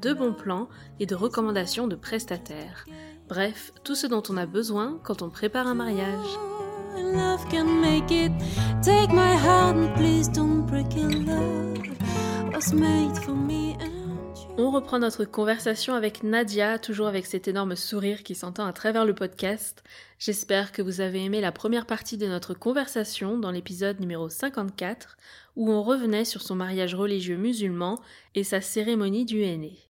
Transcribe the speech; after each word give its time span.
de 0.00 0.12
bons 0.12 0.32
plans 0.32 0.68
et 1.00 1.06
de 1.06 1.14
recommandations 1.14 1.88
de 1.88 1.96
prestataires. 1.96 2.86
Bref, 3.28 3.72
tout 3.84 3.94
ce 3.94 4.06
dont 4.06 4.22
on 4.28 4.36
a 4.36 4.46
besoin 4.46 4.98
quand 5.04 5.22
on 5.22 5.30
prépare 5.30 5.66
un 5.66 5.74
mariage. 5.74 6.38
On 14.60 14.72
reprend 14.72 14.98
notre 14.98 15.24
conversation 15.24 15.94
avec 15.94 16.24
Nadia, 16.24 16.80
toujours 16.80 17.06
avec 17.06 17.26
cet 17.26 17.46
énorme 17.46 17.76
sourire 17.76 18.24
qui 18.24 18.34
s'entend 18.34 18.66
à 18.66 18.72
travers 18.72 19.04
le 19.04 19.14
podcast. 19.14 19.84
J'espère 20.18 20.72
que 20.72 20.82
vous 20.82 21.00
avez 21.00 21.24
aimé 21.24 21.40
la 21.40 21.52
première 21.52 21.86
partie 21.86 22.16
de 22.16 22.26
notre 22.26 22.54
conversation 22.54 23.38
dans 23.38 23.52
l'épisode 23.52 24.00
numéro 24.00 24.28
54, 24.28 25.16
où 25.54 25.70
on 25.70 25.84
revenait 25.84 26.24
sur 26.24 26.42
son 26.42 26.56
mariage 26.56 26.96
religieux 26.96 27.36
musulman 27.36 28.00
et 28.34 28.42
sa 28.42 28.60
cérémonie 28.60 29.24
du 29.24 29.44
henné. 29.44 29.87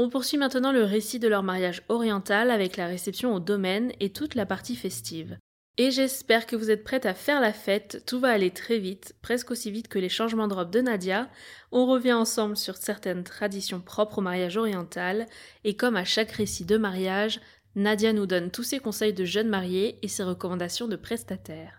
On 0.00 0.10
poursuit 0.10 0.38
maintenant 0.38 0.70
le 0.70 0.84
récit 0.84 1.18
de 1.18 1.26
leur 1.26 1.42
mariage 1.42 1.82
oriental 1.88 2.52
avec 2.52 2.76
la 2.76 2.86
réception 2.86 3.34
au 3.34 3.40
domaine 3.40 3.90
et 3.98 4.12
toute 4.12 4.36
la 4.36 4.46
partie 4.46 4.76
festive. 4.76 5.36
Et 5.76 5.90
j'espère 5.90 6.46
que 6.46 6.54
vous 6.54 6.70
êtes 6.70 6.84
prête 6.84 7.04
à 7.04 7.14
faire 7.14 7.40
la 7.40 7.52
fête, 7.52 8.04
tout 8.06 8.20
va 8.20 8.28
aller 8.28 8.52
très 8.52 8.78
vite, 8.78 9.16
presque 9.22 9.50
aussi 9.50 9.72
vite 9.72 9.88
que 9.88 9.98
les 9.98 10.08
changements 10.08 10.46
de 10.46 10.54
robe 10.54 10.70
de 10.70 10.82
Nadia. 10.82 11.28
On 11.72 11.84
revient 11.84 12.12
ensemble 12.12 12.56
sur 12.56 12.76
certaines 12.76 13.24
traditions 13.24 13.80
propres 13.80 14.18
au 14.18 14.22
mariage 14.22 14.56
oriental, 14.56 15.26
et 15.64 15.74
comme 15.74 15.96
à 15.96 16.04
chaque 16.04 16.30
récit 16.30 16.64
de 16.64 16.76
mariage, 16.76 17.40
Nadia 17.74 18.12
nous 18.12 18.26
donne 18.26 18.52
tous 18.52 18.62
ses 18.62 18.78
conseils 18.78 19.14
de 19.14 19.24
jeunes 19.24 19.48
mariés 19.48 19.98
et 20.02 20.08
ses 20.08 20.22
recommandations 20.22 20.86
de 20.86 20.94
prestataires. 20.94 21.77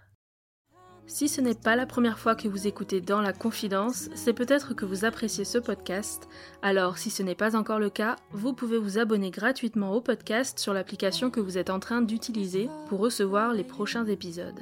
Si 1.11 1.27
ce 1.27 1.41
n'est 1.41 1.55
pas 1.55 1.75
la 1.75 1.87
première 1.87 2.19
fois 2.19 2.35
que 2.35 2.47
vous 2.47 2.67
écoutez 2.67 3.01
Dans 3.01 3.19
la 3.19 3.33
Confidence, 3.33 4.09
c'est 4.13 4.31
peut-être 4.31 4.75
que 4.75 4.85
vous 4.85 5.05
appréciez 5.05 5.43
ce 5.43 5.57
podcast. 5.57 6.29
Alors, 6.61 6.99
si 6.99 7.09
ce 7.09 7.23
n'est 7.23 7.33
pas 7.33 7.55
encore 7.55 7.79
le 7.79 7.89
cas, 7.89 8.15
vous 8.31 8.53
pouvez 8.53 8.77
vous 8.77 8.99
abonner 8.99 9.31
gratuitement 9.31 9.93
au 9.93 10.01
podcast 10.01 10.59
sur 10.59 10.71
l'application 10.71 11.31
que 11.31 11.39
vous 11.39 11.57
êtes 11.57 11.71
en 11.71 11.79
train 11.79 12.03
d'utiliser 12.03 12.69
pour 12.89 12.99
recevoir 12.99 13.53
les 13.53 13.63
prochains 13.63 14.05
épisodes. 14.05 14.59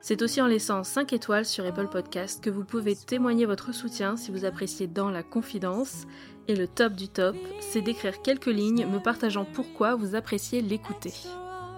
C'est 0.00 0.22
aussi 0.22 0.40
en 0.40 0.46
laissant 0.46 0.84
5 0.84 1.12
étoiles 1.12 1.44
sur 1.44 1.66
Apple 1.66 1.88
Podcast 1.88 2.42
que 2.42 2.48
vous 2.48 2.64
pouvez 2.64 2.96
témoigner 2.96 3.44
votre 3.44 3.74
soutien 3.74 4.16
si 4.16 4.30
vous 4.30 4.46
appréciez 4.46 4.86
Dans 4.86 5.10
la 5.10 5.22
Confidence. 5.22 6.06
Et 6.48 6.56
le 6.56 6.66
top 6.66 6.94
du 6.94 7.08
top, 7.08 7.36
c'est 7.60 7.82
d'écrire 7.82 8.22
quelques 8.22 8.46
lignes 8.46 8.86
me 8.86 9.00
partageant 9.00 9.44
pourquoi 9.44 9.96
vous 9.96 10.14
appréciez 10.14 10.62
l'écouter. 10.62 11.12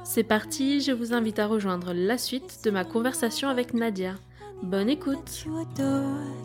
C'est 0.04 0.24
parti, 0.24 0.80
je 0.80 0.90
vous 0.90 1.14
invite 1.14 1.38
à 1.38 1.46
rejoindre 1.46 1.92
la 1.94 2.18
suite 2.18 2.60
de 2.64 2.70
ma 2.70 2.84
conversation 2.84 3.48
avec 3.48 3.72
Nadia. 3.72 4.16
Bonne 4.62 4.88
écoute 4.88 5.44
You 5.46 5.58
adore, 5.58 6.02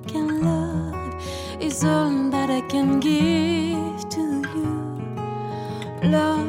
can 0.07 0.27
love 0.41 1.15
is 1.59 1.83
all 1.83 2.29
that 2.29 2.49
I 2.49 2.61
can 2.69 2.99
give 3.01 4.07
to 4.09 4.21
you. 4.55 4.91
Love 6.03 6.47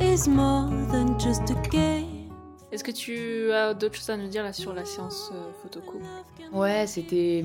is 0.00 0.28
more 0.28 0.70
than 0.92 1.18
just 1.18 1.50
a 1.50 1.68
game. 1.68 2.30
Est-ce 2.70 2.84
que 2.84 2.92
tu 2.92 3.50
as 3.52 3.74
d'autres 3.74 3.96
choses 3.96 4.10
à 4.10 4.16
nous 4.16 4.28
dire 4.28 4.44
là 4.44 4.52
sur 4.52 4.72
la 4.72 4.84
séance 4.84 5.32
euh, 5.34 5.50
photo 5.62 5.80
couple 5.80 6.06
Ouais, 6.52 6.86
c'était 6.86 7.44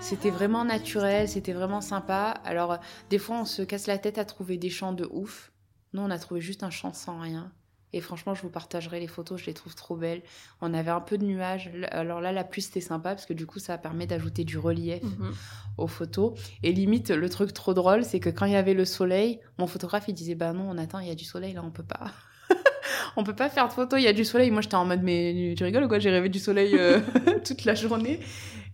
c'était 0.00 0.30
vraiment 0.30 0.64
naturel, 0.64 1.26
c'était 1.28 1.54
vraiment 1.54 1.80
sympa. 1.80 2.34
Alors 2.44 2.78
des 3.08 3.18
fois 3.18 3.40
on 3.40 3.44
se 3.46 3.62
casse 3.62 3.86
la 3.86 3.96
tête 3.96 4.18
à 4.18 4.26
trouver 4.26 4.58
des 4.58 4.70
chants 4.70 4.92
de 4.92 5.08
ouf. 5.10 5.52
Nous 5.94 6.02
on 6.02 6.10
a 6.10 6.18
trouvé 6.18 6.42
juste 6.42 6.62
un 6.62 6.70
chant 6.70 6.92
sans 6.92 7.18
rien. 7.18 7.50
Et 7.96 8.00
franchement, 8.02 8.34
je 8.34 8.42
vous 8.42 8.50
partagerai 8.50 9.00
les 9.00 9.06
photos, 9.06 9.40
je 9.40 9.46
les 9.46 9.54
trouve 9.54 9.74
trop 9.74 9.96
belles. 9.96 10.20
On 10.60 10.74
avait 10.74 10.90
un 10.90 11.00
peu 11.00 11.16
de 11.16 11.24
nuages. 11.24 11.70
Alors 11.90 12.20
là, 12.20 12.30
la 12.30 12.44
pluie, 12.44 12.60
c'était 12.60 12.82
sympa 12.82 13.14
parce 13.14 13.24
que 13.24 13.32
du 13.32 13.46
coup, 13.46 13.58
ça 13.58 13.78
permet 13.78 14.06
d'ajouter 14.06 14.44
du 14.44 14.58
relief 14.58 15.02
Mhm. 15.02 15.32
aux 15.78 15.86
photos. 15.86 16.38
Et 16.62 16.72
limite, 16.72 17.08
le 17.10 17.28
truc 17.30 17.54
trop 17.54 17.72
drôle, 17.72 18.04
c'est 18.04 18.20
que 18.20 18.28
quand 18.28 18.44
il 18.44 18.52
y 18.52 18.56
avait 18.56 18.74
le 18.74 18.84
soleil, 18.84 19.40
mon 19.58 19.66
photographe, 19.66 20.04
il 20.08 20.12
disait 20.14 20.34
Bah 20.34 20.52
non, 20.52 20.68
on 20.70 20.76
attend, 20.76 20.98
il 20.98 21.08
y 21.08 21.10
a 21.10 21.14
du 21.14 21.24
soleil 21.24 21.54
là, 21.54 21.62
on 21.64 21.70
peut 21.70 21.82
pas. 21.82 22.12
on 23.16 23.24
peut 23.24 23.34
pas 23.34 23.48
faire 23.48 23.66
de 23.68 23.72
photos, 23.72 23.98
il 23.98 24.04
y 24.04 24.08
a 24.08 24.12
du 24.12 24.26
soleil. 24.26 24.50
Moi, 24.50 24.60
j'étais 24.60 24.74
en 24.74 24.84
mode 24.84 25.02
Mais 25.02 25.54
tu 25.56 25.64
rigoles 25.64 25.84
ou 25.84 25.88
quoi? 25.88 25.98
J'ai 25.98 26.10
rêvé 26.10 26.28
du 26.28 26.38
soleil 26.38 26.76
euh, 26.76 27.00
toute 27.46 27.64
la 27.64 27.74
journée. 27.74 28.20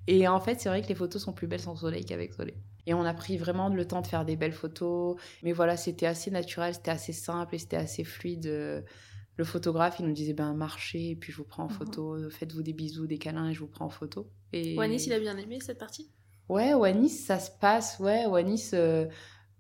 Et 0.08 0.26
en 0.26 0.40
fait, 0.40 0.60
c'est 0.60 0.68
vrai 0.68 0.82
que 0.82 0.88
les 0.88 0.96
photos 0.96 1.22
sont 1.22 1.32
plus 1.32 1.46
belles 1.46 1.60
sans 1.60 1.76
soleil 1.76 2.04
qu'avec 2.04 2.32
soleil. 2.32 2.56
Et 2.88 2.94
on 2.94 3.04
a 3.04 3.14
pris 3.14 3.36
vraiment 3.38 3.68
le 3.68 3.84
temps 3.86 4.00
de 4.00 4.08
faire 4.08 4.24
des 4.24 4.34
belles 4.34 4.52
photos. 4.52 5.14
Mais 5.44 5.52
voilà, 5.52 5.76
c'était 5.76 6.06
assez 6.06 6.32
naturel, 6.32 6.74
c'était 6.74 6.90
assez 6.90 7.12
simple 7.12 7.54
et 7.54 7.58
c'était 7.58 7.76
assez 7.76 8.02
fluide. 8.02 8.84
Le 9.36 9.44
photographe, 9.44 9.96
il 10.00 10.06
nous 10.06 10.12
disait 10.14 10.32
ben 10.34 10.54
marchez 10.54 11.10
et 11.10 11.16
puis 11.16 11.32
je 11.32 11.38
vous 11.38 11.44
prends 11.44 11.64
en 11.64 11.68
Mhm. 11.68 11.78
photo, 11.78 12.30
faites-vous 12.30 12.62
des 12.62 12.72
bisous, 12.72 13.06
des 13.06 13.18
câlins 13.18 13.48
et 13.50 13.54
je 13.54 13.60
vous 13.60 13.68
prends 13.68 13.86
en 13.86 13.90
photo. 13.90 14.30
Et 14.52 14.76
Wanis, 14.76 15.06
il 15.06 15.14
a 15.14 15.18
bien 15.18 15.38
aimé 15.38 15.60
cette 15.60 15.78
partie? 15.78 16.10
Ouais, 16.48 16.74
Wanis, 16.74 17.10
ça 17.10 17.38
se 17.38 17.50
passe. 17.50 17.98
Ouais, 17.98 18.26
Wanis, 18.26 18.70
euh, 18.74 19.06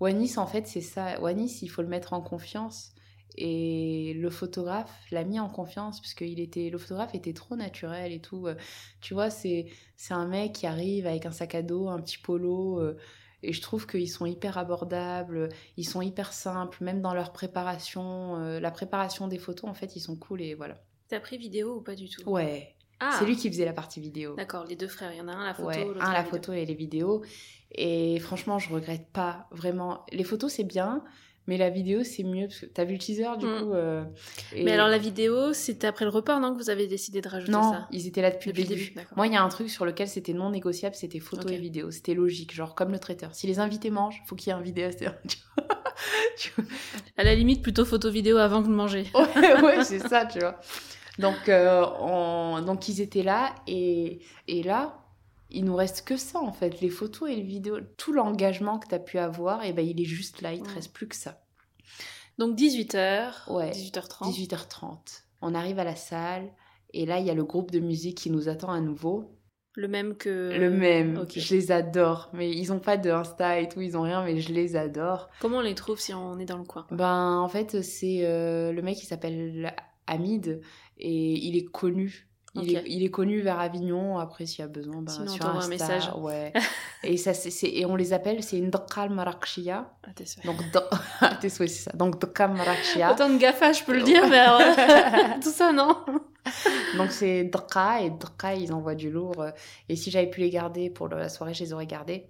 Wanis, 0.00 0.36
en 0.38 0.46
fait, 0.46 0.66
c'est 0.66 0.80
ça. 0.80 1.20
Wanis, 1.20 1.58
il 1.62 1.68
faut 1.68 1.82
le 1.82 1.88
mettre 1.88 2.12
en 2.12 2.20
confiance. 2.20 2.92
Et 3.36 4.12
le 4.14 4.28
photographe 4.28 4.92
l'a 5.10 5.24
mis 5.24 5.40
en 5.40 5.48
confiance 5.48 6.00
parce 6.02 6.12
que 6.12 6.24
il 6.24 6.38
était, 6.38 6.68
le 6.68 6.76
photographe 6.76 7.14
était 7.14 7.32
trop 7.32 7.56
naturel 7.56 8.12
et 8.12 8.20
tout. 8.20 8.46
Euh, 8.46 8.56
Tu 9.00 9.14
vois, 9.14 9.30
c'est, 9.30 9.66
c'est 9.96 10.12
un 10.14 10.26
mec 10.26 10.52
qui 10.52 10.66
arrive 10.66 11.06
avec 11.06 11.24
un 11.24 11.32
sac 11.32 11.54
à 11.54 11.62
dos, 11.62 11.88
un 11.88 12.00
petit 12.00 12.18
polo. 12.18 12.78
euh, 12.80 12.96
et 13.42 13.52
je 13.52 13.60
trouve 13.60 13.86
qu'ils 13.86 14.10
sont 14.10 14.26
hyper 14.26 14.58
abordables, 14.58 15.48
ils 15.76 15.84
sont 15.88 16.02
hyper 16.02 16.32
simples, 16.32 16.82
même 16.82 17.00
dans 17.00 17.14
leur 17.14 17.32
préparation. 17.32 18.36
euh, 18.40 18.60
la 18.60 18.70
préparation 18.70 19.28
des 19.28 19.38
photos, 19.38 19.68
en 19.70 19.74
fait, 19.74 19.96
ils 19.96 20.00
sont 20.00 20.16
cool 20.16 20.42
et 20.42 20.54
voilà. 20.54 20.76
T'as 21.08 21.20
pris 21.20 21.38
vidéo 21.38 21.76
ou 21.76 21.80
pas 21.82 21.94
du 21.94 22.08
tout? 22.08 22.22
Ouais, 22.30 22.74
Ah 23.00 23.16
c'est 23.18 23.24
lui 23.26 23.36
qui 23.36 23.48
faisait 23.50 23.64
la 23.64 23.72
partie 23.72 24.00
vidéo. 24.00 24.34
D'accord, 24.36 24.64
les 24.64 24.76
deux 24.76 24.88
frères, 24.88 25.12
il 25.12 25.18
y 25.18 25.20
en 25.20 25.28
a 25.28 25.32
un 25.32 25.44
la 25.44 25.54
photo, 25.54 25.68
Ouais, 25.68 25.86
un 26.00 26.12
la 26.12 26.22
vidéo. 26.22 26.30
photo 26.30 26.52
et 26.52 26.64
les 26.64 26.74
vidéos. 26.74 27.22
Et 27.72 28.18
franchement, 28.20 28.58
je 28.58 28.72
regrette 28.72 29.08
pas 29.12 29.48
vraiment. 29.50 30.04
Les 30.12 30.24
photos 30.24 30.52
c'est 30.52 30.64
bien, 30.64 31.02
mais 31.46 31.56
la 31.56 31.70
vidéo 31.70 32.04
c'est 32.04 32.22
mieux 32.22 32.46
parce 32.46 32.60
que 32.60 32.66
t'as 32.66 32.84
vu 32.84 32.92
le 32.94 32.98
teaser 32.98 33.26
du 33.38 33.46
Mm. 33.46 33.58
coup. 33.60 33.72
euh, 33.72 34.04
et- 34.54 34.62
Mais 34.64 34.72
alors 34.72 34.88
la 34.88 34.98
vidéo, 34.98 35.52
c'était 35.52 35.86
après 35.86 36.04
le 36.04 36.10
report, 36.10 36.38
non, 36.40 36.52
que 36.54 36.58
vous 36.62 36.70
avez 36.70 36.86
décidé 36.86 37.20
de 37.20 37.28
rajouter 37.28 37.52
non, 37.52 37.70
ça 37.72 37.88
ils 37.90 38.06
étaient 38.06 38.22
là 38.22 38.30
depuis, 38.30 38.50
Depuis 38.50 38.62
le 38.62 38.68
début. 38.68 38.94
Moi, 39.16 39.26
il 39.26 39.32
y 39.32 39.36
a 39.36 39.42
un 39.42 39.48
truc 39.48 39.68
sur 39.70 39.84
lequel 39.84 40.08
c'était 40.08 40.32
non 40.34 40.50
négociable, 40.50 40.94
c'était 40.94 41.18
photo 41.20 41.48
et 41.48 41.56
vidéo. 41.56 41.90
C'était 41.90 42.14
logique, 42.14 42.54
genre 42.54 42.74
comme 42.74 42.92
le 42.92 42.98
traiteur. 42.98 43.34
Si 43.34 43.46
les 43.46 43.58
invités 43.58 43.90
mangent, 43.90 44.22
faut 44.26 44.36
qu'il 44.36 44.48
y 44.48 44.50
ait 44.50 44.58
un 44.58 44.62
vidéaste. 44.62 45.04
À 47.16 47.24
la 47.24 47.34
limite, 47.34 47.62
plutôt 47.62 47.84
photo-vidéo 47.84 48.36
avant 48.38 48.62
que 48.62 48.68
de 48.68 48.72
manger. 48.72 49.06
ouais, 49.14 49.62
ouais, 49.62 49.84
c'est 49.84 49.98
ça, 50.00 50.26
tu 50.26 50.38
vois. 50.40 50.58
Donc, 51.18 51.48
euh, 51.48 51.84
on- 52.00 52.62
donc 52.62 52.88
ils 52.88 53.00
étaient 53.00 53.22
là 53.22 53.54
et, 53.66 54.20
et 54.48 54.62
là, 54.62 54.98
il 55.52 55.64
nous 55.64 55.76
reste 55.76 56.06
que 56.06 56.16
ça 56.16 56.40
en 56.40 56.52
fait, 56.52 56.80
les 56.80 56.88
photos 56.90 57.30
et 57.30 57.36
les 57.36 57.42
vidéos. 57.42 57.78
Tout 57.96 58.12
l'engagement 58.12 58.78
que 58.78 58.88
tu 58.88 58.94
as 58.94 58.98
pu 58.98 59.18
avoir, 59.18 59.64
et 59.64 59.72
ben, 59.72 59.86
il 59.86 60.00
est 60.00 60.04
juste 60.04 60.42
là, 60.42 60.52
il 60.52 60.62
te 60.62 60.68
Ouais. 60.68 60.74
reste 60.74 60.92
plus 60.92 61.08
que 61.08 61.16
ça. 61.16 61.40
Donc 62.38 62.56
18h, 62.56 63.50
Ouais. 63.52 63.70
18h30. 63.70 64.30
18h30. 64.32 65.24
On 65.42 65.54
arrive 65.54 65.78
à 65.78 65.84
la 65.84 65.96
salle 65.96 66.50
et 66.94 67.06
là, 67.06 67.18
il 67.18 67.26
y 67.26 67.30
a 67.30 67.34
le 67.34 67.44
groupe 67.44 67.70
de 67.70 67.78
musique 67.80 68.18
qui 68.18 68.30
nous 68.30 68.48
attend 68.48 68.70
à 68.72 68.80
nouveau. 68.80 69.38
Le 69.74 69.88
même 69.88 70.16
que... 70.16 70.50
Le 70.58 70.70
même, 70.70 71.16
Ok. 71.18 71.32
je 71.38 71.54
les 71.54 71.72
adore. 71.72 72.28
Mais 72.34 72.50
ils 72.50 72.72
ont 72.72 72.78
pas 72.78 72.98
de 72.98 73.10
Insta 73.10 73.58
et 73.58 73.68
tout, 73.68 73.80
ils 73.80 73.96
ont 73.96 74.02
rien, 74.02 74.22
mais 74.22 74.38
je 74.40 74.52
les 74.52 74.76
adore. 74.76 75.30
Comment 75.40 75.58
on 75.58 75.62
les 75.62 75.74
trouve 75.74 75.98
si 75.98 76.12
on 76.12 76.38
est 76.38 76.44
dans 76.44 76.58
le 76.58 76.64
coin? 76.64 76.86
Ben, 76.90 77.38
en 77.38 77.48
fait, 77.48 77.80
c'est 77.82 78.20
euh, 78.26 78.70
le 78.72 78.82
mec 78.82 78.96
qui 78.98 79.06
s'appelle 79.06 79.74
Hamid 80.06 80.60
et 80.98 81.32
il 81.32 81.56
est 81.56 81.64
connu. 81.64 82.28
Il, 82.54 82.76
est, 82.76 82.84
il 82.86 83.02
est 83.02 83.10
connu 83.10 83.40
vers 83.40 83.58
Avignon. 83.58 84.18
Après, 84.18 84.44
s'il 84.44 84.60
y 84.60 84.62
a 84.62 84.68
besoin, 84.68 85.00
ben, 85.00 85.10
Sinon, 85.10 85.24
on 85.24 85.28
sur 85.28 85.38
t'envoie 85.44 85.62
un 85.64 85.70
Insta, 85.70 85.70
message. 85.70 86.10
Ouais. 86.18 86.52
et, 87.02 87.16
ça, 87.16 87.32
c'est, 87.32 87.68
et 87.68 87.86
on 87.86 87.96
les 87.96 88.12
appelle, 88.12 88.42
c'est 88.42 88.58
une 88.58 88.68
Dakal 88.68 89.08
Marakshia. 89.08 89.90
Ah, 90.04 90.10
t'es. 90.14 90.24
Donc, 90.44 90.58
da- 90.70 90.90
tes 91.40 91.48
souhaits, 91.48 91.70
c'est 91.70 91.90
ça. 91.90 91.92
Donc, 91.96 92.20
Dakal 92.20 92.52
Marakshia. 92.52 93.12
Autant 93.12 93.30
de 93.30 93.38
GAFA, 93.38 93.72
je 93.72 93.84
peux 93.84 93.94
le 93.94 94.02
dire, 94.02 94.28
mais 94.28 94.40
euh, 94.40 95.34
tout 95.42 95.50
ça, 95.50 95.72
non 95.72 95.96
Donc, 96.98 97.10
c'est 97.10 97.44
Daka 97.44 98.02
et 98.02 98.10
Daka, 98.10 98.54
ils 98.54 98.72
envoient 98.72 98.94
du 98.94 99.10
lourd. 99.10 99.46
Et 99.88 99.96
si 99.96 100.10
j'avais 100.10 100.28
pu 100.28 100.40
les 100.40 100.50
garder 100.50 100.90
pour 100.90 101.08
la 101.08 101.30
soirée, 101.30 101.54
je 101.54 101.64
les 101.64 101.72
aurais 101.72 101.86
gardés. 101.86 102.26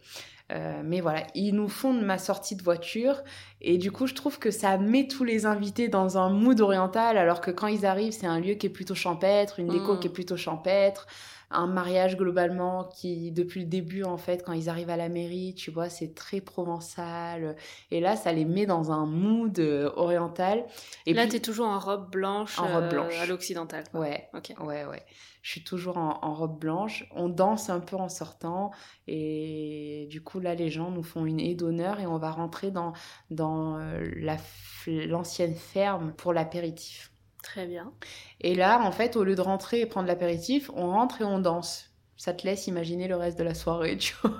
Euh, 0.52 0.82
mais 0.84 1.00
voilà, 1.00 1.22
ils 1.34 1.52
nous 1.54 1.68
font 1.68 1.94
de 1.94 2.04
ma 2.04 2.18
sortie 2.18 2.56
de 2.56 2.62
voiture 2.62 3.22
et 3.62 3.78
du 3.78 3.90
coup, 3.90 4.06
je 4.06 4.14
trouve 4.14 4.38
que 4.38 4.50
ça 4.50 4.76
met 4.76 5.06
tous 5.08 5.24
les 5.24 5.46
invités 5.46 5.88
dans 5.88 6.18
un 6.18 6.28
mood 6.30 6.60
oriental, 6.60 7.16
alors 7.16 7.40
que 7.40 7.50
quand 7.50 7.68
ils 7.68 7.86
arrivent, 7.86 8.12
c'est 8.12 8.26
un 8.26 8.38
lieu 8.38 8.54
qui 8.54 8.66
est 8.66 8.70
plutôt 8.70 8.94
champêtre, 8.94 9.58
une 9.60 9.68
déco 9.68 9.94
Mm. 9.94 10.00
qui 10.00 10.06
est 10.08 10.10
plutôt 10.10 10.36
champêtre, 10.36 11.06
un 11.54 11.66
mariage 11.66 12.16
globalement 12.16 12.84
qui, 12.84 13.30
depuis 13.30 13.60
le 13.60 13.66
début, 13.66 14.02
en 14.04 14.16
fait, 14.16 14.42
quand 14.44 14.52
ils 14.52 14.68
arrivent 14.68 14.90
à 14.90 14.96
la 14.96 15.08
mairie, 15.08 15.54
tu 15.54 15.70
vois, 15.70 15.88
c'est 15.88 16.14
très 16.14 16.40
provençal. 16.40 17.56
Et 17.90 18.00
là, 18.00 18.16
ça 18.16 18.32
les 18.32 18.44
met 18.44 18.66
dans 18.66 18.90
un 18.90 19.06
mood 19.06 19.58
euh, 19.58 19.90
oriental. 19.96 20.64
Et 21.06 21.12
Là, 21.14 21.22
puis- 21.22 21.32
t'es 21.32 21.40
toujours 21.40 21.66
en 21.68 21.78
robe 21.78 22.10
blanche, 22.10 22.58
En 22.58 22.66
robe 22.66 22.84
euh, 22.84 22.88
blanche. 22.88 23.18
à 23.20 23.26
l'occidental. 23.26 23.84
Ouais, 23.94 24.28
Ok. 24.34 24.54
ouais, 24.60 24.84
ouais. 24.86 25.02
Je 25.42 25.50
suis 25.50 25.64
toujours 25.64 25.98
en, 25.98 26.18
en 26.22 26.34
robe 26.34 26.58
blanche. 26.58 27.06
On 27.14 27.28
danse 27.28 27.68
un 27.68 27.80
peu 27.80 27.96
en 27.96 28.08
sortant. 28.08 28.70
Et 29.08 30.06
du 30.10 30.22
coup, 30.22 30.40
là, 30.40 30.54
les 30.54 30.70
gens 30.70 30.90
nous 30.90 31.02
font 31.02 31.26
une 31.26 31.40
haie 31.40 31.54
d'honneur 31.54 32.00
et 32.00 32.06
on 32.06 32.18
va 32.18 32.30
rentrer 32.30 32.70
dans, 32.70 32.92
dans 33.30 33.78
euh, 33.78 34.08
la 34.16 34.36
l'ancienne 34.86 35.54
ferme 35.54 36.12
pour 36.14 36.32
l'apéritif. 36.32 37.12
Très 37.42 37.66
bien. 37.66 37.92
Et 38.40 38.54
là, 38.54 38.80
en 38.82 38.92
fait, 38.92 39.16
au 39.16 39.24
lieu 39.24 39.34
de 39.34 39.40
rentrer 39.40 39.80
et 39.80 39.86
prendre 39.86 40.06
l'apéritif, 40.06 40.70
on 40.74 40.90
rentre 40.90 41.20
et 41.20 41.24
on 41.24 41.38
danse. 41.38 41.91
Ça 42.22 42.32
te 42.32 42.46
laisse 42.46 42.68
imaginer 42.68 43.08
le 43.08 43.16
reste 43.16 43.36
de 43.36 43.42
la 43.42 43.54
soirée, 43.54 43.96
tu 43.98 44.14
vois. 44.22 44.38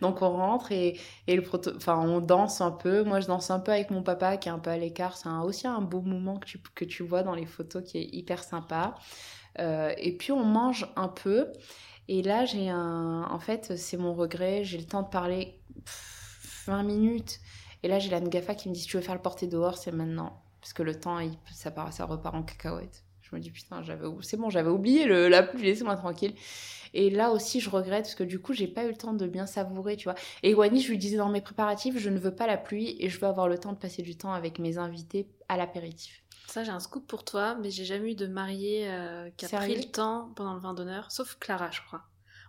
Donc 0.00 0.22
on 0.22 0.30
rentre 0.30 0.70
et, 0.72 0.98
et 1.26 1.34
le 1.36 1.42
proto... 1.42 1.72
enfin, 1.76 1.98
on 1.98 2.20
danse 2.20 2.60
un 2.60 2.70
peu. 2.70 3.02
Moi, 3.02 3.20
je 3.20 3.26
danse 3.26 3.50
un 3.50 3.58
peu 3.60 3.72
avec 3.72 3.90
mon 3.90 4.02
papa 4.02 4.36
qui 4.36 4.48
est 4.48 4.52
un 4.52 4.58
peu 4.60 4.70
à 4.70 4.78
l'écart. 4.78 5.16
C'est 5.16 5.28
aussi 5.28 5.66
un 5.66 5.80
beau 5.80 6.00
moment 6.00 6.38
que 6.38 6.46
tu, 6.46 6.58
que 6.74 6.84
tu 6.84 7.02
vois 7.02 7.22
dans 7.24 7.34
les 7.34 7.46
photos 7.46 7.82
qui 7.84 7.98
est 7.98 8.08
hyper 8.12 8.44
sympa. 8.44 8.94
Euh, 9.58 9.92
et 9.98 10.16
puis 10.16 10.32
on 10.32 10.44
mange 10.44 10.86
un 10.96 11.08
peu. 11.08 11.48
Et 12.08 12.22
là, 12.22 12.44
j'ai 12.44 12.68
un... 12.70 13.26
En 13.30 13.38
fait, 13.40 13.76
c'est 13.76 13.96
mon 13.96 14.14
regret. 14.14 14.64
J'ai 14.64 14.78
le 14.78 14.84
temps 14.86 15.02
de 15.02 15.08
parler 15.08 15.60
pff, 15.84 16.64
20 16.66 16.82
minutes. 16.84 17.40
Et 17.82 17.88
là, 17.88 17.98
j'ai 17.98 18.10
la 18.10 18.20
Ngafa 18.20 18.54
qui 18.54 18.68
me 18.68 18.74
dit 18.74 18.84
tu 18.86 18.96
veux 18.96 19.02
faire 19.02 19.14
le 19.14 19.22
porter 19.22 19.46
dehors, 19.46 19.76
c'est 19.78 19.92
maintenant. 19.92 20.42
Parce 20.60 20.72
que 20.72 20.82
le 20.82 20.98
temps, 20.98 21.18
il- 21.18 21.38
ça, 21.52 21.70
part, 21.70 21.92
ça 21.92 22.04
repart 22.04 22.34
en 22.34 22.42
cacahuète. 22.42 23.04
Je 23.22 23.34
me 23.36 23.40
dis 23.40 23.50
putain, 23.50 23.82
c'est 24.22 24.36
bon, 24.36 24.50
j'avais 24.50 24.70
oublié 24.70 25.06
le, 25.06 25.28
la 25.28 25.42
pluie, 25.42 25.62
laissez-moi 25.62 25.96
tranquille. 25.96 26.34
Et 26.94 27.10
là 27.10 27.30
aussi, 27.30 27.60
je 27.60 27.70
regrette 27.70 28.04
parce 28.04 28.14
que 28.14 28.24
du 28.24 28.40
coup, 28.40 28.52
j'ai 28.52 28.68
pas 28.68 28.84
eu 28.84 28.88
le 28.88 28.96
temps 28.96 29.14
de 29.14 29.26
bien 29.26 29.46
savourer, 29.46 29.96
tu 29.96 30.04
vois. 30.04 30.14
Et 30.42 30.54
Wani, 30.54 30.80
je 30.80 30.90
lui 30.90 30.98
disais 30.98 31.16
dans 31.16 31.28
mes 31.28 31.40
préparatifs, 31.40 31.98
je 31.98 32.10
ne 32.10 32.18
veux 32.18 32.34
pas 32.34 32.46
la 32.46 32.56
pluie 32.58 32.96
et 33.00 33.08
je 33.08 33.18
veux 33.20 33.26
avoir 33.26 33.48
le 33.48 33.58
temps 33.58 33.72
de 33.72 33.78
passer 33.78 34.02
du 34.02 34.16
temps 34.16 34.32
avec 34.32 34.58
mes 34.58 34.78
invités 34.78 35.28
à 35.48 35.56
l'apéritif. 35.56 36.22
Ça, 36.46 36.64
j'ai 36.64 36.70
un 36.70 36.80
scoop 36.80 37.06
pour 37.06 37.24
toi, 37.24 37.54
mais 37.54 37.70
j'ai 37.70 37.84
jamais 37.84 38.12
eu 38.12 38.14
de 38.14 38.26
mariée 38.26 38.88
euh, 38.90 39.30
qui 39.36 39.46
a 39.46 39.48
Sérieux? 39.48 39.74
pris 39.74 39.82
le 39.86 39.90
temps 39.90 40.32
pendant 40.36 40.54
le 40.54 40.60
vin 40.60 40.74
d'honneur, 40.74 41.10
sauf 41.10 41.36
Clara, 41.40 41.70
je 41.70 41.80
crois. 41.82 42.02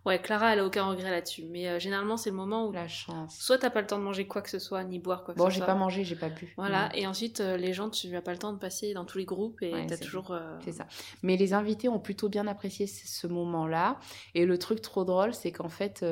Ouais, 0.05 0.21
Clara, 0.21 0.51
elle 0.51 0.59
a 0.59 0.65
aucun 0.65 0.85
regret 0.85 1.09
là-dessus, 1.11 1.45
mais 1.49 1.69
euh, 1.69 1.79
généralement, 1.79 2.17
c'est 2.17 2.29
le 2.29 2.35
moment 2.35 2.67
où 2.67 2.73
La 2.73 2.89
chance. 2.89 3.37
soit 3.39 3.57
t'as 3.57 3.69
pas 3.69 3.79
le 3.79 3.87
temps 3.87 3.97
de 3.97 4.03
manger 4.03 4.27
quoi 4.27 4.41
que 4.41 4.49
ce 4.49 4.59
soit, 4.59 4.83
ni 4.83 4.99
boire 4.99 5.23
quoi 5.23 5.33
que 5.33 5.39
Bon, 5.39 5.45
ce 5.45 5.51
j'ai 5.51 5.57
soit. 5.57 5.65
pas 5.65 5.75
mangé, 5.75 6.03
j'ai 6.03 6.17
pas 6.17 6.27
bu. 6.27 6.53
Voilà, 6.57 6.89
et 6.93 7.07
ensuite, 7.07 7.39
euh, 7.39 7.55
les 7.55 7.71
gens, 7.71 7.89
tu 7.89 8.09
n'as 8.09 8.21
pas 8.21 8.33
le 8.33 8.37
temps 8.37 8.51
de 8.51 8.57
passer 8.59 8.93
dans 8.93 9.05
tous 9.05 9.17
les 9.17 9.23
groupes 9.25 9.61
et 9.61 9.71
Ouais, 9.73 9.87
t'as 9.87 9.97
toujours. 9.97 10.31
euh, 10.31 10.57
C'est 10.65 10.73
ça. 10.73 10.87
Mais 11.21 11.37
les 11.37 11.53
invités 11.53 11.87
ont 11.87 11.99
plutôt 11.99 12.27
bien 12.27 12.47
apprécié 12.47 12.85
ce 12.85 13.27
moment-là. 13.27 13.97
Et 14.35 14.45
le 14.45 14.57
truc 14.57 14.81
trop 14.81 15.05
drôle, 15.05 15.33
c'est 15.33 15.53
qu'en 15.53 15.69
fait, 15.69 16.05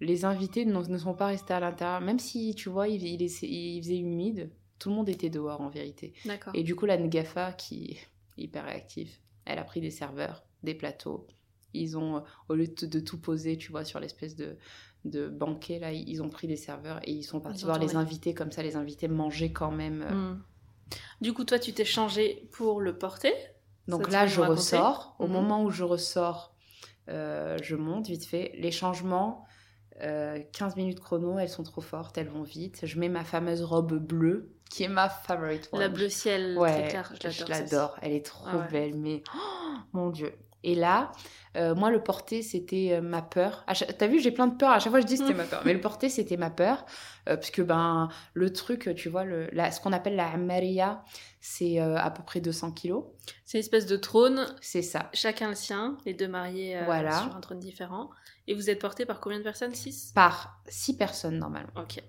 les 0.00 0.24
invités 0.26 0.66
ne, 0.66 0.78
ne 0.78 0.98
sont 0.98 1.14
pas 1.14 1.26
restés 1.28 1.54
à 1.54 1.60
l'intérieur. 1.60 2.02
Même 2.02 2.18
si, 2.18 2.54
tu 2.54 2.68
vois, 2.68 2.88
il, 2.88 3.02
il, 3.06 3.22
il 3.22 3.82
faisait 3.82 3.96
humide, 3.98 4.50
tout 4.78 4.90
le 4.90 4.96
monde 4.96 5.08
était 5.08 5.30
dehors 5.30 5.62
en 5.62 5.68
vérité. 5.70 6.12
D'accord. 6.26 6.52
Et 6.54 6.62
du 6.62 6.74
coup, 6.76 6.84
la 6.84 6.98
Ngafa, 6.98 7.52
qui 7.52 7.92
est 7.92 8.42
hyper 8.42 8.64
réactive, 8.66 9.10
elle 9.46 9.58
a 9.58 9.64
pris 9.64 9.80
des 9.80 9.90
serveurs, 9.90 10.44
des 10.62 10.74
plateaux. 10.74 11.26
Ils 11.74 11.96
ont, 11.96 12.22
au 12.48 12.54
lieu 12.54 12.66
de, 12.66 13.00
tout 13.00 13.18
poser, 13.20 13.56
tu 13.56 13.70
vois, 13.70 13.84
sur 13.84 14.00
l'espèce 14.00 14.36
de, 14.36 14.56
de 15.04 15.28
banquet, 15.28 15.78
là, 15.78 15.92
ils 15.92 16.22
ont 16.22 16.28
pris 16.28 16.46
des 16.46 16.56
serveurs 16.56 17.00
et 17.04 17.12
ils 17.12 17.22
sont 17.22 17.40
partis 17.40 17.60
Ils 17.62 17.64
voir 17.66 17.78
les 17.78 17.96
invités. 17.96 18.34
Comme 18.34 18.52
ça, 18.52 18.62
les 18.62 18.76
invités 18.76 19.08
mangeaient 19.08 19.52
quand 19.52 19.70
même. 19.70 20.02
euh. 20.02 20.14
Hmm. 20.14 20.42
Du 21.20 21.32
coup, 21.32 21.44
toi, 21.44 21.58
tu 21.58 21.72
t'es 21.72 21.84
changé 21.84 22.48
pour 22.52 22.80
le 22.80 22.96
porter? 22.98 23.32
Donc 23.88 24.04
Ça, 24.06 24.10
là, 24.10 24.26
je 24.26 24.40
ressors. 24.40 25.14
Au 25.18 25.26
Mhm. 25.26 25.32
moment 25.32 25.64
où 25.64 25.70
je 25.70 25.84
ressors, 25.84 26.54
euh, 27.08 27.56
je 27.62 27.76
monte 27.76 28.06
vite 28.08 28.24
fait. 28.26 28.52
Les 28.56 28.70
changements, 28.70 29.44
euh, 30.02 30.40
15 30.52 30.76
minutes 30.76 31.00
chrono, 31.00 31.38
elles 31.38 31.48
sont 31.48 31.62
trop 31.62 31.80
fortes, 31.80 32.16
elles 32.18 32.28
vont 32.28 32.42
vite. 32.42 32.80
Je 32.84 32.98
mets 32.98 33.08
ma 33.08 33.24
fameuse 33.24 33.62
robe 33.62 33.94
bleue, 33.98 34.54
qui 34.70 34.84
est 34.84 34.88
ma 34.88 35.08
favorite 35.08 35.68
one. 35.72 35.80
La 35.80 35.88
bleu 35.88 36.08
ciel, 36.08 36.56
Ouais, 36.56 36.72
très 36.72 36.88
clair, 36.88 37.12
je 37.28 37.44
l'adore. 37.46 37.96
Elle 38.02 38.12
est 38.12 38.24
trop 38.24 38.46
Ah 38.48 38.58
ouais. 38.58 38.68
belle, 38.70 38.94
mais 38.96 39.22
oh, 39.34 39.74
mon 39.92 40.10
Dieu. 40.10 40.32
Et 40.62 40.74
là, 40.74 41.10
euh, 41.56 41.74
moi, 41.74 41.90
le 41.90 42.02
porté, 42.02 42.42
c'était 42.42 42.90
euh, 42.92 43.00
ma 43.00 43.22
peur. 43.22 43.64
Chaque- 43.72 43.96
T'as 43.96 44.06
vu, 44.06 44.20
j'ai 44.20 44.30
plein 44.30 44.46
de 44.46 44.56
peurs. 44.56 44.70
À 44.70 44.78
chaque 44.78 44.90
fois, 44.92 45.00
je 45.00 45.06
dis 45.06 45.16
c'était 45.16 45.32
ma 45.34 45.44
peur. 45.44 45.62
Mais 45.64 45.72
le 45.72 45.80
porté, 45.80 46.08
c'était 46.10 46.36
ma 46.36 46.50
peur. 46.50 46.84
Euh, 47.28 47.36
parce 47.36 47.50
que, 47.50 47.62
ben, 47.62 48.08
le 48.34 48.52
truc, 48.52 48.94
tu 48.94 49.08
vois, 49.08 49.24
le, 49.24 49.48
la- 49.52 49.70
ce 49.70 49.80
qu'on 49.80 49.92
appelle 49.92 50.16
la 50.16 50.28
Amaria, 50.30 51.02
c'est 51.40 51.80
euh, 51.80 51.96
à 51.96 52.10
peu 52.10 52.22
près 52.22 52.40
200 52.40 52.72
kilos. 52.72 53.04
C'est 53.46 53.56
une 53.58 53.60
espèce 53.60 53.86
de 53.86 53.96
trône, 53.96 54.46
C'est 54.60 54.82
ça. 54.82 55.08
chacun 55.14 55.48
le 55.48 55.54
sien, 55.54 55.96
les 56.04 56.12
deux 56.14 56.28
mariés 56.28 56.78
Voilà. 56.84 57.22
sur 57.22 57.34
un 57.34 57.40
trône 57.40 57.58
différent. 57.58 58.10
Et 58.46 58.54
vous 58.54 58.68
êtes 58.68 58.80
porté 58.80 59.06
par 59.06 59.20
combien 59.20 59.38
de 59.38 59.44
personnes? 59.44 59.74
6 59.74 60.12
Par 60.14 60.60
six 60.68 60.96
personnes, 60.96 61.38
normalement. 61.38 61.70
Ok. 61.76 62.02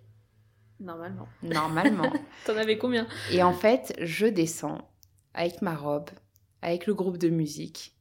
Normalement. 0.80 1.28
Normalement. 1.44 2.12
T'en 2.46 2.58
avais 2.58 2.78
combien? 2.78 3.08
Et 3.32 3.44
en 3.44 3.54
fait, 3.54 3.94
je 4.02 4.26
descends 4.26 4.90
avec 5.34 5.62
ma 5.62 5.76
robe, 5.76 6.10
avec 6.62 6.88
le 6.88 6.94
groupe 6.96 7.18
de 7.18 7.30
musique. 7.30 7.96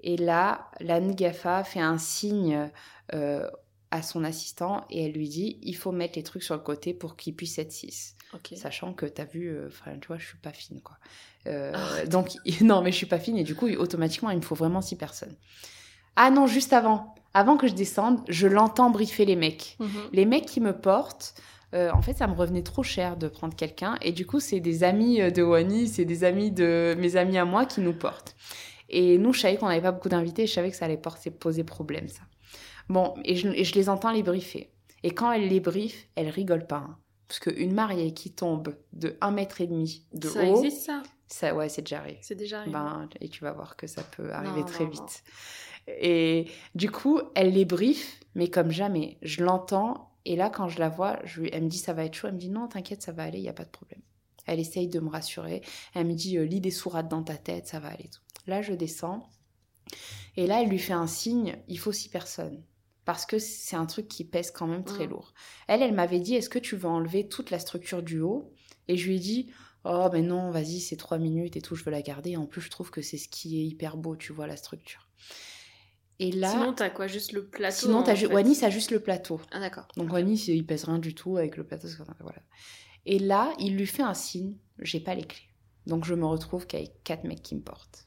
Et 0.00 0.16
là, 0.16 0.70
la 0.80 1.00
Ngafa 1.00 1.64
fait 1.64 1.80
un 1.80 1.98
signe 1.98 2.70
euh, 3.14 3.48
à 3.90 4.02
son 4.02 4.24
assistant 4.24 4.84
et 4.90 5.04
elle 5.04 5.12
lui 5.12 5.28
dit 5.28 5.58
il 5.62 5.76
faut 5.76 5.92
mettre 5.92 6.16
les 6.16 6.22
trucs 6.22 6.42
sur 6.42 6.54
le 6.54 6.60
côté 6.60 6.94
pour 6.94 7.16
qu'ils 7.16 7.34
puissent 7.34 7.58
être 7.58 7.72
6. 7.72 8.16
Ok. 8.34 8.52
Sachant 8.56 8.92
que 8.92 9.06
t'as 9.06 9.24
vu, 9.24 9.48
euh, 9.48 9.68
enfin, 9.68 9.92
tu 10.00 10.08
vois, 10.08 10.18
je 10.18 10.26
suis 10.26 10.38
pas 10.38 10.52
fine, 10.52 10.80
quoi. 10.80 10.96
Euh, 11.46 11.72
Arrête. 11.72 12.08
donc, 12.08 12.32
non, 12.60 12.82
mais 12.82 12.90
je 12.92 12.96
suis 12.96 13.06
pas 13.06 13.18
fine 13.18 13.38
et 13.38 13.44
du 13.44 13.54
coup, 13.54 13.68
automatiquement, 13.68 14.30
il 14.30 14.38
me 14.38 14.42
faut 14.42 14.54
vraiment 14.56 14.80
6 14.80 14.96
personnes. 14.96 15.34
Ah 16.16 16.30
non, 16.30 16.46
juste 16.46 16.72
avant. 16.72 17.14
Avant 17.34 17.56
que 17.56 17.68
je 17.68 17.74
descende, 17.74 18.20
je 18.28 18.46
l'entends 18.46 18.90
briefer 18.90 19.24
les 19.24 19.36
mecs. 19.36 19.76
Mhm. 19.78 19.88
Les 20.12 20.24
mecs 20.24 20.46
qui 20.46 20.60
me 20.60 20.72
portent, 20.72 21.34
euh, 21.74 21.90
en 21.92 22.00
fait, 22.00 22.14
ça 22.14 22.26
me 22.26 22.34
revenait 22.34 22.62
trop 22.62 22.82
cher 22.82 23.16
de 23.16 23.28
prendre 23.28 23.54
quelqu'un. 23.54 23.96
Et 24.00 24.12
du 24.12 24.24
coup, 24.24 24.40
c'est 24.40 24.60
des 24.60 24.84
amis 24.84 25.20
euh, 25.20 25.30
de 25.30 25.42
Wani, 25.42 25.88
c'est 25.88 26.04
des 26.04 26.24
amis 26.24 26.50
de 26.50 26.94
mes 26.98 27.16
amis 27.16 27.36
à 27.38 27.44
moi 27.44 27.66
qui 27.66 27.80
nous 27.80 27.92
portent. 27.92 28.36
Et 28.88 29.18
nous, 29.18 29.32
je 29.32 29.40
savais 29.40 29.56
qu'on 29.56 29.68
n'avait 29.68 29.82
pas 29.82 29.92
beaucoup 29.92 30.08
d'invités, 30.08 30.46
je 30.46 30.52
savais 30.52 30.70
que 30.70 30.76
ça 30.76 30.84
allait 30.84 30.96
porter- 30.96 31.30
poser 31.30 31.64
problème, 31.64 32.08
ça. 32.08 32.22
Bon, 32.88 33.14
et 33.24 33.34
je, 33.36 33.48
et 33.48 33.64
je 33.64 33.74
les 33.74 33.88
entends 33.88 34.12
les 34.12 34.22
briefer. 34.22 34.70
Et 35.02 35.10
quand 35.10 35.32
elle 35.32 35.48
les 35.48 35.60
brief, 35.60 36.08
elle 36.14 36.28
rigole 36.28 36.66
pas. 36.66 36.76
hein. 36.88 36.98
Parce 37.28 37.40
qu'une 37.40 37.72
mariée 37.74 38.14
qui 38.14 38.32
tombe 38.32 38.76
de 38.92 39.16
1 39.20 39.32
mètre 39.32 39.60
et 39.60 39.66
demi 39.66 40.06
de 40.12 40.28
Ça 40.28 40.44
haut, 40.44 40.62
existe 40.62 40.86
ça? 40.86 41.02
ça, 41.26 41.54
ouais, 41.56 41.68
c'est 41.68 41.82
déjà 41.82 41.98
arrivé. 41.98 42.18
C'est 42.22 42.36
déjà 42.36 42.58
arrivé. 42.60 42.72
Ben, 42.72 43.08
et 43.20 43.28
tu 43.28 43.42
vas 43.42 43.52
voir 43.52 43.74
que 43.76 43.88
ça 43.88 44.02
peut 44.04 44.32
arriver 44.32 44.60
Non, 44.60 44.66
très 44.66 44.84
non, 44.84 44.90
vite. 44.90 45.00
non. 45.88 45.92
Et 46.00 46.46
du 46.76 46.90
coup, 46.90 47.20
elle 47.34 47.50
les 47.52 47.64
brief, 47.64 48.20
mais 48.36 48.48
comme 48.48 48.70
jamais. 48.70 49.18
Je 49.22 49.42
l'entends, 49.42 50.12
et 50.24 50.36
là, 50.36 50.50
quand 50.50 50.68
je 50.68 50.78
la 50.78 50.88
vois, 50.88 51.18
je 51.24 51.40
lui, 51.40 51.50
elle 51.52 51.64
me 51.64 51.68
dit 51.68 51.78
ça 51.78 51.92
va 51.92 52.04
être 52.04 52.14
chaud. 52.14 52.28
Elle 52.28 52.34
me 52.34 52.38
dit 52.38 52.50
non, 52.50 52.68
t'inquiète, 52.68 53.02
ça 53.02 53.12
va 53.12 53.24
aller, 53.24 53.38
il 53.38 53.42
n'y 53.42 53.48
a 53.48 53.52
pas 53.52 53.64
de 53.64 53.70
problème. 53.70 54.00
Elle 54.46 54.60
essaye 54.60 54.86
de 54.88 55.00
me 55.00 55.08
rassurer. 55.08 55.62
Elle 55.94 56.06
me 56.06 56.14
dit 56.14 56.38
euh, 56.38 56.44
lis 56.44 56.60
des 56.60 56.70
sourates 56.70 57.08
dans 57.08 57.22
ta 57.24 57.36
tête, 57.36 57.66
ça 57.66 57.80
va 57.80 57.88
aller. 57.88 58.08
Tout. 58.08 58.20
Là, 58.46 58.62
je 58.62 58.72
descends, 58.72 59.28
et 60.36 60.46
là, 60.46 60.62
elle 60.62 60.68
lui 60.68 60.78
fait 60.78 60.92
un 60.92 61.06
signe 61.06 61.56
il 61.68 61.78
faut 61.78 61.92
six 61.92 62.08
personnes. 62.08 62.62
Parce 63.04 63.24
que 63.24 63.38
c'est 63.38 63.76
un 63.76 63.86
truc 63.86 64.08
qui 64.08 64.24
pèse 64.24 64.50
quand 64.50 64.66
même 64.66 64.82
très 64.84 65.06
Mm. 65.06 65.10
lourd. 65.10 65.32
Elle, 65.68 65.80
elle 65.82 65.94
m'avait 65.94 66.18
dit 66.18 66.34
est-ce 66.34 66.48
que 66.50 66.58
tu 66.58 66.74
veux 66.76 66.88
enlever 66.88 67.28
toute 67.28 67.50
la 67.52 67.60
structure 67.60 68.02
du 68.02 68.18
haut? 68.20 68.52
Et 68.88 68.96
je 68.96 69.06
lui 69.08 69.16
ai 69.16 69.20
dit 69.20 69.52
Oh, 69.84 70.08
mais 70.12 70.22
non, 70.22 70.50
vas-y, 70.50 70.80
c'est 70.80 70.96
trois 70.96 71.18
minutes 71.18 71.56
et 71.56 71.60
tout, 71.60 71.76
je 71.76 71.84
veux 71.84 71.92
la 71.92 72.02
garder. 72.02 72.36
En 72.36 72.46
plus, 72.46 72.60
je 72.60 72.70
trouve 72.70 72.90
que 72.90 73.02
c'est 73.02 73.18
ce 73.18 73.28
qui 73.28 73.60
est 73.60 73.64
hyper 73.64 73.96
beau, 73.96 74.16
tu 74.16 74.32
vois, 74.32 74.48
la 74.48 74.56
structure. 74.56 75.08
Et 76.18 76.32
là, 76.32 76.50
Sinon, 76.50 76.72
t'as 76.72 76.90
quoi? 76.90 77.06
Juste 77.06 77.30
le 77.32 77.46
plateau 77.46 77.76
sinon, 77.76 78.02
t'as 78.02 78.16
ju- 78.16 78.26
fait. 78.26 78.32
Wani, 78.34 78.56
ça 78.56 78.66
a 78.66 78.70
juste 78.70 78.90
le 78.90 78.98
plateau. 78.98 79.40
Ah, 79.52 79.60
d'accord. 79.60 79.86
Donc, 79.96 80.06
Ok. 80.08 80.12
Wani, 80.14 80.36
c'est- 80.38 80.56
il 80.56 80.66
pèse 80.66 80.84
rien 80.84 80.98
du 80.98 81.14
tout 81.14 81.36
avec 81.36 81.56
le 81.56 81.64
plateau. 81.64 81.86
Voilà. 82.18 82.42
Et 83.04 83.20
là, 83.20 83.52
il 83.60 83.76
lui 83.76 83.86
fait 83.86 84.02
un 84.02 84.14
signe 84.14 84.56
j'ai 84.80 84.98
pas 84.98 85.14
les 85.14 85.24
clés. 85.24 85.48
Donc, 85.86 86.04
je 86.04 86.14
me 86.14 86.26
retrouve 86.26 86.66
qu'avec 86.66 87.04
quatre 87.04 87.22
mecs 87.24 87.42
qui 87.42 87.54
me 87.54 87.60
portent. 87.62 88.05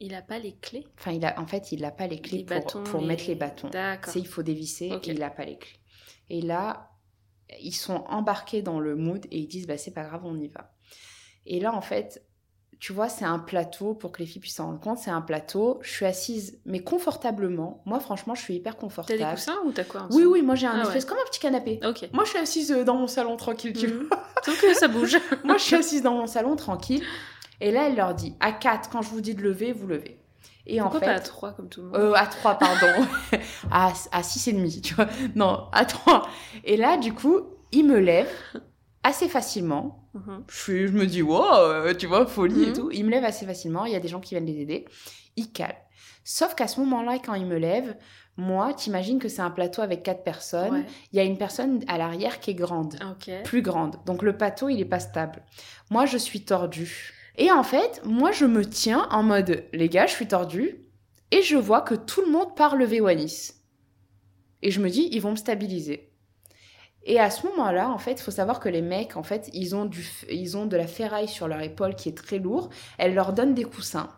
Il 0.00 0.14
a 0.14 0.22
pas 0.22 0.38
les 0.38 0.54
clés? 0.56 0.86
Enfin, 0.98 1.12
il 1.12 1.24
a, 1.24 1.38
en 1.40 1.46
fait, 1.46 1.72
il 1.72 1.80
n'a 1.82 1.90
pas 1.90 2.06
les 2.06 2.20
clés 2.20 2.38
Les 2.38 2.44
pour, 2.44 2.56
bâtons, 2.56 2.84
pour 2.84 3.00
les- 3.00 3.06
mettre 3.06 3.24
les 3.26 3.34
bâtons. 3.34 3.68
D'accord. 3.70 4.12
C'est 4.12 4.20
il 4.20 4.26
faut 4.28 4.42
dévisser 4.42 4.86
et 4.86 5.10
il 5.10 5.18
n'a 5.18 5.30
pas 5.30 5.44
les 5.44 5.58
clés. 5.58 5.78
Et 6.30 6.40
là, 6.40 6.90
ils 7.60 7.72
sont 7.74 8.04
embarqués 8.08 8.62
dans 8.62 8.78
le 8.80 8.94
mood 8.94 9.26
et 9.30 9.38
ils 9.38 9.48
disent 9.48 9.66
bah 9.66 9.78
c'est 9.78 9.90
pas 9.94 10.04
grave, 10.04 10.22
on 10.24 10.38
y 10.38 10.48
va. 10.48 10.72
Et 11.46 11.60
là 11.60 11.72
en 11.74 11.80
fait, 11.80 12.24
tu 12.78 12.92
vois, 12.92 13.08
c'est 13.08 13.24
un 13.24 13.38
plateau 13.40 13.94
pour 13.94 14.12
que 14.12 14.20
les 14.20 14.26
filles 14.26 14.40
puissent 14.40 14.56
s'en 14.56 14.66
rendre 14.66 14.78
compte, 14.80 14.98
c'est 14.98 15.10
un 15.10 15.22
plateau, 15.22 15.80
je 15.82 15.90
suis 15.90 16.04
assise 16.06 16.60
mais 16.64 16.78
confortablement. 16.80 17.82
Moi 17.86 17.98
franchement, 17.98 18.34
je 18.36 18.42
suis 18.42 18.54
hyper 18.54 18.74
T'as 18.76 18.80
confortable. 18.80 19.18
des 19.18 19.24
coussins 19.24 19.58
ou 19.64 19.72
t'as 19.72 19.82
quoi 19.84 20.06
Oui 20.12 20.24
oui, 20.26 20.42
moi 20.42 20.54
j'ai 20.54 20.66
un 20.68 20.78
Ah 20.78 20.82
espèce 20.82 21.04
comme 21.06 21.18
un 21.18 21.28
petit 21.28 21.40
canapé. 21.40 21.80
Ok. 21.84 22.08
Moi 22.12 22.24
je 22.24 22.30
suis 22.30 22.38
assise 22.38 22.70
euh, 22.70 22.84
dans 22.84 22.94
mon 22.96 23.06
salon 23.08 23.36
tranquille, 23.36 23.72
tu 23.72 23.88
Mhm. 23.88 24.06
vois. 24.08 24.22
Sauf 24.44 24.60
que 24.60 24.72
ça 24.74 24.86
bouge. 24.86 25.16
Moi 25.44 25.56
je 25.56 25.62
suis 25.64 25.74
assise 25.74 26.02
dans 26.02 26.14
mon 26.14 26.26
salon 26.28 26.54
tranquille. 26.54 27.02
Et 27.60 27.70
là 27.70 27.88
elle 27.88 27.96
leur 27.96 28.14
dit 28.14 28.34
à 28.40 28.52
4 28.52 28.90
quand 28.90 29.02
je 29.02 29.08
vous 29.10 29.20
dis 29.20 29.34
de 29.34 29.42
lever, 29.42 29.72
vous 29.72 29.86
levez. 29.86 30.20
Et 30.66 30.80
Pourquoi 30.80 30.98
en 30.98 31.00
fait 31.00 31.06
pas 31.06 31.12
à 31.14 31.20
3 31.20 31.52
comme 31.52 31.68
tout 31.68 31.80
le 31.80 31.86
monde 31.88 31.96
euh, 31.96 32.12
à 32.14 32.26
3, 32.26 32.58
pardon. 32.58 33.06
à, 33.70 33.92
à 34.12 34.22
6 34.22 34.48
et 34.48 34.52
demi, 34.52 34.80
tu 34.82 34.94
vois. 34.94 35.06
Non, 35.34 35.66
à 35.72 35.84
3. 35.86 36.28
Et 36.64 36.76
là, 36.76 36.98
du 36.98 37.14
coup, 37.14 37.40
il 37.72 37.86
me 37.86 37.98
lève 37.98 38.28
assez 39.02 39.28
facilement. 39.28 40.04
Mhm. 40.12 40.44
Je, 40.48 40.88
me 40.88 41.06
dis, 41.06 41.22
wow, 41.22 41.42
euh, 41.54 41.94
tu 41.94 42.06
vois, 42.06 42.26
folie 42.26 42.64
et 42.64 42.66
Mhm. 42.66 42.72
tout. 42.74 42.90
Il 42.92 43.06
me 43.06 43.10
lève 43.10 43.24
assez 43.24 43.46
facilement. 43.46 43.86
Il 43.86 43.92
y 43.92 43.96
a 43.96 44.00
des 44.00 44.08
gens 44.08 44.20
qui 44.20 44.34
viennent 44.34 44.44
les 44.46 44.60
aider. 44.60 44.84
Il 45.36 45.50
cale. 45.52 45.76
Sauf 46.22 46.54
qu'à 46.54 46.68
ce 46.68 46.80
moment-là, 46.80 47.18
quand 47.24 47.32
il 47.32 47.46
me 47.46 47.56
lève, 47.56 47.96
moi, 48.36 48.74
t'imagines 48.74 49.18
que 49.18 49.28
c'est 49.28 49.40
un 49.40 49.50
plateau 49.50 49.80
avec 49.80 50.02
quatre 50.02 50.22
personnes. 50.22 50.74
Ouais. 50.74 50.86
Il 51.12 51.16
y 51.16 51.20
a 51.20 51.24
une 51.24 51.38
personne 51.38 51.82
à 51.88 51.96
l'arrière 51.96 52.40
qui 52.40 52.50
est 52.50 52.54
grande, 52.54 52.96
Ah, 53.00 53.14
plus 53.42 53.62
grande. 53.62 53.96
Donc 54.04 54.22
le 54.22 54.36
plateau, 54.36 54.68
il 54.68 54.80
est 54.80 54.84
pas 54.84 55.00
stable. 55.00 55.42
Moi, 55.90 56.04
je 56.04 56.18
suis 56.18 56.44
tordue. 56.44 57.14
Et 57.38 57.50
en 57.50 57.62
fait, 57.62 58.02
moi, 58.04 58.32
je 58.32 58.44
me 58.44 58.66
tiens 58.66 59.08
en 59.10 59.22
mode, 59.22 59.64
les 59.72 59.88
gars, 59.88 60.06
je 60.06 60.12
suis 60.12 60.28
tordue. 60.28 60.84
Et 61.30 61.42
je 61.42 61.56
vois 61.56 61.82
que 61.82 61.94
tout 61.94 62.20
le 62.22 62.30
monde 62.30 62.54
part 62.56 62.76
lever 62.76 63.00
Wanis. 63.00 63.52
Et 64.62 64.70
je 64.70 64.80
me 64.80 64.90
dis, 64.90 65.08
ils 65.12 65.20
vont 65.20 65.30
me 65.30 65.36
stabiliser. 65.36 66.10
Et 67.04 67.20
à 67.20 67.30
ce 67.30 67.46
moment-là, 67.46 67.90
en 67.90 67.98
fait, 67.98 68.12
il 68.12 68.22
faut 68.22 68.30
savoir 68.30 68.60
que 68.60 68.68
les 68.68 68.82
mecs, 68.82 69.16
en 69.16 69.22
fait, 69.22 69.48
ils 69.52 69.76
ont, 69.76 69.84
du, 69.84 70.06
ils 70.30 70.56
ont 70.56 70.66
de 70.66 70.76
la 70.76 70.86
ferraille 70.86 71.28
sur 71.28 71.48
leur 71.48 71.60
épaule 71.60 71.94
qui 71.94 72.08
est 72.08 72.16
très 72.16 72.38
lourd. 72.38 72.70
Elle 72.98 73.14
leur 73.14 73.32
donne 73.32 73.54
des 73.54 73.64
coussins. 73.64 74.10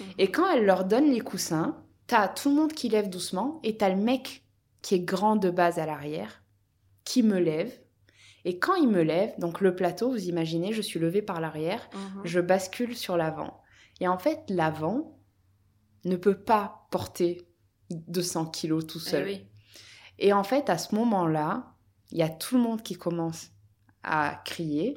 Mhm. 0.00 0.06
Et 0.18 0.30
quand 0.30 0.50
elle 0.50 0.64
leur 0.64 0.84
donne 0.84 1.10
les 1.10 1.20
coussins, 1.20 1.76
t'as 2.06 2.28
tout 2.28 2.48
le 2.48 2.54
monde 2.54 2.72
qui 2.72 2.88
lève 2.88 3.10
doucement 3.10 3.60
et 3.64 3.76
t'as 3.76 3.88
le 3.88 3.96
mec 3.96 4.44
qui 4.82 4.94
est 4.94 5.00
grand 5.00 5.36
de 5.36 5.50
base 5.50 5.78
à 5.78 5.86
l'arrière 5.86 6.42
qui 7.04 7.22
me 7.22 7.38
lève. 7.38 7.72
Et 8.48 8.58
quand 8.58 8.76
il 8.76 8.88
me 8.88 9.02
lève, 9.02 9.34
donc 9.38 9.60
le 9.60 9.76
plateau, 9.76 10.10
vous 10.10 10.26
imaginez, 10.28 10.72
je 10.72 10.80
suis 10.80 10.98
levée 10.98 11.20
par 11.20 11.38
l'arrière, 11.40 11.86
Mhm. 11.92 12.22
je 12.24 12.40
bascule 12.40 12.96
sur 12.96 13.16
l'avant. 13.18 13.60
Et 14.00 14.08
en 14.08 14.18
fait, 14.18 14.40
l'avant 14.48 15.18
ne 16.06 16.16
peut 16.16 16.38
pas 16.38 16.86
porter 16.90 17.46
200 17.90 18.46
kilos 18.46 18.86
tout 18.86 19.00
Eh 19.04 19.10
seul. 19.10 19.24
oui. 19.26 19.46
Et 20.18 20.32
en 20.32 20.44
fait, 20.44 20.70
à 20.70 20.78
ce 20.78 20.94
moment-là, 20.94 21.74
il 22.10 22.16
y 22.18 22.22
a 22.22 22.30
tout 22.30 22.56
le 22.56 22.62
monde 22.62 22.82
qui 22.82 22.94
commence 22.94 23.50
à 24.02 24.40
crier. 24.46 24.96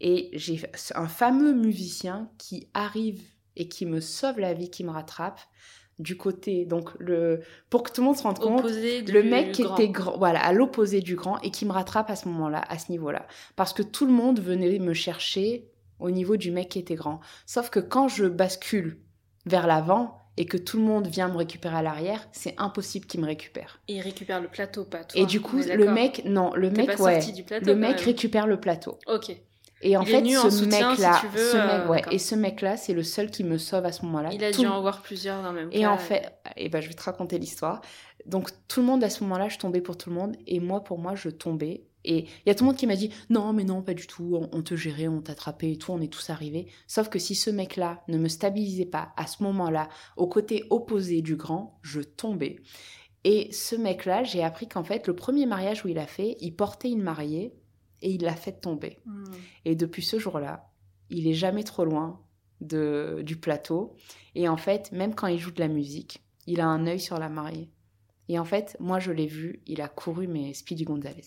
Et 0.00 0.28
j'ai 0.34 0.60
un 0.94 1.08
fameux 1.08 1.54
musicien 1.54 2.30
qui 2.36 2.68
arrive 2.74 3.22
et 3.56 3.68
qui 3.68 3.86
me 3.86 4.00
sauve 4.00 4.38
la 4.38 4.52
vie, 4.52 4.68
qui 4.70 4.84
me 4.84 4.90
rattrape 4.90 5.40
du 5.98 6.16
côté. 6.16 6.64
Donc, 6.64 6.90
le, 6.98 7.40
pour 7.70 7.82
que 7.82 7.90
tout 7.90 8.00
le 8.00 8.06
monde 8.06 8.16
se 8.16 8.22
rende 8.22 8.38
compte, 8.38 8.60
Opposé 8.60 9.02
le 9.02 9.22
mec 9.22 9.52
qui 9.52 9.62
grand. 9.62 9.76
était 9.76 9.88
grand, 9.88 10.18
voilà, 10.18 10.40
à 10.44 10.52
l'opposé 10.52 11.00
du 11.00 11.16
grand 11.16 11.40
et 11.40 11.50
qui 11.50 11.64
me 11.64 11.72
rattrape 11.72 12.10
à 12.10 12.16
ce 12.16 12.28
moment-là, 12.28 12.62
à 12.68 12.78
ce 12.78 12.90
niveau-là. 12.90 13.26
Parce 13.56 13.72
que 13.72 13.82
tout 13.82 14.06
le 14.06 14.12
monde 14.12 14.40
venait 14.40 14.78
me 14.78 14.94
chercher 14.94 15.68
au 15.98 16.10
niveau 16.10 16.36
du 16.36 16.50
mec 16.50 16.68
qui 16.68 16.78
était 16.78 16.94
grand. 16.94 17.20
Sauf 17.46 17.70
que 17.70 17.80
quand 17.80 18.08
je 18.08 18.26
bascule 18.26 18.98
vers 19.46 19.66
l'avant 19.66 20.18
et 20.36 20.44
que 20.44 20.58
tout 20.58 20.76
le 20.76 20.82
monde 20.82 21.06
vient 21.06 21.28
me 21.28 21.36
récupérer 21.36 21.76
à 21.76 21.82
l'arrière, 21.82 22.28
c'est 22.32 22.54
impossible 22.58 23.06
qu'il 23.06 23.20
me 23.20 23.26
récupère. 23.26 23.80
Et 23.88 23.94
il 23.94 24.00
récupère 24.00 24.40
le 24.40 24.48
plateau, 24.48 24.84
pas 24.84 25.04
toi. 25.04 25.18
Et 25.18 25.24
du 25.24 25.40
coup, 25.40 25.56
le 25.56 25.90
mec, 25.90 26.24
non, 26.26 26.52
le 26.54 26.70
mec, 26.70 26.98
ouais, 27.00 27.20
sorti 27.20 27.32
du 27.32 27.42
plateau, 27.42 27.64
le 27.64 27.74
mec 27.74 28.00
récupère 28.00 28.46
le 28.46 28.60
plateau. 28.60 28.98
Ok. 29.06 29.34
Et 29.82 29.96
en 29.96 30.02
Il 30.02 30.06
fait, 30.08 30.24
ce 30.24 30.50
si 30.50 30.66
mec-là, 30.66 31.20
ce 31.34 31.56
euh, 31.56 31.86
ouais, 31.88 32.02
et 32.10 32.18
ce 32.18 32.34
mec-là, 32.34 32.76
c'est 32.78 32.94
le 32.94 33.02
seul 33.02 33.30
qui 33.30 33.44
me 33.44 33.58
sauve 33.58 33.84
à 33.84 33.92
ce 33.92 34.04
moment-là. 34.06 34.30
Il 34.32 34.42
a 34.42 34.50
Tout- 34.50 34.62
dû 34.62 34.66
en 34.66 34.80
voir 34.80 35.02
plusieurs 35.02 35.42
dans 35.42 35.52
le 35.52 35.60
même 35.60 35.68
Et 35.72 35.80
cas. 35.80 35.90
en 35.92 35.98
fait, 35.98 36.32
et 36.56 36.68
ben, 36.70 36.80
je 36.80 36.88
vais 36.88 36.94
te 36.94 37.02
raconter 37.02 37.38
l'histoire. 37.38 37.82
Donc, 38.24 38.50
tout 38.68 38.80
le 38.80 38.86
monde, 38.86 39.04
à 39.04 39.10
ce 39.10 39.22
moment-là, 39.24 39.48
je 39.48 39.58
tombais 39.58 39.80
pour 39.82 39.98
tout 39.98 40.08
le 40.10 40.16
monde. 40.16 40.34
Et 40.46 40.60
moi, 40.60 40.82
pour 40.82 40.98
moi, 40.98 41.14
je 41.14 41.28
tombais. 41.28 41.84
Et 42.04 42.20
il 42.24 42.28
y 42.46 42.50
a 42.50 42.54
tout 42.54 42.64
le 42.64 42.68
monde 42.68 42.76
qui 42.78 42.86
m'a 42.86 42.96
dit 42.96 43.10
Non, 43.28 43.52
mais 43.52 43.64
non, 43.64 43.82
pas 43.82 43.92
du 43.94 44.06
tout. 44.06 44.38
On, 44.40 44.48
on 44.56 44.62
te 44.62 44.74
gérait, 44.76 45.08
on 45.08 45.20
t'attrapait 45.20 45.72
et 45.72 45.76
tout. 45.76 45.92
On 45.92 46.00
est 46.00 46.12
tous 46.12 46.30
arrivés. 46.30 46.68
Sauf 46.86 47.08
que 47.10 47.18
si 47.18 47.34
ce 47.34 47.50
mec-là 47.50 48.02
ne 48.08 48.16
me 48.16 48.28
stabilisait 48.28 48.86
pas 48.86 49.10
à 49.16 49.26
ce 49.26 49.42
moment-là, 49.42 49.88
au 50.16 50.26
côté 50.26 50.64
opposé 50.70 51.20
du 51.20 51.36
grand, 51.36 51.78
je 51.82 52.00
tombais. 52.00 52.56
Et 53.24 53.52
ce 53.52 53.76
mec-là, 53.76 54.22
j'ai 54.22 54.42
appris 54.42 54.68
qu'en 54.68 54.84
fait, 54.84 55.06
le 55.06 55.14
premier 55.16 55.46
mariage 55.46 55.84
où 55.84 55.88
il 55.88 55.98
a 55.98 56.06
fait, 56.06 56.36
il 56.40 56.52
portait 56.54 56.90
une 56.90 57.02
mariée 57.02 57.52
et 58.02 58.10
il 58.10 58.22
l'a 58.22 58.36
fait 58.36 58.52
tomber. 58.52 58.98
Hmm. 59.04 59.24
Et 59.64 59.74
depuis 59.74 60.02
ce 60.02 60.18
jour-là, 60.18 60.70
il 61.10 61.26
est 61.26 61.34
jamais 61.34 61.64
trop 61.64 61.84
loin 61.84 62.20
de, 62.60 63.22
du 63.24 63.36
plateau. 63.36 63.94
Et 64.34 64.48
en 64.48 64.56
fait, 64.56 64.92
même 64.92 65.14
quand 65.14 65.26
il 65.26 65.38
joue 65.38 65.50
de 65.50 65.60
la 65.60 65.68
musique, 65.68 66.22
il 66.46 66.60
a 66.60 66.66
un 66.66 66.86
œil 66.86 67.00
sur 67.00 67.18
la 67.18 67.28
mariée. 67.28 67.70
Et 68.28 68.38
en 68.38 68.44
fait, 68.44 68.76
moi, 68.80 68.98
je 68.98 69.12
l'ai 69.12 69.26
vu, 69.26 69.62
il 69.66 69.80
a 69.80 69.88
couru, 69.88 70.26
mais 70.26 70.52
Speedy 70.52 70.84
Gonzalez. 70.84 71.22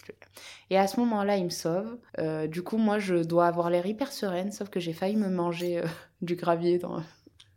Et 0.70 0.78
à 0.78 0.86
ce 0.86 1.00
moment-là, 1.00 1.38
il 1.38 1.46
me 1.46 1.50
sauve. 1.50 1.98
Euh, 2.18 2.48
du 2.48 2.62
coup, 2.62 2.78
moi, 2.78 3.00
je 3.00 3.16
dois 3.16 3.48
avoir 3.48 3.70
l'air 3.70 3.86
hyper 3.86 4.12
sereine, 4.12 4.52
sauf 4.52 4.70
que 4.70 4.82
j'ai 4.82 4.92
failli 4.92 5.16
me 5.16 5.30
manger 5.30 5.80
euh, 5.80 5.86
du 6.22 6.36
gravier 6.36 6.78
dans, 6.78 7.02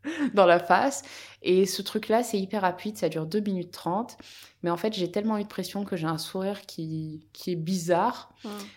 dans 0.34 0.46
la 0.46 0.58
face. 0.58 1.02
Et 1.42 1.66
ce 1.66 1.82
truc-là, 1.82 2.22
c'est 2.22 2.38
hyper 2.38 2.62
rapide, 2.62 2.96
ça 2.96 3.08
dure 3.08 3.26
2 3.26 3.40
minutes 3.40 3.72
30. 3.72 4.16
Mais 4.62 4.70
en 4.70 4.76
fait, 4.76 4.92
j'ai 4.92 5.10
tellement 5.10 5.38
eu 5.38 5.42
de 5.42 5.48
pression 5.48 5.84
que 5.84 5.96
j'ai 5.96 6.06
un 6.06 6.18
sourire 6.18 6.62
qui, 6.66 7.26
qui 7.32 7.50
est 7.52 7.56
bizarre. 7.56 8.32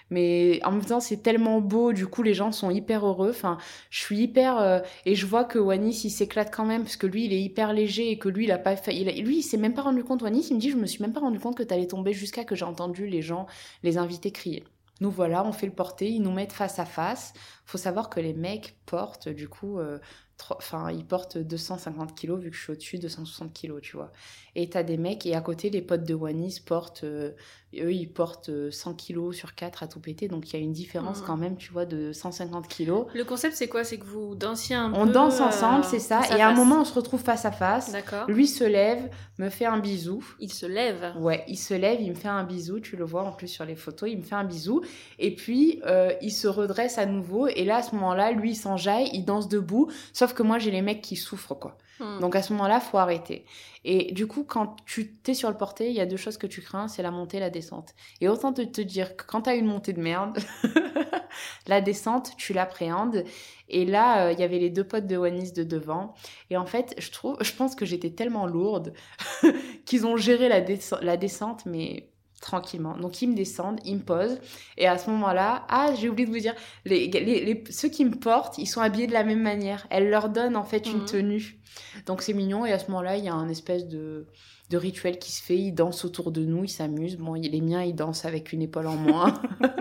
Mais 0.09 0.59
en 0.63 0.71
même 0.71 0.85
temps, 0.85 0.99
c'est 0.99 1.17
tellement 1.17 1.61
beau, 1.61 1.93
du 1.93 2.07
coup, 2.07 2.23
les 2.23 2.33
gens 2.33 2.51
sont 2.51 2.71
hyper 2.71 3.05
heureux. 3.05 3.29
Enfin, 3.29 3.57
je 3.91 3.99
suis 3.99 4.19
hyper. 4.19 4.57
euh, 4.57 4.79
et 5.05 5.15
je 5.15 5.25
vois 5.27 5.43
que 5.43 5.59
Wanis, 5.59 6.01
il 6.05 6.09
s'éclate 6.09 6.51
quand 6.53 6.65
même, 6.65 6.83
parce 6.83 6.97
que 6.97 7.07
lui, 7.07 7.25
il 7.25 7.33
est 7.33 7.41
hyper 7.41 7.71
léger 7.73 8.09
et 8.09 8.17
que 8.17 8.29
lui, 8.29 8.45
il 8.45 8.51
a 8.51 8.57
pas 8.57 8.75
fait. 8.75 8.95
il 8.95 9.07
a- 9.09 9.11
lui, 9.11 9.37
il 9.39 9.43
s'est 9.43 9.57
même 9.57 9.73
pas 9.75 9.81
rendu 9.83 10.03
compte. 10.03 10.21
Wanis, 10.23 10.47
il 10.49 10.55
me 10.55 10.59
dit 10.59 10.71
Je 10.71 10.77
me 10.77 10.87
suis 10.87 11.01
même 11.03 11.13
pas 11.13 11.19
rendu 11.19 11.39
compte 11.39 11.55
que 11.57 11.63
t'allais 11.63 11.87
tomber 11.87 12.13
jusqu'à 12.13 12.45
que 12.45 12.55
j'ai 12.55 12.65
entendu 12.65 13.07
les 13.07 13.21
gens, 13.21 13.45
les 13.83 13.97
invités 13.99 14.31
crier. 14.31 14.63
Nous 15.01 15.11
voilà, 15.11 15.45
on 15.45 15.51
fait 15.51 15.65
le 15.67 15.73
porter, 15.73 16.09
ils 16.09 16.21
nous 16.21 16.31
mettent 16.31 16.53
face 16.53 16.79
à 16.79 16.85
face. 16.85 17.33
Faut 17.65 17.77
savoir 17.77 18.09
que 18.09 18.21
les 18.21 18.33
mecs 18.33 18.77
portent, 18.85 19.27
du 19.27 19.49
coup, 19.49 19.77
euh, 19.79 19.99
enfin, 20.49 20.91
ils 20.91 21.05
portent 21.05 21.37
250 21.37 22.15
kilos, 22.15 22.39
vu 22.39 22.49
que 22.51 22.55
je 22.55 22.61
suis 22.61 22.71
au-dessus 22.73 22.99
de 22.99 23.07
160 23.07 23.53
kilos, 23.53 23.81
tu 23.81 23.95
vois. 23.97 24.11
Et 24.55 24.69
t'as 24.69 24.83
des 24.83 24.97
mecs, 24.97 25.25
et 25.25 25.35
à 25.35 25.41
côté, 25.41 25.69
les 25.69 25.81
potes 25.81 26.03
de 26.03 26.13
Wanis 26.13 26.59
portent, 26.65 27.03
euh, 27.03 27.31
eux, 27.77 27.91
ils 27.91 28.07
portent 28.11 28.47
euh, 28.49 28.71
100 28.71 28.93
kilos 28.93 29.35
sur 29.35 29.53
4 29.55 29.83
à 29.83 29.87
tout 29.87 29.99
péter, 29.99 30.27
donc 30.29 30.49
il 30.53 30.57
y 30.57 30.59
a 30.59 30.63
une 30.63 30.71
différence 30.71 31.19
Mhm. 31.19 31.25
quand 31.25 31.37
même, 31.37 31.57
tu 31.57 31.71
vois, 31.73 31.85
de 31.85 32.13
150 32.13 32.67
kilos. 32.69 33.07
Le 33.13 33.25
concept, 33.25 33.55
c'est 33.55 33.67
quoi? 33.67 33.83
C'est 33.83 33.97
que 33.97 34.05
vous 34.05 34.33
dansiez 34.35 34.75
un 34.75 34.91
peu. 34.91 34.97
On 34.97 35.05
danse 35.07 35.41
euh, 35.41 35.45
ensemble, 35.45 35.83
c'est 35.83 35.99
ça, 35.99 36.21
face 36.21 36.31
à 36.31 36.37
et 36.37 36.41
à 36.41 36.47
un 36.49 36.53
moment, 36.53 36.81
on 36.81 36.85
se 36.85 36.93
retrouve 36.93 37.21
face 37.21 37.43
à 37.45 37.51
face. 37.51 37.91
D'accord. 37.91 38.29
Lui 38.29 38.47
se 38.47 38.63
lève, 38.63 39.09
me 39.39 39.49
fait 39.49 39.65
un 39.65 39.79
bisou. 39.79 40.23
Il 40.39 40.53
se 40.53 40.65
lève. 40.65 41.13
Ouais, 41.19 41.43
il 41.49 41.57
se 41.57 41.73
lève, 41.73 41.99
il 42.01 42.11
me 42.11 42.15
fait 42.15 42.29
un 42.29 42.43
bisou, 42.45 42.79
tu 42.79 42.95
le 42.95 43.03
vois 43.03 43.23
en 43.23 43.33
plus 43.33 43.49
sur 43.49 43.65
les 43.65 43.75
photos, 43.75 44.09
il 44.09 44.17
me 44.19 44.23
fait 44.23 44.35
un 44.35 44.45
bisou, 44.45 44.81
et 45.19 45.35
puis 45.35 45.81
euh, 45.85 46.13
il 46.21 46.31
se 46.31 46.47
redresse 46.47 46.97
à 46.97 47.05
nouveau, 47.05 47.47
et 47.47 47.65
là 47.65 47.77
à 47.77 47.83
ce 47.83 47.93
moment-là, 47.95 48.31
lui 48.31 48.51
il 48.51 48.55
s'enjaille, 48.55 49.09
il 49.11 49.25
danse 49.25 49.49
debout, 49.49 49.91
sauf 50.13 50.24
que 50.33 50.43
moi 50.43 50.59
j'ai 50.59 50.71
les 50.71 50.81
mecs 50.81 51.01
qui 51.01 51.15
souffrent 51.15 51.55
quoi. 51.55 51.77
Hmm. 51.99 52.19
Donc 52.19 52.35
à 52.35 52.41
ce 52.41 52.51
moment-là, 52.53 52.79
faut 52.79 52.97
arrêter. 52.97 53.45
Et 53.85 54.11
du 54.11 54.27
coup, 54.27 54.43
quand 54.43 54.75
tu 54.85 55.13
t'es 55.13 55.33
sur 55.33 55.49
le 55.49 55.57
porté, 55.57 55.89
il 55.89 55.95
y 55.95 56.01
a 56.01 56.05
deux 56.05 56.17
choses 56.17 56.37
que 56.37 56.47
tu 56.47 56.61
crains, 56.61 56.87
c'est 56.87 57.03
la 57.03 57.11
montée 57.11 57.37
et 57.37 57.39
la 57.39 57.49
descente. 57.49 57.93
Et 58.19 58.27
autant 58.27 58.51
te, 58.51 58.61
te 58.61 58.81
dire 58.81 59.15
que 59.15 59.23
quand 59.25 59.43
t'as 59.43 59.55
une 59.55 59.67
montée 59.67 59.93
de 59.93 60.01
merde, 60.01 60.37
la 61.67 61.81
descente, 61.81 62.31
tu 62.37 62.53
l'appréhendes. 62.53 63.23
Et 63.69 63.85
là, 63.85 64.27
euh, 64.27 64.31
il 64.33 64.39
y 64.39 64.43
avait 64.43 64.59
les 64.59 64.69
deux 64.69 64.83
potes 64.83 65.07
de 65.07 65.17
Wanis 65.17 65.53
de 65.53 65.63
devant. 65.63 66.13
Et 66.49 66.57
en 66.57 66.65
fait, 66.65 66.95
je 66.97 67.11
trouve, 67.11 67.37
je 67.41 67.53
pense 67.53 67.75
que 67.75 67.85
j'étais 67.85 68.11
tellement 68.11 68.45
lourde 68.47 68.93
qu'ils 69.85 70.05
ont 70.05 70.17
géré 70.17 70.49
la, 70.49 70.61
descente- 70.61 71.01
la 71.01 71.17
descente, 71.17 71.65
mais 71.65 72.09
tranquillement. 72.41 72.97
Donc 72.97 73.21
ils 73.21 73.29
me 73.29 73.35
descendent, 73.35 73.79
ils 73.85 73.95
me 73.97 74.01
posent. 74.03 74.39
Et 74.77 74.87
à 74.87 74.97
ce 74.97 75.09
moment-là, 75.09 75.65
ah, 75.69 75.89
j'ai 75.99 76.09
oublié 76.09 76.27
de 76.27 76.31
vous 76.33 76.39
dire, 76.39 76.53
les, 76.85 77.07
les- 77.07 77.45
les- 77.45 77.63
ceux 77.71 77.89
qui 77.89 78.05
me 78.05 78.15
portent, 78.15 78.57
ils 78.57 78.67
sont 78.67 78.81
habillés 78.81 79.07
de 79.07 79.13
la 79.13 79.23
même 79.23 79.41
manière. 79.41 79.87
Elle 79.89 80.09
leur 80.09 80.29
donne 80.29 80.55
en 80.55 80.63
fait 80.63 80.85
une 80.87 80.99
Mhm. 80.99 81.05
tenue. 81.05 81.59
Donc 82.05 82.21
c'est 82.21 82.33
mignon. 82.33 82.65
Et 82.65 82.71
à 82.71 82.79
ce 82.79 82.87
moment-là, 82.91 83.17
il 83.17 83.23
y 83.25 83.29
a 83.29 83.33
un 83.33 83.49
espèce 83.49 83.87
de, 83.87 84.27
de 84.69 84.77
rituel 84.77 85.17
qui 85.19 85.31
se 85.31 85.41
fait. 85.43 85.57
Ils 85.57 85.71
dansent 85.73 86.05
autour 86.05 86.31
de 86.31 86.45
nous, 86.45 86.63
ils 86.65 86.69
s'amusent. 86.69 87.17
Bon, 87.17 87.33
les 87.33 87.61
miens, 87.61 87.83
ils 87.83 87.95
dansent 87.95 88.25
avec 88.25 88.53
une 88.53 88.61
épaule 88.61 88.87
en 88.87 88.95
moins. 88.95 89.33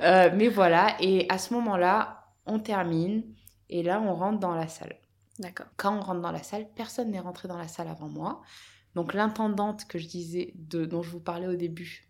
Euh, 0.00 0.30
mais 0.34 0.48
voilà. 0.48 0.96
Et 1.00 1.26
à 1.28 1.38
ce 1.38 1.52
moment-là, 1.54 2.24
on 2.46 2.58
termine. 2.58 3.24
Et 3.68 3.82
là, 3.82 4.00
on 4.00 4.14
rentre 4.14 4.38
dans 4.38 4.54
la 4.54 4.68
salle. 4.68 4.96
D'accord. 5.38 5.66
Quand 5.76 5.96
on 5.96 6.00
rentre 6.00 6.20
dans 6.20 6.30
la 6.32 6.42
salle, 6.42 6.66
personne 6.74 7.10
n'est 7.10 7.18
rentré 7.20 7.48
dans 7.48 7.58
la 7.58 7.68
salle 7.68 7.88
avant 7.88 8.08
moi. 8.08 8.40
Donc 8.98 9.14
l'intendante 9.14 9.86
que 9.86 9.98
je 9.98 10.06
disais, 10.08 10.52
de, 10.56 10.84
dont 10.84 11.02
je 11.02 11.10
vous 11.10 11.20
parlais 11.20 11.46
au 11.46 11.54
début, 11.56 12.08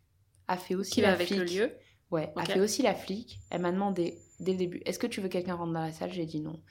a 0.49 0.57
fait 0.57 0.75
aussi 0.75 0.93
Qui 0.93 1.01
la 1.03 1.13
avec 1.13 1.29
flic. 1.29 1.39
le 1.39 1.45
lieu. 1.45 1.73
Ouais, 2.11 2.33
a 2.37 2.45
fait 2.47 2.61
aussi 2.61 2.83
la 2.83 2.95
flic. 2.95 3.39
Elle 3.51 3.61
m'a 3.61 3.73
demandé 3.73 4.19
dès 4.41 4.53
le 4.53 4.59
début, 4.59 4.81
est-ce 4.87 4.99
que 4.99 5.07
tu 5.07 5.21
veux 5.21 5.29
que 5.29 5.35
quelqu'un 5.35 5.55
rentre 5.55 5.73
dans 5.75 5.81
la 5.83 5.93
salle? 5.93 6.13
J'ai 6.13 6.25
dit 6.27 6.41
non. 6.41 6.63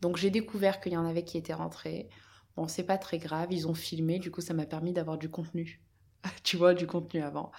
Donc 0.00 0.16
j'ai 0.18 0.30
découvert 0.30 0.80
qu'il 0.80 0.92
y 0.92 0.96
en 0.96 1.06
avait 1.06 1.24
qui 1.24 1.38
étaient 1.38 1.54
rentrés. 1.54 2.10
Bon, 2.56 2.68
c'est 2.68 2.84
pas 2.84 2.98
très 2.98 3.18
grave, 3.18 3.48
ils 3.52 3.66
ont 3.68 3.74
filmé, 3.74 4.18
du 4.18 4.30
coup 4.30 4.42
ça 4.42 4.52
m'a 4.54 4.66
permis 4.66 4.92
d'avoir 4.92 5.16
du 5.18 5.30
contenu. 5.30 5.80
tu 6.44 6.56
vois, 6.56 6.74
du 6.74 6.86
contenu 6.86 7.22
avant. 7.22 7.50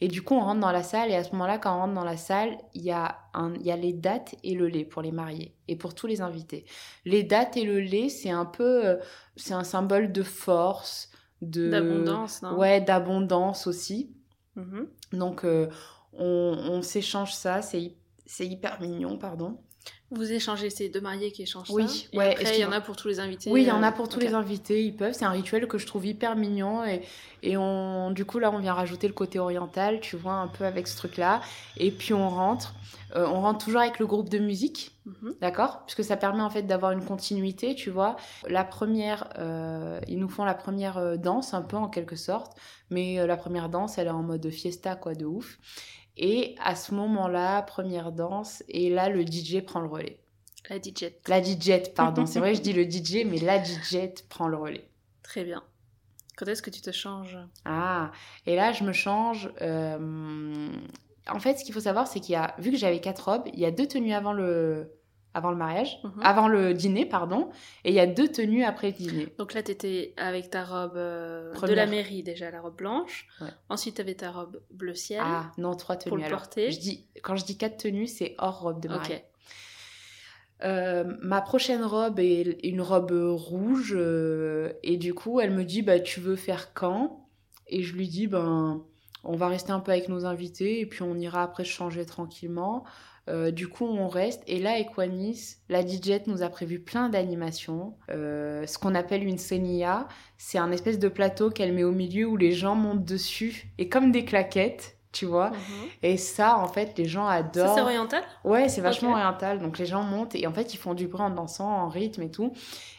Et 0.00 0.08
du 0.08 0.22
coup, 0.22 0.34
on 0.34 0.40
rentre 0.40 0.60
dans 0.60 0.72
la 0.72 0.82
salle, 0.82 1.10
et 1.10 1.16
à 1.16 1.24
ce 1.24 1.32
moment-là, 1.32 1.58
quand 1.58 1.74
on 1.74 1.78
rentre 1.80 1.94
dans 1.94 2.04
la 2.04 2.16
salle, 2.16 2.56
il 2.74 2.82
y, 2.82 2.90
a 2.92 3.18
un, 3.34 3.54
y 3.56 3.70
a 3.72 3.76
les 3.76 3.92
dates 3.92 4.36
et 4.44 4.54
le 4.54 4.68
lait 4.68 4.84
pour 4.84 5.02
les 5.02 5.12
mariés, 5.12 5.56
et 5.68 5.76
pour 5.76 5.94
tous 5.94 6.06
les 6.06 6.20
invités. 6.20 6.64
Les 7.04 7.24
dates 7.24 7.56
et 7.56 7.64
le 7.64 7.80
lait, 7.80 8.08
c'est 8.08 8.30
un 8.30 8.44
peu... 8.46 8.86
euh, 8.86 8.96
C'est 9.36 9.54
un 9.54 9.64
symbole 9.64 10.12
de 10.12 10.22
force, 10.22 11.10
de... 11.42 11.68
D'abondance, 11.70 12.42
Ouais, 12.56 12.80
d'abondance 12.80 13.66
aussi. 13.66 14.10
Mhm. 14.56 14.86
Donc, 15.12 15.44
euh, 15.44 15.68
on, 16.14 16.24
on 16.24 16.82
s'échange 16.82 17.34
ça, 17.34 17.60
c'est 17.62 17.80
hy- 17.80 17.96
c'est 18.24 18.46
hyper 18.46 18.80
mignon, 18.80 19.18
pardon. 19.18 19.58
Vous 20.10 20.30
échangez, 20.30 20.68
c'est 20.68 20.90
deux 20.90 21.00
mariés 21.00 21.32
qui 21.32 21.42
échangent 21.42 21.70
Oui, 21.70 21.88
ça. 21.88 22.06
Et 22.12 22.18
ouais, 22.18 22.30
après, 22.32 22.58
il 22.58 22.60
y 22.60 22.64
en 22.66 22.70
a 22.72 22.80
pour 22.82 22.96
tous 22.96 23.08
les 23.08 23.18
invités. 23.18 23.50
Oui, 23.50 23.62
il 23.62 23.66
y 23.68 23.72
en 23.72 23.82
euh, 23.82 23.86
a 23.86 23.92
pour 23.92 24.08
tous 24.10 24.20
les 24.20 24.34
invités, 24.34 24.84
ils 24.84 24.94
peuvent. 24.94 25.14
C'est 25.14 25.24
un 25.24 25.30
rituel 25.30 25.66
que 25.66 25.78
je 25.78 25.86
trouve 25.86 26.04
hyper 26.06 26.36
mignon. 26.36 26.84
Et, 26.84 27.02
et 27.42 27.56
on, 27.56 28.10
du 28.10 28.24
coup, 28.26 28.38
là, 28.38 28.50
on 28.52 28.58
vient 28.58 28.74
rajouter 28.74 29.08
le 29.08 29.14
côté 29.14 29.38
oriental, 29.38 30.00
tu 30.00 30.16
vois, 30.16 30.34
un 30.34 30.48
peu 30.48 30.64
avec 30.66 30.86
ce 30.86 30.96
truc-là. 30.98 31.40
Et 31.78 31.90
puis, 31.90 32.12
on 32.14 32.28
rentre. 32.28 32.74
Euh, 33.16 33.26
on 33.26 33.40
rentre 33.40 33.64
toujours 33.64 33.80
avec 33.80 33.98
le 33.98 34.06
groupe 34.06 34.28
de 34.28 34.38
musique, 34.38 34.91
Mhm. 35.04 35.34
d'accord? 35.40 35.82
Puisque 35.84 36.04
ça 36.04 36.16
permet 36.16 36.42
en 36.42 36.50
fait 36.50 36.62
d'avoir 36.62 36.92
une 36.92 37.04
continuité, 37.04 37.74
tu 37.74 37.90
vois. 37.90 38.16
La 38.48 38.64
première, 38.64 39.28
euh, 39.38 40.00
ils 40.06 40.18
nous 40.18 40.28
font 40.28 40.44
la 40.44 40.54
première 40.54 40.96
euh, 40.98 41.16
danse, 41.16 41.54
un 41.54 41.62
peu 41.62 41.76
en 41.76 41.88
quelque 41.88 42.14
sorte. 42.16 42.56
Mais 42.90 43.18
euh, 43.18 43.26
la 43.26 43.36
première 43.36 43.68
danse, 43.68 43.98
elle 43.98 44.06
est 44.06 44.10
en 44.10 44.22
mode 44.22 44.48
fiesta, 44.50 44.94
quoi, 44.94 45.14
de 45.14 45.24
ouf. 45.24 45.58
Et 46.16 46.54
à 46.62 46.76
ce 46.76 46.94
moment-là, 46.94 47.62
première 47.62 48.12
danse, 48.12 48.62
et 48.68 48.90
là, 48.90 49.08
le 49.08 49.24
DJ 49.26 49.60
prend 49.64 49.80
le 49.80 49.88
relais. 49.88 50.20
La 50.70 50.76
DJ. 50.80 51.06
La 51.26 51.42
DJ, 51.42 51.92
pardon. 51.94 52.24
C'est 52.26 52.38
vrai, 52.38 52.54
je 52.54 52.60
dis 52.60 52.72
le 52.72 52.84
DJ, 52.88 53.24
mais 53.26 53.38
la 53.38 53.62
DJ 53.62 54.12
prend 54.28 54.46
le 54.46 54.56
relais. 54.56 54.88
Très 55.22 55.42
bien. 55.44 55.62
Quand 56.36 56.46
est-ce 56.46 56.62
que 56.62 56.70
tu 56.70 56.80
te 56.80 56.92
changes? 56.92 57.38
Ah, 57.64 58.10
et 58.46 58.54
là, 58.56 58.72
je 58.72 58.84
me 58.84 58.92
change. 58.92 59.50
euh, 59.62 60.68
En 61.30 61.38
fait, 61.38 61.58
ce 61.58 61.64
qu'il 61.64 61.72
faut 61.74 61.80
savoir, 61.80 62.06
c'est 62.06 62.20
qu'il 62.20 62.32
y 62.32 62.36
a, 62.36 62.54
vu 62.58 62.70
que 62.72 62.76
j'avais 62.76 63.00
quatre 63.00 63.30
robes, 63.30 63.48
il 63.52 63.60
y 63.60 63.64
a 63.66 63.70
deux 63.70 63.86
tenues 63.86 64.12
avant 64.12 64.32
le, 64.32 64.90
avant 65.34 65.50
le 65.50 65.56
mariage, 65.56 65.98
Mhm. 66.04 66.20
avant 66.22 66.48
le 66.48 66.74
dîner, 66.74 67.06
pardon, 67.06 67.48
et 67.84 67.90
il 67.90 67.94
y 67.94 68.00
a 68.00 68.06
deux 68.06 68.28
tenues 68.28 68.64
après 68.64 68.88
le 68.88 68.92
dîner. 68.94 69.28
Donc 69.38 69.54
là, 69.54 69.62
t'étais 69.62 70.14
avec 70.16 70.50
ta 70.50 70.64
robe 70.64 70.96
euh, 70.96 71.54
de 71.54 71.72
la 71.74 71.86
mairie, 71.86 72.22
déjà, 72.22 72.50
la 72.50 72.60
robe 72.60 72.76
blanche. 72.76 73.28
Ouais. 73.40 73.48
Ensuite, 73.68 73.96
t'avais 73.96 74.14
ta 74.14 74.30
robe 74.32 74.60
bleu 74.70 74.94
ciel. 74.94 75.20
Ah, 75.24 75.52
non, 75.58 75.74
trois 75.76 75.96
tenues. 75.96 76.08
Pour 76.10 76.18
le 76.18 76.24
alors. 76.24 76.40
porter. 76.40 76.70
Je 76.72 76.80
dis, 76.80 77.06
quand 77.22 77.36
je 77.36 77.44
dis 77.44 77.56
quatre 77.56 77.76
tenues, 77.78 78.08
c'est 78.08 78.34
hors 78.38 78.60
robe 78.60 78.80
de 78.80 78.88
mariage. 78.88 79.10
ok. 79.18 79.24
Euh, 80.64 81.16
ma 81.22 81.40
prochaine 81.40 81.82
robe 81.82 82.20
est 82.20 82.60
une 82.64 82.80
robe 82.82 83.10
rouge 83.10 83.94
euh, 83.96 84.72
et 84.84 84.96
du 84.96 85.12
coup 85.12 85.40
elle 85.40 85.50
me 85.50 85.64
dit 85.64 85.82
bah 85.82 85.98
tu 85.98 86.20
veux 86.20 86.36
faire 86.36 86.72
quand? 86.72 87.26
Et 87.66 87.82
je 87.82 87.94
lui 87.96 88.06
dis 88.06 88.28
ben 88.28 88.84
on 89.24 89.36
va 89.36 89.48
rester 89.48 89.72
un 89.72 89.80
peu 89.80 89.92
avec 89.92 90.08
nos 90.08 90.24
invités 90.24 90.80
et 90.80 90.86
puis 90.86 91.02
on 91.02 91.16
ira 91.16 91.42
après 91.42 91.64
changer 91.64 92.04
tranquillement. 92.04 92.84
Euh, 93.28 93.52
du 93.52 93.68
coup 93.68 93.86
on 93.86 94.08
reste. 94.08 94.42
Et 94.46 94.58
là 94.58 94.78
Equanis 94.78 95.56
la 95.68 95.86
DJ 95.86 96.26
nous 96.26 96.42
a 96.42 96.48
prévu 96.48 96.80
plein 96.80 97.08
d'animations. 97.08 97.94
Euh, 98.10 98.66
ce 98.66 98.78
qu'on 98.78 98.94
appelle 98.94 99.24
une 99.24 99.38
senia. 99.38 100.08
C'est 100.38 100.58
un 100.58 100.72
espèce 100.72 100.98
de 100.98 101.08
plateau 101.08 101.50
qu'elle 101.50 101.72
met 101.72 101.84
au 101.84 101.92
milieu 101.92 102.26
où 102.26 102.36
les 102.36 102.52
gens 102.52 102.74
montent 102.74 103.04
dessus 103.04 103.72
et 103.78 103.88
comme 103.88 104.10
des 104.10 104.24
claquettes 104.24 104.98
tu 105.12 105.26
vois 105.26 105.50
Mhm. 105.50 105.56
et 106.02 106.16
ça 106.16 106.56
en 106.58 106.68
fait 106.68 106.96
les 106.98 107.04
gens 107.04 107.26
Ça, 107.26 107.32
adorent 107.34 107.74
c'est 107.74 107.80
oriental? 107.82 108.22
Ouais, 108.44 108.68
c'est 108.68 108.80
vachement 108.80 109.12
oriental. 109.12 109.60
Donc 109.60 109.78
les 109.78 109.84
gens 109.86 110.02
montent 110.02 110.34
et 110.34 110.46
en 110.46 110.52
fait 110.52 110.72
ils 110.74 110.78
font 110.78 110.94
du 110.94 111.06
bruit 111.06 111.22
en 111.22 111.30
dansant, 111.30 111.68
en 111.68 111.88
rythme 111.88 112.22
et 112.22 112.30
tout. 112.30 112.52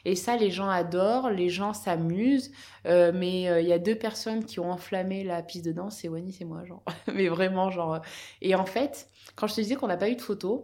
Et 0.06 0.16
ça, 0.16 0.36
les 0.38 0.52
gens 0.52 0.70
adorent, 0.70 1.30
les 1.30 1.50
gens 1.50 1.74
s'amusent. 1.74 2.52
Euh, 2.86 3.12
mais 3.16 3.50
euh, 3.50 3.62
il 3.62 3.68
y 3.68 3.74
a 3.74 3.80
deux 3.80 3.96
personnes 3.96 4.46
qui 4.46 4.60
ont 4.60 4.72
enflammé 4.72 5.24
la 5.24 5.42
piste 5.42 5.66
de 5.66 5.72
danse, 5.72 5.98
c'est 5.98 6.10
Wani, 6.10 6.34
c'est 6.34 6.46
moi, 6.46 6.64
genre. 6.66 6.84
mais 7.14 7.28
vraiment, 7.30 7.72
genre. 7.72 7.96
euh. 7.96 8.00
Et 8.42 8.56
en 8.56 8.66
fait, 8.66 9.10
quand 9.36 9.48
je 9.48 9.56
te 9.56 9.62
disais 9.62 9.76
qu'on 9.76 9.88
n'a 9.88 9.98
pas 9.98 10.10
eu 10.10 10.16
de 10.16 10.22
photos, 10.22 10.62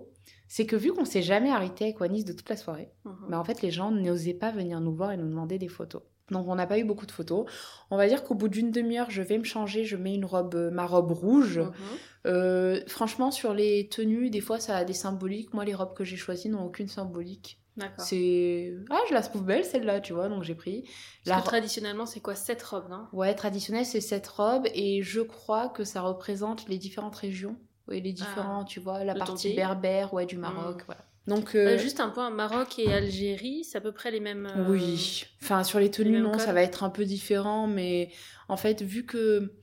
c'est 0.47 0.65
que 0.65 0.75
vu 0.75 0.91
qu'on 0.93 1.05
s'est 1.05 1.21
jamais 1.21 1.51
arrêté 1.51 1.85
avec 1.85 1.99
Wanis 1.99 2.23
de 2.25 2.33
toute 2.33 2.49
la 2.49 2.57
soirée, 2.57 2.89
Mhm. 3.05 3.15
mais 3.29 3.35
en 3.37 3.43
fait 3.43 3.61
les 3.61 3.71
gens 3.71 3.91
n'osaient 3.91 4.33
pas 4.33 4.51
venir 4.51 4.81
nous 4.81 4.93
voir 4.93 5.11
et 5.11 5.17
nous 5.17 5.29
demander 5.29 5.57
des 5.59 5.67
photos. 5.67 6.01
Donc 6.31 6.47
on 6.47 6.55
n'a 6.55 6.67
pas 6.67 6.77
eu 6.79 6.83
beaucoup 6.83 7.05
de 7.05 7.11
photos. 7.11 7.45
On 7.91 7.97
va 7.97 8.07
dire 8.07 8.23
qu'au 8.23 8.35
bout 8.35 8.47
d'une 8.49 8.71
demi-heure, 8.71 9.09
je 9.09 9.21
vais 9.21 9.37
me 9.37 9.43
changer, 9.43 9.83
je 9.85 9.95
mets 9.97 10.13
une 10.15 10.25
robe, 10.25 10.55
euh, 10.55 10.71
ma 10.71 10.85
robe 10.85 11.11
rouge. 11.11 11.59
Mhm. 11.59 11.73
Euh, 12.27 12.81
franchement, 12.87 13.31
sur 13.31 13.53
les 13.53 13.87
tenues, 13.89 14.29
des 14.29 14.41
fois, 14.41 14.59
ça 14.59 14.75
a 14.77 14.83
des 14.83 14.93
symboliques. 14.93 15.53
Moi, 15.53 15.65
les 15.65 15.73
robes 15.73 15.93
que 15.95 16.03
j'ai 16.03 16.17
choisies 16.17 16.49
n'ont 16.49 16.65
aucune 16.65 16.87
symbolique. 16.87 17.59
D'accord. 17.77 18.03
C'est... 18.03 18.73
Ah, 18.89 18.99
je 19.07 19.13
la 19.13 19.21
trouve 19.21 19.45
belle, 19.45 19.63
celle-là, 19.63 20.01
tu 20.01 20.11
vois, 20.11 20.27
donc 20.27 20.43
j'ai 20.43 20.55
pris. 20.55 20.83
La 21.25 21.35
Parce 21.35 21.43
que 21.45 21.49
traditionnellement, 21.49 22.05
c'est 22.05 22.19
quoi 22.19 22.35
cette 22.35 22.61
robe, 22.61 22.89
non 22.89 23.07
Ouais, 23.13 23.33
traditionnelle, 23.33 23.85
c'est 23.85 24.01
cette 24.01 24.27
robe. 24.27 24.67
Et 24.73 25.01
je 25.01 25.21
crois 25.21 25.69
que 25.69 25.85
ça 25.85 26.01
représente 26.01 26.67
les 26.67 26.77
différentes 26.77 27.15
régions. 27.15 27.55
Oui, 27.87 28.01
les 28.01 28.11
différents, 28.11 28.65
tu 28.65 28.81
vois, 28.81 29.03
la 29.05 29.13
Ah, 29.13 29.19
partie 29.19 29.55
berbère, 29.55 30.13
ouais, 30.13 30.25
du 30.25 30.37
Maroc, 30.37 30.81
Mm. 30.81 30.85
voilà. 30.87 31.01
Donc... 31.27 31.55
Euh, 31.55 31.75
euh, 31.75 31.77
Juste 31.77 31.99
un 31.99 32.09
point, 32.09 32.29
Maroc 32.29 32.79
et 32.79 32.91
Algérie, 32.91 33.63
c'est 33.63 33.77
à 33.77 33.81
peu 33.81 33.91
près 33.91 34.11
les 34.11 34.19
mêmes. 34.19 34.47
euh, 34.55 34.69
Oui, 34.69 35.25
enfin 35.41 35.63
sur 35.63 35.79
les 35.79 35.91
tenues, 35.91 36.19
non, 36.19 36.37
ça 36.39 36.53
va 36.53 36.61
être 36.61 36.83
un 36.83 36.89
peu 36.89 37.05
différent, 37.05 37.67
mais 37.67 38.09
en 38.47 38.57
fait, 38.57 38.81
vu 38.81 39.05
que 39.05 39.53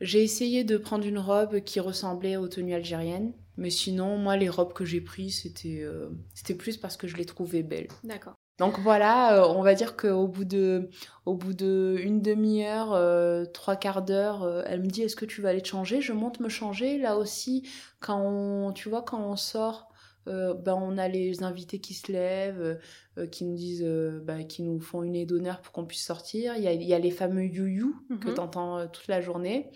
j'ai 0.00 0.22
essayé 0.22 0.64
de 0.64 0.76
prendre 0.76 1.06
une 1.06 1.18
robe 1.18 1.60
qui 1.60 1.80
ressemblait 1.80 2.36
aux 2.36 2.48
tenues 2.48 2.74
algériennes, 2.74 3.32
mais 3.56 3.70
sinon, 3.70 4.16
moi, 4.18 4.36
les 4.36 4.48
robes 4.48 4.72
que 4.72 4.84
j'ai 4.84 5.00
prises, 5.00 5.42
c'était 5.42 5.80
euh, 5.82 6.10
c'était 6.34 6.54
plus 6.54 6.76
parce 6.76 6.96
que 6.96 7.08
je 7.08 7.16
les 7.16 7.24
trouvais 7.24 7.62
belles. 7.62 7.88
D'accord. 8.04 8.34
Donc 8.58 8.78
voilà, 8.80 9.48
on 9.50 9.62
va 9.62 9.74
dire 9.74 9.96
qu'au 9.96 10.26
bout 10.26 10.44
de 10.44 10.90
au 11.26 11.34
bout 11.34 11.54
de 11.54 11.96
une 12.00 12.20
demi-heure, 12.20 12.92
euh, 12.92 13.44
trois 13.44 13.76
quarts 13.76 14.02
d'heure, 14.02 14.42
euh, 14.42 14.62
elle 14.66 14.80
me 14.82 14.88
dit 14.88 15.02
est-ce 15.02 15.14
que 15.14 15.24
tu 15.24 15.40
vas 15.42 15.50
aller 15.50 15.62
te 15.62 15.68
changer? 15.68 16.00
Je 16.00 16.12
monte 16.12 16.40
me 16.40 16.48
changer. 16.48 16.98
Là 16.98 17.16
aussi, 17.16 17.68
quand 18.00 18.20
on, 18.20 18.72
tu 18.72 18.88
vois, 18.88 19.02
quand 19.02 19.20
on 19.20 19.36
sort, 19.36 19.87
euh, 20.28 20.54
ben 20.54 20.74
on 20.74 20.98
a 20.98 21.08
les 21.08 21.42
invités 21.42 21.78
qui 21.80 21.94
se 21.94 22.12
lèvent, 22.12 22.78
euh, 23.18 23.26
qui 23.26 23.44
nous 23.44 23.56
disent, 23.56 23.82
euh, 23.84 24.20
ben, 24.22 24.46
qui 24.46 24.62
nous 24.62 24.80
font 24.80 25.02
une 25.02 25.16
aide 25.16 25.28
d'honneur 25.28 25.60
pour 25.60 25.72
qu'on 25.72 25.84
puisse 25.86 26.04
sortir. 26.04 26.54
Il 26.56 26.62
y 26.62 26.68
a, 26.68 26.72
il 26.72 26.82
y 26.82 26.94
a 26.94 26.98
les 26.98 27.10
fameux 27.10 27.44
you-you 27.44 27.94
que 28.20 28.28
Mhm. 28.28 28.34
tu 28.34 28.40
entends 28.40 28.86
toute 28.88 29.08
la 29.08 29.20
journée. 29.20 29.70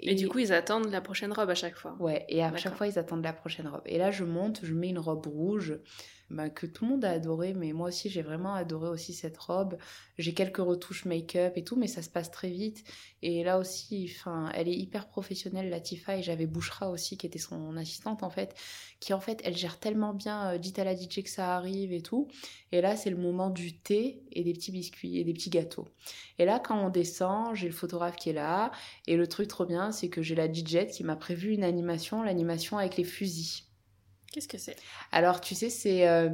Et, 0.00 0.14
du 0.14 0.28
coup, 0.28 0.38
ils 0.38 0.52
attendent 0.52 0.90
la 0.90 1.00
prochaine 1.00 1.32
robe 1.32 1.48
à 1.50 1.54
chaque 1.54 1.74
fois. 1.76 1.96
Ouais, 2.00 2.24
et 2.28 2.42
à 2.42 2.54
chaque 2.56 2.74
fois, 2.74 2.86
ils 2.86 2.98
attendent 2.98 3.24
la 3.24 3.32
prochaine 3.32 3.66
robe. 3.66 3.82
Et 3.86 3.98
là, 3.98 4.10
je 4.10 4.24
monte, 4.24 4.60
je 4.62 4.74
mets 4.74 4.90
une 4.90 4.98
robe 4.98 5.26
rouge 5.26 5.78
bah, 6.28 6.50
que 6.50 6.66
tout 6.66 6.84
le 6.84 6.90
monde 6.90 7.04
a 7.04 7.10
adoré, 7.10 7.54
mais 7.54 7.72
moi 7.72 7.88
aussi, 7.88 8.10
j'ai 8.10 8.22
vraiment 8.22 8.54
adoré 8.54 8.88
aussi 8.88 9.12
cette 9.12 9.38
robe. 9.38 9.76
J'ai 10.18 10.34
quelques 10.34 10.56
retouches 10.56 11.04
make-up 11.04 11.56
et 11.56 11.62
tout, 11.62 11.76
mais 11.76 11.86
ça 11.86 12.02
se 12.02 12.10
passe 12.10 12.30
très 12.32 12.50
vite. 12.50 12.82
Et 13.22 13.44
là 13.44 13.58
aussi, 13.58 14.10
enfin, 14.18 14.50
elle 14.54 14.68
est 14.68 14.74
hyper 14.76 15.06
professionnelle, 15.06 15.70
Latifa, 15.70 16.18
et 16.18 16.22
j'avais 16.22 16.46
Bouchra 16.46 16.90
aussi, 16.90 17.16
qui 17.16 17.26
était 17.26 17.38
son 17.38 17.76
assistante, 17.76 18.24
en 18.24 18.30
fait, 18.30 18.54
qui, 18.98 19.14
en 19.14 19.20
fait, 19.20 19.40
elle 19.44 19.56
gère 19.56 19.78
tellement 19.78 20.14
bien, 20.14 20.54
euh, 20.54 20.58
dites 20.58 20.78
à 20.80 20.84
la 20.84 20.96
DJ 20.96 21.22
que 21.22 21.30
ça 21.30 21.54
arrive 21.56 21.92
et 21.92 22.02
tout. 22.02 22.28
Et 22.72 22.80
là, 22.80 22.96
c'est 22.96 23.10
le 23.10 23.16
moment 23.16 23.50
du 23.50 23.78
thé 23.78 24.22
et 24.32 24.42
des 24.42 24.52
petits 24.52 24.72
biscuits 24.72 25.18
et 25.18 25.24
des 25.24 25.32
petits 25.32 25.50
gâteaux. 25.50 25.86
Et 26.38 26.44
là, 26.44 26.58
quand 26.58 26.78
on 26.84 26.90
descend, 26.90 27.54
j'ai 27.54 27.68
le 27.68 27.72
photographe 27.74 28.16
qui 28.16 28.30
est 28.30 28.32
là, 28.32 28.72
et 29.06 29.16
le 29.16 29.28
truc 29.28 29.48
trop 29.48 29.64
bien, 29.64 29.92
c'est 29.92 30.08
que 30.08 30.22
j'ai 30.22 30.34
la 30.34 30.52
DJ 30.52 30.86
qui 30.90 31.04
m'a 31.04 31.16
prévu 31.16 31.52
une 31.52 31.64
animation, 31.64 32.22
l'animation 32.22 32.78
avec 32.78 32.96
les 32.96 33.04
fusils. 33.04 33.65
Qu'est-ce 34.36 34.48
que 34.48 34.58
c'est? 34.58 34.76
Alors, 35.12 35.40
tu 35.40 35.54
sais, 35.54 35.70
c'est 35.70 36.06
euh, 36.06 36.28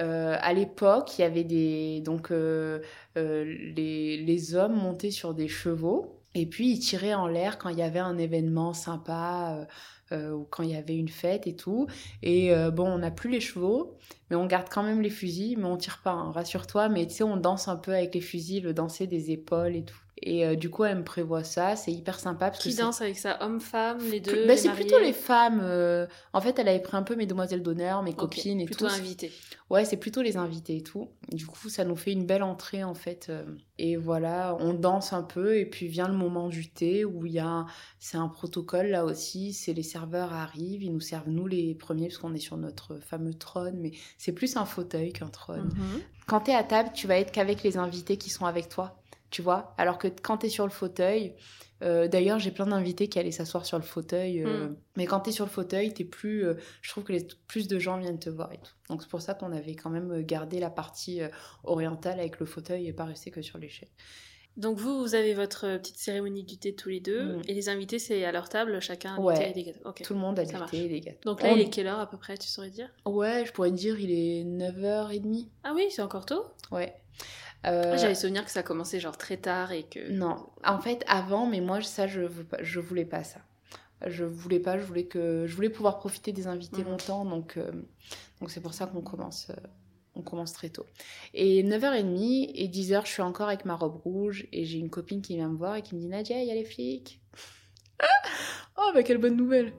euh, 0.00 0.38
à 0.40 0.54
l'époque, 0.54 1.18
il 1.18 1.20
y 1.20 1.24
avait 1.24 1.44
des 1.44 2.00
donc 2.00 2.30
euh, 2.30 2.80
les, 3.14 4.16
les 4.16 4.54
hommes 4.54 4.74
montaient 4.74 5.10
sur 5.10 5.34
des 5.34 5.48
chevaux 5.48 6.18
et 6.34 6.46
puis 6.46 6.70
ils 6.70 6.78
tiraient 6.78 7.12
en 7.12 7.26
l'air 7.26 7.58
quand 7.58 7.68
il 7.68 7.76
y 7.76 7.82
avait 7.82 7.98
un 7.98 8.16
événement 8.16 8.72
sympa 8.72 9.68
ou 10.10 10.44
quand 10.48 10.62
il 10.62 10.70
y 10.70 10.76
avait 10.76 10.96
une 10.96 11.10
fête 11.10 11.46
et 11.46 11.54
tout. 11.54 11.88
Et 12.22 12.54
bon, 12.72 12.88
on 12.88 12.98
n'a 12.98 13.10
plus 13.10 13.28
les 13.28 13.40
chevaux, 13.40 13.98
mais 14.30 14.36
on 14.36 14.46
garde 14.46 14.68
quand 14.70 14.82
même 14.82 15.02
les 15.02 15.10
fusils, 15.10 15.58
mais 15.58 15.66
on 15.66 15.76
tire 15.76 16.00
pas, 16.02 16.12
hein, 16.12 16.32
rassure-toi. 16.32 16.88
Mais 16.88 17.06
tu 17.06 17.16
sais, 17.16 17.22
on 17.22 17.36
danse 17.36 17.68
un 17.68 17.76
peu 17.76 17.92
avec 17.92 18.14
les 18.14 18.22
fusils, 18.22 18.62
le 18.62 18.72
danser 18.72 19.06
des 19.06 19.30
épaules 19.30 19.76
et 19.76 19.84
tout. 19.84 20.01
Et 20.24 20.46
euh, 20.46 20.54
du 20.54 20.70
coup, 20.70 20.84
elle 20.84 20.98
me 20.98 21.04
prévoit 21.04 21.42
ça, 21.42 21.74
c'est 21.74 21.90
hyper 21.92 22.20
sympa 22.20 22.50
parce 22.50 22.62
Qui 22.62 22.74
que 22.76 22.80
danse 22.80 23.00
avec 23.00 23.18
ça? 23.18 23.42
Homme-femme, 23.42 23.98
les 24.10 24.20
deux 24.20 24.46
bah, 24.46 24.52
les 24.52 24.56
c'est 24.56 24.70
plutôt 24.72 24.98
les 25.00 25.12
femmes. 25.12 25.60
euh, 25.62 26.06
En 26.32 26.40
fait, 26.40 26.58
elle 26.60 26.68
avait 26.68 26.78
pris 26.80 26.96
un 26.96 27.02
peu 27.02 27.16
mes 27.16 27.26
demoiselles 27.26 27.62
d'honneur, 27.62 28.02
mes 28.04 28.12
copines 28.14 28.60
et 28.60 28.64
Plutôt 28.66 28.86
tout. 28.86 28.92
invités. 28.92 29.32
Ouais, 29.68 29.84
c'est 29.84 29.96
plutôt 29.96 30.22
les 30.22 30.36
invités 30.36 30.76
et 30.76 30.82
tout. 30.82 31.08
Du 31.32 31.46
coup, 31.46 31.68
ça 31.68 31.84
nous 31.84 31.96
fait 31.96 32.12
une 32.12 32.24
belle 32.24 32.44
entrée 32.44 32.84
en 32.84 32.94
fait. 32.94 33.26
euh, 33.30 33.44
Et 33.78 33.96
voilà, 33.96 34.56
on 34.60 34.74
danse 34.74 35.12
un 35.12 35.22
peu 35.24 35.56
et 35.56 35.66
puis 35.66 35.88
vient 35.88 36.06
le 36.08 36.14
moment 36.14 36.48
du 36.48 36.68
thé 36.70 37.04
où 37.04 37.26
il 37.26 37.32
y 37.32 37.38
a, 37.40 37.46
un- 37.48 37.66
c'est 37.98 38.16
un 38.18 38.28
protocole 38.28 38.86
là 38.88 39.04
aussi. 39.04 39.52
C'est 39.52 39.72
les 39.72 39.82
serveurs 39.82 40.32
arrivent, 40.32 40.84
ils 40.84 40.92
nous 40.92 41.00
servent 41.00 41.30
nous 41.30 41.48
les 41.48 41.74
premiers 41.74 42.06
parce 42.08 42.18
qu'on 42.18 42.34
est 42.34 42.38
sur 42.38 42.56
notre 42.58 42.98
fameux 43.00 43.34
trône, 43.34 43.76
mais 43.80 43.90
c'est 44.18 44.32
plus 44.32 44.56
un 44.56 44.66
fauteuil 44.66 45.12
qu'un 45.12 45.28
trône. 45.28 45.70
Mhm. 45.74 46.00
Quand 46.28 46.40
t'es 46.42 46.54
à 46.54 46.62
table, 46.62 46.90
tu 46.94 47.08
vas 47.08 47.16
être 47.18 47.32
qu'avec 47.32 47.64
les 47.64 47.76
invités 47.76 48.16
qui 48.18 48.30
sont 48.30 48.46
avec 48.46 48.68
toi, 48.68 49.01
tu 49.32 49.42
vois. 49.42 49.74
Alors 49.78 49.98
que 49.98 50.06
quand 50.06 50.38
t'es 50.38 50.48
sur 50.48 50.64
le 50.64 50.70
fauteuil, 50.70 51.34
euh, 51.82 52.06
d'ailleurs, 52.06 52.38
j'ai 52.38 52.52
plein 52.52 52.66
d'invités 52.68 53.08
qui 53.08 53.18
allaient 53.18 53.32
s'asseoir 53.32 53.66
sur 53.66 53.76
le 53.78 53.82
fauteuil. 53.82 54.44
euh, 54.44 54.68
Mm. 54.68 54.76
Mais 54.96 55.06
quand 55.06 55.18
t'es 55.20 55.32
sur 55.32 55.44
le 55.44 55.50
fauteuil, 55.50 55.92
t'es 55.92 56.04
plus. 56.04 56.46
euh, 56.46 56.54
je 56.82 56.90
trouve 56.90 57.02
que 57.02 57.12
les- 57.12 57.26
plus 57.48 57.66
de 57.66 57.80
gens 57.80 57.98
viennent 57.98 58.20
te 58.20 58.30
voir 58.30 58.52
et 58.52 58.58
tout. 58.58 58.72
Donc 58.88 59.02
c'est 59.02 59.08
pour 59.08 59.20
ça 59.22 59.34
qu'on 59.34 59.50
avait 59.50 59.74
quand 59.74 59.90
même 59.90 60.22
gardé 60.22 60.60
la 60.60 60.70
partie 60.70 61.20
orientale 61.64 62.20
avec 62.20 62.38
le 62.38 62.46
fauteuil 62.46 62.86
et 62.86 62.92
pas 62.92 63.04
resté 63.06 63.32
que 63.32 63.42
sur 63.42 63.58
l'échelle. 63.58 63.88
Donc 64.58 64.76
vous, 64.76 65.00
vous 65.00 65.14
avez 65.14 65.32
votre 65.32 65.78
petite 65.78 65.96
cérémonie 65.96 66.44
du 66.44 66.58
thé 66.58 66.74
tous 66.74 66.90
les 66.90 67.00
deux, 67.00 67.38
Mm. 67.38 67.42
et 67.48 67.54
les 67.54 67.68
invités, 67.70 67.98
c'est 67.98 68.22
à 68.26 68.32
leur 68.32 68.50
table, 68.50 68.80
chacun 68.82 69.14
un 69.14 69.18
Ouais. 69.18 69.34
thé 69.38 69.48
et 69.48 69.52
des 69.54 69.62
gâteaux. 69.64 69.88
Ok. 69.88 70.02
Tout 70.02 70.12
le 70.12 70.20
monde 70.20 70.38
a 70.38 70.44
du 70.44 70.52
thé 70.70 70.84
et 70.84 70.88
des 70.88 71.00
gâteaux. 71.00 71.20
Donc 71.24 71.42
là, 71.42 71.48
On- 71.52 71.56
il 71.56 71.62
est 71.62 71.70
quelle 71.70 71.86
heure 71.86 72.00
à 72.00 72.08
peu 72.08 72.18
près, 72.18 72.36
tu 72.36 72.48
saurais 72.48 72.68
dire? 72.68 72.90
Ouais, 73.06 73.44
je 73.46 73.52
pourrais 73.52 73.70
te 73.70 73.76
dire, 73.76 73.98
il 73.98 74.10
est 74.10 74.44
9h30. 74.44 75.48
Ah 75.64 75.72
oui, 75.74 75.86
c'est 75.90 76.02
encore 76.02 76.26
tôt? 76.26 76.44
Ouais. 76.70 76.94
Ah, 77.64 77.70
Euh, 77.72 77.96
J'avais 77.96 78.14
souvenir 78.14 78.44
que 78.44 78.50
ça 78.50 78.62
commençait 78.62 78.98
genre 79.00 79.16
très 79.16 79.36
tard 79.36 79.70
et 79.72 79.84
que... 79.84 80.10
Non, 80.10 80.48
en 80.64 80.80
fait, 80.80 81.04
avant, 81.06 81.46
mais 81.46 81.60
moi, 81.60 81.80
ça, 81.82 82.06
je, 82.06 82.22
je 82.60 82.80
voulais 82.80 83.04
pas 83.04 83.22
ça. 83.24 83.40
Je 84.06 84.24
voulais 84.24 84.58
pas, 84.58 84.78
je 84.78 84.84
voulais 84.84 85.04
que 85.04 85.46
je 85.46 85.54
voulais 85.54 85.70
pouvoir 85.70 85.98
profiter 85.98 86.32
des 86.32 86.48
invités 86.48 86.82
Mhm. 86.82 86.90
longtemps, 86.90 87.24
donc 87.24 87.56
euh, 87.56 87.70
donc 88.40 88.50
c'est 88.50 88.60
pour 88.60 88.74
ça 88.74 88.86
qu'on 88.86 89.00
commence 89.00 89.50
euh, 89.50 89.54
on 90.16 90.22
commence 90.22 90.52
très 90.52 90.70
tôt. 90.70 90.86
Et 91.34 91.62
9h30 91.62 92.50
et 92.52 92.66
10h, 92.68 93.02
je 93.06 93.12
suis 93.12 93.22
encore 93.22 93.46
avec 93.46 93.64
ma 93.64 93.76
robe 93.76 93.94
rouge 94.02 94.48
et 94.52 94.64
j'ai 94.64 94.78
une 94.78 94.90
copine 94.90 95.22
qui 95.22 95.36
vient 95.36 95.48
me 95.48 95.56
voir 95.56 95.76
et 95.76 95.82
qui 95.82 95.94
me 95.94 96.00
dit 96.00 96.08
Nadia, 96.08 96.40
il 96.42 96.48
y 96.48 96.50
a 96.50 96.54
les 96.54 96.64
flics. 96.64 97.20
oh 98.76 98.90
bah 98.92 99.04
quelle 99.04 99.18
bonne 99.18 99.36
nouvelle. 99.36 99.72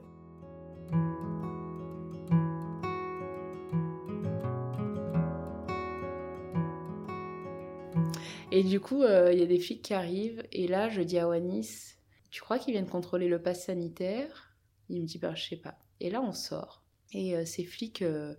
Et 8.54 8.62
du 8.62 8.78
coup, 8.78 9.02
euh, 9.02 9.32
il 9.32 9.40
y 9.40 9.42
a 9.42 9.46
des 9.46 9.58
flics 9.58 9.82
qui 9.82 9.94
arrivent. 9.94 10.44
Et 10.52 10.68
là, 10.68 10.88
je 10.88 11.00
dis 11.02 11.18
à 11.18 11.26
Wanis, 11.26 11.96
tu 12.30 12.40
crois 12.40 12.60
qu'ils 12.60 12.72
viennent 12.72 12.88
contrôler 12.88 13.26
le 13.26 13.42
pass 13.42 13.64
sanitaire? 13.64 14.54
Il 14.88 15.02
me 15.02 15.06
dit, 15.06 15.18
bah, 15.18 15.34
je 15.34 15.42
sais 15.42 15.56
pas. 15.56 15.76
Et 15.98 16.08
là, 16.08 16.22
on 16.22 16.30
sort. 16.30 16.84
Et 17.12 17.34
euh, 17.36 17.44
ces 17.44 17.64
flics, 17.64 18.02
euh, 18.02 18.36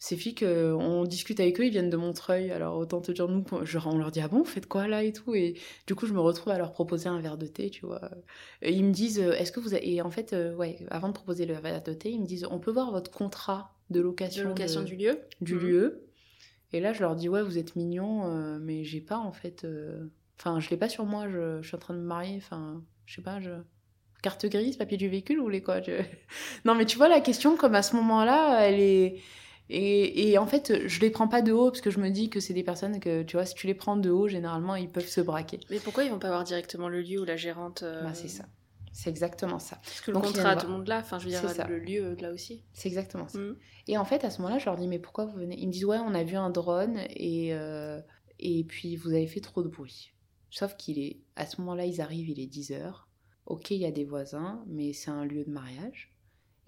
ces 0.00 0.16
flics, 0.16 0.42
on 0.44 1.04
discute 1.04 1.38
avec 1.38 1.60
eux, 1.60 1.66
ils 1.66 1.70
viennent 1.70 1.90
de 1.90 1.96
Montreuil. 1.96 2.50
Alors, 2.50 2.76
autant 2.76 3.00
te 3.00 3.12
dire, 3.12 3.28
nous, 3.28 3.44
genre, 3.64 3.86
on 3.86 3.98
leur 3.98 4.10
dit, 4.10 4.20
ah 4.20 4.26
bon, 4.26 4.38
vous 4.38 4.44
faites 4.44 4.66
quoi 4.66 4.88
là 4.88 5.04
et 5.04 5.12
tout? 5.12 5.32
Et 5.36 5.54
du 5.86 5.94
coup, 5.94 6.06
je 6.06 6.12
me 6.12 6.20
retrouve 6.20 6.52
à 6.52 6.58
leur 6.58 6.72
proposer 6.72 7.08
un 7.08 7.20
verre 7.20 7.38
de 7.38 7.46
thé, 7.46 7.70
tu 7.70 7.86
vois. 7.86 8.10
Et 8.62 8.72
ils 8.72 8.84
me 8.84 8.92
disent, 8.92 9.20
est-ce 9.20 9.52
que 9.52 9.60
vous 9.60 9.74
avez... 9.74 9.94
Et 9.94 10.02
en 10.02 10.10
fait, 10.10 10.34
ouais, 10.58 10.84
avant 10.90 11.08
de 11.08 11.14
proposer 11.14 11.46
le 11.46 11.54
verre 11.54 11.84
de 11.84 11.94
thé, 11.94 12.10
ils 12.10 12.20
me 12.20 12.26
disent, 12.26 12.48
on 12.50 12.58
peut 12.58 12.72
voir 12.72 12.90
votre 12.90 13.12
contrat 13.12 13.76
de 13.90 14.00
De 14.00 14.02
location, 14.02 14.48
location 14.48 14.82
de- 14.82 14.86
du 14.88 14.96
lieu? 14.96 15.20
du 15.40 15.54
Mhm. 15.54 15.60
lieu. 15.60 16.03
Et 16.72 16.80
là, 16.80 16.92
je 16.92 17.00
leur 17.00 17.14
dis, 17.14 17.28
ouais, 17.28 17.42
vous 17.42 17.58
êtes 17.58 17.76
mignons, 17.76 18.26
euh, 18.26 18.58
mais 18.60 18.84
j'ai 18.84 19.00
pas 19.00 19.18
en 19.18 19.32
fait. 19.32 19.64
euh, 19.64 20.06
Enfin, 20.40 20.58
je 20.58 20.68
l'ai 20.70 20.76
pas 20.76 20.88
sur 20.88 21.04
moi, 21.04 21.28
je, 21.28 21.62
je 21.62 21.66
suis 21.68 21.76
en 21.76 21.78
train 21.78 21.94
de 21.94 22.00
me 22.00 22.04
marier, 22.06 22.36
enfin, 22.38 22.82
je 23.06 23.14
sais 23.14 23.22
pas, 23.22 23.38
je. 23.40 23.50
Carte 24.22 24.46
grise, 24.46 24.76
papier 24.76 24.96
du 24.96 25.08
véhicule, 25.08 25.38
ou 25.38 25.48
les 25.48 25.62
quoi 25.62 25.80
je- 25.82 26.02
Non, 26.64 26.74
mais 26.74 26.86
tu 26.86 26.96
vois, 26.96 27.08
la 27.08 27.20
question, 27.20 27.56
comme 27.56 27.74
à 27.74 27.82
ce 27.82 27.94
moment-là, 27.96 28.60
elle 28.66 28.80
est. 28.80 29.20
Et, 29.70 30.30
et 30.30 30.38
en 30.38 30.46
fait, 30.46 30.86
je 30.88 31.00
les 31.00 31.10
prends 31.10 31.28
pas 31.28 31.40
de 31.42 31.52
haut, 31.52 31.70
parce 31.70 31.80
que 31.80 31.90
je 31.90 31.98
me 32.00 32.10
dis 32.10 32.30
que 32.30 32.40
c'est 32.40 32.52
des 32.52 32.64
personnes 32.64 33.00
que, 33.00 33.22
tu 33.22 33.36
vois, 33.36 33.46
si 33.46 33.54
tu 33.54 33.66
les 33.66 33.74
prends 33.74 33.96
de 33.96 34.10
haut, 34.10 34.26
généralement, 34.28 34.74
ils 34.76 34.90
peuvent 34.90 35.06
se 35.06 35.20
braquer. 35.20 35.60
Mais 35.70 35.78
pourquoi 35.78 36.04
ils 36.04 36.10
vont 36.10 36.18
pas 36.18 36.28
voir 36.28 36.42
directement 36.44 36.88
le 36.88 37.00
lieu 37.00 37.20
ou 37.20 37.24
la 37.24 37.36
gérante 37.36 37.82
euh, 37.82 38.02
Bah, 38.04 38.12
c'est 38.14 38.28
ça. 38.28 38.44
C'est 38.94 39.10
exactement 39.10 39.58
ça. 39.58 39.76
Parce 39.82 40.00
que 40.00 40.12
le 40.12 40.14
Donc, 40.14 40.26
contrat, 40.26 40.54
tout 40.54 40.66
le 40.68 40.72
monde 40.72 40.86
là. 40.86 41.00
Enfin, 41.00 41.18
je 41.18 41.24
veux 41.24 41.30
dire, 41.30 41.68
le 41.68 41.78
lieu 41.80 42.14
là 42.20 42.30
aussi. 42.30 42.62
C'est 42.72 42.88
exactement 42.88 43.26
ça. 43.26 43.40
Mhm. 43.40 43.56
Et 43.88 43.98
en 43.98 44.04
fait, 44.04 44.24
à 44.24 44.30
ce 44.30 44.40
moment-là, 44.40 44.60
je 44.60 44.66
leur 44.66 44.76
dis, 44.76 44.86
mais 44.86 45.00
pourquoi 45.00 45.26
vous 45.26 45.36
venez? 45.36 45.58
Ils 45.58 45.66
me 45.66 45.72
disent, 45.72 45.84
ouais, 45.84 45.98
on 45.98 46.14
a 46.14 46.22
vu 46.22 46.36
un 46.36 46.48
drone 46.48 47.00
et, 47.10 47.52
euh, 47.54 48.00
et 48.38 48.62
puis 48.62 48.94
vous 48.94 49.10
avez 49.10 49.26
fait 49.26 49.40
trop 49.40 49.64
de 49.64 49.68
bruit. 49.68 50.12
Sauf 50.48 50.76
qu'il 50.76 51.00
est, 51.00 51.18
à 51.34 51.44
ce 51.44 51.60
moment-là, 51.60 51.86
ils 51.86 52.00
arrivent, 52.00 52.28
il 52.28 52.38
est 52.38 52.46
10h. 52.46 53.08
Ok, 53.46 53.72
il 53.72 53.78
y 53.78 53.84
a 53.84 53.90
des 53.90 54.04
voisins, 54.04 54.62
mais 54.68 54.92
c'est 54.92 55.10
un 55.10 55.24
lieu 55.24 55.44
de 55.44 55.50
mariage. 55.50 56.14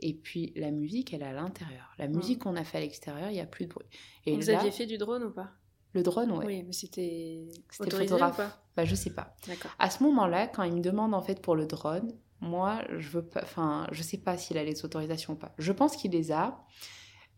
Et 0.00 0.12
puis 0.12 0.52
la 0.56 0.72
musique, 0.72 1.14
elle 1.14 1.22
est 1.22 1.26
à 1.26 1.32
l'intérieur. 1.32 1.94
La 1.96 2.08
musique 2.08 2.40
qu'on 2.42 2.56
a 2.56 2.64
fait 2.64 2.78
à 2.78 2.80
l'extérieur, 2.80 3.30
il 3.30 3.34
n'y 3.34 3.40
a 3.40 3.46
plus 3.46 3.66
de 3.66 3.70
bruit. 3.70 3.86
Et 4.26 4.34
Vous 4.34 4.50
là, 4.50 4.58
aviez 4.58 4.72
fait 4.72 4.86
du 4.86 4.98
drone 4.98 5.22
ou 5.22 5.30
pas? 5.30 5.52
Le 5.96 6.02
drone, 6.04 6.30
ouais. 6.32 6.46
Oui, 6.46 6.62
mais 6.62 6.72
c'était 6.72 7.48
photographe. 7.70 8.38
ou 8.38 8.42
Bah, 8.76 8.85
je 8.85 8.94
sais 8.94 9.11
pas. 9.11 9.35
D'accord. 9.48 9.70
À 9.78 9.90
ce 9.90 10.02
moment-là, 10.04 10.46
quand 10.46 10.62
ils 10.62 10.74
me 10.74 10.80
demandent 10.80 11.14
en 11.14 11.22
fait 11.22 11.42
pour 11.42 11.56
le 11.56 11.66
drone, 11.66 12.12
moi, 12.40 12.82
je 12.96 13.09
veux 13.09 13.24
pas, 13.24 13.40
enfin, 13.42 13.87
je 13.92 14.02
sais 14.02 14.18
pas 14.18 14.37
s'il 14.37 14.59
a 14.59 14.64
les 14.64 14.85
autorisations 14.85 15.32
ou 15.32 15.37
pas. 15.37 15.52
Je 15.59 15.72
pense 15.72 15.96
qu'il 15.96 16.12
les 16.12 16.30
a, 16.32 16.62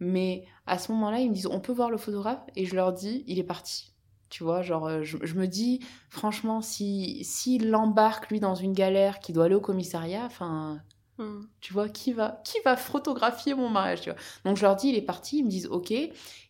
mais 0.00 0.44
à 0.66 0.78
ce 0.78 0.92
moment-là, 0.92 1.20
ils 1.20 1.28
me 1.30 1.34
disent, 1.34 1.46
on 1.46 1.60
peut 1.60 1.72
voir 1.72 1.90
le 1.90 1.96
photographe, 1.96 2.42
et 2.56 2.66
je 2.66 2.74
leur 2.74 2.92
dis, 2.92 3.24
il 3.26 3.38
est 3.38 3.44
parti. 3.44 3.94
Tu 4.28 4.44
vois, 4.44 4.60
genre, 4.60 4.86
euh, 4.86 5.02
je, 5.04 5.16
je 5.22 5.34
me 5.36 5.46
dis, 5.46 5.80
franchement, 6.10 6.60
si 6.60 7.24
s'il 7.24 7.70
l'embarque 7.70 8.28
lui 8.28 8.40
dans 8.40 8.54
une 8.54 8.74
galère, 8.74 9.20
qui 9.20 9.32
doit 9.32 9.46
aller 9.46 9.54
au 9.54 9.60
commissariat, 9.60 10.24
enfin, 10.26 10.80
Mhm. 11.18 11.48
tu 11.60 11.72
vois, 11.72 11.88
qui 11.88 12.12
va, 12.12 12.40
qui 12.44 12.58
va 12.64 12.76
photographier 12.76 13.54
mon 13.54 13.68
mariage, 13.68 14.02
tu 14.02 14.10
vois. 14.10 14.18
Donc 14.44 14.56
je 14.56 14.62
leur 14.62 14.76
dis, 14.76 14.88
il 14.90 14.94
est 14.94 15.02
parti, 15.02 15.38
ils 15.38 15.44
me 15.44 15.50
disent, 15.50 15.66
ok. 15.66 15.92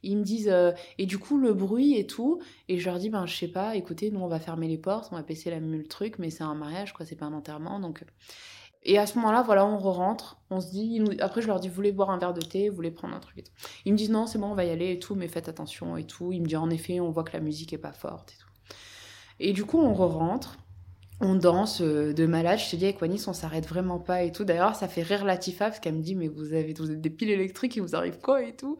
Ils 0.02 0.16
me 0.16 0.22
disent, 0.22 0.48
euh, 0.50 0.72
et 0.98 1.06
du 1.06 1.18
coup, 1.18 1.38
le 1.38 1.54
bruit 1.54 1.94
et 1.96 2.06
tout. 2.06 2.40
Et 2.68 2.78
je 2.78 2.88
leur 2.90 2.98
dis, 2.98 3.08
ben, 3.08 3.24
je 3.26 3.34
sais 3.34 3.48
pas, 3.48 3.76
écoutez, 3.76 4.10
nous, 4.10 4.20
on 4.20 4.28
va 4.28 4.40
fermer 4.40 4.68
les 4.68 4.76
portes, 4.78 5.08
on 5.10 5.16
va 5.16 5.22
baisser 5.22 5.50
la, 5.50 5.58
le 5.58 5.86
truc, 5.86 6.18
mais 6.18 6.28
c'est 6.30 6.44
un 6.44 6.54
mariage, 6.54 6.92
quoi, 6.92 7.06
c'est 7.06 7.16
pas 7.16 7.26
un 7.26 7.32
enterrement, 7.34 7.80
donc... 7.80 8.04
Et 8.84 8.96
à 8.96 9.06
ce 9.06 9.18
moment-là, 9.18 9.42
voilà, 9.42 9.66
on 9.66 9.76
re-rentre, 9.78 10.40
on 10.50 10.60
se 10.60 10.70
dit, 10.70 11.02
après 11.20 11.42
je 11.42 11.48
leur 11.48 11.58
dis, 11.60 11.68
vous 11.68 11.74
voulez 11.74 11.92
boire 11.92 12.10
un 12.10 12.18
verre 12.18 12.32
de 12.32 12.40
thé, 12.40 12.68
vous 12.68 12.76
voulez 12.76 12.92
prendre 12.92 13.14
un 13.14 13.20
truc 13.20 13.38
et 13.38 13.42
tout. 13.42 13.52
Ils 13.84 13.92
me 13.92 13.98
disent, 13.98 14.10
non, 14.10 14.26
c'est 14.26 14.38
bon, 14.38 14.46
on 14.52 14.54
va 14.54 14.64
y 14.64 14.70
aller 14.70 14.92
et 14.92 14.98
tout, 15.00 15.16
mais 15.16 15.26
faites 15.28 15.48
attention 15.48 15.96
et 15.96 16.06
tout. 16.06 16.32
Ils 16.32 16.40
me 16.40 16.46
disent, 16.46 16.56
en 16.58 16.70
effet, 16.70 17.00
on 17.00 17.10
voit 17.10 17.24
que 17.24 17.32
la 17.32 17.40
musique 17.40 17.72
est 17.72 17.78
pas 17.78 17.92
forte 17.92 18.32
et 18.32 18.36
tout. 18.38 18.48
Et 19.40 19.52
du 19.52 19.64
coup, 19.64 19.78
on 19.78 19.92
re-rentre, 19.94 20.58
on 21.20 21.34
danse 21.34 21.80
euh, 21.80 22.12
de 22.12 22.26
malade. 22.26 22.58
Je 22.58 22.70
te 22.70 22.76
dis, 22.76 22.84
avec 22.84 23.00
Wanis, 23.00 23.24
on 23.26 23.32
s'arrête 23.32 23.66
vraiment 23.66 23.98
pas 23.98 24.22
et 24.22 24.32
tout. 24.32 24.44
D'ailleurs, 24.44 24.76
ça 24.76 24.88
fait 24.88 25.02
rire 25.02 25.24
Latifa 25.24 25.66
parce 25.66 25.80
qu'elle 25.80 25.94
me 25.94 26.02
dit, 26.02 26.14
mais 26.14 26.28
vous, 26.28 26.52
avez, 26.52 26.72
vous 26.74 26.90
êtes 26.90 27.00
des 27.00 27.10
piles 27.10 27.30
électriques, 27.30 27.76
il 27.76 27.82
vous 27.82 27.96
arrive 27.96 28.18
quoi 28.18 28.42
et 28.42 28.54
tout. 28.54 28.76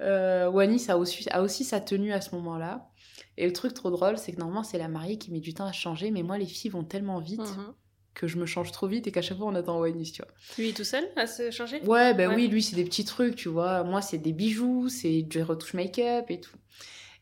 Euh, 0.00 0.48
Wanis 0.50 0.86
a 0.90 0.96
aussi, 0.98 1.26
a 1.30 1.42
aussi 1.42 1.64
sa 1.64 1.80
tenue 1.80 2.12
à 2.12 2.20
ce 2.20 2.34
moment-là. 2.34 2.88
Et 3.36 3.46
le 3.46 3.52
truc 3.52 3.74
trop 3.74 3.90
drôle, 3.90 4.18
c'est 4.18 4.32
que 4.32 4.38
normalement, 4.38 4.62
c'est 4.62 4.78
la 4.78 4.88
mariée 4.88 5.18
qui 5.18 5.30
met 5.30 5.40
du 5.40 5.54
temps 5.54 5.66
à 5.66 5.72
changer, 5.72 6.10
mais 6.10 6.22
moi, 6.22 6.36
les 6.38 6.46
filles 6.46 6.70
vont 6.70 6.84
tellement 6.84 7.18
vite 7.20 7.40
Mhm. 7.40 7.72
que 8.12 8.26
je 8.26 8.36
me 8.38 8.44
change 8.44 8.72
trop 8.72 8.86
vite 8.86 9.06
et 9.06 9.12
qu'à 9.12 9.22
chaque 9.22 9.38
fois, 9.38 9.46
on 9.46 9.54
attend 9.54 9.78
Wanis, 9.80 10.12
tu 10.12 10.22
vois. 10.22 10.32
Lui 10.58 10.74
tout 10.74 10.84
seul 10.84 11.04
à 11.16 11.26
se 11.26 11.50
changer? 11.50 11.80
Ouais, 11.86 12.12
ben 12.12 12.28
Ouais. 12.30 12.34
oui, 12.36 12.48
lui, 12.48 12.62
c'est 12.62 12.76
des 12.76 12.84
petits 12.84 13.04
trucs, 13.04 13.36
tu 13.36 13.48
vois. 13.48 13.82
Moi, 13.84 14.02
c'est 14.02 14.18
des 14.18 14.32
bijoux, 14.32 14.88
c'est 14.88 15.22
du 15.22 15.42
retouche 15.42 15.74
make-up 15.74 16.26
et 16.28 16.40
tout. 16.40 16.56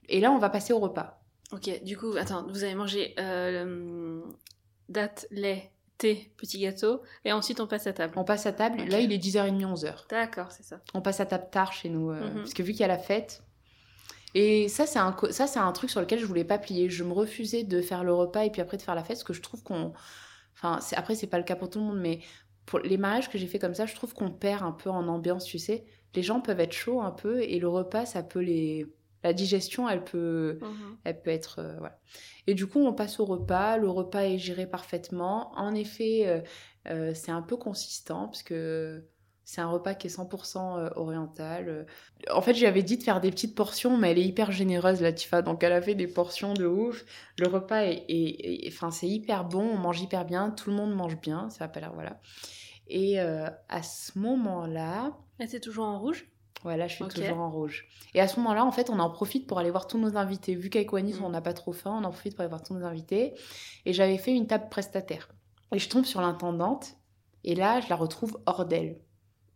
Et 0.08 0.20
là, 0.20 0.32
on 0.32 0.38
va 0.38 0.48
passer 0.48 0.72
au 0.72 0.78
repas. 0.78 1.20
Ok, 1.52 1.82
du 1.82 1.96
coup, 1.96 2.12
attends, 2.18 2.46
vous 2.48 2.62
avez 2.64 2.74
mangé 2.74 3.14
euh, 3.18 4.20
date, 4.88 5.26
lait, 5.30 5.70
thé, 5.96 6.30
petit 6.36 6.58
gâteau, 6.58 7.00
et 7.24 7.32
ensuite 7.32 7.60
on 7.60 7.66
passe 7.66 7.86
à 7.86 7.92
table. 7.92 8.12
On 8.16 8.24
passe 8.24 8.44
à 8.46 8.52
table. 8.52 8.84
Là, 8.84 9.00
il 9.00 9.12
est 9.12 9.18
10h30, 9.18 9.58
11h. 9.74 10.06
D'accord, 10.10 10.52
c'est 10.52 10.62
ça. 10.62 10.80
On 10.94 11.00
passe 11.00 11.20
à 11.20 11.26
table 11.26 11.48
tard 11.50 11.72
chez 11.72 11.88
nous. 11.88 12.10
euh, 12.10 12.20
Mhm. 12.28 12.34
Parce 12.36 12.54
que 12.54 12.62
vu 12.62 12.72
qu'il 12.72 12.80
y 12.82 12.84
a 12.84 12.88
la 12.88 12.98
fête. 12.98 13.42
Et 14.34 14.68
ça, 14.68 14.86
c'est 14.86 14.98
un, 14.98 15.12
co- 15.12 15.32
ça, 15.32 15.46
c'est 15.46 15.58
un 15.58 15.72
truc 15.72 15.88
sur 15.90 16.00
lequel 16.00 16.18
je 16.18 16.26
voulais 16.26 16.44
pas 16.44 16.58
plier. 16.58 16.90
Je 16.90 17.02
me 17.02 17.12
refusais 17.14 17.64
de 17.64 17.80
faire 17.80 18.04
le 18.04 18.12
repas 18.12 18.44
et 18.44 18.50
puis 18.50 18.60
après 18.60 18.76
de 18.76 18.82
faire 18.82 18.94
la 18.94 19.02
fête 19.02 19.16
parce 19.16 19.24
que 19.24 19.32
je 19.32 19.40
trouve 19.40 19.62
qu'on. 19.62 19.92
Enfin, 20.54 20.80
c'est- 20.80 20.96
après, 20.96 21.14
c'est 21.14 21.26
pas 21.28 21.38
le 21.38 21.44
cas 21.44 21.56
pour 21.56 21.70
tout 21.70 21.78
le 21.78 21.86
monde, 21.86 21.98
mais 22.00 22.20
pour 22.66 22.78
les 22.80 22.98
mariages 22.98 23.30
que 23.30 23.38
j'ai 23.38 23.46
fait 23.46 23.58
comme 23.58 23.74
ça, 23.74 23.86
je 23.86 23.94
trouve 23.94 24.12
qu'on 24.12 24.30
perd 24.30 24.62
un 24.62 24.72
peu 24.72 24.90
en 24.90 25.08
ambiance, 25.08 25.44
tu 25.46 25.58
sais. 25.58 25.86
Les 26.14 26.22
gens 26.22 26.40
peuvent 26.42 26.60
être 26.60 26.72
chauds 26.74 27.00
un 27.00 27.10
peu 27.10 27.40
et 27.42 27.58
le 27.58 27.68
repas, 27.68 28.04
ça 28.04 28.22
peut 28.22 28.40
les. 28.40 28.86
La 29.24 29.32
digestion, 29.32 29.88
elle 29.88 30.04
peut 30.04 30.58
Mhm. 30.62 30.96
elle 31.04 31.20
peut 31.22 31.30
être 31.30 31.58
euh, 31.60 31.76
voilà. 31.78 31.98
Et 32.46 32.54
du 32.54 32.66
coup, 32.66 32.80
on 32.80 32.92
passe 32.92 33.18
au 33.20 33.24
repas. 33.24 33.76
Le 33.76 33.88
repas 33.90 34.20
est 34.24 34.38
géré 34.38 34.66
parfaitement. 34.68 35.52
En 35.56 35.74
effet, 35.74 36.24
euh, 36.26 36.40
euh, 36.90 37.12
c'est 37.14 37.32
un 37.32 37.42
peu 37.42 37.56
consistant 37.56 38.26
parce 38.26 38.42
que 38.42 39.04
c'est 39.44 39.60
un 39.62 39.68
repas 39.70 39.94
qui 39.94 40.06
est 40.08 40.10
100% 40.10 40.76
euh, 40.78 40.90
oriental. 40.96 41.86
En 42.30 42.42
fait, 42.42 42.52
j'avais 42.54 42.82
dit 42.82 42.98
de 42.98 43.02
faire 43.02 43.20
des 43.20 43.30
petites 43.30 43.54
portions, 43.54 43.96
mais 43.96 44.10
elle 44.10 44.18
est 44.18 44.24
hyper 44.24 44.52
généreuse, 44.52 45.00
la 45.00 45.12
Tifa. 45.12 45.40
Donc, 45.42 45.62
elle 45.62 45.72
a 45.72 45.80
fait 45.80 45.94
des 45.94 46.06
portions 46.06 46.52
de 46.54 46.66
ouf. 46.66 47.04
Le 47.38 47.48
repas 47.48 47.82
est, 47.84 48.04
est- 48.08 48.66
est- 48.66 48.68
enfin, 48.68 48.90
c'est 48.90 49.08
hyper 49.08 49.44
bon. 49.44 49.62
On 49.72 49.78
mange 49.78 50.00
hyper 50.02 50.24
bien. 50.26 50.50
Tout 50.50 50.68
le 50.70 50.76
monde 50.76 50.94
mange 50.94 51.18
bien. 51.20 51.48
Ça 51.50 51.70
l'air 51.76 51.92
voilà. 51.94 52.20
Et 52.88 53.20
euh, 53.20 53.46
à 53.68 53.82
ce 53.82 54.18
moment-là, 54.18 55.16
c'est 55.46 55.60
toujours 55.60 55.84
en 55.86 55.98
rouge? 55.98 56.28
Voilà, 56.62 56.88
je 56.88 56.94
suis 56.96 57.04
toujours 57.06 57.38
en 57.38 57.50
rouge. 57.50 57.86
Et 58.14 58.20
à 58.20 58.26
ce 58.28 58.38
moment-là, 58.40 58.64
en 58.64 58.72
fait, 58.72 58.90
on 58.90 58.98
en 58.98 59.10
profite 59.10 59.46
pour 59.46 59.58
aller 59.60 59.70
voir 59.70 59.86
tous 59.86 59.98
nos 59.98 60.16
invités. 60.16 60.54
Vu 60.56 60.70
qu'avec 60.70 60.92
Wanis, 60.92 61.14
Mm. 61.20 61.24
on 61.24 61.28
n'a 61.30 61.40
pas 61.40 61.52
trop 61.52 61.72
faim, 61.72 61.96
on 62.00 62.04
en 62.04 62.10
profite 62.10 62.34
pour 62.34 62.40
aller 62.40 62.48
voir 62.50 62.62
tous 62.62 62.74
nos 62.74 62.84
invités. 62.84 63.34
Et 63.86 63.92
j'avais 63.92 64.18
fait 64.18 64.32
une 64.32 64.46
table 64.46 64.68
prestataire. 64.68 65.28
Et 65.74 65.78
je 65.78 65.88
tombe 65.88 66.04
sur 66.04 66.20
l'intendante. 66.20 66.96
Et 67.44 67.54
là, 67.54 67.80
je 67.80 67.88
la 67.88 67.96
retrouve 67.96 68.38
hors 68.46 68.64
d'elle. 68.64 68.98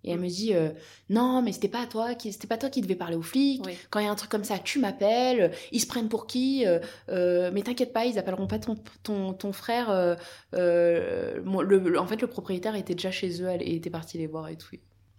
Et 0.04 0.10
elle 0.12 0.18
Mm. 0.18 0.22
me 0.22 0.28
dit 0.28 0.54
euh, 0.54 0.70
Non, 1.10 1.42
mais 1.42 1.52
c'était 1.52 1.68
pas 1.68 1.86
toi 1.86 2.14
qui, 2.14 2.32
c'était 2.32 2.46
pas 2.48 2.56
toi 2.58 2.70
qui 2.70 2.80
devais 2.82 2.94
parler 2.96 3.16
aux 3.16 3.22
flics. 3.22 3.62
Oui. 3.66 3.76
Quand 3.90 3.98
il 4.00 4.04
y 4.04 4.08
a 4.08 4.10
un 4.12 4.14
truc 4.16 4.30
comme 4.30 4.44
ça, 4.44 4.58
tu 4.58 4.78
m'appelles. 4.78 5.52
Ils 5.72 5.80
se 5.80 5.86
prennent 5.86 6.08
pour 6.08 6.26
qui 6.28 6.64
Euh, 6.66 6.78
euh, 7.08 7.50
Mais 7.52 7.62
t'inquiète 7.62 7.92
pas, 7.92 8.04
ils 8.04 8.18
appelleront 8.18 8.46
pas 8.46 8.58
ton, 8.60 8.76
ton, 9.02 9.32
ton 9.32 9.52
frère. 9.52 9.90
euh, 9.90 11.40
mon- 11.44 11.62
le- 11.62 11.78
le- 11.78 11.98
en 11.98 12.06
fait, 12.06 12.20
le 12.20 12.26
propriétaire 12.28 12.74
était 12.76 12.94
déjà 12.94 13.10
chez 13.10 13.42
eux 13.42 13.48
et 13.50 13.74
était 13.76 13.90
parti 13.90 14.18
les 14.18 14.26
voir 14.26 14.48
et 14.48 14.56
tout. 14.56 14.76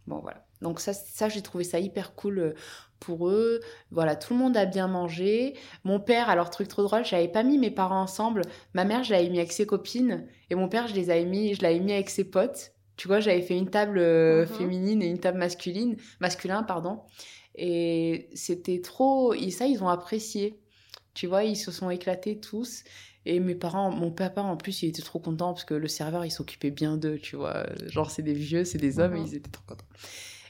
Bon, 0.08 0.20
voilà. 0.20 0.46
Donc, 0.64 0.80
ça, 0.80 0.94
ça 0.94 1.30
j'ai 1.30 1.42
trouvé 1.42 1.64
ça 1.64 1.80
hyper 1.80 2.16
cool 2.16 2.40
euh, 2.40 2.54
pour 3.00 3.28
eux. 3.30 3.60
Voilà, 3.92 4.16
tout 4.16 4.34
le 4.34 4.40
monde 4.40 4.58
a 4.58 4.66
bien 4.66 4.88
mangé. 4.88 5.54
Mon 5.84 6.00
père, 6.00 6.30
alors, 6.30 6.50
truc 6.50 6.68
trop 6.70 6.82
drôle, 6.84 7.06
j'avais 7.06 7.28
pas 7.28 7.44
mis 7.44 7.58
mes 7.60 7.70
parents 7.70 8.02
ensemble. 8.02 8.42
Ma 8.74 8.86
mère, 8.86 9.04
je 9.04 9.12
l'avais 9.12 9.30
mis 9.30 9.38
avec 9.40 9.52
ses 9.52 9.66
copines. 9.68 10.26
Et 10.50 10.56
mon 10.56 10.70
père, 10.70 10.88
je 10.88 10.96
les 10.96 11.10
avais 11.12 11.26
mis, 11.26 11.54
je 11.54 11.62
l'avais 11.62 11.80
mis 11.80 11.94
avec 11.94 12.10
ses 12.10 12.24
potes. 12.24 12.72
Tu 12.96 13.08
vois, 13.08 13.20
j'avais 13.20 13.42
fait 13.42 13.58
une 13.58 13.70
table 13.70 13.98
euh, 14.00 14.42
Mhm. 14.42 14.48
féminine 14.48 15.02
et 15.04 15.08
une 15.08 15.20
table 15.20 15.38
masculine, 15.38 15.98
masculin, 16.20 16.64
pardon. 16.64 17.02
Et 17.56 18.30
c'était 18.34 18.82
trop. 18.82 19.34
Et 19.34 19.52
ça, 19.52 19.66
ils 19.66 19.84
ont 19.84 19.90
apprécié. 19.90 20.60
Tu 21.14 21.28
vois, 21.28 21.44
ils 21.44 21.58
se 21.58 21.72
sont 21.72 21.90
éclatés 21.90 22.40
tous. 22.40 22.84
Et 23.26 23.40
mes 23.40 23.56
parents, 23.56 23.90
mon 23.92 24.12
papa 24.12 24.42
en 24.42 24.58
plus, 24.58 24.84
il 24.84 24.90
était 24.90 25.02
trop 25.02 25.20
content 25.20 25.54
parce 25.54 25.64
que 25.64 25.74
le 25.74 25.88
serveur, 25.88 26.26
il 26.26 26.32
s'occupait 26.32 26.72
bien 26.72 26.98
d'eux, 26.98 27.18
tu 27.20 27.36
vois. 27.36 27.66
Genre, 27.88 28.12
c'est 28.12 28.22
des 28.22 28.34
vieux, 28.34 28.66
c'est 28.66 28.78
des 28.80 29.00
hommes, 29.00 29.16
et 29.16 29.20
Mhm. 29.20 29.26
ils 29.28 29.36
étaient 29.36 29.50
trop 29.52 29.64
contents. 29.66 29.86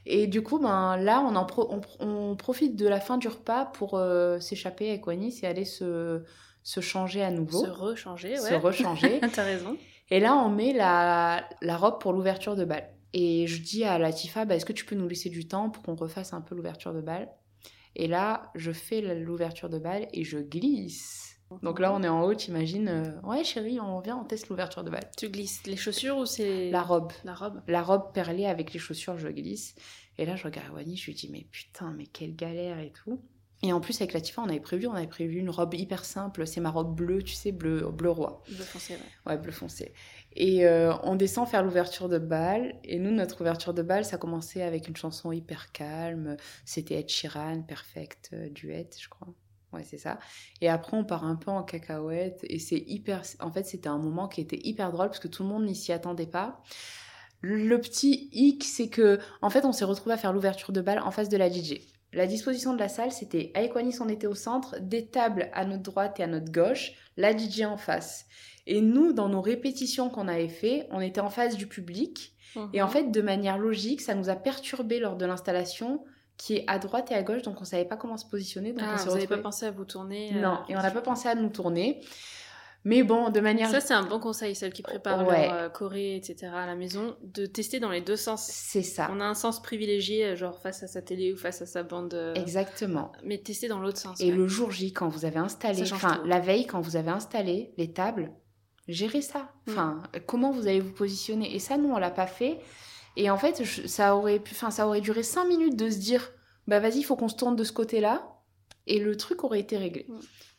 Et 0.06 0.28
du 0.28 0.42
coup, 0.44 0.60
ben, 0.60 0.98
là, 0.98 1.22
on, 1.22 1.36
en 1.36 1.46
pro- 1.46 1.70
on, 1.72 2.06
on 2.06 2.36
profite 2.36 2.76
de 2.76 2.88
la 2.88 3.00
fin 3.00 3.18
du 3.18 3.28
repas 3.28 3.66
pour 3.66 3.96
euh, 3.96 4.40
s'échapper 4.40 4.90
avec 4.90 5.08
Wanis 5.08 5.40
et 5.44 5.48
aller 5.48 5.66
se, 5.66 6.24
se 6.64 6.80
changer 6.82 7.24
à 7.24 7.32
nouveau, 7.32 7.64
Se 7.66 7.70
rechanger, 7.70 8.36
se 8.38 8.44
ouais. 8.52 8.58
rechanger. 8.58 9.22
T'as 9.34 9.44
raison. 9.44 9.78
Et 10.10 10.20
là, 10.20 10.36
on 10.36 10.50
met 10.50 10.74
la, 10.74 11.48
la 11.62 11.78
robe 11.78 12.00
pour 12.02 12.12
l'ouverture 12.14 12.56
de 12.56 12.66
bal. 12.66 12.90
Et 13.14 13.48
je 13.48 13.62
dis 13.62 13.84
à 13.86 13.98
Latifa, 13.98 14.44
bah, 14.46 14.56
est-ce 14.56 14.66
que 14.66 14.74
tu 14.74 14.86
peux 14.86 14.96
nous 14.96 15.08
laisser 15.08 15.30
du 15.30 15.48
temps 15.48 15.70
pour 15.70 15.84
qu'on 15.84 15.96
refasse 15.96 16.34
un 16.34 16.42
peu 16.42 16.56
l'ouverture 16.56 16.94
de 16.94 17.02
bal 17.02 17.30
Et 17.96 18.08
là, 18.08 18.52
je 18.56 18.72
fais 18.72 19.02
l'ouverture 19.02 19.70
de 19.70 19.78
bal 19.80 20.08
et 20.12 20.24
je 20.24 20.40
glisse. 20.40 21.33
Donc 21.62 21.80
là, 21.80 21.94
on 21.94 22.04
est 22.04 22.08
en 22.08 22.24
haut, 22.24 22.34
t'imagines, 22.34 22.88
euh, 22.88 23.22
ouais 23.28 23.44
chérie, 23.44 23.80
on 23.80 24.00
vient, 24.00 24.18
on 24.18 24.24
teste 24.24 24.50
l'ouverture 24.50 24.84
de 24.84 24.90
bal. 24.90 25.10
Tu 25.18 25.30
glisses 25.30 25.66
les 25.66 25.78
chaussures 25.78 26.18
ou 26.18 26.26
c'est... 26.26 26.70
La 26.72 26.82
robe. 26.82 27.12
La 27.24 27.36
robe. 27.36 27.62
La 27.68 27.84
robe 27.84 28.12
perlée 28.14 28.46
avec 28.46 28.74
les 28.74 28.80
chaussures, 28.80 29.18
je 29.18 29.28
glisse. 29.28 29.76
Et 30.18 30.26
là, 30.26 30.36
je 30.36 30.44
regarde 30.44 30.74
Wani, 30.74 30.96
je 30.96 31.06
lui 31.06 31.14
dis, 31.14 31.30
mais 31.32 31.46
putain, 31.52 31.94
mais 31.98 32.06
quelle 32.06 32.36
galère 32.36 32.80
et 32.80 32.92
tout. 32.92 33.20
Et 33.66 33.72
en 33.72 33.80
plus, 33.80 34.02
avec 34.02 34.12
Latifa, 34.12 34.42
on 34.42 34.50
avait 34.50 34.60
prévu, 34.60 34.88
on 34.88 34.94
avait 34.94 35.08
prévu 35.08 35.40
une 35.40 35.50
robe 35.50 35.74
hyper 35.74 36.04
simple. 36.04 36.46
C'est 36.46 36.60
ma 36.60 36.70
robe 36.70 36.94
bleue, 36.94 37.24
tu 37.24 37.34
sais, 37.34 37.54
bleu, 37.54 37.90
bleu 37.92 38.10
roi. 38.10 38.44
Bleu 38.50 38.66
foncé, 38.66 38.94
ouais. 38.96 39.00
Ouais, 39.26 39.38
bleu 39.38 39.54
foncé. 39.54 39.94
Et 40.36 40.66
euh, 40.66 40.94
on 41.04 41.16
descend 41.16 41.48
faire 41.48 41.64
l'ouverture 41.64 42.10
de 42.10 42.18
bal. 42.18 42.76
Et 42.84 43.00
nous, 43.00 43.12
notre 43.12 43.40
ouverture 43.40 43.74
de 43.74 43.82
bal, 43.82 44.04
ça 44.04 44.18
commençait 44.18 44.64
avec 44.64 44.90
une 44.90 44.98
chanson 44.98 45.32
hyper 45.32 45.72
calme. 45.72 46.36
C'était 46.66 47.00
Ed 47.00 47.10
Sheeran, 47.10 47.62
Perfect 47.62 48.32
euh, 48.34 48.50
Duet, 48.50 48.90
je 49.00 49.08
crois. 49.08 49.30
Ouais, 49.74 49.84
c'est 49.84 49.98
ça. 49.98 50.20
Et 50.62 50.70
après, 50.70 50.96
on 50.96 51.04
part 51.04 51.24
un 51.26 51.36
peu 51.36 51.50
en 51.52 51.64
cacahuète. 51.64 52.40
Et 52.44 52.60
c'est 52.60 52.84
hyper. 52.88 53.24
En 53.40 53.52
fait, 53.52 53.64
c'était 53.66 53.90
un 53.90 53.98
moment 53.98 54.28
qui 54.28 54.40
était 54.42 54.60
hyper 54.64 54.92
drôle 54.92 55.08
parce 55.08 55.20
que 55.20 55.28
tout 55.28 55.44
le 55.44 55.50
monde 55.50 55.66
n'y 55.66 55.76
s'y 55.76 55.92
attendait 55.92 56.28
pas. 56.28 56.62
Le 57.42 57.80
petit 57.82 58.30
hic, 58.32 58.64
c'est 58.64 58.88
que, 58.88 59.20
en 59.42 59.50
fait, 59.50 59.66
on 59.66 59.72
s'est 59.74 59.84
retrouvé 59.86 60.14
à 60.14 60.18
faire 60.18 60.32
l'ouverture 60.32 60.72
de 60.72 60.80
bal 60.82 61.00
en 61.00 61.12
face 61.12 61.28
de 61.30 61.38
la 61.38 61.50
DJ. 61.52 61.82
La 62.14 62.28
disposition 62.28 62.74
de 62.74 62.80
la 62.80 62.88
salle, 62.88 63.12
c'était 63.12 63.52
Wanis, 63.74 63.98
on 64.00 64.08
était 64.08 64.28
au 64.28 64.36
centre, 64.36 64.78
des 64.80 65.08
tables 65.08 65.50
à 65.54 65.66
notre 65.66 65.82
droite 65.82 66.20
et 66.20 66.24
à 66.24 66.28
notre 66.28 66.52
gauche, 66.52 66.94
la 67.18 67.36
DJ 67.36 67.62
en 67.64 67.76
face. 67.78 68.26
Et 68.68 68.80
nous, 68.82 69.12
dans 69.14 69.28
nos 69.28 69.42
répétitions 69.42 70.10
qu'on 70.10 70.28
avait 70.28 70.48
fait, 70.48 70.88
on 70.92 71.02
était 71.02 71.20
en 71.22 71.30
face 71.32 71.58
du 71.58 71.68
public. 71.68 72.34
Et 72.72 72.82
en 72.84 72.86
Mhm. 72.86 72.92
fait, 72.92 73.12
de 73.12 73.22
manière 73.22 73.58
logique, 73.58 74.00
ça 74.00 74.14
nous 74.14 74.30
a 74.30 74.36
perturbé 74.36 75.00
lors 75.00 75.18
de 75.18 75.26
l'installation 75.26 76.04
qui 76.38 76.56
est 76.58 76.64
à 76.68 76.80
droite 76.80 77.12
et 77.12 77.16
à 77.16 77.24
gauche, 77.24 77.42
donc 77.44 77.62
on 77.62 77.66
savait 77.66 77.86
pas 77.86 77.96
comment 77.98 78.18
se 78.18 78.26
positionner. 78.26 78.74
Donc 78.74 78.84
Ah, 78.84 78.94
on 78.96 78.98
s'est 78.98 79.06
vous 79.10 79.14
n'avez 79.16 79.28
pas 79.28 79.38
pensé 79.38 79.66
à 79.66 79.72
vous 79.72 79.86
tourner 79.86 80.32
euh, 80.36 80.42
Non, 80.42 80.60
et 80.68 80.76
on 80.76 80.82
n'a 80.82 80.92
pas 80.92 81.02
pensé 81.02 81.28
à 81.30 81.36
nous 81.36 81.50
tourner. 81.50 82.02
Mais 82.86 83.02
bon, 83.04 83.30
de 83.30 83.40
manière. 83.40 83.70
Ça, 83.70 83.80
c'est 83.80 83.94
un 83.94 84.04
bon 84.04 84.20
conseil, 84.20 84.56
celles 84.56 84.74
qui 84.74 84.82
préparent 84.82 85.26
Ouais. 85.26 85.48
leur 85.48 85.54
euh, 85.56 85.70
choré, 85.70 86.18
etc. 86.18 86.52
à 86.54 86.66
la 86.66 86.76
maison, 86.76 87.16
de 87.22 87.46
tester 87.46 87.80
dans 87.80 87.92
les 87.92 88.02
deux 88.02 88.18
sens. 88.18 88.46
C'est 88.46 88.82
ça. 88.82 89.10
On 89.14 89.22
a 89.22 89.24
un 89.24 89.36
sens 89.36 89.62
privilégié, 89.62 90.26
euh, 90.26 90.36
genre 90.36 90.60
face 90.60 90.84
à 90.84 90.88
sa 90.88 91.02
télé 91.02 91.32
ou 91.32 91.38
face 91.38 91.62
à 91.62 91.66
sa 91.66 91.84
bande. 91.84 92.14
euh, 92.14 92.34
Exactement. 92.34 93.14
Mais 93.24 93.38
tester 93.38 93.70
dans 93.70 93.80
l'autre 93.80 94.00
sens. 94.00 94.20
Et 94.20 94.32
ouais. 94.32 94.36
le 94.36 94.48
jour 94.50 94.70
J, 94.72 94.92
quand 94.92 95.08
vous 95.08 95.24
avez 95.24 95.38
installé, 95.40 95.82
enfin 95.94 96.22
la 96.26 96.42
veille, 96.42 96.68
quand 96.68 96.82
vous 96.82 96.98
avez 96.98 97.12
installé 97.12 97.72
les 97.78 97.94
tables, 97.94 98.34
gérez 98.90 99.22
ça. 99.22 99.50
Mm. 99.68 99.72
Enfin, 99.72 100.04
comment 100.26 100.52
vous 100.52 100.68
allez 100.68 100.82
vous 100.82 100.92
positionner? 100.92 101.56
Et 101.56 101.60
ça, 101.60 101.78
nous, 101.78 101.90
on 101.90 101.98
l'a 102.00 102.12
pas 102.12 102.28
fait. 102.28 102.60
Et 103.18 103.30
en 103.30 103.38
fait, 103.38 103.64
je- 103.64 103.88
ça 103.88 104.16
aurait 104.16 104.40
pu, 104.40 104.54
enfin, 104.54 104.72
ça 104.72 104.88
aurait 104.88 105.02
duré 105.02 105.24
cinq 105.24 105.46
minutes 105.48 105.76
de 105.76 105.90
se 105.90 105.98
dire, 105.98 106.32
bah 106.68 106.80
vas-y, 106.80 107.00
il 107.00 107.04
faut 107.04 107.16
qu'on 107.16 107.28
se 107.28 107.36
tourne 107.36 107.56
de 107.56 107.64
ce 107.64 107.72
côté-là. 107.72 108.30
Et 108.86 109.00
le 109.00 109.16
truc 109.16 109.46
aurait 109.46 109.62
été 109.62 109.78
réglé. 109.78 110.06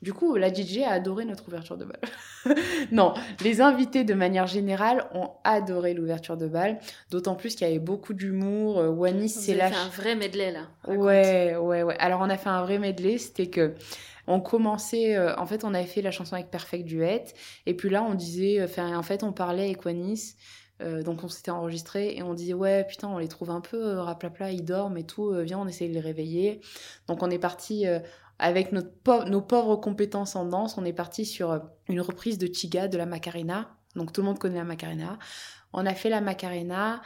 Du 0.00 0.14
coup, 0.14 0.36
la 0.36 0.52
DJ 0.52 0.78
a 0.78 0.92
adoré 0.92 1.26
notre 1.26 1.46
ouverture 1.48 1.76
de 1.76 1.84
bal. 1.84 2.00
non, 2.90 3.12
les 3.42 3.60
invités 3.60 4.02
de 4.04 4.14
manière 4.14 4.46
générale 4.46 5.06
ont 5.12 5.30
adoré 5.44 5.92
l'ouverture 5.92 6.38
de 6.38 6.46
bal. 6.46 6.78
D'autant 7.10 7.34
plus 7.34 7.54
qu'il 7.54 7.66
y 7.66 7.70
avait 7.70 7.78
beaucoup 7.78 8.14
d'humour. 8.14 8.82
Vous 8.82 9.28
s'est 9.28 9.54
lâché. 9.54 9.74
fait 9.74 9.80
un 9.80 9.88
vrai 9.88 10.14
medley 10.14 10.52
là. 10.52 10.68
Raconte. 10.84 11.04
Ouais, 11.04 11.56
ouais, 11.56 11.82
ouais. 11.82 11.96
Alors 11.98 12.20
on 12.22 12.30
a 12.30 12.38
fait 12.38 12.48
un 12.48 12.62
vrai 12.62 12.78
medley, 12.78 13.18
c'était 13.18 13.48
que 13.48 13.74
on 14.26 14.40
commençait, 14.40 15.16
euh, 15.16 15.36
en 15.36 15.44
fait 15.44 15.64
on 15.64 15.74
avait 15.74 15.84
fait 15.84 16.00
la 16.00 16.10
chanson 16.10 16.34
avec 16.34 16.50
Perfect 16.50 16.86
Duet, 16.86 17.24
et 17.66 17.74
puis 17.74 17.90
là 17.90 18.02
on 18.02 18.14
disait, 18.14 18.60
euh, 18.60 18.64
enfin, 18.64 18.96
en 18.96 19.02
fait 19.02 19.22
on 19.22 19.32
parlait 19.32 19.64
avec 19.64 19.84
Wanis, 19.84 20.34
euh, 20.84 21.02
donc 21.02 21.24
on 21.24 21.28
s'était 21.28 21.50
enregistré 21.50 22.14
et 22.16 22.22
on 22.22 22.34
disait 22.34 22.54
ouais 22.54 22.84
putain 22.88 23.08
on 23.08 23.18
les 23.18 23.28
trouve 23.28 23.50
un 23.50 23.60
peu 23.60 23.82
euh, 23.82 24.02
raplapla, 24.02 24.50
ils 24.52 24.64
dorment 24.64 24.98
et 24.98 25.04
tout, 25.04 25.30
euh, 25.30 25.42
viens 25.42 25.58
on 25.58 25.66
essaye 25.66 25.88
de 25.88 25.94
les 25.94 26.00
réveiller. 26.00 26.60
Donc 27.08 27.22
on 27.22 27.30
est 27.30 27.38
parti 27.38 27.86
euh, 27.86 27.98
avec 28.38 28.72
nos 28.72 29.40
pauvres 29.40 29.76
compétences 29.76 30.36
en 30.36 30.44
danse, 30.44 30.76
on 30.76 30.84
est 30.84 30.92
parti 30.92 31.24
sur 31.24 31.60
une 31.88 32.00
reprise 32.00 32.38
de 32.38 32.52
Chiga 32.52 32.88
de 32.88 32.98
la 32.98 33.06
Macarena, 33.06 33.76
donc 33.96 34.12
tout 34.12 34.20
le 34.20 34.26
monde 34.26 34.38
connaît 34.38 34.58
la 34.58 34.64
Macarena. 34.64 35.18
On 35.72 35.86
a 35.86 35.94
fait 35.94 36.08
la 36.08 36.20
Macarena. 36.20 37.02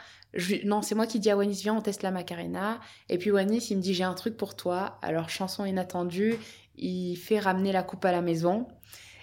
Non, 0.63 0.83
c'est 0.83 0.93
moi 0.93 1.07
qui 1.07 1.19
dis 1.19 1.31
à 1.31 1.37
Wanis, 1.37 1.61
viens, 1.63 1.75
on 1.75 1.81
teste 1.81 2.03
la 2.03 2.11
Macarena. 2.11 2.79
Et 3.09 3.17
puis 3.17 3.31
Wanis, 3.31 3.67
il 3.71 3.77
me 3.77 3.81
dit, 3.81 3.95
j'ai 3.95 4.03
un 4.03 4.13
truc 4.13 4.37
pour 4.37 4.55
toi. 4.55 4.99
Alors, 5.01 5.27
chanson 5.29 5.65
inattendue, 5.65 6.35
il 6.77 7.15
fait 7.15 7.39
ramener 7.39 7.71
la 7.71 7.81
coupe 7.81 8.05
à 8.05 8.11
la 8.11 8.21
maison. 8.21 8.67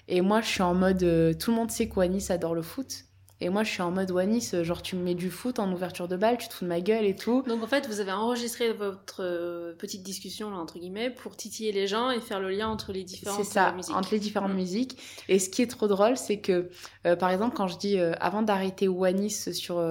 Et 0.09 0.21
moi, 0.21 0.40
je 0.40 0.49
suis 0.49 0.62
en 0.62 0.75
mode, 0.75 0.99
tout 1.38 1.51
le 1.53 1.57
monde 1.57 1.71
sait 1.71 1.88
que 1.88 1.95
Wanis 1.95 2.27
adore 2.31 2.57
le 2.57 2.62
foot. 2.62 3.05
Et 3.42 3.51
moi, 3.51 3.64
je 3.64 3.70
suis 3.70 3.83
en 3.83 3.90
mode, 3.90 4.11
Wanis, 4.11 4.53
genre, 4.62 4.81
tu 4.81 4.96
me 4.96 5.03
mets 5.03 5.14
du 5.14 5.31
foot 5.31 5.59
en 5.59 5.70
ouverture 5.70 6.09
de 6.09 6.16
balle, 6.16 6.38
tu 6.38 6.49
te 6.49 6.55
fous 6.55 6.64
de 6.64 6.70
ma 6.70 6.81
gueule 6.81 7.05
et 7.05 7.14
tout. 7.14 7.42
Donc 7.46 7.62
en 7.62 7.66
fait, 7.66 7.87
vous 7.87 8.01
avez 8.01 8.12
enregistré 8.12 8.72
votre 8.72 9.22
euh, 9.22 9.75
petite 9.75 10.03
discussion 10.03 10.51
là 10.51 10.57
entre 10.57 10.79
guillemets 10.79 11.11
pour 11.11 11.37
titiller 11.37 11.70
les 11.72 11.87
gens 11.87 12.11
et 12.11 12.20
faire 12.20 12.40
le 12.40 12.49
lien 12.49 12.68
entre 12.68 12.92
les 12.92 13.05
différentes 13.05 13.44
C'est 13.44 13.53
ça, 13.53 13.68
euh, 13.68 13.72
musiques. 13.72 13.94
entre 13.94 14.09
les 14.12 14.20
différentes 14.20 14.53
Mm. 14.53 14.57
musiques. 14.57 14.99
Et 15.29 15.38
ce 15.38 15.51
qui 15.51 15.61
est 15.61 15.66
trop 15.66 15.87
drôle, 15.87 16.16
c'est 16.16 16.38
que, 16.38 16.70
euh, 17.07 17.14
par 17.14 17.31
exemple, 17.31 17.55
quand 17.55 17.68
je 17.68 17.77
dis, 17.77 17.99
euh, 17.99 18.12
avant 18.20 18.40
d'arrêter 18.40 18.88
Wanis 18.88 19.53
sur 19.53 19.83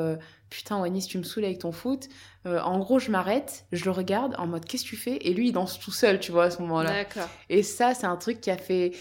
Putain, 0.49 0.79
Wanis, 0.79 1.05
tu 1.07 1.17
me 1.19 1.23
saoules 1.23 1.45
avec 1.45 1.59
ton 1.59 1.71
foot, 1.71 2.07
euh, 2.47 2.59
en 2.61 2.79
gros, 2.79 2.97
je 2.99 3.11
m'arrête, 3.11 3.65
je 3.71 3.85
le 3.85 3.91
regarde 3.91 4.35
en 4.39 4.47
mode 4.47 4.65
Qu'est-ce 4.65 4.83
que 4.85 4.89
tu 4.89 4.95
fais? 4.95 5.17
Et 5.17 5.33
lui, 5.33 5.49
il 5.49 5.51
danse 5.51 5.79
tout 5.79 5.91
seul, 5.91 6.19
tu 6.19 6.31
vois, 6.31 6.45
à 6.45 6.51
ce 6.51 6.61
moment-là. 6.61 6.91
D'accord. 6.91 7.29
Et 7.49 7.61
ça, 7.63 7.93
c'est 7.93 8.05
un 8.07 8.15
truc 8.15 8.41
qui 8.41 8.49
a 8.49 8.57
fait. 8.57 8.91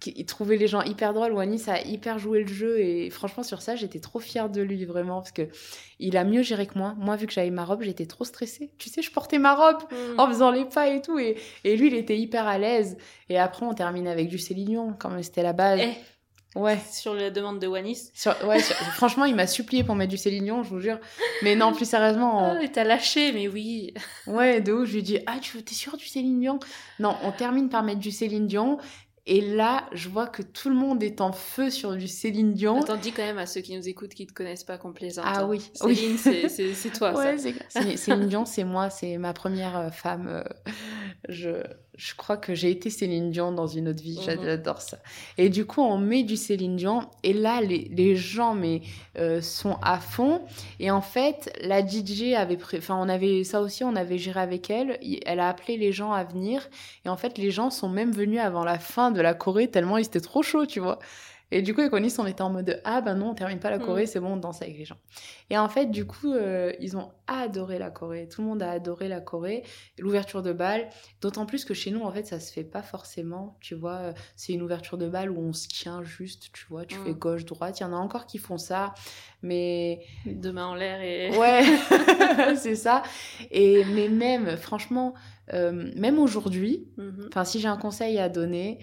Qui 0.00 0.24
trouvait 0.24 0.56
les 0.56 0.66
gens 0.68 0.82
hyper 0.82 1.12
drôles. 1.12 1.32
Wanis 1.32 1.64
a 1.68 1.80
hyper 1.82 2.18
joué 2.18 2.40
le 2.42 2.48
jeu 2.48 2.80
et 2.80 3.10
franchement, 3.10 3.42
sur 3.42 3.62
ça, 3.62 3.76
j'étais 3.76 3.98
trop 4.00 4.20
fière 4.20 4.48
de 4.48 4.60
lui, 4.62 4.84
vraiment, 4.84 5.16
parce 5.20 5.32
que 5.32 5.48
il 5.98 6.16
a 6.16 6.24
mieux 6.24 6.42
géré 6.42 6.66
que 6.66 6.78
moi. 6.78 6.94
Moi, 6.98 7.16
vu 7.16 7.26
que 7.26 7.32
j'avais 7.32 7.50
ma 7.50 7.64
robe, 7.64 7.82
j'étais 7.82 8.06
trop 8.06 8.24
stressée. 8.24 8.70
Tu 8.78 8.88
sais, 8.88 9.02
je 9.02 9.10
portais 9.10 9.38
ma 9.38 9.54
robe 9.54 9.82
Mm. 9.90 10.20
en 10.20 10.26
faisant 10.28 10.50
les 10.50 10.64
pas 10.64 10.88
et 10.88 11.02
tout. 11.02 11.18
Et, 11.18 11.36
et 11.64 11.76
lui, 11.76 11.88
il 11.88 11.94
était 11.94 12.16
hyper 12.18 12.46
à 12.46 12.58
l'aise. 12.58 12.96
Et 13.28 13.38
après, 13.38 13.66
on 13.66 13.74
termine 13.74 14.06
avec 14.08 14.28
du 14.28 14.38
Céline 14.38 14.66
Dion, 14.66 14.94
quand 14.98 15.10
même, 15.10 15.22
c'était 15.22 15.42
la 15.42 15.52
base. 15.52 15.80
Eh, 15.82 15.94
Ouais. 16.58 16.78
sur 16.90 17.14
la 17.14 17.30
demande 17.30 17.58
de 17.60 17.66
Wanis. 17.66 18.10
Sur- 18.14 18.34
ouais, 18.46 18.58
sur- 18.60 18.74
franchement, 18.96 19.26
il 19.26 19.34
m'a 19.34 19.46
supplié 19.46 19.84
pour 19.84 19.94
mettre 19.94 20.10
du 20.10 20.16
Céline 20.16 20.44
Dion, 20.44 20.62
je 20.62 20.70
vous 20.70 20.80
jure. 20.80 20.98
Mais 21.42 21.54
non, 21.54 21.72
plus 21.72 21.84
sérieusement, 21.84 22.38
on- 22.52 22.58
Ah, 22.64 22.68
t'as 22.72 22.84
lâché, 22.84 23.32
mais 23.32 23.48
oui. 23.48 23.92
ouais, 24.26 24.60
de 24.62 24.72
ouf, 24.72 24.88
je 24.88 24.94
lui 24.94 25.02
dis 25.02 25.18
Ah, 25.26 25.38
tu 25.40 25.62
t'es 25.62 25.74
sûr 25.74 25.96
du 25.98 26.06
Céline 26.06 26.40
Dion? 26.40 26.58
Non, 27.00 27.14
on 27.22 27.32
termine 27.32 27.68
par 27.68 27.82
mettre 27.82 28.00
du 28.00 28.10
Céline 28.10 28.46
Dion. 28.46 28.78
Et 29.30 29.42
là, 29.42 29.84
je 29.92 30.08
vois 30.08 30.26
que 30.26 30.40
tout 30.40 30.70
le 30.70 30.74
monde 30.74 31.02
est 31.02 31.20
en 31.20 31.32
feu 31.32 31.68
sur 31.68 31.94
du 31.94 32.08
Céline 32.08 32.54
Dion. 32.54 32.80
Attends, 32.80 32.96
dis 32.96 33.12
quand 33.12 33.22
même 33.22 33.36
à 33.36 33.44
ceux 33.44 33.60
qui 33.60 33.76
nous 33.76 33.86
écoutent 33.86 34.14
qui 34.14 34.26
te 34.26 34.32
connaissent 34.32 34.64
pas 34.64 34.78
qu'on 34.78 34.94
plaisante. 34.94 35.26
Ah 35.28 35.42
hein. 35.42 35.46
oui, 35.50 35.70
Céline, 35.74 36.16
c'est- 36.16 36.90
toi, 36.96 37.12
Ouais, 37.18 37.36
ça. 37.68 37.82
Céline 37.96 38.26
Dion, 38.28 38.46
c'est 38.46 38.64
moi, 38.64 38.88
c'est 38.88 39.18
ma 39.18 39.34
première 39.34 39.76
euh, 39.76 39.90
femme. 39.90 40.28
euh, 40.28 40.42
je, 41.28 41.62
je 41.96 42.14
crois 42.14 42.36
que 42.36 42.54
j'ai 42.54 42.70
été 42.70 42.90
Céline 42.90 43.30
Dion 43.30 43.50
dans 43.52 43.66
une 43.66 43.88
autre 43.88 44.02
vie, 44.02 44.18
Mhm. 44.18 44.38
j'adore 44.44 44.80
ça. 44.80 44.98
Et 45.36 45.48
du 45.48 45.64
coup, 45.66 45.80
on 45.82 45.98
met 45.98 46.22
du 46.22 46.36
Céline 46.36 46.76
Dion, 46.76 47.02
et 47.24 47.32
là, 47.32 47.60
les, 47.60 47.90
les 47.92 48.14
gens 48.16 48.54
mais, 48.54 48.82
euh, 49.18 49.40
sont 49.40 49.76
à 49.82 49.98
fond. 49.98 50.42
Et 50.78 50.90
en 50.90 51.00
fait, 51.00 51.50
la 51.62 51.82
DJ 51.86 52.34
avait, 52.34 52.56
pré- 52.56 52.78
enfin, 52.78 52.96
on 53.00 53.08
avait 53.08 53.42
ça 53.44 53.60
aussi, 53.60 53.82
on 53.84 53.96
avait 53.96 54.18
géré 54.18 54.40
avec 54.40 54.70
elle. 54.70 54.98
Elle 55.26 55.40
a 55.40 55.48
appelé 55.48 55.76
les 55.76 55.92
gens 55.92 56.12
à 56.12 56.24
venir, 56.24 56.68
et 57.04 57.08
en 57.08 57.16
fait, 57.16 57.36
les 57.38 57.50
gens 57.50 57.70
sont 57.70 57.88
même 57.88 58.12
venus 58.12 58.40
avant 58.40 58.64
la 58.64 58.78
fin 58.78 59.10
de 59.10 59.20
la 59.20 59.34
Corée 59.34 59.68
tellement 59.68 59.98
ils 59.98 60.06
étaient 60.06 60.20
trop 60.20 60.42
chauds, 60.42 60.66
tu 60.66 60.80
vois. 60.80 60.98
Et 61.50 61.62
du 61.62 61.72
coup, 61.74 61.80
avec 61.80 61.92
Onis, 61.94 62.14
on 62.18 62.26
était 62.26 62.42
en 62.42 62.50
mode 62.50 62.80
ah 62.84 63.00
ben 63.00 63.14
non, 63.14 63.30
on 63.30 63.34
termine 63.34 63.58
pas 63.58 63.70
la 63.70 63.78
Mhm. 63.78 63.84
Corée, 63.86 64.06
c'est 64.06 64.20
bon, 64.20 64.34
on 64.34 64.36
danse 64.36 64.60
avec 64.60 64.76
les 64.76 64.84
gens. 64.84 64.98
Et 65.48 65.56
en 65.56 65.68
fait, 65.70 65.86
du 65.86 66.04
coup, 66.06 66.32
euh, 66.34 66.72
ils 66.78 66.94
ont 66.96 67.08
adoré 67.26 67.78
la 67.78 67.90
Corée. 67.90 68.28
Tout 68.28 68.42
le 68.42 68.48
monde 68.48 68.62
a 68.62 68.70
adoré 68.70 69.08
la 69.08 69.20
Corée, 69.22 69.62
l'ouverture 69.98 70.42
de 70.42 70.52
bal. 70.52 70.88
D'autant 71.22 71.46
plus 71.46 71.64
que 71.64 71.72
chez 71.72 71.90
nous, 71.90 72.02
en 72.02 72.12
fait, 72.12 72.26
ça 72.26 72.38
se 72.38 72.52
fait 72.52 72.64
pas 72.64 72.82
forcément. 72.82 73.56
Tu 73.60 73.74
vois, 73.74 73.96
euh, 73.96 74.12
c'est 74.36 74.52
une 74.52 74.60
ouverture 74.60 74.98
de 74.98 75.08
bal 75.08 75.30
où 75.30 75.40
on 75.40 75.54
se 75.54 75.68
tient 75.68 76.02
juste, 76.02 76.50
tu 76.52 76.66
vois, 76.68 76.84
tu 76.84 76.96
Mhm. 76.98 77.04
fais 77.04 77.14
gauche-droite. 77.14 77.80
Il 77.80 77.82
y 77.82 77.86
en 77.86 77.92
a 77.94 77.96
encore 77.96 78.26
qui 78.26 78.36
font 78.36 78.58
ça, 78.58 78.92
mais 79.42 80.00
Deux 80.26 80.52
mains 80.52 80.66
en 80.66 80.74
l'air 80.74 81.00
et. 81.00 81.30
ouais, 81.38 81.62
c'est 82.56 82.74
ça. 82.74 83.02
Et 83.50 83.84
mais 83.94 84.08
même, 84.08 84.56
franchement, 84.58 85.14
euh, 85.54 85.90
même 85.96 86.18
aujourd'hui, 86.18 86.88
Mhm. 86.98 87.28
Enfin, 87.28 87.44
si 87.44 87.58
j'ai 87.60 87.68
un 87.68 87.76
conseil 87.78 88.18
à 88.18 88.28
donner, 88.28 88.78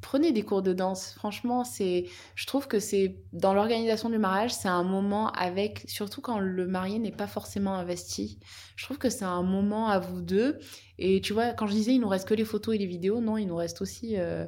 prenez 0.00 0.32
des 0.32 0.42
cours 0.42 0.62
de 0.62 0.72
danse. 0.72 1.14
Franchement, 1.14 1.64
c'est, 1.64 2.06
je 2.34 2.46
trouve 2.46 2.68
que 2.68 2.78
c'est 2.78 3.16
dans 3.32 3.54
l'organisation 3.54 4.10
du 4.10 4.18
mariage, 4.18 4.52
c'est 4.52 4.68
un 4.68 4.82
moment 4.82 5.30
avec, 5.32 5.84
surtout 5.88 6.20
quand 6.20 6.38
le 6.38 6.66
marié 6.66 6.98
n'est 6.98 7.10
pas 7.10 7.26
forcément 7.26 7.74
investi. 7.74 8.38
Je 8.76 8.84
trouve 8.84 8.98
que 8.98 9.10
c'est 9.10 9.24
un 9.24 9.42
moment 9.42 9.88
à 9.88 9.98
vous 9.98 10.20
deux. 10.20 10.58
Et 10.98 11.20
tu 11.20 11.32
vois, 11.32 11.52
quand 11.52 11.66
je 11.66 11.72
disais, 11.72 11.94
il 11.94 12.00
nous 12.00 12.08
reste 12.08 12.28
que 12.28 12.34
les 12.34 12.44
photos 12.44 12.74
et 12.74 12.78
les 12.78 12.86
vidéos, 12.86 13.20
non, 13.20 13.38
il 13.38 13.46
nous 13.46 13.56
reste 13.56 13.80
aussi 13.80 14.16
euh, 14.18 14.46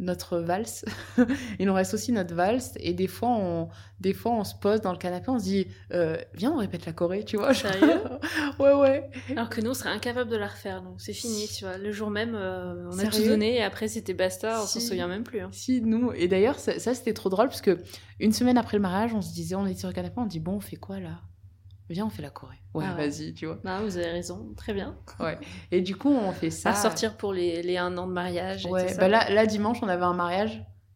notre 0.00 0.38
valse. 0.38 0.84
il 1.60 1.66
nous 1.66 1.74
reste 1.74 1.94
aussi 1.94 2.10
notre 2.10 2.34
valse. 2.34 2.72
Et 2.80 2.94
des 2.94 3.06
fois, 3.06 3.28
on, 3.30 3.68
des 4.00 4.12
fois, 4.12 4.32
on 4.32 4.44
se 4.44 4.54
pose 4.54 4.80
dans 4.80 4.92
le 4.92 4.98
canapé, 4.98 5.28
on 5.30 5.38
se 5.38 5.44
dit, 5.44 5.66
euh, 5.92 6.16
viens, 6.34 6.50
on 6.52 6.56
répète 6.56 6.86
la 6.86 6.92
Corée, 6.92 7.24
tu 7.24 7.36
vois. 7.36 7.54
Sérieux? 7.54 8.00
Ouais, 8.58 8.72
ouais. 8.74 9.08
Alors 9.36 9.48
que 9.48 9.60
nous, 9.60 9.70
on 9.70 9.74
serait 9.74 9.90
incapable 9.90 10.30
de 10.30 10.36
la 10.36 10.48
refaire, 10.48 10.82
donc 10.82 11.00
c'est 11.00 11.12
fini, 11.12 11.46
tu 11.48 11.64
vois. 11.64 11.78
Le 11.78 11.92
jour 11.92 12.10
même, 12.10 12.34
euh, 12.34 12.88
on 12.90 12.98
a 12.98 13.06
tout 13.06 13.22
donné 13.22 13.56
et 13.56 13.62
après 13.62 13.88
c'était 13.88 14.12
basta, 14.14 14.58
on 14.62 14.66
s'en 14.66 14.80
Si. 14.80 14.86
souvient 14.86 15.06
même 15.08 15.22
plus. 15.24 15.40
hein. 15.40 15.48
Si, 15.52 15.80
nous. 15.80 16.12
Et 16.12 16.28
d'ailleurs, 16.28 16.58
ça, 16.58 16.78
ça, 16.78 16.94
c'était 16.94 17.14
trop 17.14 17.28
drôle 17.30 17.48
parce 17.48 17.60
que 17.62 17.78
une 18.18 18.32
semaine 18.32 18.58
après 18.58 18.76
le 18.76 18.82
mariage, 18.82 19.14
on 19.14 19.22
se 19.22 19.32
disait, 19.32 19.54
on 19.54 19.66
était 19.66 19.78
sur 19.78 19.88
le 19.88 19.94
canapé, 19.94 20.14
on 20.18 20.26
dit, 20.26 20.40
bon, 20.40 20.54
on 20.56 20.60
fait 20.60 20.76
quoi 20.76 21.00
là? 21.00 21.20
Viens, 21.90 22.06
on 22.06 22.10
fait 22.10 22.22
la 22.22 22.30
Corée. 22.30 22.56
Ouais, 22.72 22.84
Ah 22.88 22.94
ouais. 22.96 23.08
vas-y, 23.08 23.34
tu 23.34 23.46
vois. 23.46 23.58
Non, 23.64 23.80
vous 23.82 23.96
avez 23.96 24.10
raison, 24.10 24.54
très 24.56 24.72
bien. 24.72 24.96
Et 25.72 25.80
du 25.82 25.96
coup, 25.96 26.08
on 26.10 26.32
fait 26.32 26.50
ça. 26.50 26.70
À 26.70 26.74
sortir 26.74 27.16
pour 27.16 27.32
les, 27.32 27.62
les 27.62 27.76
un 27.76 27.98
an 27.98 28.06
de 28.06 28.12
mariage. 28.12 28.64
et 28.64 28.70
Ouais, 28.70 28.88
ça. 28.88 29.00
bah 29.00 29.08
là, 29.08 29.28
là, 29.28 29.44
dimanche, 29.44 29.78
on 29.82 29.88
avait 29.88 30.04
un 30.04 30.14
mariage 30.14 30.52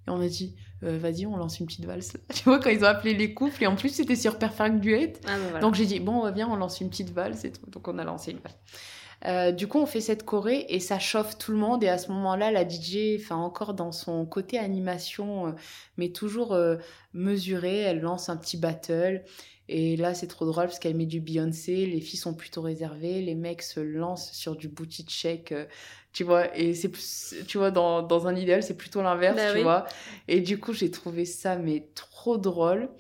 et 0.06 0.10
on 0.10 0.20
a 0.20 0.28
dit, 0.28 0.54
euh, 0.84 0.96
vas-y, 0.96 1.26
on 1.26 1.36
lance 1.36 1.58
une 1.58 1.66
petite 1.66 1.84
valse. 1.84 2.16
Tu 2.34 2.44
vois, 2.44 2.60
quand 2.60 2.70
ils 2.70 2.80
ont 2.84 2.88
appelé 2.88 3.12
les 3.14 3.34
couples, 3.34 3.62
et 3.62 3.66
en 3.66 3.74
plus, 3.74 3.88
c'était 3.88 4.14
sur 4.16 4.38
Perfect 4.38 4.78
Duet. 4.80 5.14
Ah, 5.24 5.30
bah 5.30 5.38
voilà. 5.42 5.58
Donc 5.60 5.74
j'ai 5.74 5.86
dit, 5.86 5.98
bon, 5.98 6.30
viens, 6.30 6.48
on 6.48 6.56
lance 6.56 6.80
une 6.80 6.90
petite 6.90 7.10
valse 7.10 7.44
et 7.44 7.50
tout. 7.52 7.68
Donc 7.70 7.88
on 7.88 7.98
a 7.98 8.04
lancé 8.04 8.30
une 8.30 8.38
valse. 8.38 8.56
Euh, 9.26 9.52
du 9.52 9.66
coup, 9.68 9.78
on 9.78 9.86
fait 9.86 10.00
cette 10.00 10.24
choré 10.24 10.66
et 10.68 10.80
ça 10.80 10.98
chauffe 10.98 11.38
tout 11.38 11.52
le 11.52 11.58
monde. 11.58 11.82
Et 11.84 11.88
à 11.88 11.98
ce 11.98 12.10
moment-là, 12.12 12.50
la 12.50 12.64
DJ, 12.68 13.18
enfin 13.20 13.36
encore 13.36 13.74
dans 13.74 13.92
son 13.92 14.26
côté 14.26 14.58
animation, 14.58 15.48
euh, 15.48 15.52
mais 15.96 16.10
toujours 16.10 16.52
euh, 16.52 16.76
mesurée, 17.12 17.78
elle 17.78 18.00
lance 18.00 18.28
un 18.28 18.36
petit 18.36 18.56
battle. 18.56 19.22
Et 19.68 19.96
là, 19.96 20.12
c'est 20.12 20.26
trop 20.26 20.44
drôle 20.44 20.66
parce 20.66 20.78
qu'elle 20.78 20.94
met 20.94 21.06
du 21.06 21.20
Beyoncé. 21.20 21.86
Les 21.86 22.00
filles 22.00 22.18
sont 22.18 22.34
plutôt 22.34 22.60
réservées. 22.60 23.22
Les 23.22 23.34
mecs 23.34 23.62
se 23.62 23.80
lancent 23.80 24.30
sur 24.32 24.56
du 24.56 24.68
booty 24.68 25.04
check. 25.04 25.54
tu 26.12 26.22
vois, 26.22 26.54
et 26.56 26.74
c'est 26.74 26.90
tu 27.46 27.56
vois, 27.56 27.70
dans, 27.70 28.02
dans 28.02 28.26
un 28.26 28.36
idéal, 28.36 28.62
c'est 28.62 28.76
plutôt 28.76 29.00
l'inverse, 29.00 29.36
Bah 29.36 29.50
tu 29.52 29.56
oui. 29.58 29.62
vois. 29.62 29.86
Et 30.28 30.40
du 30.40 30.58
coup, 30.60 30.74
j'ai 30.74 30.90
trouvé 30.90 31.24
ça, 31.24 31.56
mais 31.56 31.88
trop 31.94 32.36
drôle. 32.36 32.90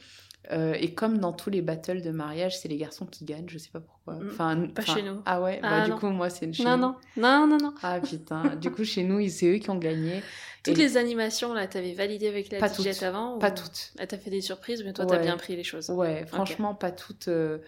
Euh, 0.52 0.74
et 0.78 0.92
comme 0.92 1.18
dans 1.18 1.32
tous 1.32 1.48
les 1.48 1.62
battles 1.62 2.02
de 2.02 2.10
mariage, 2.10 2.58
c'est 2.58 2.68
les 2.68 2.76
garçons 2.76 3.06
qui 3.06 3.24
gagnent, 3.24 3.48
je 3.48 3.56
sais 3.56 3.70
pas 3.70 3.80
pourquoi. 3.80 4.14
Mm, 4.16 4.28
Enfin, 4.30 4.66
pas 4.68 4.82
chez 4.84 5.02
nous. 5.02 5.22
Ah 5.24 5.40
ouais, 5.40 5.58
Ah 5.62 5.70
bah, 5.78 5.84
du 5.84 5.90
non. 5.92 5.98
coup, 5.98 6.08
moi, 6.08 6.28
c'est 6.28 6.52
chez 6.52 6.64
Non, 6.64 6.76
nous. 6.76 6.82
non, 6.82 6.96
non, 7.16 7.46
non, 7.46 7.56
non. 7.58 7.74
Ah 7.82 7.98
putain, 8.00 8.54
du 8.56 8.70
coup, 8.70 8.84
chez 8.84 9.04
nous, 9.04 9.26
c'est 9.28 9.46
eux 9.46 9.58
qui 9.58 9.70
ont 9.70 9.78
gagné. 9.78 10.22
Toutes 10.62 10.76
Et- 10.78 10.82
les 10.82 10.96
animations, 10.98 11.54
là, 11.54 11.66
t'avais 11.66 11.94
validé 11.94 12.28
avec 12.28 12.50
la 12.52 12.58
Pas 12.58 12.68
toutes. 12.68 13.02
avant 13.02 13.38
Pas 13.38 13.50
ou- 13.52 13.54
toutes. 13.54 13.92
Elle 13.98 14.06
t'a 14.06 14.18
fait 14.18 14.30
des 14.30 14.40
surprises, 14.42 14.82
mais 14.84 14.92
toi, 14.92 15.06
t'as 15.06 15.18
bien 15.18 15.36
pris 15.38 15.56
les 15.56 15.64
choses. 15.64 15.88
Ouais, 15.90 16.26
franchement, 16.26 16.74
pas 16.74 16.90
toutes. 16.90 17.28
euh, 17.28 17.58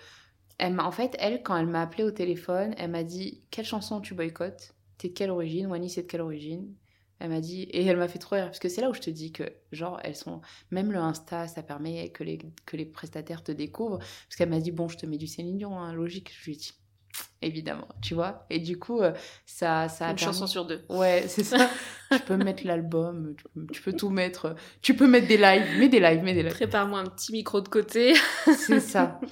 Elle 0.59 0.79
en 0.81 0.91
fait, 0.91 1.15
elle, 1.19 1.43
quand 1.43 1.57
elle 1.57 1.67
m'a 1.67 1.83
appelé 1.83 2.03
au 2.05 2.11
téléphone, 2.11 2.75
elle 2.79 2.91
m'a 2.91 3.05
dit 3.05 3.43
Quelle 3.51 3.67
chanson 3.67 4.01
tu 4.01 4.15
boycottes? 4.15 4.73
T'es 4.97 5.09
de 5.09 5.12
quelle 5.12 5.31
origine? 5.31 5.67
Wani, 5.67 5.91
c'est 5.91 6.03
de 6.03 6.07
quelle 6.07 6.23
origine? 6.23 6.73
Elle 7.19 7.31
m'a 7.31 7.41
dit, 7.41 7.63
et 7.63 7.85
elle 7.87 7.97
m'a 7.97 8.09
fait 8.09 8.19
trop 8.19 8.37
rire, 8.37 8.45
parce 8.47 8.59
que 8.59 8.69
c'est 8.69 8.81
là 8.83 8.91
où 8.91 8.95
je 8.95 9.01
te 9.01 9.09
dis 9.11 9.33
que, 9.33 9.45
genre, 9.73 9.99
elles 10.05 10.17
sont. 10.17 10.43
Même 10.71 10.93
le 10.93 10.99
Insta, 10.99 11.49
ça 11.49 11.63
permet 11.63 12.11
que 12.11 12.23
les, 12.25 12.39
que 12.67 12.77
les 12.77 12.85
prestataires 12.85 13.43
te 13.43 13.53
découvrent. 13.53 13.99
Parce 13.99 14.37
qu'elle 14.37 14.51
m'a 14.51 14.61
dit 14.61 14.71
Bon, 14.71 14.89
je 14.89 14.99
te 14.99 15.07
mets 15.07 15.17
du 15.17 15.27
Céline 15.27 15.57
Dion, 15.57 15.79
hein, 15.79 15.95
logique. 15.95 16.31
Je 16.39 16.45
lui 16.45 16.53
ai 16.53 16.57
dit 16.57 16.73
Évidemment, 17.41 17.89
tu 18.03 18.13
vois. 18.15 18.45
Et 18.51 18.59
du 18.59 18.79
coup, 18.79 19.01
euh, 19.01 19.13
ça, 19.47 19.89
ça 19.89 20.09
a 20.09 20.11
Une 20.11 20.17
permis- 20.17 20.35
chanson 20.35 20.47
sur 20.47 20.67
deux. 20.67 20.85
Ouais, 20.91 21.25
c'est 21.29 21.45
ça. 21.45 21.71
tu 22.11 22.19
peux 22.21 22.37
mettre 22.37 22.67
l'album, 22.67 23.35
tu 23.39 23.45
peux, 23.55 23.67
tu 23.73 23.81
peux 23.83 23.93
tout 23.95 24.11
mettre. 24.11 24.55
Tu 24.83 24.95
peux 24.95 25.07
mettre 25.07 25.27
des 25.27 25.39
lives, 25.39 25.79
mets 25.79 25.89
des 25.89 26.01
lives, 26.01 26.23
mets 26.23 26.35
des 26.35 26.43
lives. 26.43 26.53
Prépare-moi 26.53 26.99
un 27.01 27.07
petit 27.07 27.33
micro 27.33 27.63
de 27.63 27.69
côté. 27.69 28.15
C'est 28.55 28.81
ça. 28.81 29.19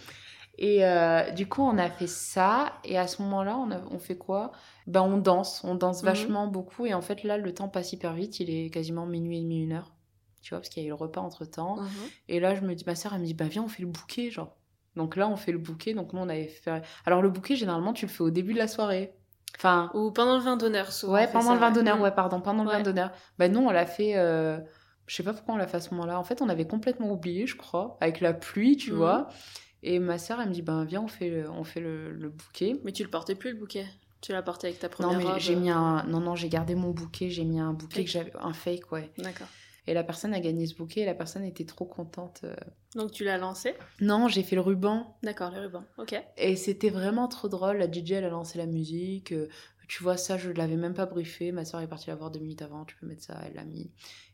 Et 0.58 0.84
euh, 0.86 1.30
du 1.32 1.48
coup, 1.48 1.62
on 1.62 1.76
a 1.78 1.90
fait 1.90 2.06
ça. 2.06 2.72
Et 2.84 2.96
à 2.98 3.06
ce 3.08 3.20
moment-là, 3.22 3.56
on, 3.58 3.70
a- 3.72 3.82
on 3.90 3.98
fait 3.98 4.16
quoi? 4.16 4.52
Ben, 4.86 5.02
on 5.02 5.18
danse. 5.18 5.62
On 5.64 5.74
danse 5.74 6.02
Mhm. 6.02 6.08
vachement 6.08 6.46
beaucoup. 6.46 6.86
Et 6.86 6.94
en 6.94 7.00
fait, 7.00 7.24
là, 7.24 7.38
le 7.38 7.52
temps 7.52 7.68
passe 7.68 7.92
hyper 7.92 8.12
vite. 8.14 8.38
Il 8.40 8.50
est 8.50 8.70
quasiment 8.70 9.04
minuit 9.06 9.38
et 9.38 9.42
demi, 9.42 9.62
une 9.64 9.72
heure. 9.72 9.92
Tu 10.42 10.50
vois, 10.50 10.58
parce 10.60 10.68
qu'il 10.68 10.82
y 10.82 10.86
a 10.86 10.88
eu 10.88 10.90
le 10.90 10.94
repas 10.94 11.20
entre 11.20 11.44
temps. 11.44 11.76
Mhm. 11.80 11.88
Et 12.28 12.38
là, 12.40 12.54
je 12.54 12.60
me 12.60 12.74
dis, 12.74 12.84
ma 12.86 12.94
soeur, 12.94 13.14
elle 13.14 13.20
me 13.22 13.26
dit, 13.26 13.34
bah 13.34 13.46
viens, 13.46 13.64
on 13.64 13.68
fait 13.68 13.82
le 13.82 13.88
bouquet, 13.88 14.30
genre. 14.30 14.56
Donc 14.94 15.16
là, 15.16 15.26
on 15.28 15.36
fait 15.36 15.50
le 15.52 15.58
bouquet. 15.58 15.94
Donc 15.94 16.12
nous, 16.12 16.20
on 16.20 16.28
avait 16.28 16.46
fait. 16.46 16.82
Alors, 17.04 17.20
le 17.22 17.30
bouquet, 17.30 17.56
généralement, 17.56 17.92
tu 17.92 18.06
le 18.06 18.10
fais 18.12 18.22
au 18.22 18.30
début 18.30 18.52
de 18.54 18.58
la 18.58 18.68
soirée. 18.68 19.14
Enfin. 19.56 19.90
Ou 19.94 20.10
pendant 20.12 20.36
le 20.36 20.42
vin 20.42 20.56
d'honneur, 20.56 20.92
souvent. 20.92 21.14
Ouais, 21.14 21.26
pendant 21.26 21.46
ça, 21.48 21.54
le 21.54 21.60
vin 21.60 21.70
d'honneur, 21.72 21.98
Mm. 21.98 22.02
ouais, 22.02 22.10
pardon, 22.12 22.40
pendant 22.40 22.62
le 22.64 22.70
vin 22.70 22.80
d'honneur. 22.80 23.10
Bah 23.38 23.48
non, 23.48 23.66
on 23.68 23.70
l'a 23.70 23.86
fait. 23.86 24.16
euh, 24.16 24.58
Je 25.06 25.14
sais 25.16 25.22
pas 25.22 25.32
pourquoi 25.34 25.54
on 25.54 25.58
l'a 25.58 25.66
fait 25.66 25.76
à 25.76 25.80
ce 25.80 25.90
moment-là. 25.94 26.18
En 26.18 26.24
fait, 26.24 26.40
on 26.40 26.48
avait 26.48 26.66
complètement 26.66 27.10
oublié, 27.10 27.46
je 27.46 27.56
crois, 27.56 27.98
avec 28.00 28.20
la 28.22 28.32
pluie, 28.32 28.76
tu 28.78 28.90
Mhm. 28.92 28.96
vois. 28.96 29.28
Et 29.86 29.98
ma 29.98 30.16
sœur, 30.18 30.40
elle 30.40 30.48
me 30.48 30.54
dit, 30.54 30.62
ben 30.62 30.84
viens, 30.84 31.02
on 31.02 31.08
fait 31.08 31.28
le, 31.28 31.50
on 31.50 31.62
fait 31.62 31.80
le, 31.80 32.10
le 32.12 32.30
bouquet. 32.30 32.80
Mais 32.84 32.92
tu 32.92 33.02
le 33.04 33.10
portais 33.10 33.34
plus, 33.34 33.52
le 33.52 33.58
bouquet? 33.58 33.86
Tu 34.22 34.32
l'as 34.32 34.42
porté 34.42 34.68
avec 34.68 34.80
ta 34.80 34.88
première 34.88 35.12
Non, 35.12 35.18
mais 35.18 35.24
robe. 35.30 35.38
j'ai 35.38 35.54
mis 35.54 35.68
un. 35.70 36.02
Non, 36.04 36.20
non, 36.20 36.34
j'ai 36.34 36.48
gardé 36.48 36.74
mon 36.74 36.90
bouquet. 36.90 37.28
J'ai 37.28 37.44
mis 37.44 37.60
un 37.60 37.74
bouquet 37.74 37.96
Fake. 37.96 38.04
que 38.06 38.10
j'avais. 38.10 38.32
Un 38.40 38.54
fake, 38.54 38.90
ouais. 38.92 39.10
D'accord. 39.18 39.46
Et 39.86 39.92
la 39.92 40.02
personne 40.02 40.32
a 40.32 40.40
gagné 40.40 40.66
ce 40.66 40.74
bouquet 40.74 41.02
et 41.02 41.04
la 41.04 41.12
personne 41.14 41.44
était 41.44 41.66
trop 41.66 41.84
contente. 41.84 42.40
euh. 42.44 42.56
Donc 42.94 43.12
tu 43.12 43.22
l'as 43.24 43.36
lancé? 43.36 43.74
Non, 44.00 44.28
j'ai 44.28 44.42
fait 44.42 44.56
le 44.56 44.62
ruban. 44.62 45.14
D'accord, 45.22 45.50
le 45.50 45.60
ruban. 45.60 45.84
Ok. 45.98 46.18
Et 46.38 46.56
c'était 46.56 46.88
vraiment 46.88 47.28
trop 47.28 47.48
drôle. 47.48 47.76
La 47.76 47.92
DJ, 47.92 48.12
elle 48.12 48.24
a 48.24 48.30
lancé 48.30 48.56
la 48.56 48.64
musique. 48.64 49.32
euh, 49.32 49.48
Tu 49.88 50.02
vois, 50.02 50.16
ça, 50.16 50.38
je 50.38 50.50
l'avais 50.52 50.76
même 50.76 50.94
pas 50.94 51.04
briefé. 51.04 51.52
Ma 51.52 51.66
soeur 51.66 51.82
est 51.82 51.86
partie 51.88 52.08
la 52.08 52.16
voir 52.16 52.30
deux 52.30 52.40
minutes 52.40 52.62
avant. 52.62 52.86
Tu 52.86 52.96
peux 52.96 53.04
mettre 53.06 53.22
ça, 53.24 53.38
elle 53.46 53.56
l'a 53.56 53.64
mis. 53.64 53.90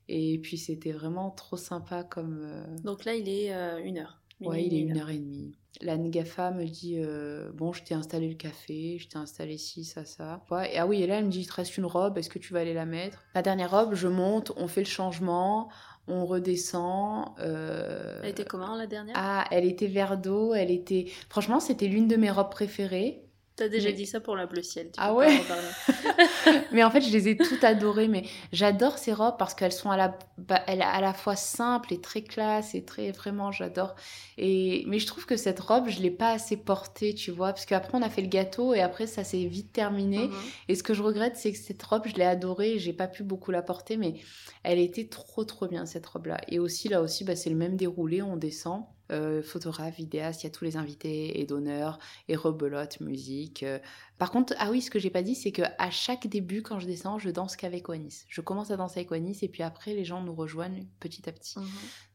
Et 0.07 0.39
puis, 0.39 0.57
c'était 0.57 0.93
vraiment 0.93 1.33
trop 1.33 1.57
sympa 1.57 2.05
comme. 2.05 2.43
euh, 2.45 2.65
Donc 2.85 3.05
là, 3.05 3.15
il 3.15 3.29
est 3.29 3.53
euh, 3.53 3.79
une 3.83 3.99
heure. 3.99 4.20
Ouais, 4.41 4.65
il 4.65 4.75
est 4.75 4.81
une 4.81 4.89
une 4.91 4.99
heure 4.99 5.11
et 5.11 5.19
demie. 5.19 5.55
La 5.83 5.97
Ngafa 5.97 6.51
me 6.51 6.65
dit 6.65 6.97
euh, 6.99 7.51
Bon, 7.55 7.73
je 7.73 7.83
t'ai 7.83 7.95
installé 7.95 8.29
le 8.29 8.35
café, 8.35 8.99
je 8.99 9.09
t'ai 9.09 9.19
installé 9.19 9.57
ci, 9.59 9.85
ça, 9.85 10.05
ça. 10.05 10.43
Ouais, 10.51 10.75
et, 10.75 10.79
ah 10.79 10.87
oui, 10.87 11.03
et 11.03 11.07
là, 11.07 11.19
elle 11.19 11.27
me 11.27 11.31
dit 11.31 11.41
Il 11.41 11.47
te 11.47 11.53
reste 11.55 11.77
une 11.79 11.87
robe, 11.87 12.19
est-ce 12.19 12.29
que 12.31 12.39
tu 12.39 12.53
vas 12.53 12.61
aller 12.61 12.75
la 12.75 12.87
mettre? 12.87 13.25
La 13.35 13.43
dernière 13.43 13.71
robe, 13.71 13.95
je 13.95 14.09
monte, 14.09 14.53
on 14.57 14.67
fait 14.69 14.81
le 14.83 14.87
changement, 14.87 15.71
on 16.09 16.27
redescend. 16.27 17.35
euh, 17.39 18.19
Elle 18.23 18.31
était 18.31 18.45
comment 18.45 18.75
la 18.75 18.87
dernière? 18.87 19.15
Ah, 19.19 19.45
elle 19.51 19.65
était 19.65 19.87
vert 19.87 20.19
d'eau, 20.19 20.55
elle 20.55 20.71
était. 20.71 21.07
Franchement, 21.29 21.61
c'était 21.61 21.87
l'une 21.87 22.09
de 22.09 22.17
mes 22.17 22.31
robes 22.31 22.51
préférées. 22.51 23.23
T'as 23.61 23.69
déjà 23.69 23.91
mais- 23.91 23.95
dit 23.95 24.07
ça 24.07 24.21
pour 24.21 24.37
la 24.37 24.47
bleu 24.47 24.63
ciel. 24.63 24.87
tu 24.87 24.99
Ah 24.99 25.13
ouais 25.13 25.27
en 25.29 26.53
mais 26.73 26.83
en 26.83 26.91
fait, 26.91 27.03
je 27.03 27.11
les 27.13 27.29
ai 27.29 27.37
toutes 27.37 27.63
adorées. 27.63 28.09
Mais 28.09 28.25
j'adore 28.53 28.97
ces 28.97 29.13
robes 29.13 29.37
parce 29.39 29.53
qu'elles 29.55 29.71
sont 29.73 29.91
à 29.91 29.99
la, 29.99 30.19
elles- 30.67 30.81
à 30.81 31.01
la 31.03 31.13
fois 31.13 31.37
simples 31.37 31.93
et 31.93 32.01
très 32.01 32.23
classe 32.23 32.75
et 32.75 32.83
très 32.85 33.13
vraiment, 33.13 33.53
j'adore. 33.53 33.95
Et 34.39 34.85
mais 34.87 34.99
je 34.99 35.07
trouve 35.07 35.27
que 35.27 35.37
cette 35.37 35.61
robe, 35.61 35.89
je 35.91 36.01
l'ai 36.01 36.11
pas 36.11 36.31
assez 36.31 36.57
portée, 36.57 37.15
tu 37.15 37.31
vois, 37.31 37.49
parce 37.53 37.67
qu'après 37.67 37.99
on 37.99 38.03
a 38.03 38.09
fait 38.09 38.23
le 38.23 38.29
gâteau 38.29 38.73
et 38.73 38.81
après 38.81 39.07
ça 39.07 39.25
s'est 39.25 39.45
vite 39.45 39.73
terminé. 39.75 40.29
Mhm. 40.29 40.35
Et 40.69 40.75
ce 40.75 40.83
que 40.83 40.95
je 40.95 41.03
regrette, 41.03 41.37
c'est 41.37 41.53
que 41.53 41.59
cette 41.59 41.83
robe, 41.83 42.05
je 42.07 42.15
l'ai 42.15 42.25
adorée. 42.25 42.79
J'ai 42.79 42.95
pas 42.95 43.09
pu 43.09 43.23
beaucoup 43.25 43.51
la 43.51 43.61
porter, 43.61 43.99
mais 43.99 44.15
elle 44.63 44.79
était 44.79 45.09
trop 45.09 45.45
trop 45.45 45.67
bien 45.67 45.85
cette 45.85 46.07
robe-là. 46.07 46.39
Et 46.49 46.59
aussi 46.59 46.89
là 46.89 47.03
aussi, 47.03 47.25
bah, 47.25 47.37
c'est 47.37 47.51
le 47.51 47.57
même 47.57 47.77
déroulé. 47.77 48.23
On 48.23 48.37
descend. 48.37 48.85
Euh, 49.11 49.43
photographe, 49.43 49.97
vidéaste, 49.97 50.43
il 50.43 50.47
y 50.47 50.49
a 50.49 50.51
tous 50.51 50.65
les 50.65 50.77
invités 50.77 51.41
et 51.41 51.45
d'honneur, 51.47 51.99
et 52.29 52.37
rebelote, 52.37 53.01
musique. 53.01 53.63
euh. 53.65 53.79
Par 54.19 54.31
contre, 54.31 54.55
ah 54.59 54.71
oui, 54.71 54.81
ce 54.83 54.91
que 54.91 54.99
j'ai 54.99 55.11
pas 55.11 55.23
dit, 55.23 55.35
c'est 55.35 55.51
que 55.51 55.63
à 55.79 55.91
chaque 55.91 56.27
début, 56.29 56.63
quand 56.63 56.79
je 56.79 56.87
descends, 56.87 57.19
je 57.19 57.31
danse 57.31 57.57
qu'avec 57.57 57.89
Wanis. 57.89 58.25
Je 58.29 58.41
commence 58.41 58.71
à 58.71 58.77
danser 58.77 59.01
avec 59.01 59.11
Wanis, 59.11 59.39
et 59.43 59.49
puis 59.49 59.63
après, 59.63 59.95
les 59.95 60.05
gens 60.05 60.23
nous 60.23 60.35
rejoignent 60.35 60.87
petit 61.01 61.29
à 61.29 61.33
petit. 61.33 61.59
Mhm. 61.59 61.67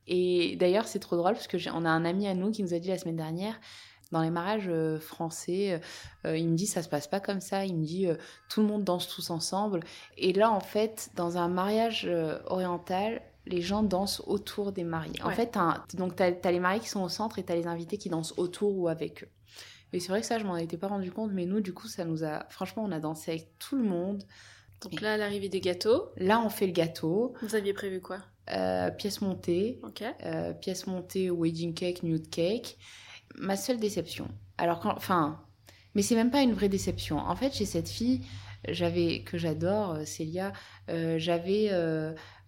Et 0.08 0.56
d'ailleurs, 0.56 0.88
c'est 0.88 1.00
trop 1.00 1.18
drôle 1.18 1.34
parce 1.34 1.48
que 1.48 1.58
j'ai- 1.58 1.72
on 1.72 1.84
a 1.84 1.90
un 1.90 2.06
ami 2.06 2.28
à 2.28 2.34
nous 2.34 2.52
qui 2.52 2.64
nous 2.64 2.74
a 2.74 2.80
dit 2.80 2.90
la 2.90 2.98
semaine 2.98 3.18
dernière, 3.18 3.60
dans 4.12 4.22
les 4.22 4.30
mariages 4.30 4.68
euh, 4.70 5.00
français, 5.00 5.82
euh, 6.26 6.38
il 6.38 6.48
me 6.48 6.56
dit 6.56 6.68
ça 6.68 6.84
se 6.84 6.88
passe 6.88 7.08
pas 7.08 7.20
comme 7.20 7.42
ça. 7.42 7.66
Il 7.66 7.76
me 7.76 7.84
dit 7.84 8.08
euh, 8.08 8.16
tout 8.50 8.62
le 8.62 8.68
monde 8.68 8.84
danse 8.84 9.08
tous 9.08 9.32
ensemble. 9.32 9.80
Et 10.18 10.32
là, 10.32 10.52
en 10.52 10.60
fait, 10.60 11.10
dans 11.16 11.38
un 11.38 11.48
mariage 11.48 12.08
oriental, 12.46 13.22
les 13.46 13.62
gens 13.62 13.84
dansent 13.84 14.22
autour 14.26 14.72
des 14.72 14.84
mariés. 14.84 15.22
En 15.24 15.32
fait, 15.32 15.58
donc 15.94 16.16
t'as 16.16 16.32
as 16.44 16.52
les 16.52 16.60
mariés 16.60 16.80
qui 16.80 16.90
sont 16.90 17.04
au 17.04 17.10
centre 17.10 17.40
et 17.40 17.44
t'as 17.44 17.56
les 17.56 17.68
invités 17.68 17.98
qui 17.98 18.10
dansent 18.10 18.34
autour 18.38 18.78
ou 18.78 18.88
avec 18.88 19.24
eux. 19.24 19.30
Et 19.94 20.00
c'est 20.00 20.10
vrai 20.10 20.22
que 20.22 20.28
ça, 20.28 20.40
je 20.40 20.46
m'en 20.46 20.58
étais 20.58 20.78
pas 20.78 20.88
rendu 20.88 21.12
compte, 21.12 21.32
mais 21.32 21.46
nous, 21.46 21.62
du 21.62 21.74
coup, 21.74 21.88
ça 21.88 22.04
nous 22.04 22.24
a. 22.24 22.46
Franchement, 22.50 22.84
on 22.84 22.92
a 22.92 23.00
dansé 23.00 23.32
avec 23.32 23.58
tout 23.60 23.78
le 23.78 23.84
monde. 23.84 24.24
Donc 24.82 25.00
là, 25.00 25.16
l'arrivée 25.16 25.48
des 25.48 25.62
gâteaux, 25.62 26.10
Là, 26.18 26.42
on 26.42 26.50
fait 26.50 26.68
le 26.68 26.74
gâteau, 26.74 27.34
vous 27.42 27.56
aviez 27.56 27.74
prévu 27.74 28.02
quoi? 28.02 28.18
Euh, 28.52 28.92
pièce 28.92 29.22
montée. 29.22 29.80
Ok. 29.84 30.04
Euh, 30.24 30.54
pièce 30.54 30.86
montée, 30.86 31.32
wedding 31.32 31.74
cake, 31.74 32.04
nude 32.04 32.30
cake. 32.30 32.78
Ma 33.38 33.56
seule 33.56 33.80
déception. 33.80 34.28
Alors, 34.58 34.80
quand, 34.80 34.94
enfin, 34.96 35.40
mais 35.96 36.02
c'est 36.02 36.16
même 36.16 36.30
pas 36.30 36.42
une 36.42 36.54
vraie 36.54 36.70
déception. 36.70 37.18
En 37.18 37.36
fait, 37.36 37.54
chez 37.54 37.66
cette 37.66 37.90
fille, 37.90 38.22
j'avais 38.68 39.22
que 39.22 39.38
j'adore, 39.38 39.92
euh, 39.92 40.06
Célia, 40.06 40.52
euh, 40.90 41.18
j'avais 41.18 41.70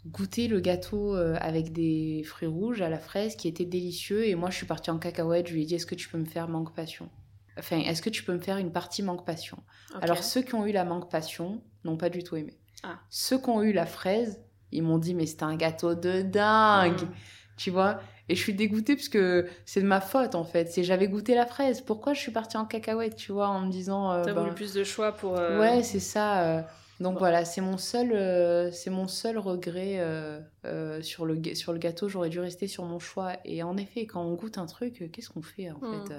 goûté 0.06 0.48
le 0.48 0.60
gâteau 0.60 1.16
euh, 1.16 1.36
avec 1.42 1.74
des 1.74 2.24
fruits 2.26 2.48
rouges 2.48 2.82
à 2.82 2.90
la 2.90 3.00
fraise 3.00 3.36
qui 3.36 3.48
était 3.48 3.66
délicieux. 3.66 4.26
Et 4.28 4.36
moi, 4.36 4.50
je 4.50 4.56
suis 4.56 4.66
partie 4.66 4.90
en 4.92 5.00
cacahuète. 5.00 5.48
Je 5.48 5.54
lui 5.54 5.64
ai 5.64 5.66
dit, 5.66 5.76
est-ce 5.76 5.86
que 5.86 5.96
tu 5.96 6.08
peux 6.10 6.18
me 6.18 6.26
faire 6.26 6.48
manque 6.48 6.74
passion? 6.74 7.10
Enfin, 7.58 7.80
est-ce 7.80 8.02
que 8.02 8.10
tu 8.10 8.24
peux 8.24 8.34
me 8.34 8.40
faire 8.40 8.58
une 8.58 8.72
partie 8.72 9.02
manque 9.04 9.26
passion? 9.26 9.58
Alors 10.02 10.24
ceux 10.24 10.42
qui 10.44 10.54
ont 10.56 10.66
eu 10.68 10.72
la 10.72 10.86
manque 10.86 11.10
passion 11.10 11.62
n'ont 11.84 11.98
pas 11.98 12.10
du 12.10 12.24
tout 12.24 12.36
aimé. 12.36 12.54
Ah. 12.84 13.00
Ceux 13.10 13.40
qui 13.40 13.50
ont 13.50 13.64
eu 13.64 13.74
la 13.74 13.88
fraise, 13.88 14.40
ils 14.72 14.84
m'ont 14.84 15.00
dit 15.00 15.16
mais 15.16 15.26
c'était 15.26 15.44
un 15.44 15.56
gâteau 15.56 15.96
de 15.96 16.22
dingue, 16.22 17.02
Mhm. 17.02 17.10
tu 17.58 17.72
vois? 17.72 18.00
Et 18.30 18.36
je 18.36 18.42
suis 18.44 18.54
dégoûtée 18.54 18.96
parce 18.96 19.10
que 19.10 19.48
c'est 19.66 19.82
de 19.82 19.88
ma 19.88 20.02
faute 20.02 20.36
en 20.36 20.44
fait. 20.44 20.70
C'est 20.72 20.84
j'avais 20.84 21.08
goûté 21.08 21.34
la 21.34 21.48
fraise. 21.48 21.82
Pourquoi 21.82 22.14
je 22.14 22.20
suis 22.20 22.32
partie 22.32 22.58
en 22.58 22.66
cacahuète, 22.66 23.16
tu 23.16 23.32
vois, 23.32 23.48
en 23.48 23.62
me 23.62 23.72
disant 23.72 24.12
euh, 24.12 24.24
T'as 24.24 24.34
ben, 24.34 24.42
voulu 24.44 24.54
plus 24.54 24.74
de 24.76 24.84
choix 24.84 25.14
pour. 25.14 25.36
euh, 25.40 25.60
ouais 25.60 25.82
c'est 25.82 26.00
ça. 26.02 26.44
euh. 26.44 26.62
Donc 27.00 27.14
Bon. 27.14 27.20
voilà, 27.20 27.46
c'est 27.46 27.62
mon 27.62 27.78
seul, 27.78 28.12
euh, 28.12 28.72
c'est 28.72 28.90
mon 28.90 29.08
seul 29.08 29.38
regret 29.38 29.98
euh, 30.00 30.40
euh, 30.66 31.02
sur, 31.02 31.26
le, 31.26 31.42
sur 31.56 31.72
le 31.74 31.80
gâteau. 31.80 32.10
J'aurais 32.10 32.30
dû 32.30 32.40
rester 32.40 32.68
sur 32.68 32.84
mon 32.86 32.98
choix. 33.00 33.34
Et 33.46 33.62
en 33.64 33.78
effet, 33.78 34.06
quand 34.08 34.24
on 34.24 34.34
goûte 34.34 34.58
un 34.58 34.66
truc, 34.66 35.10
qu'est-ce 35.12 35.30
qu'on 35.30 35.42
fait 35.44 35.70
en 35.72 35.80
fait 35.80 36.14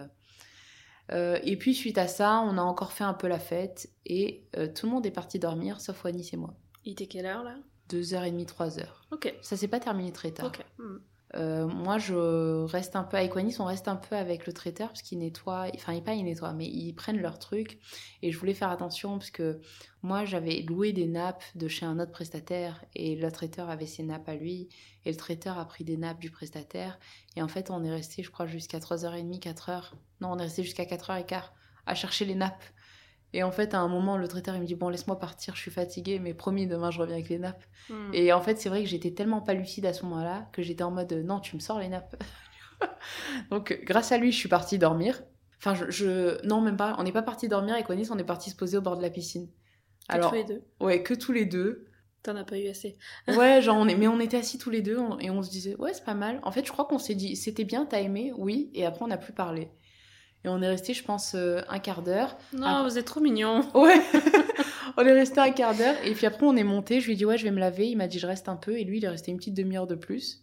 Euh, 1.10 1.38
Et 1.42 1.56
puis 1.56 1.74
suite 1.74 1.98
à 1.98 2.06
ça, 2.06 2.40
on 2.46 2.58
a 2.58 2.62
encore 2.62 2.92
fait 2.92 3.04
un 3.04 3.14
peu 3.14 3.28
la 3.28 3.38
fête 3.38 3.88
et 4.06 4.44
tout 4.74 4.86
le 4.86 4.92
monde 4.92 5.06
est 5.06 5.10
parti 5.10 5.38
dormir, 5.38 5.80
sauf 5.80 6.04
Wanis 6.04 6.30
et 6.32 6.36
moi. 6.36 6.54
Il 6.84 6.92
était 6.92 7.06
quelle 7.06 7.26
heure 7.26 7.42
là? 7.42 7.56
2h30, 7.90 8.46
3h. 8.46 8.84
Ok. 9.10 9.34
Ça 9.40 9.56
s'est 9.56 9.68
pas 9.68 9.80
terminé 9.80 10.12
très 10.12 10.30
tard. 10.30 10.46
Ok. 10.46 10.64
Hmm. 10.78 10.98
Euh, 11.34 11.66
moi, 11.66 11.98
je 11.98 12.64
reste 12.64 12.96
un 12.96 13.04
peu 13.04 13.16
avec 13.16 13.34
Wanis, 13.34 13.56
on 13.58 13.64
reste 13.64 13.88
un 13.88 13.96
peu 13.96 14.16
avec 14.16 14.46
le 14.46 14.52
traiteur 14.52 14.88
parce 14.88 15.02
qu'il 15.02 15.18
nettoie, 15.18 15.66
enfin, 15.74 15.92
il 15.92 16.02
pas 16.02 16.14
il 16.14 16.24
nettoie, 16.24 16.52
mais 16.52 16.66
ils 16.66 16.94
prennent 16.94 17.20
leurs 17.20 17.38
trucs. 17.38 17.78
Et 18.22 18.32
je 18.32 18.38
voulais 18.38 18.54
faire 18.54 18.70
attention 18.70 19.18
parce 19.18 19.30
que 19.30 19.60
moi, 20.02 20.24
j'avais 20.24 20.62
loué 20.62 20.92
des 20.92 21.06
nappes 21.06 21.44
de 21.54 21.68
chez 21.68 21.84
un 21.84 21.98
autre 21.98 22.12
prestataire 22.12 22.84
et 22.94 23.16
le 23.16 23.30
traiteur 23.30 23.68
avait 23.68 23.86
ses 23.86 24.02
nappes 24.02 24.28
à 24.28 24.34
lui 24.34 24.68
et 25.04 25.10
le 25.10 25.16
traiteur 25.16 25.58
a 25.58 25.64
pris 25.66 25.84
des 25.84 25.96
nappes 25.96 26.20
du 26.20 26.30
prestataire. 26.30 26.98
Et 27.36 27.42
en 27.42 27.48
fait, 27.48 27.70
on 27.70 27.84
est 27.84 27.90
resté, 27.90 28.22
je 28.22 28.30
crois, 28.30 28.46
jusqu'à 28.46 28.78
3h30, 28.78 29.38
4h. 29.40 29.92
Non, 30.20 30.32
on 30.32 30.38
est 30.38 30.44
resté 30.44 30.62
jusqu'à 30.62 30.84
4h15 30.84 31.42
à 31.86 31.94
chercher 31.94 32.24
les 32.24 32.34
nappes. 32.34 32.62
Et 33.34 33.42
en 33.42 33.50
fait, 33.52 33.74
à 33.74 33.80
un 33.80 33.88
moment, 33.88 34.16
le 34.16 34.26
traiteur, 34.28 34.54
il 34.56 34.62
me 34.62 34.66
dit 34.66 34.74
Bon, 34.74 34.88
laisse-moi 34.88 35.18
partir, 35.18 35.54
je 35.54 35.60
suis 35.60 35.70
fatiguée, 35.70 36.18
mais 36.18 36.34
promis, 36.34 36.66
demain, 36.66 36.90
je 36.90 37.00
reviens 37.00 37.16
avec 37.16 37.28
les 37.28 37.38
nappes. 37.38 37.64
Hmm. 37.90 38.10
Et 38.14 38.32
en 38.32 38.40
fait, 38.40 38.58
c'est 38.58 38.68
vrai 38.68 38.82
que 38.82 38.88
j'étais 38.88 39.12
tellement 39.12 39.40
pas 39.42 39.54
lucide 39.54 39.86
à 39.86 39.92
ce 39.92 40.04
moment-là 40.04 40.48
que 40.52 40.62
j'étais 40.62 40.82
en 40.84 40.90
mode 40.90 41.12
non, 41.12 41.40
tu 41.40 41.54
me 41.56 41.60
sors 41.60 41.78
les 41.78 41.88
nappes. 41.88 42.16
Donc, 43.50 43.80
grâce 43.84 44.12
à 44.12 44.18
lui, 44.18 44.32
je 44.32 44.38
suis 44.38 44.48
partie 44.48 44.78
dormir. 44.78 45.22
Enfin, 45.58 45.74
je, 45.74 45.90
je- 45.90 46.46
non, 46.46 46.60
même 46.60 46.76
pas. 46.76 46.94
On 46.98 47.02
n'est 47.02 47.12
pas 47.12 47.22
parti 47.22 47.48
dormir 47.48 47.74
avec 47.74 47.88
Wanis, 47.88 48.08
on 48.10 48.18
est 48.18 48.24
parti 48.24 48.50
se 48.50 48.56
poser 48.56 48.76
au 48.76 48.80
bord 48.82 48.96
de 48.96 49.02
la 49.02 49.10
piscine. 49.10 49.48
Que 50.08 50.14
Alors, 50.14 50.30
tous 50.30 50.36
les 50.36 50.44
deux. 50.44 50.62
ouais, 50.80 51.02
que 51.02 51.14
tous 51.14 51.32
les 51.32 51.44
deux. 51.44 51.86
T'en 52.22 52.36
as 52.36 52.44
pas 52.44 52.58
eu 52.58 52.68
assez. 52.68 52.96
Ouais, 53.28 53.60
genre, 53.62 53.76
on 53.76 53.88
est... 53.88 53.94
mais 53.94 54.08
on 54.08 54.20
était 54.20 54.36
assis 54.38 54.58
tous 54.58 54.70
les 54.70 54.82
deux 54.82 54.98
on- 54.98 55.18
et 55.18 55.30
on 55.30 55.42
se 55.42 55.50
disait, 55.50 55.76
ouais, 55.76 55.92
c'est 55.94 56.04
pas 56.04 56.14
mal. 56.14 56.40
En 56.42 56.50
fait, 56.52 56.66
je 56.66 56.72
crois 56.72 56.84
qu'on 56.84 56.98
s'est 56.98 57.14
dit, 57.14 57.36
c'était 57.36 57.64
bien, 57.64 57.86
t'as 57.86 58.00
aimé, 58.00 58.32
oui, 58.36 58.70
et 58.74 58.86
après, 58.86 59.04
on 59.04 59.08
n'a 59.08 59.18
plus 59.18 59.32
parlé. 59.32 59.70
Et 60.48 60.50
on 60.50 60.62
est 60.62 60.66
resté, 60.68 60.94
je 60.94 61.04
pense, 61.04 61.34
euh, 61.34 61.60
un 61.68 61.78
quart 61.78 62.00
d'heure. 62.00 62.36
Non, 62.54 62.82
vous 62.84 62.96
êtes 62.96 63.04
trop 63.04 63.20
mignons. 63.20 63.60
Ouais, 63.74 64.00
on 64.96 65.04
est 65.04 65.12
resté 65.12 65.40
un 65.40 65.50
quart 65.50 65.74
d'heure 65.74 65.94
et 66.04 66.12
puis 66.12 66.24
après 66.26 66.46
on 66.46 66.56
est 66.56 66.64
monté. 66.64 67.00
Je 67.00 67.06
lui 67.06 67.12
ai 67.12 67.16
dit 67.16 67.24
ouais, 67.26 67.36
je 67.36 67.44
vais 67.44 67.50
me 67.50 67.60
laver. 67.60 67.86
Il 67.88 67.96
m'a 67.96 68.06
dit 68.08 68.18
je 68.18 68.26
reste 68.26 68.48
un 68.48 68.56
peu 68.56 68.78
et 68.78 68.84
lui 68.84 68.96
il 68.98 69.04
est 69.04 69.08
resté 69.08 69.30
une 69.30 69.36
petite 69.36 69.54
demi-heure 69.54 69.86
de 69.86 69.94
plus. 69.94 70.40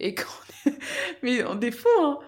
Et 0.00 0.14
quand 0.14 0.24
on 0.66 0.70
est... 0.70 0.74
mais 1.22 1.44
on 1.44 1.60
est 1.60 1.70
fou 1.70 1.88
hein, 2.02 2.18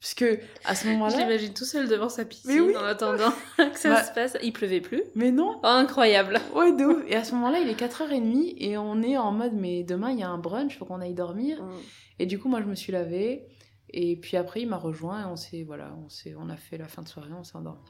parce 0.00 0.14
que 0.14 0.38
à 0.64 0.74
ce 0.76 0.84
Je 0.84 0.90
moment-là, 0.92 1.16
l'imagine 1.18 1.52
tout 1.52 1.64
seul 1.64 1.88
devant 1.88 2.08
sa 2.08 2.24
piscine 2.24 2.60
oui. 2.60 2.76
en 2.76 2.84
attendant 2.84 3.32
que 3.58 3.78
ça 3.78 3.90
Bah. 3.90 4.04
se 4.04 4.12
passe. 4.12 4.36
Il 4.42 4.52
pleuvait 4.52 4.80
plus. 4.80 5.02
mais 5.16 5.32
non, 5.32 5.56
Oh, 5.64 5.66
incroyable. 5.66 6.40
ouais 6.54 6.72
de 6.72 6.84
ouf. 6.84 7.02
Et 7.08 7.16
à 7.16 7.24
ce 7.24 7.34
moment-là, 7.34 7.58
il 7.58 7.68
est 7.68 7.78
4h30 7.78 8.54
et 8.58 8.78
on 8.78 9.02
est 9.02 9.16
en 9.18 9.32
mode 9.32 9.54
mais 9.54 9.82
demain 9.82 10.12
il 10.12 10.20
y 10.20 10.22
a 10.22 10.28
un 10.28 10.38
brunch, 10.38 10.78
faut 10.78 10.84
qu'on 10.84 11.00
aille 11.00 11.14
dormir. 11.14 11.60
Hmm. 11.62 11.72
Et 12.20 12.26
du 12.26 12.38
coup 12.38 12.48
moi 12.48 12.60
je 12.62 12.66
me 12.66 12.74
suis 12.76 12.92
lavée 12.92 13.42
et 13.90 14.16
puis 14.16 14.36
après 14.36 14.62
il 14.62 14.68
m'a 14.68 14.76
rejoint 14.76 15.22
et 15.22 15.24
on 15.24 15.36
s'est 15.36 15.64
voilà, 15.64 15.94
on 16.04 16.08
s'est 16.08 16.34
on 16.38 16.48
a 16.48 16.56
fait 16.56 16.78
la 16.78 16.88
fin 16.88 17.02
de 17.02 17.08
soirée, 17.08 17.32
on 17.32 17.44
s'est 17.44 17.56
endormi. 17.56 17.80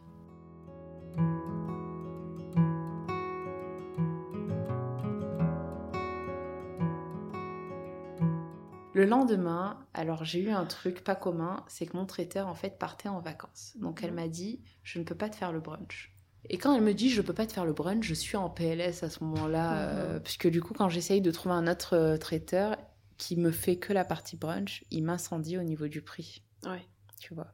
Le 8.99 9.05
lendemain, 9.05 9.79
alors 9.95 10.25
j'ai 10.25 10.41
eu 10.41 10.51
un 10.51 10.65
truc 10.65 11.05
pas 11.05 11.15
commun, 11.15 11.63
c'est 11.69 11.87
que 11.87 11.97
mon 11.97 12.05
traiteur 12.05 12.49
en 12.49 12.55
fait 12.55 12.81
partait 12.81 13.09
en 13.09 13.21
vacances. 13.21 13.77
Donc 13.77 14.03
elle 14.03 14.13
m'a 14.13 14.27
dit 14.27 14.61
je 14.83 14.99
ne 14.99 15.05
peux 15.05 15.15
pas 15.15 15.29
te 15.29 15.37
faire 15.37 15.53
le 15.53 15.61
brunch. 15.61 16.13
Et 16.51 16.59
quand 16.59 16.75
elle 16.75 16.83
me 16.83 16.95
dit 16.95 17.09
je 17.09 17.23
peux 17.23 17.33
pas 17.33 17.47
te 17.47 17.53
faire 17.53 17.65
le 17.65 17.73
brunch, 17.73 18.05
je 18.05 18.15
suis 18.15 18.37
en 18.37 18.51
PLS 18.51 19.05
à 19.05 19.09
ce 19.09 19.23
moment-là, 19.23 19.79
euh, 19.79 20.19
puisque 20.19 20.49
du 20.49 20.61
coup 20.61 20.75
quand 20.75 20.89
j'essaye 20.89 21.21
de 21.21 21.31
trouver 21.31 21.55
un 21.55 21.69
autre 21.69 21.95
euh, 21.95 22.17
traiteur 22.17 22.77
qui 23.19 23.37
me 23.37 23.51
fait 23.51 23.77
que 23.77 23.93
la 23.93 24.05
partie 24.05 24.37
brunch, 24.37 24.85
il 24.91 25.05
m'incendie 25.05 25.59
au 25.59 25.62
niveau 25.62 25.89
du 25.89 26.01
prix, 26.03 26.43
Ouais. 26.64 26.87
tu 27.21 27.35
vois. 27.35 27.53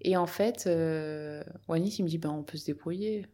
Et 0.00 0.16
en 0.16 0.26
fait, 0.26 0.64
euh, 0.66 1.42
Wanis 1.68 1.96
il 1.98 2.02
me 2.04 2.08
dit 2.08 2.18
ben 2.18 2.30
on 2.30 2.42
peut 2.42 2.58
se 2.58 2.66
débrouiller. 2.66 3.26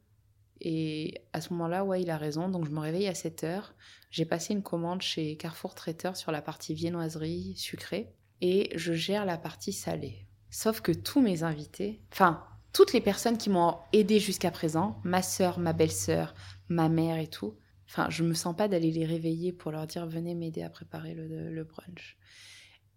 Et 0.61 1.23
à 1.33 1.41
ce 1.41 1.53
moment-là, 1.53 1.85
ouais, 1.85 2.03
il 2.03 2.11
a 2.11 2.17
raison. 2.19 2.49
Donc 2.49 2.67
je 2.67 2.71
me 2.71 2.81
réveille 2.81 3.07
à 3.09 3.15
7 3.15 3.45
heures. 3.45 3.75
J'ai 4.11 4.25
passé 4.25 4.53
une 4.53 4.63
commande 4.63 5.01
chez 5.03 5.37
Carrefour 5.37 5.75
Traiteur 5.75 6.17
sur 6.17 6.33
la 6.33 6.43
partie 6.43 6.75
viennoiserie 6.75 7.55
sucrée 7.57 8.13
et 8.41 8.71
je 8.77 8.93
gère 8.93 9.25
la 9.25 9.39
partie 9.39 9.73
salée. 9.73 10.27
Sauf 10.51 10.81
que 10.81 10.93
tous 10.93 11.21
mes 11.21 11.43
invités, 11.43 12.03
enfin, 12.13 12.45
toutes 12.73 12.93
les 12.93 13.01
personnes 13.01 13.39
qui 13.39 13.51
m'ont 13.51 13.77
aidé 13.93 14.19
jusqu'à 14.19 14.51
présent, 14.51 15.01
ma 15.05 15.23
sœur, 15.23 15.59
ma 15.59 15.73
belle-sœur, 15.73 16.35
ma 16.69 16.89
mère 16.89 17.19
et 17.19 17.29
tout, 17.29 17.57
enfin, 17.89 18.09
je 18.11 18.23
me 18.23 18.35
sens 18.35 18.55
pas 18.57 18.69
d'aller 18.69 18.91
les 18.93 19.05
réveiller 19.07 19.53
pour 19.53 19.71
leur 19.73 19.87
dire 19.87 20.07
venez 20.07 20.35
m'aider 20.35 20.63
à 20.63 20.71
préparer 20.71 21.15
le, 21.15 21.51
le 21.51 21.65
brunch. 21.65 22.17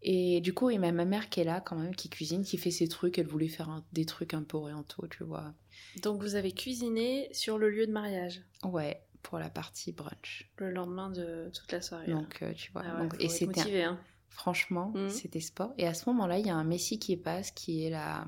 Et 0.03 0.41
du 0.41 0.53
coup, 0.53 0.69
il 0.71 0.81
y 0.81 0.83
a 0.85 0.91
ma 0.91 1.05
mère 1.05 1.29
qui 1.29 1.41
est 1.41 1.43
là 1.43 1.61
quand 1.61 1.75
même, 1.75 1.95
qui 1.95 2.09
cuisine, 2.09 2.43
qui 2.43 2.57
fait 2.57 2.71
ses 2.71 2.87
trucs. 2.87 3.19
Elle 3.19 3.27
voulait 3.27 3.47
faire 3.47 3.69
un- 3.69 3.85
des 3.93 4.05
trucs 4.05 4.33
un 4.33 4.41
peu 4.41 4.57
orientaux, 4.57 5.07
tu 5.07 5.23
vois. 5.23 5.53
Donc 6.01 6.21
vous 6.23 6.33
avez 6.35 6.51
cuisiné 6.53 7.29
sur 7.33 7.59
le 7.59 7.69
lieu 7.69 7.85
de 7.85 7.91
mariage? 7.91 8.41
Ouais, 8.63 9.03
pour 9.21 9.37
la 9.37 9.49
partie 9.51 9.91
brunch. 9.91 10.49
le 10.57 10.71
lendemain 10.71 11.11
de 11.11 11.51
toute 11.53 11.71
la 11.71 11.81
soirée. 11.81 12.07
Donc, 12.11 12.41
euh, 12.41 12.51
tu 12.53 12.71
vois. 12.71 12.81
Ah 12.83 12.95
ouais, 12.95 13.01
donc, 13.09 13.15
et 13.19 13.29
c'était 13.29 13.45
motivé, 13.45 13.83
hein. 13.83 13.99
Franchement, 14.29 14.91
Mhm. 14.95 15.09
c'était 15.09 15.39
sport. 15.41 15.73
Et 15.77 15.85
à 15.85 15.93
ce 15.93 16.09
moment-là, 16.09 16.39
il 16.39 16.47
y 16.47 16.49
a 16.49 16.55
un 16.55 16.63
Messi 16.63 16.97
qui 16.97 17.15
passe, 17.17 17.51
qui 17.51 17.85
est 17.85 17.89
la, 17.91 18.25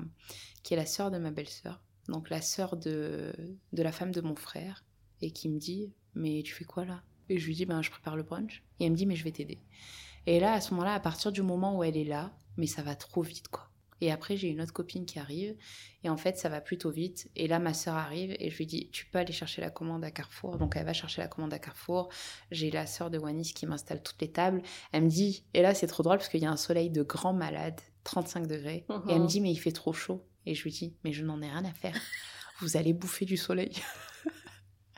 qui 0.62 0.74
est 0.74 0.76
la 0.76 0.86
sœur 0.86 1.10
de 1.10 1.18
ma 1.18 1.30
belle-sœur. 1.32 1.82
Donc 2.08 2.30
la 2.30 2.40
sœur 2.42 2.76
de, 2.76 3.32
de 3.72 3.82
la 3.82 3.90
femme 3.90 4.12
de 4.12 4.20
mon 4.20 4.36
frère. 4.36 4.84
Et 5.22 5.30
qui 5.32 5.48
me 5.48 5.58
dit, 5.58 5.92
mais 6.14 6.42
tu 6.42 6.54
fais 6.54 6.64
quoi 6.64 6.84
là? 6.84 7.02
Et 7.28 7.38
je 7.38 7.46
lui 7.46 7.54
dis, 7.54 7.64
ben 7.66 7.80
je 7.82 7.90
prépare 7.90 8.16
le 8.16 8.22
brunch. 8.22 8.62
Et 8.80 8.84
elle 8.86 8.92
me 8.92 8.96
dit, 8.96 9.06
mais 9.06 9.16
je 9.16 9.24
vais 9.24 9.32
t'aider. 9.32 9.58
Et 10.26 10.40
là, 10.40 10.52
à 10.54 10.60
ce 10.60 10.72
moment-là, 10.74 10.94
à 10.94 11.00
partir 11.00 11.32
du 11.32 11.42
moment 11.42 11.76
où 11.78 11.84
elle 11.84 11.96
est 11.96 12.04
là, 12.04 12.36
mais 12.56 12.66
ça 12.66 12.82
va 12.82 12.94
trop 12.94 13.22
vite, 13.22 13.48
quoi. 13.48 13.68
Et 14.00 14.10
après, 14.12 14.36
j'ai 14.36 14.48
une 14.48 14.60
autre 14.60 14.72
copine 14.72 15.06
qui 15.06 15.18
arrive. 15.18 15.56
Et 16.02 16.10
en 16.10 16.16
fait, 16.18 16.36
ça 16.36 16.48
va 16.50 16.60
plutôt 16.60 16.90
vite. 16.90 17.30
Et 17.36 17.46
là, 17.48 17.58
ma 17.58 17.72
sœur 17.72 17.94
arrive 17.94 18.34
et 18.38 18.50
je 18.50 18.56
lui 18.58 18.66
dis, 18.66 18.90
tu 18.90 19.06
peux 19.06 19.18
aller 19.18 19.32
chercher 19.32 19.62
la 19.62 19.70
commande 19.70 20.04
à 20.04 20.10
Carrefour. 20.10 20.58
Donc 20.58 20.76
elle 20.76 20.84
va 20.84 20.92
chercher 20.92 21.22
la 21.22 21.28
commande 21.28 21.54
à 21.54 21.58
Carrefour. 21.58 22.10
J'ai 22.50 22.70
la 22.70 22.86
sœur 22.86 23.08
de 23.10 23.16
Wanis 23.18 23.54
qui 23.54 23.66
m'installe 23.66 24.02
toutes 24.02 24.20
les 24.20 24.30
tables. 24.30 24.62
Elle 24.92 25.04
me 25.04 25.08
dit, 25.08 25.44
et 25.54 25.62
là 25.62 25.72
c'est 25.74 25.86
trop 25.86 26.02
drôle 26.02 26.18
parce 26.18 26.28
qu'il 26.28 26.40
y 26.42 26.46
a 26.46 26.50
un 26.50 26.56
soleil 26.58 26.90
de 26.90 27.02
grand 27.02 27.32
malade, 27.32 27.80
35 28.02 28.46
degrés, 28.46 28.84
et 29.08 29.12
elle 29.12 29.18
me 29.18 29.20
Mhm. 29.22 29.26
dit, 29.26 29.40
mais 29.40 29.52
il 29.52 29.56
fait 29.56 29.72
trop 29.72 29.94
chaud. 29.94 30.26
Et 30.44 30.54
je 30.54 30.62
lui 30.64 30.70
dis, 30.72 30.94
mais 31.04 31.12
je 31.12 31.24
n'en 31.24 31.40
ai 31.40 31.48
rien 31.48 31.64
à 31.64 31.72
faire. 31.72 31.98
Vous 32.60 32.76
allez 32.76 32.92
bouffer 32.92 33.24
du 33.24 33.36
soleil. 33.38 33.72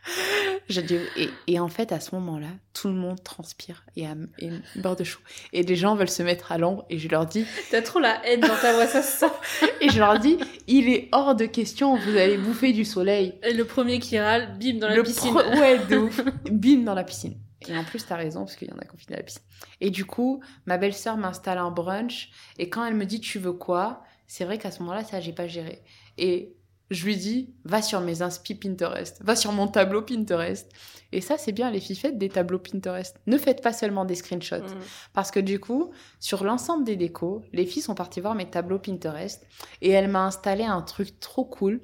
Je 0.69 0.81
dis- 0.81 0.99
et, 1.17 1.29
et 1.47 1.61
en 1.61 1.69
fait, 1.69 1.93
à 1.93 2.01
ce 2.01 2.15
moment-là, 2.17 2.49
tout 2.73 2.89
le 2.89 2.95
monde 2.95 3.23
transpire 3.23 3.85
et, 3.97 4.07
a- 4.07 4.15
et 4.39 4.51
meurt 4.77 4.99
de 4.99 5.05
chaud. 5.05 5.21
Et 5.53 5.63
les 5.63 5.77
gens 5.77 5.95
veulent 5.95 6.09
se 6.11 6.23
mettre 6.23 6.51
à 6.53 6.59
l'ombre 6.59 6.85
et 6.91 6.99
je 6.99 7.09
leur 7.09 7.27
dis, 7.27 7.45
T'as 7.71 7.83
trop 7.83 8.01
la 8.01 8.25
haine 8.27 8.41
dans 8.41 8.57
ta 8.61 8.73
voix, 8.73 8.87
ça 8.87 9.03
se 9.03 9.19
sent. 9.19 9.33
et 9.81 9.89
je 9.91 9.99
leur 9.99 10.19
dis, 10.19 10.39
il 10.67 10.89
est 10.89 11.09
hors 11.13 11.35
de 11.37 11.47
question, 11.47 11.97
vous 11.97 12.17
allez 12.17 12.37
bouffer 12.37 12.73
du 12.73 12.85
soleil. 12.85 13.35
Et 13.45 13.53
le 13.53 13.65
premier 13.65 13.99
qui 14.01 14.19
râle, 14.19 14.59
bim, 14.59 14.79
dans 14.79 14.89
la 14.89 14.97
Le 14.97 15.03
piscine. 15.05 15.35
Ouais, 15.35 15.79
de 15.89 15.97
ouf. 15.99 16.21
Bim 16.51 16.79
dans 16.85 16.95
la 16.95 17.05
piscine. 17.05 17.37
Et 17.69 17.77
en 17.77 17.85
plus, 17.85 18.05
t'as 18.05 18.17
raison, 18.17 18.41
parce 18.41 18.57
qu'il 18.57 18.69
y 18.69 18.73
en 18.73 18.79
a 18.79 18.85
confiné 18.85 19.15
à 19.15 19.19
la 19.19 19.25
piscine. 19.25 19.43
Et 19.81 19.91
du 19.91 20.05
coup, 20.05 20.43
ma 20.67 20.79
belle-sœur 20.79 21.17
m'installe 21.17 21.59
un 21.59 21.71
brunch. 21.71 22.31
Et 22.59 22.69
quand 22.69 22.85
elle 22.85 22.95
me 22.95 23.07
dit, 23.07 23.21
tu 23.21 23.39
veux 23.39 23.53
quoi? 23.53 24.03
C'est 24.27 24.45
vrai 24.45 24.59
qu'à 24.59 24.71
ce 24.73 24.81
moment-là, 24.81 25.05
ça, 25.05 25.21
j'ai 25.21 25.33
pas 25.33 25.47
géré. 25.47 25.83
Et 26.19 26.56
je 26.91 27.05
lui 27.05 27.17
dis, 27.17 27.55
va 27.65 27.83
sur 27.83 28.01
mes 28.01 28.23
inspi 28.23 28.55
Pinterest. 28.55 29.21
Va 29.23 29.35
sur 29.35 29.53
mon 29.53 29.67
tableau 29.67 30.03
Pinterest. 30.03 30.71
Et 31.13 31.21
ça, 31.21 31.39
c'est 31.39 31.53
bien, 31.53 31.71
les 31.71 31.81
filles, 31.81 31.97
faites 31.97 32.19
des 32.19 32.29
tableaux 32.29 32.59
Pinterest. 32.59 33.17
Ne 33.27 33.39
faites 33.39 33.63
pas 33.63 33.73
seulement 33.73 34.05
des 34.05 34.15
screenshots. 34.15 34.63
Mhm. 34.63 34.81
Parce 35.13 35.31
que 35.31 35.41
du 35.41 35.59
coup, 35.59 35.93
sur 36.21 36.45
l'ensemble 36.45 36.85
des 36.85 36.97
décos, 36.97 37.43
les 37.53 37.67
filles 37.67 37.83
sont 37.83 37.95
parties 37.95 38.21
voir 38.21 38.35
mes 38.35 38.49
tableaux 38.49 38.79
Pinterest 38.79 39.47
et 39.83 39.91
elle 39.91 40.09
m'a 40.09 40.27
installé 40.27 40.65
un 40.65 40.83
truc 40.83 41.19
trop 41.21 41.45
cool. 41.45 41.83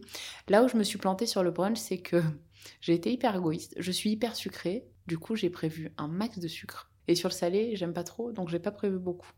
Là 0.48 0.62
où 0.62 0.68
je 0.68 0.76
me 0.76 0.82
suis 0.82 0.98
plantée 0.98 1.26
sur 1.26 1.42
le 1.42 1.50
brunch, 1.50 1.78
c'est 1.78 1.98
que 1.98 2.22
j'ai 2.80 2.94
été 2.94 3.12
hyper 3.12 3.36
égoïste. 3.36 3.74
Je 3.78 3.92
suis 3.92 4.10
hyper 4.10 4.36
sucrée. 4.36 4.86
Du 5.06 5.18
coup, 5.18 5.34
j'ai 5.34 5.50
prévu 5.50 5.92
un 5.98 6.06
max 6.06 6.38
de 6.38 6.46
sucre. 6.46 6.90
Et 7.08 7.16
sur 7.16 7.28
le 7.28 7.34
salé, 7.34 7.74
j'aime 7.74 7.92
pas 7.92 8.04
trop, 8.04 8.30
donc 8.30 8.48
j'ai 8.48 8.60
pas 8.60 8.70
prévu 8.70 8.98
beaucoup. 8.98 9.30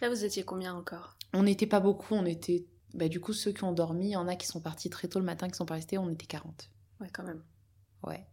Là, 0.00 0.08
vous 0.08 0.24
étiez 0.24 0.42
combien 0.42 0.74
encore? 0.74 1.16
On 1.34 1.42
n'était 1.42 1.66
pas 1.66 1.80
beaucoup, 1.80 2.14
on 2.14 2.24
était. 2.24 2.66
Bah, 2.94 3.08
du 3.08 3.20
coup, 3.20 3.32
ceux 3.32 3.52
qui 3.52 3.64
ont 3.64 3.72
dormi, 3.72 4.08
il 4.08 4.12
y 4.12 4.16
en 4.16 4.28
a 4.28 4.36
qui 4.36 4.46
sont 4.46 4.60
partis 4.60 4.90
très 4.90 5.08
tôt 5.08 5.18
le 5.18 5.24
matin, 5.24 5.48
qui 5.48 5.56
sont 5.56 5.66
pas 5.66 5.74
restés, 5.74 5.98
on 5.98 6.10
était 6.10 6.26
40. 6.26 6.70
Ouais, 7.00 7.08
quand 7.12 7.24
même. 7.24 7.42
Ouais. 8.06 8.26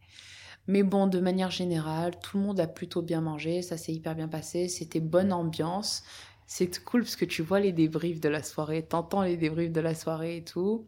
Mais 0.68 0.84
bon, 0.84 1.08
de 1.08 1.20
manière 1.20 1.52
générale, 1.52 2.20
tout 2.20 2.38
le 2.38 2.44
monde 2.44 2.60
a 2.60 2.68
plutôt 2.68 3.02
bien 3.02 3.22
mangé, 3.22 3.62
ça 3.62 3.78
s'est 3.78 3.94
hyper 3.94 4.16
bien 4.16 4.28
passé, 4.28 4.68
c'était 4.68 5.00
bonne 5.00 5.34
ambiance. 5.34 6.04
C'est 6.46 6.84
cool 6.84 7.02
parce 7.02 7.16
que 7.16 7.26
tu 7.26 7.42
vois 7.42 7.60
les 7.60 7.72
débriefs 7.72 8.20
de 8.20 8.30
la 8.30 8.44
soirée, 8.44 8.86
t'entends 8.86 9.22
les 9.22 9.38
débriefs 9.38 9.72
de 9.72 9.82
la 9.82 9.96
soirée 9.96 10.38
et 10.38 10.44
tout. 10.44 10.88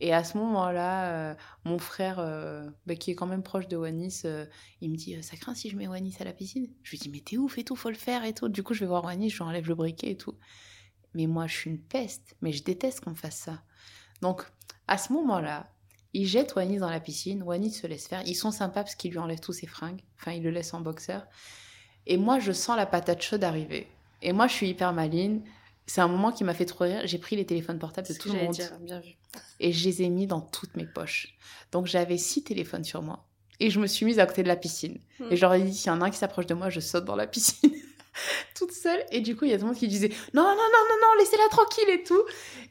Et 0.00 0.12
à 0.12 0.24
ce 0.24 0.36
moment-là, 0.38 1.30
euh, 1.30 1.34
mon 1.64 1.78
frère, 1.78 2.18
euh, 2.18 2.68
bah, 2.86 2.96
qui 2.96 3.10
est 3.10 3.14
quand 3.14 3.26
même 3.26 3.42
proche 3.42 3.68
de 3.68 3.76
Wanis, 3.76 4.22
euh, 4.24 4.44
il 4.80 4.90
me 4.90 4.96
dit 4.96 5.22
Ça 5.22 5.36
craint 5.36 5.54
si 5.54 5.70
je 5.70 5.76
mets 5.76 5.86
Wanis 5.86 6.16
à 6.20 6.24
la 6.24 6.32
piscine? 6.32 6.68
Je 6.82 6.90
lui 6.90 6.98
dis 6.98 7.08
Mais 7.08 7.20
t'es 7.20 7.36
ouf 7.36 7.58
et 7.58 7.64
tout, 7.64 7.76
faut 7.76 7.90
le 7.90 7.94
faire 7.94 8.24
et 8.24 8.34
tout. 8.34 8.48
Du 8.48 8.62
coup, 8.62 8.74
je 8.74 8.80
vais 8.80 8.86
voir 8.86 9.04
Wanis, 9.04 9.30
je 9.30 9.36
lui 9.36 9.44
enlève 9.44 9.68
le 9.68 9.74
briquet 9.74 10.10
et 10.10 10.16
tout. 10.16 10.34
Mais 11.14 11.26
moi, 11.26 11.46
je 11.46 11.54
suis 11.56 11.70
une 11.70 11.80
peste, 11.80 12.36
mais 12.42 12.52
je 12.52 12.62
déteste 12.62 13.00
qu'on 13.00 13.14
fasse 13.14 13.36
ça. 13.36 13.62
Donc, 14.20 14.42
à 14.88 14.98
ce 14.98 15.12
moment-là, 15.12 15.70
Il 16.16 16.26
jette 16.28 16.54
Wanis 16.54 16.78
dans 16.78 16.90
la 16.90 17.00
piscine. 17.00 17.42
Wanis 17.42 17.72
se 17.72 17.88
laisse 17.88 18.06
faire. 18.06 18.22
Ils 18.24 18.36
sont 18.36 18.52
sympas 18.52 18.84
parce 18.84 18.94
qu'ils 18.94 19.10
lui 19.10 19.18
enlèvent 19.18 19.40
tous 19.40 19.52
ses 19.52 19.66
fringues. 19.66 20.00
Enfin, 20.18 20.30
ils 20.32 20.42
le 20.42 20.50
laissent 20.50 20.72
en 20.72 20.80
boxeur. 20.80 21.26
Et 22.06 22.16
moi, 22.16 22.38
je 22.38 22.52
sens 22.52 22.76
la 22.76 22.86
patate 22.86 23.20
chaude 23.20 23.42
arriver. 23.42 23.88
Et 24.22 24.32
moi, 24.32 24.46
je 24.46 24.52
suis 24.52 24.68
hyper 24.68 24.92
maline. 24.92 25.42
C'est 25.86 26.00
un 26.00 26.08
moment 26.08 26.30
qui 26.30 26.44
m'a 26.44 26.54
fait 26.54 26.66
trop 26.66 26.84
rire. 26.84 27.02
J'ai 27.04 27.18
pris 27.18 27.34
les 27.34 27.44
téléphones 27.44 27.80
portables 27.80 28.06
de 28.06 28.14
tout 28.14 28.32
le 28.32 28.38
monde 28.38 28.52
dire, 28.52 28.78
bien 28.80 29.00
vu. 29.00 29.16
et 29.60 29.72
je 29.72 29.84
les 29.84 30.02
ai 30.02 30.08
mis 30.08 30.26
dans 30.26 30.40
toutes 30.40 30.76
mes 30.76 30.86
poches. 30.86 31.34
Donc 31.72 31.86
j'avais 31.86 32.16
six 32.16 32.44
téléphones 32.44 32.84
sur 32.84 33.02
moi. 33.02 33.26
Et 33.60 33.70
je 33.70 33.80
me 33.80 33.86
suis 33.86 34.06
mise 34.06 34.18
à 34.18 34.26
côté 34.26 34.42
de 34.42 34.48
la 34.48 34.56
piscine. 34.56 34.98
Hmm. 35.18 35.26
Et 35.30 35.36
j'aurais 35.36 35.60
dit, 35.60 35.74
s'il 35.74 35.88
y 35.88 35.90
en 35.90 36.00
a 36.00 36.06
un 36.06 36.10
qui 36.10 36.16
s'approche 36.18 36.46
de 36.46 36.54
moi, 36.54 36.70
je 36.70 36.80
saute 36.80 37.04
dans 37.04 37.16
la 37.16 37.26
piscine. 37.26 37.72
Toute 38.54 38.72
seule. 38.72 39.04
Et 39.10 39.20
du 39.20 39.36
coup, 39.36 39.44
il 39.44 39.50
y 39.50 39.54
a 39.54 39.56
tout 39.56 39.62
le 39.64 39.68
monde 39.68 39.78
qui 39.78 39.88
disait, 39.88 40.10
non, 40.32 40.42
non, 40.42 40.48
non, 40.48 40.54
non, 40.56 40.96
non, 41.02 41.18
laissez-la 41.18 41.48
tranquille 41.48 41.90
et 41.90 42.02
tout. 42.02 42.22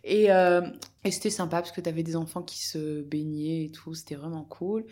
Et, 0.03 0.31
euh, 0.31 0.61
et 1.03 1.11
c'était 1.11 1.29
sympa 1.29 1.61
parce 1.61 1.71
que 1.71 1.81
tu 1.81 1.89
avais 1.89 2.03
des 2.03 2.15
enfants 2.15 2.43
qui 2.43 2.59
se 2.65 3.01
baignaient 3.01 3.65
et 3.65 3.71
tout. 3.71 3.93
C'était 3.93 4.15
vraiment 4.15 4.43
cool. 4.43 4.85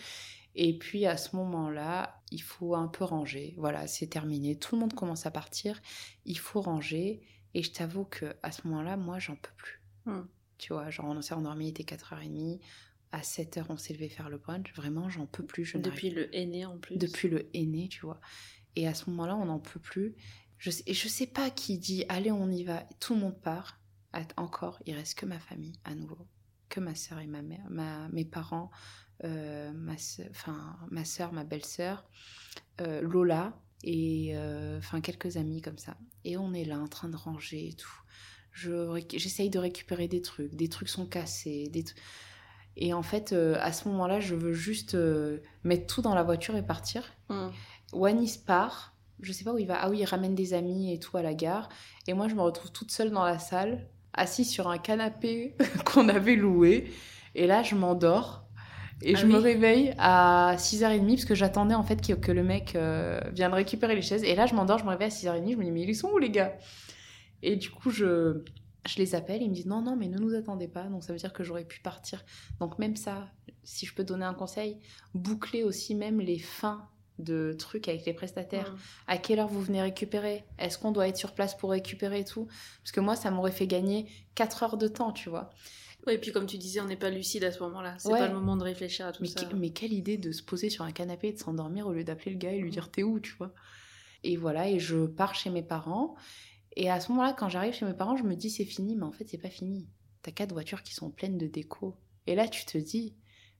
Et 0.56 0.78
puis 0.78 1.06
à 1.06 1.18
ce 1.18 1.36
moment-là, 1.38 2.22
il 2.32 2.42
faut 2.42 2.76
un 2.76 2.88
peu 2.88 3.04
ranger. 3.04 3.54
Voilà, 3.58 3.88
c'est 3.88 4.08
terminé. 4.08 4.58
Tout 4.58 4.76
le 4.76 4.82
monde 4.82 4.94
commence 4.94 5.26
à 5.26 5.32
partir. 5.32 5.82
Il 6.26 6.38
faut 6.38 6.62
ranger. 6.62 7.22
Et 7.54 7.64
je 7.64 7.72
t'avoue 7.72 8.06
que 8.06 8.34
à 8.44 8.52
ce 8.52 8.68
moment-là, 8.68 8.98
moi, 8.98 9.20
j'en 9.20 9.36
peux 9.36 9.52
plus. 9.58 9.82
Hmm. 10.06 10.24
Tu 10.58 10.74
vois, 10.74 10.90
genre 10.90 11.08
on 11.08 11.22
s'est 11.22 11.34
endormi, 11.34 11.68
il 11.68 11.70
était 11.70 11.84
4h30. 11.84 12.60
À 13.14 13.22
7h, 13.22 13.66
on 13.68 13.78
s'est 13.78 13.94
levé 13.94 14.08
faire 14.08 14.30
le 14.30 14.38
brunch. 14.38 14.74
Vraiment, 14.74 15.10
j'en 15.10 15.26
peux 15.26 15.44
plus. 15.44 15.66
Je 15.66 15.78
Depuis 15.78 16.12
le 16.12 16.34
aîné 16.36 16.66
en 16.66 16.78
plus. 16.78 16.98
depuis 16.98 17.28
le 17.28 17.50
aîné, 17.54 17.90
tu 17.90 18.02
vois. 18.02 18.22
Et 18.78 18.88
à 18.88 18.94
ce 18.94 19.10
moment-là, 19.10 19.36
on 19.36 19.46
n'en 19.46 19.60
peut 19.60 19.82
plus. 19.82 20.16
Je 20.62 20.70
sais, 20.70 20.84
et 20.86 20.94
je 20.94 21.08
sais 21.08 21.26
pas 21.26 21.50
qui 21.50 21.80
dit 21.80 22.06
allez, 22.08 22.32
on 22.32 22.52
y 22.52 22.64
va. 22.64 22.84
Tout 23.00 23.16
le 23.16 23.22
monde 23.22 23.42
part. 23.42 23.80
Encore, 24.38 24.78
il 24.86 24.94
reste 24.94 25.18
que 25.18 25.26
ma 25.26 25.40
famille 25.40 25.74
à 25.86 25.96
nouveau, 25.96 26.28
que 26.68 26.80
ma 26.82 26.96
sœur 26.96 27.20
et 27.20 27.28
ma 27.28 27.42
mère, 27.42 27.66
ma, 27.70 28.10
mes 28.10 28.26
parents, 28.26 28.70
euh, 29.24 29.72
ma, 29.72 29.98
sœur, 29.98 30.28
enfin 30.32 30.78
ma 30.92 31.04
ma 31.32 31.44
belle-sœur, 31.46 32.06
euh, 32.82 33.02
Lola 33.02 33.58
et 33.84 34.34
euh, 34.36 34.78
enfin 34.78 35.00
quelques 35.00 35.38
amis 35.38 35.62
comme 35.62 35.78
ça. 35.78 35.96
Et 36.26 36.38
on 36.38 36.54
est 36.54 36.66
là 36.66 36.78
en 36.78 36.88
train 36.90 37.08
de 37.08 37.16
ranger 37.16 37.70
et 37.70 37.74
tout. 37.74 38.02
Je 38.52 39.02
j'essaye 39.16 39.50
de 39.50 39.60
récupérer 39.60 40.10
des 40.10 40.22
trucs, 40.22 40.54
des 40.54 40.68
trucs 40.68 40.90
sont 40.90 41.08
cassés, 41.08 41.70
des 41.70 41.86
et 42.78 42.94
en 42.94 43.04
fait, 43.04 43.34
euh, 43.34 43.58
à 43.60 43.74
ce 43.74 43.88
moment-là, 43.90 44.20
je 44.20 44.36
veux 44.36 44.54
juste 44.54 44.96
euh, 44.96 45.40
mettre 45.64 45.94
tout 45.94 46.02
dans 46.02 46.16
la 46.16 46.24
voiture 46.24 46.56
et 46.56 46.66
partir. 46.66 47.04
Hmm. 47.30 47.50
Wanis 47.94 48.38
part, 48.38 48.91
je 49.22 49.32
sais 49.32 49.44
pas 49.44 49.54
où 49.54 49.58
il 49.58 49.68
va. 49.68 49.76
Ah 49.80 49.90
oui, 49.90 50.00
il 50.00 50.06
ramène 50.06 50.36
des 50.36 50.54
amis 50.54 50.94
et 50.94 51.00
tout 51.00 51.18
à 51.18 51.22
la 51.22 51.34
gare. 51.34 51.70
Et 52.08 52.14
moi, 52.14 52.28
je 52.28 52.36
me 52.36 52.42
retrouve 52.42 52.72
toute 52.72 52.92
seule 52.92 53.12
dans 53.12 53.24
la 53.24 53.40
salle, 53.40 53.88
assise 54.14 54.50
sur 54.50 54.70
un 54.70 54.78
canapé 54.78 55.56
qu'on 55.86 56.10
avait 56.10 56.36
loué. 56.36 56.92
Et 57.36 57.48
là, 57.48 57.64
je 57.64 57.76
m'endors. 57.76 58.46
Et 59.04 59.16
Ah 59.16 59.20
je 59.20 59.26
me 59.26 59.38
réveille 59.38 59.96
à 59.98 60.56
6h30 60.58 61.08
parce 61.08 61.26
que 61.26 61.34
j'attendais 61.34 61.74
en 61.74 61.84
fait 61.84 62.06
que, 62.06 62.14
que 62.14 62.32
le 62.32 62.44
mec 62.44 62.76
euh, 62.76 63.20
vienne 63.34 63.54
récupérer 63.54 63.96
les 63.96 64.02
chaises. 64.02 64.24
Et 64.24 64.36
là, 64.36 64.46
je 64.46 64.54
m'endors, 64.54 64.78
je 64.78 64.84
me 64.84 64.90
réveille 64.90 65.08
à 65.08 65.10
6h30. 65.10 65.52
Je 65.52 65.58
me 65.58 65.64
dis, 65.64 65.72
mais 65.72 65.82
ils 65.82 65.96
sont 65.96 66.10
où 66.10 66.18
les 66.18 66.30
gars? 66.30 66.56
Et 67.42 67.56
du 67.56 67.72
coup, 67.72 67.90
je, 67.90 68.44
je 68.88 68.98
les 68.98 69.16
appelle. 69.16 69.42
Ils 69.42 69.50
me 69.50 69.56
disent, 69.56 69.66
non, 69.66 69.82
non, 69.82 69.96
mais 69.96 70.08
ne 70.08 70.20
nous 70.20 70.36
attendez 70.36 70.68
pas. 70.68 70.84
Donc 70.84 71.04
ça 71.04 71.14
veut 71.14 71.20
dire 71.20 71.34
que 71.34 71.44
j'aurais 71.44 71.66
pu 71.66 71.80
partir. 71.80 72.24
Donc 72.60 72.78
même 72.78 72.96
ça, 72.96 73.30
si 73.64 73.86
je 73.88 73.96
peux 73.96 74.04
donner 74.04 74.26
un 74.26 74.36
conseil, 74.36 74.80
boucler 75.16 75.64
aussi 75.64 75.96
même 75.96 76.20
les 76.20 76.40
fins 76.40 76.88
de 77.22 77.54
trucs 77.58 77.88
avec 77.88 78.06
les 78.06 78.14
prestataires. 78.14 78.74
Hmm. 78.74 78.78
À 79.08 79.18
quelle 79.18 79.40
heure 79.40 79.48
vous 79.48 79.62
venez 79.62 79.82
récupérer? 79.82 80.44
Est-ce 80.60 80.78
qu'on 80.78 80.92
doit 80.92 81.08
être 81.08 81.18
sur 81.18 81.34
place 81.34 81.56
pour 81.56 81.72
récupérer 81.72 82.20
et 82.20 82.26
tout? 82.26 82.48
Parce 82.84 82.92
que 82.92 83.00
moi, 83.00 83.16
ça 83.16 83.32
m'aurait 83.32 83.52
fait 83.52 83.68
gagner 83.68 84.08
4 84.36 84.64
heures 84.64 84.78
de 84.78 84.88
temps, 84.88 85.12
tu 85.12 85.30
vois. 85.30 85.50
Ouais, 86.08 86.16
et 86.16 86.18
puis 86.18 86.32
comme 86.32 86.48
tu 86.48 86.58
disais, 86.58 86.80
on 86.82 86.86
n'est 86.86 86.96
pas 86.98 87.12
lucide 87.12 87.44
à 87.44 87.52
ce 87.52 87.60
moment-là. 87.60 87.96
C'est 88.00 88.12
Ouais. 88.12 88.18
pas 88.20 88.28
le 88.28 88.34
moment 88.34 88.58
de 88.58 88.64
réfléchir 88.64 89.06
à 89.06 89.12
tout 89.12 89.22
Mais, 89.22 89.30
ça. 89.30 89.44
que- 89.46 89.56
mais 89.56 89.70
quelle 89.70 89.94
idée 89.94 90.18
de 90.18 90.32
se 90.32 90.42
poser 90.42 90.70
sur 90.72 90.84
un 90.84 90.92
canapé 90.92 91.28
et 91.28 91.34
de 91.34 91.38
s'endormir 91.38 91.86
au 91.88 91.94
lieu 91.94 92.04
d'appeler 92.04 92.32
le 92.32 92.38
gars 92.40 92.52
et 92.52 92.60
lui 92.60 92.72
dire 92.72 92.90
t'es 92.90 93.04
où, 93.04 93.20
tu 93.20 93.34
vois? 93.38 93.54
Et 94.24 94.36
voilà, 94.36 94.68
et 94.70 94.80
je 94.80 95.06
pars 95.06 95.36
chez 95.36 95.50
mes 95.52 95.62
parents. 95.64 96.16
Et 96.76 96.90
à 96.90 97.00
ce 97.00 97.12
moment-là, 97.12 97.34
quand 97.38 97.50
j'arrive 97.50 97.74
chez 97.74 97.86
mes 97.86 97.94
parents, 97.94 98.16
je 98.18 98.24
me 98.24 98.36
dis 98.36 98.50
c'est 98.50 98.66
fini, 98.66 98.96
mais 98.96 99.04
en 99.04 99.12
fait, 99.12 99.28
c'est 99.30 99.38
pas 99.38 99.50
fini. 99.50 99.88
T'as 100.24 100.32
quatre 100.32 100.54
voitures 100.54 100.84
qui 100.84 100.94
sont 100.94 101.12
pleines 101.12 101.38
de 101.38 101.48
déco. 101.48 101.96
Et 102.28 102.34
là, 102.36 102.48
tu 102.48 102.66
te 102.66 102.78
dis, 102.78 103.16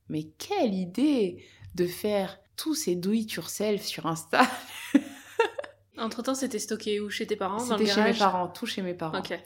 mais 0.10 0.24
quelle 0.38 0.74
idée 0.74 1.44
de 1.76 1.86
faire 1.88 2.40
tous 2.62 2.76
ces 2.76 2.96
do 2.96 3.12
it 3.12 3.32
yourself 3.34 3.82
sur 3.84 4.06
Insta. 4.06 4.42
Entre 5.98 6.22
temps, 6.24 6.36
c'était 6.36 6.60
stocké 6.60 7.00
où? 7.00 7.10
Chez 7.10 7.28
tes 7.28 7.36
parents? 7.36 7.60
C'était 7.60 7.86
chez 7.86 8.04
mes 8.04 8.14
parents, 8.14 8.48
tout 8.48 8.66
chez 8.66 8.82
mes 8.82 8.94
parents. 8.94 9.20
Ok. 9.20 9.38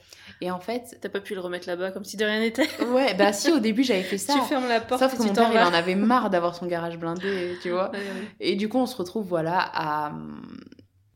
Et 0.41 0.51
en 0.51 0.59
fait, 0.59 0.97
T'as 1.01 1.09
pas 1.09 1.19
pu 1.19 1.33
le 1.33 1.41
remettre 1.41 1.67
là-bas 1.67 1.91
comme 1.91 2.05
si 2.05 2.17
de 2.17 2.25
rien 2.25 2.39
n'était? 2.39 2.67
ouais, 2.93 3.13
bah 3.13 3.33
si, 3.33 3.51
au 3.51 3.59
début, 3.59 3.83
j'avais 3.83 4.03
fait 4.03 4.17
ça. 4.17 4.33
Tu 4.33 4.41
fermes 4.41 4.67
la 4.67 4.79
porte 4.81 5.01
Sauf 5.01 5.17
que 5.17 5.23
mon 5.23 5.33
père, 5.33 5.49
il 5.51 5.57
en 5.59 5.73
avait 5.73 5.95
marre 5.95 6.29
d'avoir 6.29 6.55
son 6.55 6.65
garage 6.65 6.97
blindé, 6.97 7.57
tu 7.61 7.71
vois. 7.71 7.89
Ouais, 7.91 7.97
ouais. 7.99 8.35
Et 8.39 8.55
du 8.55 8.69
coup, 8.69 8.77
on 8.77 8.85
se 8.85 8.95
retrouve, 8.95 9.27
voilà, 9.27 9.59
à. 9.59 10.09
hum, 10.09 10.41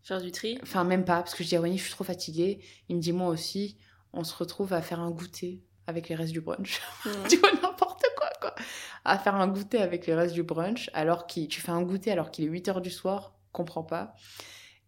Faire 0.04 0.22
du 0.22 0.32
tri? 0.32 0.58
Enfin, 0.64 0.84
même 0.84 1.06
pas, 1.06 1.18
parce 1.18 1.36
que 1.36 1.44
je 1.44 1.50
dis 1.50 1.56
à 1.56 1.62
Wani, 1.62 1.78
je 1.78 1.84
suis 1.84 1.92
trop 1.92 2.04
fatiguée. 2.04 2.60
Il 2.90 2.96
me 2.98 3.02
dit, 3.02 3.14
moi 3.14 3.28
aussi. 3.28 3.78
On 4.12 4.24
se 4.24 4.36
retrouve 4.36 4.74
à 4.74 4.82
faire 4.82 5.00
un 5.00 5.12
goûter 5.12 5.62
avec 5.86 6.10
les 6.10 6.16
restes 6.16 6.34
du 6.34 6.42
brunch. 6.42 6.82
Tu 7.30 7.38
vois, 7.38 7.52
n'importe 7.54 8.04
À 9.06 9.18
faire 9.18 9.36
un 9.36 9.48
goûter 9.48 9.80
avec 9.80 10.08
les 10.08 10.14
restes 10.16 10.34
du 10.34 10.44
brunch, 10.44 10.90
alors 10.94 11.28
qu'il. 11.28 11.48
Tu 11.48 11.62
fais 11.62 11.72
un 11.72 11.82
goûter 11.82 12.12
alors 12.12 12.32
qu'il 12.32 12.46
est 12.46 12.50
8 12.50 12.70
h 12.70 12.82
du 12.82 12.92
soir, 12.92 13.36
comprends 13.52 13.84
pas. 13.84 14.16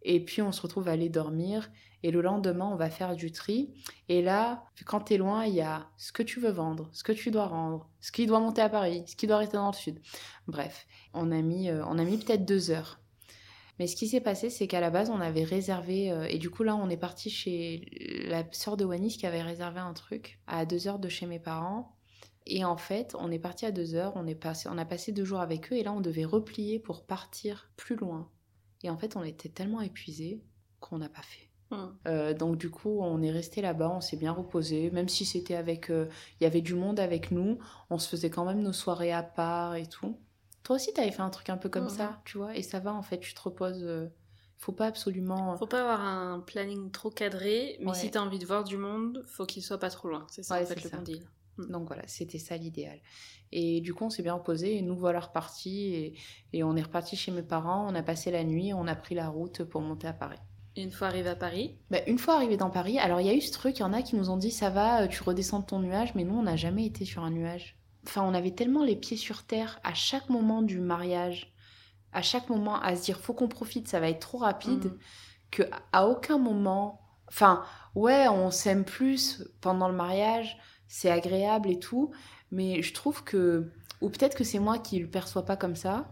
Et 0.04 0.24
puis, 0.24 0.42
on 0.42 0.52
se 0.52 0.62
retrouve 0.62 0.88
à 0.88 0.92
aller 0.92 1.10
dormir. 1.10 1.70
Et 2.04 2.10
le 2.10 2.22
lendemain, 2.22 2.68
on 2.72 2.76
va 2.76 2.90
faire 2.90 3.16
du 3.16 3.32
tri. 3.32 3.74
Et 4.10 4.22
là, 4.22 4.64
quand 4.86 5.02
t'es 5.02 5.18
loin, 5.18 5.46
il 5.46 5.54
y 5.54 5.62
a 5.62 5.88
ce 5.98 6.12
que 6.12 6.24
tu 6.24 6.40
veux 6.40 6.50
vendre, 6.50 6.90
ce 6.94 7.04
que 7.04 7.12
tu 7.12 7.30
dois 7.30 7.46
rendre, 7.46 7.90
ce 8.00 8.12
qui 8.12 8.26
doit 8.26 8.40
monter 8.40 8.62
à 8.62 8.70
Paris, 8.70 9.04
ce 9.06 9.16
qui 9.16 9.28
doit 9.28 9.38
rester 9.38 9.58
dans 9.58 9.68
le 9.68 9.76
sud. 9.76 10.00
Bref, 10.48 10.88
on 11.14 11.32
a 11.32 11.42
mis, 11.42 11.70
euh, 11.70 11.86
on 11.86 12.00
a 12.00 12.04
mis 12.04 12.18
peut-être 12.18 12.46
deux 12.46 12.72
heures. 12.72 13.00
Mais 13.78 13.88
ce 13.88 13.96
qui 13.96 14.08
s'est 14.08 14.22
passé, 14.22 14.50
c'est 14.50 14.68
qu'à 14.68 14.80
la 14.80 14.90
base, 14.90 15.10
on 15.10 15.20
avait 15.22 15.44
réservé. 15.44 16.12
euh, 16.12 16.26
et 16.28 16.38
du 16.38 16.50
coup, 16.50 16.64
là, 16.64 16.76
on 16.76 16.90
est 16.90 16.98
parti 16.98 17.30
chez 17.30 17.86
la 18.28 18.44
sœur 18.52 18.78
de 18.78 18.86
Wanis 18.86 19.18
qui 19.18 19.28
avait 19.28 19.42
réservé 19.42 19.80
un 19.80 19.94
truc 19.94 20.40
à 20.48 20.66
deux 20.66 20.88
heures 20.88 21.00
de 21.00 21.10
chez 21.10 21.26
mes 21.26 21.40
parents. 21.40 21.96
Et 22.54 22.66
en 22.66 22.76
fait, 22.78 23.16
on 23.18 23.32
est 23.32 23.40
parti 23.40 23.66
à 23.66 23.72
deux 23.72 23.96
heures. 23.96 24.14
On, 24.16 24.28
est 24.28 24.36
passé, 24.36 24.68
on 24.72 24.78
a 24.78 24.86
passé 24.86 25.12
deux 25.12 25.24
jours 25.26 25.40
avec 25.40 25.72
eux. 25.72 25.78
Et 25.78 25.84
là, 25.84 25.94
on 25.94 26.02
devait 26.02 26.26
replier 26.26 26.80
pour 26.80 27.06
partir 27.06 27.70
plus 27.78 27.96
loin. 27.96 28.30
Et 28.84 28.90
en 28.90 28.98
fait, 28.98 29.16
on 29.16 29.24
était 29.24 29.50
tellement 29.50 29.80
épuisés 29.82 30.44
qu'on 30.80 30.98
n'a 30.98 31.10
pas 31.10 31.22
fait. 31.22 31.50
Hmm. 31.70 31.88
Euh, 32.08 32.34
donc 32.34 32.58
du 32.58 32.70
coup, 32.70 33.00
on 33.02 33.22
est 33.22 33.32
resté 33.32 33.62
là-bas, 33.62 33.90
on 33.90 34.02
s'est 34.02 34.18
bien 34.18 34.34
reposé, 34.34 34.92
même 34.92 35.08
si 35.08 35.24
c'était 35.24 35.56
avec, 35.56 35.90
euh, 35.90 36.10
il 36.40 36.44
y 36.44 36.46
avait 36.48 36.60
du 36.60 36.76
monde 36.76 37.00
avec 37.00 37.32
nous, 37.32 37.60
on 37.90 37.98
se 37.98 38.10
faisait 38.10 38.30
quand 38.30 38.44
même 38.44 38.62
nos 38.62 38.74
soirées 38.74 39.14
à 39.14 39.24
part 39.24 39.76
et 39.76 39.86
tout. 39.88 40.18
Toi 40.64 40.76
aussi, 40.76 40.92
t'avais 40.92 41.12
fait 41.12 41.22
un 41.22 41.30
truc 41.30 41.50
un 41.50 41.56
peu 41.56 41.70
comme 41.70 41.88
ça, 41.88 42.22
tu 42.26 42.38
vois, 42.38 42.58
et 42.58 42.62
ça 42.62 42.80
va 42.82 42.94
en 42.94 43.02
fait, 43.04 43.20
tu 43.20 43.34
te 43.34 43.42
reposes. 43.42 43.84
euh, 43.86 44.08
faut 44.58 44.74
pas 44.74 44.88
absolument. 44.88 45.56
Faut 45.58 45.66
pas 45.66 45.80
avoir 45.80 46.02
un 46.02 46.42
planning 46.42 46.92
trop 46.92 47.10
cadré, 47.10 47.78
mais 47.80 47.92
Ouais. 47.92 47.96
si 47.96 48.12
t'as 48.12 48.20
envie 48.20 48.38
de 48.40 48.46
voir 48.46 48.66
du 48.66 48.76
monde, 48.76 49.24
faut 49.26 49.46
qu'il 49.46 49.64
soit 49.64 49.80
pas 49.80 49.90
trop 49.90 50.10
loin. 50.10 50.28
C'est 50.30 50.44
ça 50.44 50.56
Ouais, 50.56 50.64
en 50.64 50.66
fait 50.66 50.84
le 50.84 50.90
bon 50.90 51.02
deal. 51.04 51.24
Donc 51.58 51.88
voilà, 51.88 52.04
c'était 52.08 52.40
ça 52.40 52.58
l'idéal. 52.58 53.00
Et 53.52 53.82
du 53.82 53.94
coup, 53.94 54.06
on 54.06 54.10
s'est 54.10 54.24
bien 54.24 54.34
reposé 54.36 54.78
et 54.78 54.82
nous 54.82 54.96
voilà 54.96 55.20
repartis 55.20 55.94
et, 55.96 56.18
et 56.54 56.64
on 56.64 56.76
est 56.76 56.82
reparti 56.82 57.16
chez 57.16 57.32
mes 57.32 57.44
parents. 57.44 57.88
On 57.92 57.96
a 57.96 58.04
passé 58.04 58.32
la 58.32 58.44
nuit, 58.44 58.74
on 58.74 58.88
a 58.88 58.96
pris 58.96 59.16
la 59.16 59.30
route 59.30 59.64
pour 59.64 59.82
monter 59.82 60.08
à 60.08 60.14
Paris. 60.14 60.40
Une 60.78 60.92
fois 60.92 61.08
arrivé 61.08 61.30
à 61.30 61.36
Paris, 61.36 61.78
Bah, 61.90 62.00
une 62.08 62.18
fois 62.18 62.36
arrivé 62.36 62.56
dans 62.56 62.70
Paris, 62.70 62.98
alors 62.98 63.20
il 63.20 63.28
y 63.28 63.30
a 63.30 63.34
eu 63.34 63.42
ce 63.42 63.52
truc, 63.52 63.78
il 63.80 63.82
y 63.82 63.84
en 63.84 63.92
a 63.94 64.02
qui 64.02 64.16
nous 64.16 64.30
ont 64.30 64.38
dit 64.38 64.52
ça 64.52 64.70
va, 64.70 65.04
euh, 65.04 65.08
tu 65.08 65.22
redescends 65.22 65.60
de 65.60 65.66
ton 65.66 65.80
nuage, 65.80 66.16
mais 66.16 66.24
nous 66.24 66.36
on 66.36 66.44
n'a 66.44 66.56
jamais 66.56 66.86
été 66.86 67.04
sur 67.04 67.24
un 67.24 67.32
nuage. 67.32 67.78
Enfin, 68.08 68.24
on 68.24 68.34
avait 68.34 68.52
tellement 68.56 68.84
les 68.84 68.96
pieds 68.96 69.18
sur 69.18 69.44
terre 69.46 69.80
à 69.84 69.94
chaque 69.94 70.30
moment 70.30 70.62
du 70.62 70.80
mariage, 70.80 71.54
à 72.14 72.22
chaque 72.22 72.50
moment 72.50 72.80
à 72.82 72.96
se 72.96 73.04
dire 73.04 73.20
faut 73.20 73.34
qu'on 73.34 73.50
profite, 73.50 73.88
ça 73.90 74.00
va 74.00 74.10
être 74.10 74.20
trop 74.22 74.40
rapide, 74.40 74.86
Mhm. 74.86 75.00
que 75.52 75.64
à 75.92 76.08
aucun 76.08 76.38
moment, 76.38 77.02
enfin 77.28 77.64
ouais, 77.96 78.28
on 78.30 78.52
s'aime 78.52 78.86
plus 78.86 79.44
pendant 79.62 79.90
le 79.90 79.96
mariage, 79.96 80.58
c'est 80.94 81.10
agréable 81.10 81.70
et 81.70 81.80
tout, 81.80 82.12
mais 82.52 82.82
je 82.82 82.94
trouve 82.94 83.24
que 83.24 83.72
ou 84.02 84.10
peut-être 84.10 84.36
que 84.36 84.44
c'est 84.44 84.60
moi 84.60 84.78
qui 84.80 85.00
le 85.00 85.08
perçois 85.08 85.46
pas 85.46 85.56
comme 85.56 85.76
ça, 85.76 86.12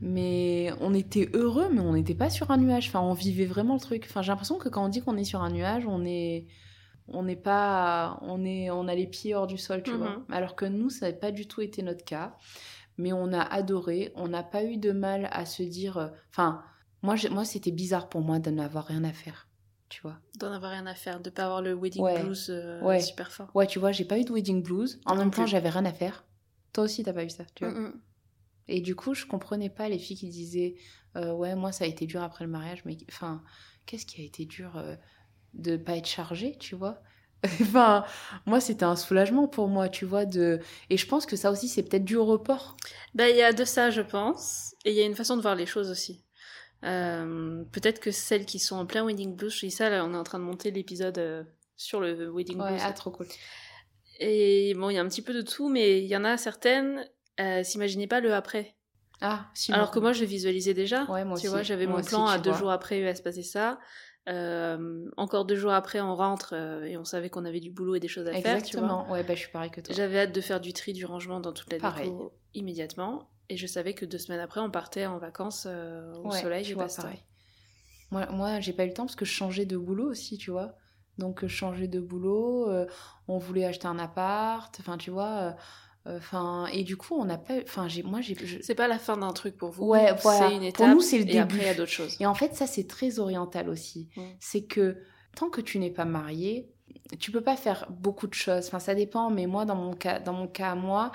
mais 0.00 0.70
on 0.80 0.94
était 0.94 1.28
heureux, 1.34 1.68
mais 1.72 1.80
on 1.80 1.92
n'était 1.92 2.14
pas 2.14 2.30
sur 2.30 2.50
un 2.50 2.56
nuage. 2.56 2.88
Enfin, 2.88 3.00
on 3.00 3.12
vivait 3.14 3.46
vraiment 3.46 3.74
le 3.74 3.80
truc. 3.80 4.06
Enfin, 4.08 4.22
j'ai 4.22 4.30
l'impression 4.32 4.56
que 4.58 4.68
quand 4.68 4.84
on 4.84 4.88
dit 4.88 5.02
qu'on 5.02 5.16
est 5.16 5.24
sur 5.24 5.42
un 5.42 5.50
nuage, 5.50 5.84
on 5.86 6.04
est, 6.04 6.46
on 7.08 7.22
n'est 7.24 7.36
pas, 7.36 8.18
on 8.22 8.44
est, 8.44 8.70
on 8.70 8.86
a 8.88 8.94
les 8.94 9.06
pieds 9.06 9.34
hors 9.34 9.46
du 9.46 9.58
sol, 9.58 9.82
tu 9.82 9.92
Mhm. 9.92 9.96
vois. 9.98 10.22
Alors 10.30 10.54
que 10.56 10.64
nous, 10.66 10.88
ça 10.90 11.06
n'a 11.10 11.12
pas 11.16 11.32
du 11.32 11.46
tout 11.46 11.60
été 11.60 11.82
notre 11.82 12.04
cas. 12.04 12.34
Mais 12.96 13.12
on 13.12 13.32
a 13.32 13.40
adoré. 13.42 14.12
On 14.16 14.28
n'a 14.28 14.42
pas 14.42 14.64
eu 14.64 14.76
de 14.76 14.92
mal 14.92 15.28
à 15.32 15.44
se 15.46 15.62
dire. 15.62 15.98
euh, 15.98 16.08
Enfin, 16.30 16.62
moi, 17.02 17.14
moi, 17.30 17.44
c'était 17.44 17.70
bizarre 17.72 18.08
pour 18.08 18.20
moi 18.22 18.38
de 18.38 18.50
n'avoir 18.50 18.84
rien 18.86 19.04
à 19.04 19.12
faire, 19.12 19.47
tu 19.88 20.02
vois. 20.02 20.18
d'en 20.38 20.52
avoir 20.52 20.72
rien 20.72 20.86
à 20.86 20.94
faire, 20.94 21.20
de 21.20 21.30
pas 21.30 21.44
avoir 21.44 21.62
le 21.62 21.74
wedding 21.74 22.02
Ouais. 22.02 22.22
blues 22.22 22.48
euh, 22.50 22.80
Ouais. 22.82 23.00
super 23.00 23.32
fort. 23.32 23.48
Ouais, 23.54 23.66
tu 23.66 23.78
vois, 23.78 23.92
j'ai 23.92 24.04
pas 24.04 24.18
eu 24.18 24.24
de 24.24 24.32
wedding 24.32 24.62
blues. 24.62 25.00
En 25.06 25.14
Non 25.14 25.20
même 25.22 25.30
temps, 25.30 25.46
j'avais 25.46 25.68
rien 25.70 25.84
à 25.84 25.92
faire. 25.92 26.24
Toi 26.72 26.84
aussi, 26.84 27.02
t'as 27.02 27.12
pas 27.12 27.24
eu 27.24 27.30
ça, 27.30 27.44
tu 27.54 27.64
vois. 27.64 27.72
Mm. 27.74 28.00
Et 28.68 28.80
du 28.80 28.94
coup, 28.94 29.14
je 29.14 29.24
comprenais 29.26 29.70
pas 29.70 29.88
les 29.88 29.98
filles 29.98 30.16
qui 30.18 30.28
disaient 30.28 30.74
euh, 31.16 31.32
Ouais, 31.32 31.54
moi, 31.54 31.72
ça 31.72 31.84
a 31.84 31.86
été 31.86 32.06
dur 32.06 32.22
après 32.22 32.44
le 32.44 32.50
mariage, 32.50 32.82
mais 32.84 32.96
enfin, 33.08 33.42
qu'est-ce 33.86 34.04
qui 34.06 34.20
a 34.20 34.24
été 34.24 34.44
dur 34.44 34.76
euh, 34.76 34.94
de 35.54 35.76
pas 35.76 35.96
être 35.96 36.06
chargé, 36.08 36.56
tu 36.58 36.74
vois? 36.76 37.00
Enfin, 37.62 38.04
moi, 38.46 38.60
c'était 38.60 38.84
un 38.84 38.96
soulagement 38.96 39.46
pour 39.48 39.68
moi, 39.68 39.88
tu 39.88 40.04
vois. 40.04 40.26
De... 40.26 40.60
Et 40.90 40.96
je 40.96 41.06
pense 41.06 41.24
que 41.24 41.36
ça 41.36 41.50
aussi, 41.52 41.68
c'est 41.68 41.84
peut-être 41.84 42.04
dû 42.04 42.16
au 42.16 42.26
report. 42.26 42.76
Bah, 43.14 43.28
il 43.30 43.36
y 43.36 43.42
a 43.42 43.52
de 43.52 43.64
ça, 43.64 43.90
je 43.90 44.00
pense. 44.02 44.74
Et 44.84 44.90
il 44.90 44.96
y 44.96 45.00
a 45.00 45.06
une 45.06 45.14
façon 45.14 45.36
de 45.36 45.42
voir 45.42 45.54
les 45.54 45.66
choses 45.66 45.88
aussi. 45.90 46.24
Euh, 46.84 47.64
peut-être 47.72 47.98
que 48.00 48.10
celles 48.10 48.46
qui 48.46 48.58
sont 48.58 48.76
en 48.76 48.86
plein 48.86 49.04
wedding 49.04 49.34
blues, 49.34 49.52
je 49.54 49.60
dis 49.66 49.70
ça, 49.70 49.90
là, 49.90 50.04
on 50.04 50.14
est 50.14 50.16
en 50.16 50.22
train 50.24 50.38
de 50.38 50.44
monter 50.44 50.70
l'épisode 50.70 51.18
euh, 51.18 51.42
sur 51.76 52.00
le 52.00 52.30
wedding 52.30 52.60
Ouais, 52.60 52.70
blues. 52.70 52.82
ah, 52.84 52.92
trop 52.92 53.10
cool. 53.10 53.26
Et 54.20 54.74
bon, 54.74 54.90
il 54.90 54.94
y 54.94 54.98
a 54.98 55.02
un 55.02 55.08
petit 55.08 55.22
peu 55.22 55.32
de 55.34 55.42
tout, 55.42 55.68
mais 55.68 56.00
il 56.00 56.06
y 56.06 56.16
en 56.16 56.24
a 56.24 56.36
certaines, 56.36 57.08
euh, 57.40 57.62
s'imaginaient 57.62 58.06
pas 58.06 58.20
le 58.20 58.34
après. 58.34 58.74
Ah, 59.20 59.46
si. 59.54 59.72
Alors 59.72 59.90
que 59.90 59.98
moi, 59.98 60.12
je 60.12 60.24
visualisais 60.24 60.74
déjà. 60.74 61.04
Ouais, 61.04 61.24
moi 61.24 61.34
tu 61.36 61.42
aussi. 61.42 61.46
vois, 61.48 61.62
j'avais 61.62 61.86
mon 61.86 61.96
aussi, 61.98 62.08
plan 62.10 62.26
à 62.26 62.38
deux 62.38 62.50
vois. 62.50 62.58
jours 62.58 62.70
après, 62.70 62.98
il 62.98 63.04
va 63.04 63.14
se 63.14 63.22
passer 63.22 63.42
ça. 63.42 63.78
Euh, 64.28 65.08
encore 65.16 65.44
deux 65.46 65.56
jours 65.56 65.72
après, 65.72 66.00
on 66.00 66.14
rentre 66.14 66.52
et 66.84 66.96
on 66.96 67.04
savait 67.04 67.30
qu'on 67.30 67.44
avait 67.44 67.60
du 67.60 67.70
boulot 67.70 67.94
et 67.96 68.00
des 68.00 68.08
choses 68.08 68.26
à 68.28 68.32
faire. 68.32 68.56
Exactement. 68.56 69.10
Ouais, 69.10 69.22
bah, 69.24 69.34
je 69.34 69.40
suis 69.40 69.50
pareil 69.50 69.70
que 69.70 69.80
toi. 69.80 69.94
J'avais 69.96 70.20
hâte 70.20 70.32
de 70.32 70.40
faire 70.40 70.60
du 70.60 70.72
tri, 70.72 70.92
du 70.92 71.04
rangement 71.06 71.40
dans 71.40 71.52
toute 71.52 71.72
la 71.72 71.78
Pareil. 71.78 72.10
déco 72.10 72.32
immédiatement. 72.54 73.28
Et 73.50 73.56
je 73.56 73.66
savais 73.66 73.94
que 73.94 74.04
deux 74.04 74.18
semaines 74.18 74.40
après, 74.40 74.60
on 74.60 74.70
partait 74.70 75.06
en 75.06 75.18
vacances 75.18 75.66
euh, 75.68 76.14
au 76.16 76.30
Ouais, 76.30 76.40
soleil 76.40 76.64
tu 76.64 76.74
vois, 76.74 76.86
pareil. 76.88 77.22
Moi, 78.10 78.26
moi 78.30 78.60
j'ai 78.60 78.72
pas 78.72 78.84
eu 78.84 78.88
le 78.88 78.94
temps 78.94 79.04
parce 79.06 79.16
que 79.16 79.24
je 79.24 79.32
changeais 79.32 79.66
de 79.66 79.76
boulot 79.76 80.10
aussi, 80.10 80.38
tu 80.38 80.50
vois. 80.50 80.74
Donc, 81.18 81.42
euh, 81.42 81.48
je 81.48 81.54
changeais 81.54 81.88
de 81.88 82.00
boulot, 82.00 82.68
euh, 82.70 82.86
on 83.26 83.38
voulait 83.38 83.64
acheter 83.64 83.86
un 83.86 83.98
appart, 83.98 84.74
enfin, 84.80 84.96
tu 84.98 85.10
vois. 85.10 85.28
euh, 85.28 85.52
Enfin, 86.06 86.66
et 86.72 86.84
du 86.84 86.96
coup, 86.96 87.16
on 87.16 87.26
n'a 87.26 87.36
pas. 87.36 87.58
Enfin, 87.62 87.86
j'ai, 87.86 88.02
moi, 88.02 88.22
j'ai. 88.22 88.34
je- 88.34 88.62
C'est 88.62 88.74
pas 88.74 88.88
la 88.88 88.98
fin 88.98 89.18
d'un 89.18 89.32
truc 89.34 89.58
pour 89.58 89.70
vous. 89.70 89.84
Ouais, 89.84 90.10
voilà. 90.22 90.48
C'est 90.48 90.54
une 90.54 90.62
Pour 90.62 90.86
étape. 90.86 90.94
nous, 90.94 91.02
c'est 91.02 91.18
le 91.18 91.24
et 91.24 91.26
début. 91.26 91.40
après, 91.42 91.58
il 91.58 91.64
y 91.64 91.68
a 91.68 91.74
d'autres 91.74 91.90
choses. 91.92 92.16
Et 92.18 92.24
en 92.24 92.32
fait, 92.34 92.54
ça, 92.54 92.66
c'est 92.66 92.86
très 92.86 93.18
oriental 93.18 93.68
aussi. 93.68 94.08
Mm. 94.16 94.22
C'est 94.40 94.64
que 94.64 95.02
tant 95.36 95.50
que 95.50 95.60
tu 95.60 95.78
n'es 95.78 95.90
pas 95.90 96.06
marié, 96.06 96.72
tu 97.18 97.30
peux 97.30 97.42
pas 97.42 97.56
faire 97.56 97.86
beaucoup 97.90 98.26
de 98.26 98.32
choses. 98.32 98.68
Enfin, 98.68 98.78
ça 98.78 98.94
dépend, 98.94 99.28
mais 99.28 99.46
moi, 99.46 99.66
dans 99.66 99.74
mon 99.76 99.92
cas, 99.92 100.18
dans 100.18 100.32
mon 100.32 100.48
cas 100.48 100.74
moi, 100.74 101.10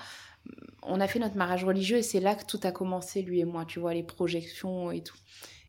on 0.85 0.99
a 0.99 1.07
fait 1.07 1.19
notre 1.19 1.35
mariage 1.35 1.63
religieux 1.63 1.97
et 1.97 2.03
c'est 2.03 2.19
là 2.19 2.35
que 2.35 2.45
tout 2.45 2.59
a 2.63 2.71
commencé, 2.71 3.21
lui 3.21 3.39
et 3.39 3.45
moi, 3.45 3.65
tu 3.65 3.79
vois, 3.79 3.93
les 3.93 4.03
projections 4.03 4.91
et 4.91 5.01
tout. 5.03 5.17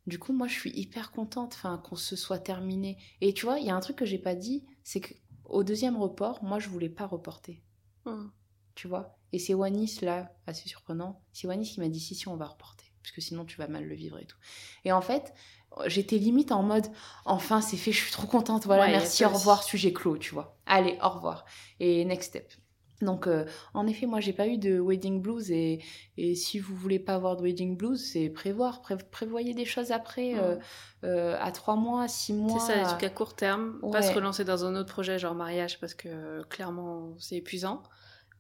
Du 0.07 0.19
coup, 0.19 0.33
moi, 0.33 0.47
je 0.49 0.55
suis 0.55 0.71
hyper 0.79 1.13
contente 1.13 1.57
qu'on 1.85 1.97
se 1.97 2.15
soit 2.17 2.39
terminé. 2.39 2.99
Et 3.21 3.33
tu 3.33 3.47
vois, 3.47 3.59
il 3.59 3.67
y 3.67 3.71
a 3.71 3.75
un 3.77 3.81
truc 3.81 3.97
que 3.97 4.05
j'ai 4.05 4.19
pas 4.19 4.35
dit, 4.35 4.65
c'est 4.83 5.01
que 5.01 5.15
au 5.45 5.63
deuxième 5.65 5.97
report, 5.97 6.43
moi, 6.45 6.59
je 6.59 6.69
voulais 6.69 6.89
pas 6.91 7.07
reporter, 7.07 7.63
Hum. 8.07 8.31
tu 8.75 8.87
vois? 8.89 9.19
Et 9.33 9.39
c'est 9.39 9.55
Wanis, 9.55 9.99
là, 10.03 10.31
assez 10.47 10.69
surprenant, 10.69 11.23
c'est 11.33 11.47
Wanis 11.47 11.71
qui 11.71 11.81
m'a 11.81 11.89
dit 11.89 12.01
si, 12.01 12.15
si, 12.15 12.29
on 12.29 12.37
va 12.37 12.47
reporter, 12.47 12.85
parce 13.03 13.13
que 13.13 13.21
sinon, 13.21 13.45
tu 13.45 13.57
vas 13.57 13.67
mal 13.69 13.85
le 13.87 13.95
vivre 13.95 14.19
et 14.19 14.27
tout. 14.27 14.37
Et 14.85 14.93
en 14.93 15.01
fait, 15.01 15.33
j'étais 15.87 16.19
limite 16.19 16.53
en 16.53 16.63
mode 16.63 16.87
enfin, 17.25 17.61
c'est 17.61 17.77
fait, 17.77 17.93
je 17.93 18.01
suis 18.03 18.13
trop 18.13 18.27
contente, 18.27 18.65
voilà, 18.67 18.85
Ouais, 18.85 18.91
merci, 18.93 19.25
au 19.25 19.29
revoir, 19.31 19.63
sujet 19.63 19.93
clos, 19.93 20.19
tu 20.19 20.35
vois. 20.35 20.59
Allez, 20.67 20.99
au 21.03 21.09
revoir. 21.09 21.45
Et 21.81 22.05
next 22.05 22.29
step. 22.31 22.53
Donc, 23.03 23.27
euh, 23.27 23.45
en 23.75 23.87
effet, 23.87 24.07
moi, 24.07 24.21
j'ai 24.21 24.33
pas 24.33 24.47
eu 24.47 24.57
de 24.57 24.79
wedding 24.79 25.21
blues. 25.21 25.51
Et, 25.51 25.81
et 26.17 26.35
si 26.35 26.59
vous 26.59 26.75
voulez 26.77 26.99
pas 26.99 27.15
avoir 27.15 27.37
de 27.37 27.43
wedding 27.43 27.77
blues, 27.77 28.01
c'est 28.03 28.29
prévoir. 28.31 28.81
Pré- 28.83 28.97
prévoyez 29.11 29.53
des 29.53 29.65
choses 29.65 29.91
après, 29.91 30.35
euh, 30.39 30.57
euh, 31.05 31.37
à 31.41 31.51
trois 31.53 31.77
mois, 31.77 32.07
six 32.09 32.33
mois. 32.33 32.59
C'est 32.61 32.73
ça, 32.73 32.79
des 32.79 32.85
trucs 32.89 33.03
à 33.05 33.11
court 33.11 33.35
terme. 33.35 33.79
Pas 33.91 34.01
se 34.03 34.15
relancer 34.15 34.45
dans 34.45 34.65
un 34.65 34.77
autre 34.77 34.93
projet, 34.93 35.19
genre 35.19 35.35
mariage, 35.35 35.79
parce 35.81 35.95
que 35.95 36.43
clairement, 36.45 37.15
c'est 37.19 37.37
épuisant. 37.37 37.83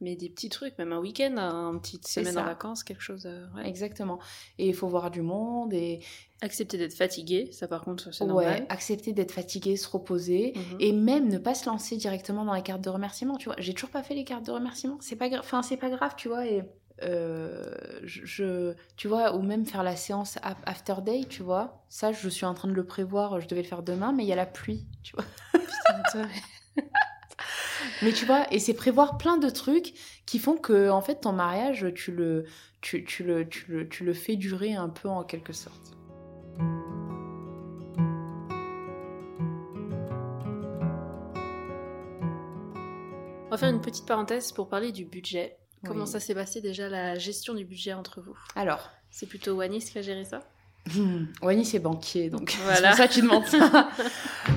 Mais 0.04 0.14
des 0.16 0.28
petits 0.28 0.50
trucs, 0.50 0.76
même 0.78 0.92
un 0.92 0.98
week-end, 1.00 1.34
un 1.38 1.76
petite 1.78 2.06
semaine 2.06 2.38
en 2.38 2.44
vacances, 2.44 2.84
quelque 2.84 3.02
chose. 3.02 3.24
euh, 3.26 3.46
ouais. 3.56 3.66
Exactement. 3.66 4.18
Et 4.58 4.68
il 4.68 4.74
faut 4.74 4.86
voir 4.86 5.10
du 5.10 5.22
monde 5.22 5.72
et 5.74 6.00
Accepter 6.42 6.76
d'être 6.76 6.92
fatigué, 6.94 7.48
ça 7.52 7.66
par 7.68 7.80
contre, 7.82 8.12
c'est 8.12 8.22
ouais, 8.24 8.28
normal. 8.28 8.66
accepter 8.68 9.14
d'être 9.14 9.32
fatigué, 9.32 9.76
se 9.78 9.88
reposer. 9.88 10.52
Mhm. 10.54 10.76
Et 10.78 10.92
même 10.92 11.28
ne 11.28 11.38
pas 11.38 11.54
se 11.54 11.64
lancer 11.66 11.96
directement 11.96 12.44
dans 12.44 12.52
les 12.52 12.62
cartes 12.62 12.82
de 12.82 12.90
remerciement, 12.90 13.36
tu 13.38 13.46
vois. 13.46 13.56
J'ai 13.58 13.72
toujours 13.72 13.88
pas 13.88 14.02
fait 14.02 14.14
les 14.14 14.24
cartes 14.24 14.44
de 14.44 14.52
remerciement. 14.52 14.98
C'est 15.00 15.16
pas, 15.16 15.28
gra- 15.30 15.38
enfin, 15.40 15.62
c'est 15.62 15.78
pas 15.78 15.88
grave, 15.88 16.12
tu 16.18 16.28
vois. 16.28 16.46
Et 16.46 16.62
euh, 17.02 17.72
je, 18.02 18.26
je- 18.26 18.74
tu 18.96 19.08
vois, 19.08 19.34
ou 19.36 19.40
même 19.42 19.64
faire 19.64 19.82
la 19.82 19.96
séance 19.96 20.38
after 20.66 20.96
day, 21.02 21.22
tu 21.28 21.42
vois. 21.42 21.82
Ça, 21.88 22.12
je 22.12 22.28
suis 22.28 22.44
en 22.44 22.52
train 22.52 22.68
de 22.68 22.74
le 22.74 22.84
prévoir. 22.84 23.40
Je 23.40 23.48
devais 23.48 23.62
le 23.62 23.68
faire 23.68 23.82
demain, 23.82 24.12
mais 24.12 24.24
il 24.24 24.28
y 24.28 24.32
a 24.32 24.36
la 24.36 24.44
pluie, 24.46 24.86
tu 25.02 25.16
vois. 25.16 25.24
Putain. 25.52 26.28
Mais 28.02 28.12
tu 28.12 28.24
vois, 28.26 28.46
et 28.52 28.58
c'est 28.58 28.74
prévoir 28.74 29.18
plein 29.18 29.36
de 29.36 29.48
trucs 29.50 29.92
qui 30.26 30.38
font 30.38 30.56
que, 30.56 30.88
en 30.90 31.00
fait, 31.00 31.20
ton 31.22 31.32
mariage, 31.32 31.86
tu 31.94 32.12
le, 32.12 32.44
tu, 32.80 33.04
tu 33.04 33.22
le, 33.24 33.48
tu 33.48 33.64
le, 33.70 33.88
tu 33.88 34.04
le 34.04 34.12
fais 34.14 34.36
durer 34.36 34.74
un 34.74 34.88
peu 34.88 35.08
en 35.08 35.22
quelque 35.24 35.52
sorte. 35.52 35.92
On 43.46 43.50
va 43.50 43.56
faire 43.56 43.68
une 43.70 43.80
petite 43.80 44.06
parenthèse 44.06 44.52
pour 44.52 44.68
parler 44.68 44.90
du 44.92 45.04
budget. 45.04 45.56
Comment 45.86 46.04
Oui. 46.04 46.10
ça 46.10 46.18
s'est 46.20 46.34
passé 46.34 46.60
déjà 46.60 46.88
la 46.88 47.16
gestion 47.18 47.54
du 47.54 47.64
budget 47.64 47.92
entre 47.92 48.20
vous? 48.20 48.36
Alors, 48.56 48.90
C'est 49.10 49.26
plutôt 49.26 49.52
Wanis 49.54 49.84
qui 49.84 49.98
a 49.98 50.02
géré 50.02 50.24
ça? 50.24 50.40
Hmm, 50.96 51.24
Wany 51.40 51.64
c'est 51.64 51.78
banquier, 51.78 52.28
donc 52.28 52.54
Voilà. 52.62 52.92
c'est 52.96 53.06
pour 53.08 53.14
ça 53.14 53.20
demandes 53.20 53.46
ça. 53.46 53.88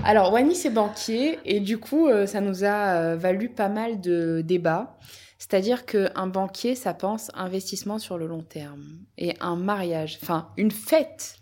Alors 0.07 0.31
Wany 0.31 0.55
c'est 0.55 0.69
banquier 0.69 1.37
et 1.43 1.59
du 1.59 1.79
coup 1.79 2.07
euh, 2.07 2.25
ça 2.27 2.39
nous 2.39 2.63
a 2.63 2.93
euh, 2.93 3.17
valu 3.17 3.49
pas 3.49 3.67
mal 3.67 3.99
de 3.99 4.41
débats. 4.41 4.97
C'est-à-dire 5.37 5.85
qu'un 5.85 6.27
banquier, 6.27 6.75
ça 6.75 6.93
pense 6.93 7.29
investissement 7.33 7.99
sur 7.99 8.17
le 8.17 8.25
long 8.25 8.41
terme. 8.41 8.85
Et 9.17 9.35
un 9.41 9.57
mariage, 9.57 10.17
enfin 10.23 10.47
une 10.55 10.71
fête, 10.71 11.39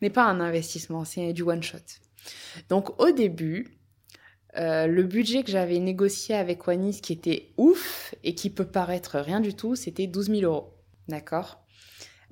n'est 0.00 0.08
pas 0.08 0.24
un 0.24 0.40
investissement, 0.40 1.04
c'est 1.04 1.34
du 1.34 1.42
one-shot. 1.42 2.00
Donc 2.70 2.98
au 2.98 3.10
début, 3.10 3.76
euh, 4.56 4.86
le 4.86 5.02
budget 5.02 5.42
que 5.42 5.50
j'avais 5.50 5.78
négocié 5.78 6.34
avec 6.34 6.66
Wanis, 6.66 7.02
qui 7.02 7.12
était 7.12 7.52
ouf 7.58 8.14
et 8.24 8.34
qui 8.34 8.48
peut 8.48 8.64
paraître 8.64 9.18
rien 9.18 9.40
du 9.40 9.52
tout, 9.52 9.76
c'était 9.76 10.06
12 10.06 10.28
000 10.28 10.50
euros. 10.50 10.72
D'accord? 11.08 11.61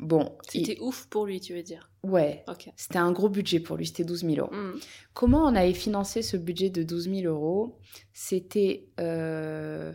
Bon, 0.00 0.36
il- 0.54 0.66
C'était 0.66 0.80
ouf 0.80 1.06
pour 1.10 1.26
lui, 1.26 1.40
tu 1.40 1.54
veux 1.54 1.62
dire? 1.62 1.90
Ouais, 2.02 2.42
c'était 2.76 2.98
un 2.98 3.12
gros 3.12 3.28
budget 3.28 3.60
pour 3.60 3.76
lui, 3.76 3.86
c'était 3.86 4.04
12 4.04 4.24
000 4.24 4.36
euros. 4.38 4.50
Hmm. 4.54 4.78
Comment 5.12 5.44
on 5.44 5.54
avait 5.54 5.74
financé 5.74 6.22
ce 6.22 6.36
budget 6.38 6.70
de 6.70 6.82
12 6.82 7.10
000 7.10 7.22
euros? 7.32 7.78
C'était. 8.14 8.88
euh, 9.00 9.92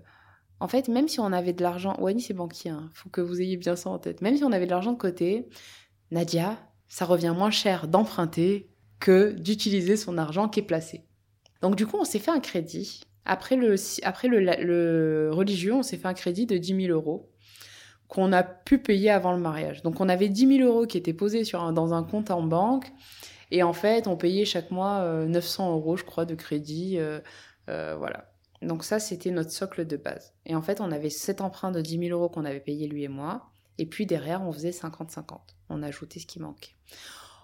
En 0.60 0.68
fait, 0.68 0.88
même 0.88 1.08
si 1.08 1.20
on 1.20 1.32
avait 1.34 1.54
de 1.54 1.64
l'argent. 1.64 1.96
Wani, 2.00 2.22
c'est 2.22 2.34
banquier, 2.34 2.70
il 2.72 2.90
faut 2.94 3.10
que 3.10 3.22
vous 3.22 3.42
ayez 3.42 3.58
bien 3.58 3.76
ça 3.76 3.90
en 3.90 3.98
tête. 4.00 4.22
Même 4.22 4.38
si 4.38 4.44
on 4.44 4.52
avait 4.52 4.66
de 4.66 4.72
l'argent 4.72 4.94
de 4.94 4.98
côté, 4.98 5.48
Nadia, 6.12 6.58
ça 6.88 7.06
revient 7.06 7.34
moins 7.36 7.52
cher 7.52 7.88
d'emprunter 7.88 8.70
que 9.00 9.32
d'utiliser 9.34 9.98
son 9.98 10.18
argent 10.18 10.48
qui 10.48 10.60
est 10.62 10.64
placé. 10.64 11.04
Donc, 11.62 11.76
du 11.76 11.86
coup, 11.88 11.98
on 12.00 12.06
s'est 12.06 12.20
fait 12.20 12.32
un 12.32 12.40
crédit. 12.40 13.02
Après 13.26 13.56
le, 13.56 13.76
après 14.04 14.28
le, 14.28 14.40
le 14.40 15.32
religieux, 15.34 15.74
on 15.74 15.82
s'est 15.84 15.98
fait 15.98 16.08
un 16.08 16.14
crédit 16.14 16.46
de 16.46 16.58
10 16.58 16.76
000 16.86 16.94
euros 16.94 17.32
qu'on 18.08 18.32
a 18.34 18.44
pu 18.44 18.78
payer 18.78 19.10
avant 19.10 19.34
le 19.34 19.40
mariage. 19.40 19.82
Donc, 19.84 20.00
on 20.00 20.10
avait 20.10 20.30
10 20.30 20.58
000 20.58 20.70
euros 20.70 20.86
qui 20.86 20.98
étaient 20.98 21.14
posés 21.14 21.44
dans 21.52 21.94
un 21.94 22.04
compte 22.04 22.32
en 22.32 22.44
banque. 22.44 22.92
Et 23.52 23.64
en 23.64 23.74
fait, 23.74 24.08
on 24.08 24.18
payait 24.18 24.46
chaque 24.46 24.72
mois 24.72 25.02
euh, 25.02 25.26
900 25.28 25.74
euros, 25.74 25.98
je 25.98 26.04
crois, 26.04 26.26
de 26.26 26.36
crédit. 26.36 26.98
euh, 26.98 27.20
euh, 27.70 27.96
voilà. 27.98 28.32
Donc 28.62 28.84
ça, 28.84 29.00
c'était 29.00 29.32
notre 29.32 29.52
socle 29.52 29.86
de 29.86 29.98
base. 29.98 30.34
Et 30.46 30.56
en 30.56 30.62
fait, 30.62 30.82
on 30.82 30.92
avait 30.92 31.10
cet 31.10 31.42
emprunt 31.42 31.72
de 31.72 31.82
10 31.82 32.00
000 32.08 32.20
euros 32.20 32.30
qu'on 32.30 32.46
avait 32.46 32.60
payé 32.60 32.88
lui 32.88 33.04
et 33.04 33.08
moi. 33.08 33.48
Et 33.78 33.86
puis 33.86 34.06
derrière, 34.06 34.42
on 34.42 34.52
faisait 34.52 34.72
50-50. 34.72 35.40
On 35.70 35.84
ajoutait 35.84 36.20
ce 36.20 36.26
qui 36.26 36.40
manquait. 36.40 36.76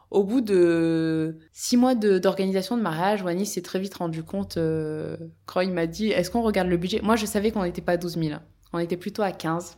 Au 0.10 0.24
bout 0.24 0.42
de 0.42 1.38
six 1.54 1.78
mois 1.78 1.96
d'organisation 1.96 2.76
de, 2.76 2.82
mariage, 2.82 3.22
Wani 3.24 3.46
s'est 3.46 3.62
très 3.62 3.80
vite 3.80 3.96
rendu 3.96 4.24
compte, 4.24 4.58
euh, 4.58 5.16
il 5.62 5.72
m'a 5.72 5.88
dit, 5.88 6.08
est-ce 6.08 6.30
qu'on 6.30 6.42
regarde 6.42 6.68
le 6.68 6.76
budget? 6.76 7.00
Moi, 7.02 7.16
je 7.16 7.26
savais 7.26 7.52
qu'on 7.52 7.64
n'était 7.64 7.82
pas 7.82 7.94
à 7.94 7.98
12 7.98 8.18
000. 8.18 8.34
hein. 8.34 8.42
On 8.74 8.80
était 8.80 8.98
plutôt 8.98 9.22
à 9.22 9.32
15. 9.32 9.78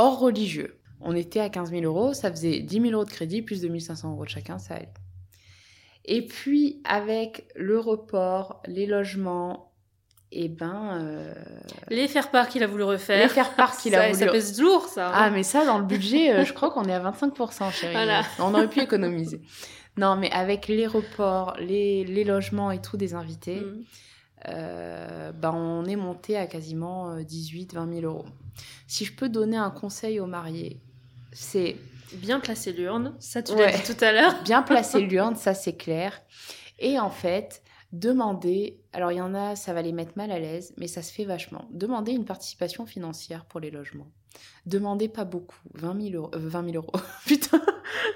Hors 0.00 0.18
religieux. 0.18 0.76
On 1.00 1.14
était 1.14 1.40
à 1.40 1.48
15 1.48 1.70
000 1.70 1.82
euros, 1.84 2.12
ça 2.14 2.30
faisait 2.30 2.60
10 2.60 2.80
000 2.80 2.92
euros 2.92 3.04
de 3.04 3.10
crédit, 3.10 3.42
plus 3.42 3.60
2 3.62 3.78
500 3.78 4.12
euros 4.12 4.24
de 4.24 4.28
chacun, 4.30 4.58
ça 4.58 4.74
allait. 4.74 4.88
Et 6.04 6.26
puis, 6.26 6.80
avec 6.84 7.46
le 7.54 7.78
report, 7.78 8.62
les 8.66 8.86
logements, 8.86 9.72
et 10.32 10.48
ben... 10.48 10.98
euh, 11.02 11.34
Les 11.88 12.06
faire 12.08 12.30
part 12.30 12.48
qu'il 12.48 12.62
a 12.62 12.66
voulu 12.66 12.82
refaire. 12.84 13.20
les 13.22 13.28
faire 13.28 13.54
part 13.54 13.76
qu'il 13.76 13.94
a 13.94 14.02
ça, 14.02 14.06
voulu... 14.08 14.18
ça 14.26 14.32
pèse 14.32 14.60
lourd, 14.60 14.86
ça. 14.86 15.08
hein. 15.08 15.12
Ah, 15.14 15.30
mais 15.30 15.42
ça, 15.42 15.64
dans 15.64 15.78
le 15.78 15.84
budget, 15.84 16.32
euh, 16.32 16.44
je 16.44 16.52
crois 16.52 16.70
qu'on 16.70 16.84
est 16.84 16.94
à 16.94 17.00
25%, 17.00 17.72
chérie. 17.72 17.92
Voilà. 17.92 18.22
On 18.38 18.54
aurait 18.54 18.68
pu 18.68 18.80
économiser. 18.80 19.40
Non, 19.96 20.16
mais 20.16 20.30
avec 20.30 20.68
les 20.68 20.86
reports, 20.86 21.54
les, 21.58 22.04
les 22.04 22.24
logements 22.24 22.70
et 22.70 22.80
tout 22.80 22.96
des 22.96 23.14
invités, 23.14 23.60
Hmm. 23.60 23.82
Euh, 24.48 25.32
ben 25.32 25.52
on 25.52 25.84
est 25.84 25.96
monté 25.96 26.36
à 26.36 26.46
quasiment 26.46 27.16
18-20 27.18 28.00
000 28.00 28.12
euros. 28.12 28.26
Si 28.86 29.04
je 29.04 29.12
peux 29.14 29.28
donner 29.28 29.56
un 29.56 29.70
conseil 29.70 30.20
aux 30.20 30.26
mariés, 30.26 30.80
c'est 31.32 31.76
Bien 32.14 32.40
placer 32.40 32.72
l'urne, 32.72 33.14
ça 33.20 33.40
tu 33.40 33.52
Ouais. 33.52 33.70
l'as 33.70 33.78
dit 33.78 33.94
tout 33.94 34.04
à 34.04 34.10
l'heure. 34.10 34.42
bien 34.42 34.62
placer 34.62 35.00
l'urne, 35.00 35.36
ça 35.36 35.54
c'est 35.54 35.74
clair. 35.74 36.20
Et 36.80 36.98
en 36.98 37.10
fait, 37.10 37.62
demandez, 37.92 38.78
alors 38.92 39.12
il 39.12 39.18
y 39.18 39.20
en 39.20 39.34
a, 39.34 39.56
ça 39.56 39.72
va 39.72 39.82
les 39.82 39.92
mettre 39.92 40.12
mal 40.16 40.30
à 40.30 40.38
l'aise, 40.38 40.72
mais 40.76 40.86
ça 40.86 41.02
se 41.02 41.12
fait 41.12 41.24
vachement. 41.24 41.66
Demandez 41.70 42.12
une 42.12 42.24
participation 42.24 42.86
financière 42.86 43.44
pour 43.44 43.60
les 43.60 43.70
logements. 43.70 44.08
Demandez 44.66 45.08
pas 45.08 45.24
beaucoup, 45.24 45.58
20 45.74 46.00
000 46.10 46.14
euros. 46.14 46.30
euh, 46.34 46.38
20 46.48 46.70
000 46.72 46.76
euros. 46.76 46.92
Putain. 47.26 47.60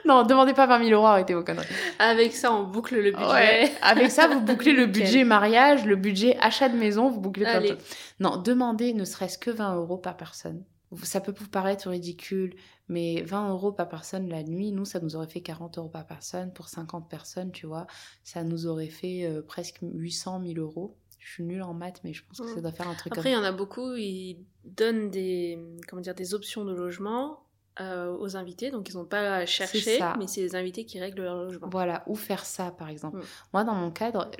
Non, 0.04 0.22
demandez 0.22 0.52
pas 0.54 0.66
20 0.66 0.84
000 0.84 0.90
euros, 0.90 1.06
arrêtez 1.06 1.34
vos 1.34 1.42
conneries. 1.42 1.66
Avec 1.98 2.32
ça, 2.34 2.52
on 2.52 2.62
boucle 2.64 2.94
le 2.94 3.10
budget. 3.10 3.26
Ouais. 3.32 3.72
Avec 3.82 4.10
ça, 4.10 4.28
vous 4.28 4.40
bouclez 4.40 4.72
le 4.72 4.86
budget 4.86 5.24
mariage, 5.24 5.84
le 5.84 5.96
budget 5.96 6.36
achat 6.40 6.68
de 6.68 6.76
maison, 6.76 7.08
vous 7.10 7.20
bouclez 7.20 7.44
plein 7.44 7.60
de. 7.60 7.76
Non, 8.20 8.36
demandez 8.36 8.94
ne 8.94 9.04
serait-ce 9.04 9.38
que 9.38 9.50
20 9.50 9.74
euros 9.76 9.96
par 9.96 10.16
personne. 10.16 10.62
Ça 11.02 11.20
peut 11.20 11.34
vous 11.36 11.48
paraître 11.48 11.88
ridicule, 11.88 12.54
mais 12.88 13.22
20 13.22 13.50
euros 13.50 13.72
par 13.72 13.88
personne 13.88 14.28
la 14.28 14.42
nuit, 14.42 14.72
nous, 14.72 14.84
ça 14.84 15.00
nous 15.00 15.16
aurait 15.16 15.26
fait 15.28 15.40
40 15.40 15.78
euros 15.78 15.88
par 15.88 16.06
personne. 16.06 16.52
Pour 16.52 16.68
50 16.68 17.08
personnes, 17.08 17.50
tu 17.52 17.66
vois, 17.66 17.86
ça 18.22 18.44
nous 18.44 18.66
aurait 18.66 18.88
fait 18.88 19.24
euh, 19.24 19.42
presque 19.42 19.78
800 19.82 20.42
000 20.44 20.58
euros. 20.58 20.96
Je 21.18 21.32
suis 21.32 21.42
nulle 21.44 21.62
en 21.62 21.72
maths, 21.72 22.00
mais 22.04 22.12
je 22.12 22.22
pense 22.26 22.38
que 22.40 22.48
ça 22.48 22.58
Mm. 22.58 22.62
doit 22.62 22.72
faire 22.72 22.88
un 22.88 22.94
truc 22.94 23.12
Après, 23.16 23.30
il 23.30 23.32
y 23.32 23.36
en 23.36 23.42
a 23.44 23.52
beaucoup, 23.52 23.94
ils 23.94 24.44
donnent 24.64 25.10
des, 25.10 25.58
comment 25.88 26.02
dire, 26.02 26.14
des 26.14 26.34
options 26.34 26.64
de 26.66 26.74
logement 26.74 27.40
euh, 27.80 28.14
aux 28.18 28.36
invités. 28.36 28.70
Donc, 28.70 28.90
ils 28.90 28.96
n'ont 28.96 29.06
pas 29.06 29.36
à 29.36 29.46
chercher, 29.46 29.98
mais 30.18 30.26
c'est 30.26 30.42
les 30.42 30.54
invités 30.54 30.84
qui 30.84 31.00
règlent 31.00 31.22
leur 31.22 31.36
logement. 31.36 31.68
Voilà, 31.70 32.04
ou 32.06 32.14
faire 32.14 32.44
ça, 32.44 32.70
par 32.70 32.88
exemple. 32.90 33.16
Mm. 33.18 33.22
Moi, 33.54 33.64
dans 33.64 33.74
mon 33.74 33.90
cadre, 33.90 34.30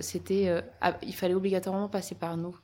c'était, 0.00 0.48
euh, 0.48 0.60
ah, 0.80 0.98
il 1.02 1.14
fallait 1.14 1.34
obligatoirement 1.34 1.88
passer 1.88 2.16
par 2.16 2.36
nous. 2.36 2.58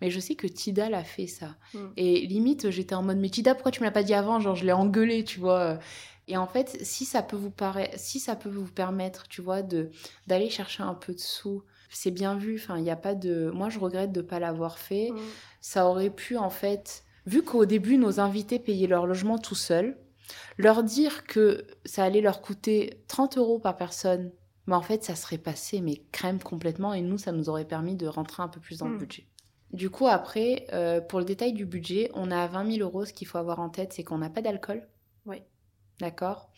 Mais 0.00 0.10
je 0.10 0.20
sais 0.20 0.34
que 0.34 0.46
Tida 0.46 0.88
l'a 0.90 1.04
fait 1.04 1.26
ça. 1.26 1.56
Mm. 1.72 1.78
Et 1.96 2.26
limite, 2.26 2.70
j'étais 2.70 2.94
en 2.94 3.02
mode, 3.02 3.18
mais 3.18 3.28
Tida, 3.30 3.54
pourquoi 3.54 3.70
tu 3.72 3.80
me 3.80 3.84
l'as 3.86 3.90
pas 3.92 4.02
dit 4.02 4.14
avant? 4.14 4.40
Genre, 4.40 4.54
je 4.56 4.64
l'ai 4.64 4.72
engueulé, 4.72 5.24
tu 5.24 5.40
vois. 5.40 5.78
Et 6.26 6.36
en 6.36 6.46
fait, 6.46 6.78
si 6.82 7.04
ça 7.04 7.22
peut 7.22 7.36
vous 7.36 7.50
paraître, 7.50 7.98
si 7.98 8.18
ça 8.20 8.34
peut 8.34 8.48
vous 8.48 8.64
permettre, 8.66 9.28
tu 9.28 9.40
vois, 9.42 9.62
de 9.62 9.90
d'aller 10.26 10.50
chercher 10.50 10.82
un 10.82 10.94
peu 10.94 11.12
de 11.14 11.20
sous, 11.20 11.62
c'est 11.90 12.10
bien 12.10 12.36
vu. 12.36 12.56
Enfin, 12.60 12.78
il 12.78 12.82
n'y 12.82 12.90
a 12.90 12.96
pas 12.96 13.14
de. 13.14 13.50
Moi, 13.54 13.68
je 13.68 13.78
regrette 13.78 14.10
de 14.12 14.22
pas 14.22 14.38
l'avoir 14.40 14.78
fait. 14.78 15.10
Mm. 15.10 15.18
Ça 15.60 15.86
aurait 15.86 16.10
pu, 16.10 16.36
en 16.36 16.50
fait, 16.50 17.04
vu 17.26 17.42
qu'au 17.42 17.66
début, 17.66 17.96
nos 17.98 18.20
invités 18.20 18.58
payaient 18.58 18.86
leur 18.86 19.06
logement 19.06 19.38
tout 19.38 19.54
seuls, 19.54 19.96
leur 20.58 20.82
dire 20.82 21.24
que 21.24 21.66
ça 21.84 22.04
allait 22.04 22.20
leur 22.22 22.40
coûter 22.42 23.04
30 23.08 23.36
euros 23.38 23.58
par 23.58 23.76
personne, 23.76 24.32
mais 24.66 24.74
en 24.74 24.82
fait, 24.82 25.04
ça 25.04 25.14
serait 25.14 25.38
passé, 25.38 25.80
mais 25.82 26.02
crème 26.10 26.38
complètement, 26.42 26.94
et 26.94 27.02
nous, 27.02 27.18
ça 27.18 27.32
nous 27.32 27.48
aurait 27.50 27.66
permis 27.66 27.96
de 27.96 28.06
rentrer 28.06 28.42
un 28.42 28.48
peu 28.48 28.60
plus 28.60 28.78
dans 28.78 28.88
le 28.88 28.94
Mm. 28.96 28.98
budget. 28.98 29.26
Du 29.74 29.90
coup, 29.90 30.06
après, 30.06 30.68
euh, 30.72 31.00
pour 31.00 31.18
le 31.18 31.24
détail 31.24 31.52
du 31.52 31.66
budget, 31.66 32.08
on 32.14 32.30
a 32.30 32.46
20 32.46 32.76
000 32.76 32.88
euros. 32.88 33.04
Ce 33.04 33.12
qu'il 33.12 33.26
faut 33.26 33.38
avoir 33.38 33.58
en 33.58 33.68
tête, 33.68 33.92
c'est 33.92 34.04
qu'on 34.04 34.18
n'a 34.18 34.30
pas 34.30 34.40
d'alcool. 34.40 34.86
Oui. 35.26 35.38
D'accord? 35.98 36.52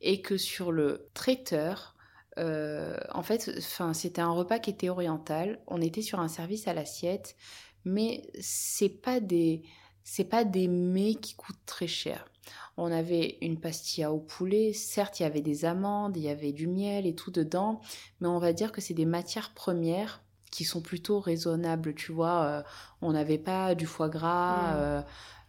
Et 0.00 0.20
que 0.20 0.36
sur 0.36 0.72
le 0.72 1.08
traiteur, 1.14 1.94
euh, 2.38 2.98
en 3.14 3.22
fait, 3.22 3.60
c'était 3.60 4.20
un 4.20 4.32
repas 4.32 4.58
qui 4.58 4.70
était 4.70 4.88
oriental. 4.88 5.60
On 5.68 5.80
était 5.80 6.02
sur 6.02 6.18
un 6.18 6.26
service 6.26 6.66
à 6.66 6.74
l'assiette, 6.74 7.36
mais 7.84 8.28
c'est 8.40 9.00
pas 9.00 9.20
des, 9.20 9.62
c'est 10.02 10.24
pas 10.24 10.42
des 10.42 10.66
mets 10.66 11.14
qui 11.14 11.36
coûtent 11.36 11.64
très 11.66 11.86
cher. 11.86 12.28
On 12.76 12.90
avait 12.90 13.38
une 13.42 13.60
pastilla 13.60 14.10
au 14.12 14.18
poulet. 14.18 14.72
Certes, 14.72 15.20
il 15.20 15.22
y 15.22 15.26
avait 15.26 15.40
des 15.40 15.66
amandes, 15.66 16.16
il 16.16 16.24
y 16.24 16.28
avait 16.28 16.52
du 16.52 16.66
miel 16.66 17.06
et 17.06 17.14
tout 17.14 17.30
dedans, 17.30 17.80
mais 18.20 18.26
on 18.26 18.40
va 18.40 18.52
dire 18.52 18.72
que 18.72 18.80
c'est 18.80 18.92
des 18.92 19.06
matières 19.06 19.54
premières 19.54 20.25
qui 20.56 20.64
sont 20.64 20.80
plutôt 20.80 21.20
raisonnables. 21.20 21.94
Tu 21.94 22.12
vois, 22.12 22.42
Euh, 22.44 22.62
on 23.02 23.12
n'avait 23.12 23.38
pas 23.38 23.74
du 23.74 23.86
foie 23.86 24.08
gras. 24.08 24.72
Mm. 24.72 24.76
euh, 24.76 25.02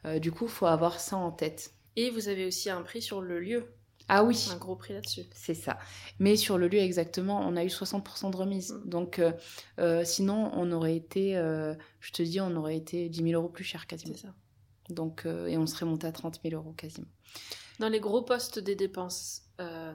euh, 0.06 0.20
du 0.20 0.32
coup, 0.32 0.48
faut 0.48 0.66
avoir 0.66 1.00
ça 1.00 1.16
en 1.18 1.32
tête. 1.32 1.72
Et 1.96 2.10
vous 2.12 2.28
avez 2.28 2.46
aussi 2.46 2.70
un 2.70 2.82
prix 2.82 3.02
sur 3.02 3.22
le 3.22 3.40
lieu, 3.40 3.66
Ah 4.10 4.24
oui. 4.24 4.48
un 4.54 4.58
gros 4.58 4.76
prix 4.76 4.94
là-dessus. 4.94 5.24
C'est 5.34 5.54
ça. 5.56 5.78
Mais 6.20 6.36
sur 6.36 6.58
le 6.58 6.68
lieu 6.68 6.80
exactement, 6.80 7.40
on 7.42 7.56
a 7.56 7.64
eu 7.64 7.70
60% 7.70 8.30
de 8.32 8.36
remise. 8.38 8.74
Mm. 8.74 8.90
Donc, 8.90 9.22
euh, 9.80 10.04
sinon, 10.04 10.52
on 10.54 10.72
aurait 10.72 10.96
été, 10.96 11.38
euh, 11.38 11.74
je 12.02 12.12
te 12.12 12.22
dis, 12.22 12.40
on 12.42 12.56
aurait 12.58 12.78
été 12.78 13.08
10 13.10 13.24
000 13.24 13.42
euros 13.42 13.50
plus 13.50 13.64
cher 13.64 13.88
quasiment. 13.88 14.14
C'est 14.16 14.28
ça. 14.28 14.34
Donc, 14.90 15.26
euh, 15.26 15.48
et 15.48 15.58
on 15.58 15.66
serait 15.66 15.86
monté 15.86 16.06
à 16.08 16.12
30 16.12 16.40
000 16.44 16.54
euros 16.56 16.74
quasiment. 16.74 17.08
Dans 17.80 17.90
les 17.90 18.00
gros 18.00 18.22
postes 18.24 18.60
des 18.60 18.76
dépenses, 18.76 19.44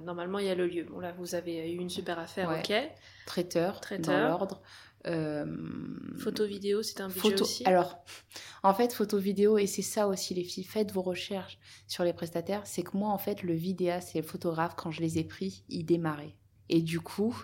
normalement, 0.05 0.39
il 0.41 0.47
y 0.47 0.51
a 0.51 0.55
le 0.57 0.67
lieu. 0.67 0.85
Bon, 0.85 0.99
là, 1.01 1.13
vous 1.13 1.35
avez 1.37 1.71
eu 1.73 1.79
une 1.79 1.89
super 1.91 2.19
affaire, 2.19 2.49
Ouais. 2.49 2.59
ok. 2.61 2.91
Traiteur, 3.27 3.81
Traiteur. 3.81 4.15
dans 4.15 4.29
l'ordre. 4.29 4.63
Euh, 5.07 5.45
Photo, 6.19 6.47
vidéo, 6.47 6.83
c'est 6.83 7.01
un 7.01 7.09
budget 7.09 7.21
photo. 7.21 7.45
aussi. 7.45 7.65
Alors, 7.65 8.05
en 8.63 8.73
fait, 8.75 8.93
photo, 8.93 9.19
vidéo, 9.19 9.59
et 9.59 9.67
c'est 9.67 9.83
ça 9.83 10.07
aussi, 10.07 10.35
les 10.35 10.45
filles, 10.45 10.65
faites 10.65 10.93
vos 10.93 11.03
recherches 11.03 11.59
sur 11.89 12.05
les 12.05 12.13
prestataires. 12.13 12.63
C'est 12.67 12.83
que 12.83 12.97
moi, 12.97 13.11
en 13.11 13.19
fait, 13.19 13.43
le 13.43 13.55
vidéaste 13.55 14.15
et 14.15 14.21
le 14.21 14.27
photographe, 14.27 14.75
quand 14.77 14.91
je 14.91 15.01
les 15.01 15.19
ai 15.19 15.25
pris, 15.25 15.65
ils 15.69 15.85
démarraient. 15.85 16.37
Et 16.69 16.81
du 16.83 17.01
coup, 17.01 17.37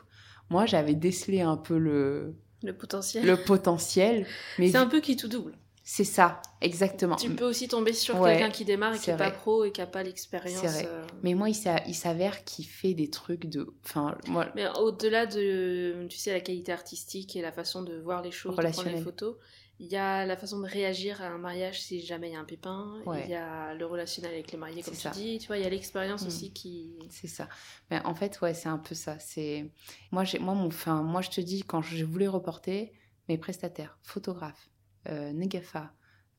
moi, 0.51 0.67
j'avais 0.67 0.95
décelé 0.95 1.41
un 1.41 1.57
peu 1.57 1.79
le, 1.79 2.37
Le 2.63 2.73
potentiel. 2.77 3.27
le 3.27 3.37
potentiel. 3.37 4.27
Mais 4.59 4.71
C'est 4.71 4.77
un 4.79 4.87
peu 4.87 5.01
qui 5.01 5.17
tout 5.17 5.29
double. 5.29 5.59
C'est 5.91 6.05
ça, 6.05 6.43
exactement. 6.61 7.17
Tu 7.17 7.31
peux 7.31 7.47
aussi 7.47 7.67
tomber 7.67 7.95
sur 7.95 8.21
Ouais, 8.21 8.33
quelqu'un 8.37 8.51
qui 8.51 8.67
démarre 8.67 8.93
et 8.93 8.99
qui 8.99 9.05
c'est 9.05 9.13
est 9.13 9.17
pas 9.17 9.31
pro 9.31 9.65
et 9.65 9.73
qui 9.73 9.81
a 9.81 9.87
pas 9.87 10.03
l'expérience. 10.03 10.61
C'est 10.61 10.83
vrai. 10.83 10.87
euh. 10.87 11.07
Mais 11.23 11.33
moi, 11.33 11.49
il 11.49 11.55
s'a- 11.55 11.83
il 11.87 11.95
s'avère 11.95 12.45
qu'il 12.45 12.67
fait 12.67 12.93
des 12.93 13.09
trucs 13.09 13.47
de. 13.47 13.67
Enfin, 13.87 14.19
moi. 14.27 14.49
Mais 14.55 14.67
au-delà 14.79 15.25
de, 15.25 16.07
tu 16.11 16.19
sais, 16.19 16.31
la 16.35 16.41
qualité 16.41 16.73
artistique 16.73 17.37
et 17.37 17.41
la 17.41 17.53
façon 17.53 17.81
de 17.83 17.97
voir 18.01 18.21
les 18.21 18.31
choses, 18.33 18.55
de 18.55 18.63
prendre 18.71 18.91
les 18.91 19.01
photos, 19.01 19.37
il 19.81 19.87
y 19.87 19.97
a 19.97 20.27
la 20.27 20.37
façon 20.37 20.59
de 20.61 20.67
réagir 20.69 21.23
à 21.23 21.29
un 21.29 21.39
mariage 21.39 21.81
si 21.81 22.03
jamais 22.05 22.29
il 22.29 22.33
y 22.35 22.37
a 22.37 22.41
un 22.41 22.45
pépin. 22.45 23.01
Ouais. 23.07 23.23
Il 23.25 23.31
y 23.31 23.35
a 23.35 23.73
le 23.73 23.87
relationnel 23.87 24.35
avec 24.35 24.53
les 24.53 24.59
mariés, 24.59 24.83
comme 24.83 24.93
tu 24.95 25.09
dis. 25.15 25.39
Tu 25.39 25.47
vois, 25.47 25.57
il 25.57 25.63
y 25.63 25.67
a 25.67 25.71
l'expérience 25.71 26.23
Mm. 26.25 26.27
aussi 26.27 26.53
qui. 26.53 26.99
C'est 27.09 27.29
ça. 27.29 27.49
Mais 27.91 27.99
en 28.05 28.15
fait, 28.15 28.39
ouais, 28.43 28.53
c'est 28.53 28.69
un 28.69 28.77
peu 28.77 28.95
ça. 28.95 29.19
C'est 29.21 29.71
moi, 30.13 30.25
moi, 30.39 30.53
mon, 30.53 30.67
enfin, 30.67 31.03
moi, 31.03 31.23
je 31.23 31.31
te 31.31 31.41
dis 31.41 31.63
quand 31.63 31.81
je 31.81 32.05
voulais 32.05 32.29
reporter 32.29 32.93
mes 33.31 33.39
prestataires, 33.39 33.97
photographes, 34.03 34.69
Negafa, 35.07 35.93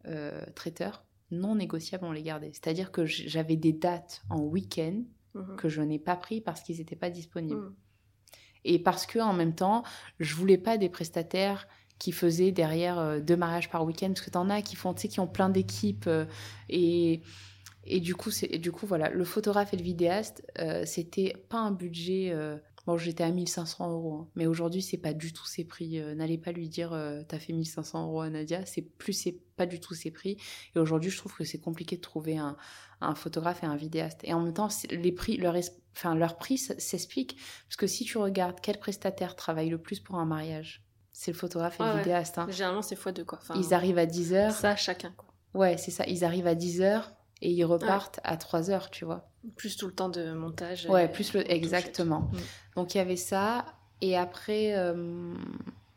euh, 0.08 0.42
traiteurs, 0.56 1.06
non 1.32 1.56
négociables, 1.56 2.06
on 2.06 2.12
les 2.12 2.24
gardait. 2.24 2.52
C'est-à-dire 2.54 2.92
que 2.92 3.06
j'avais 3.06 3.56
des 3.56 3.74
dates 3.74 4.24
en 4.30 4.40
week-end 4.42 5.04
Mhm. 5.36 5.58
que 5.58 5.70
je 5.70 5.82
n'ai 5.84 6.00
pas 6.00 6.16
pris 6.16 6.42
parce 6.42 6.62
qu'ils 6.62 6.78
n'étaient 6.78 6.96
pas 6.96 7.12
disponibles. 7.12 7.60
Mm. 7.62 7.76
Et 8.66 8.80
parce 8.80 9.06
que 9.06 9.20
en 9.20 9.32
même 9.34 9.54
temps, 9.54 9.84
je 10.20 10.34
voulais 10.34 10.58
pas 10.58 10.78
des 10.78 10.90
prestataires 10.90 11.68
qui 12.00 12.12
faisaient 12.12 12.52
derrière 12.52 12.98
euh, 12.98 13.20
deux 13.20 13.38
mariages 13.38 13.70
par 13.70 13.86
week-end, 13.86 14.08
parce 14.08 14.22
que 14.22 14.32
t'en 14.32 14.50
as 14.50 14.64
qui 14.64 14.76
font, 14.76 14.94
tu 14.96 15.04
sais, 15.04 15.08
qui 15.08 15.20
ont 15.20 15.28
plein 15.28 15.50
d'équipes. 15.50 16.08
euh, 16.08 16.26
et, 16.68 17.22
et 17.84 18.00
du 18.00 18.16
coup, 18.16 18.32
c'est, 18.32 18.58
du 18.58 18.72
coup, 18.72 18.88
voilà, 18.88 19.10
le 19.10 19.24
photographe 19.24 19.74
et 19.74 19.78
le 19.78 19.84
vidéaste, 19.84 20.44
euh, 20.58 20.84
c'était 20.86 21.34
pas 21.50 21.60
un 21.60 21.72
budget. 21.72 22.32
Bon, 22.90 22.98
j'étais 22.98 23.24
à 23.24 23.32
1500 23.32 23.92
euros, 23.92 24.14
hein, 24.16 24.28
mais 24.36 24.46
aujourd'hui, 24.48 24.82
c'est 24.82 24.98
pas 24.98 25.14
du 25.14 25.32
tout 25.34 25.46
ces 25.46 25.64
prix. 25.66 26.00
euh, 26.00 26.16
n'allez 26.16 26.38
pas 26.38 26.52
lui 26.52 26.70
dire, 26.70 26.94
euh, 26.94 27.22
t'as 27.28 27.40
fait 27.40 27.54
1500 27.54 28.04
euros 28.08 28.22
à 28.22 28.30
Nadia, 28.30 28.66
c'est 28.66 28.82
plus, 28.82 29.14
c'est 29.14 29.40
pas 29.56 29.66
du 29.66 29.80
tout 29.80 29.94
ces 29.94 30.12
prix. 30.12 30.38
Et 30.76 30.80
aujourd'hui, 30.80 31.12
je 31.12 31.18
trouve 31.18 31.34
que 31.36 31.44
c'est 31.44 31.60
compliqué 31.60 31.96
de 31.98 32.02
trouver 32.02 32.38
un, 32.38 32.58
un 33.02 33.16
photographe 33.16 33.64
et 33.64 33.66
un 33.66 33.76
vidéaste. 33.76 34.20
Et 34.24 34.34
en 34.34 34.40
même 34.42 34.54
temps, 34.54 34.70
les 34.90 35.12
prix, 35.12 35.38
leur, 35.38 35.56
enfin, 35.96 36.16
leur 36.16 36.38
prix 36.38 36.58
s'explique 36.58 37.38
parce 37.68 37.76
que 37.78 37.88
si 37.88 38.06
tu 38.06 38.18
regardes 38.18 38.60
quel 38.62 38.80
prestataire 38.80 39.36
travaille 39.36 39.70
le 39.70 39.78
plus 39.78 40.00
pour 40.00 40.16
un 40.16 40.26
mariage, 40.26 40.84
c'est 41.12 41.32
le 41.32 41.38
photographe 41.38 41.80
et 41.80 41.84
le 41.84 41.90
vidéaste. 42.00 42.38
hein. 42.38 42.48
Généralement, 42.50 42.82
c'est 42.82 42.96
fois 42.96 43.12
deux, 43.12 43.26
quoi. 43.26 43.40
Enfin, 43.42 43.56
Ils 43.60 43.74
arrivent 43.74 43.98
à 43.98 44.06
10 44.06 44.34
heures. 44.34 44.54
Ça, 44.54 44.76
chacun, 44.78 45.14
quoi. 45.18 45.28
Ouais, 45.54 45.78
c'est 45.78 45.92
ça. 45.92 46.06
Ils 46.08 46.24
arrivent 46.24 46.48
à 46.48 46.56
10 46.56 46.82
heures 46.82 47.12
et 47.42 47.52
ils 47.52 47.64
repartent 47.64 48.20
à 48.24 48.38
3 48.38 48.70
heures, 48.72 48.90
tu 48.90 49.06
vois. 49.06 49.30
Plus 49.56 49.78
tout 49.78 49.88
le 49.88 49.94
temps 49.94 50.10
de 50.10 50.32
montage. 50.34 50.86
Ouais, 50.88 51.06
et- 51.06 51.08
plus 51.08 51.34
le... 51.34 51.50
Exactement. 51.52 52.22
Mm. 52.22 52.38
Donc 52.76 52.96
il 52.96 52.98
y 52.98 53.02
avait 53.02 53.16
ça. 53.16 53.66
Et 54.02 54.18
après, 54.18 54.76
euh, 54.78 55.34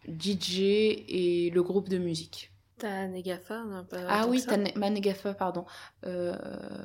DJ 0.08 0.60
et 1.08 1.50
le 1.54 1.62
groupe 1.62 1.88
de 1.88 1.98
musique. 1.98 2.50
T'as 2.78 3.06
Negafa 3.06 3.62
Ah 4.08 4.26
oui, 4.28 4.44
Ne- 4.48 4.76
Manegafa, 4.78 5.34
pardon. 5.34 5.64
Euh, 6.04 6.34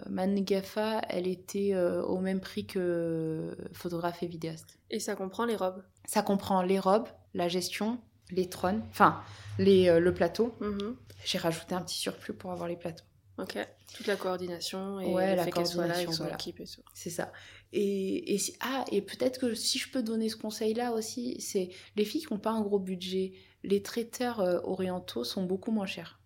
Manegafa, 0.09 1.01
elle 1.09 1.27
était 1.27 1.71
euh, 1.73 2.03
au 2.03 2.19
même 2.19 2.39
prix 2.39 2.67
que 2.67 3.57
photographe 3.73 4.21
et 4.21 4.27
vidéaste. 4.27 4.77
Et 4.91 4.99
ça 4.99 5.15
comprend 5.15 5.45
les 5.45 5.55
robes. 5.55 5.81
Ça 6.05 6.21
comprend 6.21 6.61
les 6.61 6.77
robes, 6.79 7.07
la 7.33 7.47
gestion, 7.47 7.99
les 8.29 8.47
trônes, 8.47 8.83
enfin 8.91 9.21
les, 9.57 9.89
euh, 9.89 9.99
le 9.99 10.13
plateau. 10.13 10.55
Mhm. 10.61 10.95
J'ai 11.25 11.39
rajouté 11.39 11.73
un 11.73 11.81
petit 11.81 11.97
surplus 11.97 12.33
pour 12.33 12.51
avoir 12.51 12.67
les 12.69 12.75
plateaux. 12.75 13.03
Ok. 13.37 13.57
Toute 13.95 14.07
la 14.07 14.15
coordination 14.15 14.99
et 14.99 15.13
Ouais, 15.13 15.29
le 15.31 15.35
la 15.35 15.43
fait 15.45 15.51
qu'elle 15.51 15.67
soit 15.67 15.85
là 15.87 15.93
avec 15.95 16.05
coordination, 16.05 16.11
son 16.11 16.23
voilà. 16.23 16.35
équipe 16.35 16.59
et 16.59 16.65
tout. 16.65 16.81
C'est 16.93 17.09
ça. 17.11 17.31
Et, 17.73 18.33
et 18.33 18.37
si- 18.39 18.55
ah, 18.61 18.83
et 18.91 19.01
peut-être 19.01 19.39
que 19.39 19.53
si 19.53 19.77
je 19.77 19.91
peux 19.91 20.01
donner 20.01 20.29
ce 20.29 20.35
conseil-là 20.37 20.91
aussi, 20.93 21.39
c'est 21.39 21.69
les 21.95 22.05
filles 22.05 22.25
qui 22.25 22.33
n'ont 22.33 22.39
pas 22.39 22.51
un 22.51 22.61
gros 22.61 22.79
budget, 22.79 23.33
les 23.63 23.81
traiteurs 23.83 24.39
euh, 24.39 24.59
orientaux 24.63 25.23
sont 25.23 25.43
beaucoup 25.43 25.71
moins 25.71 25.85
chers. 25.85 26.19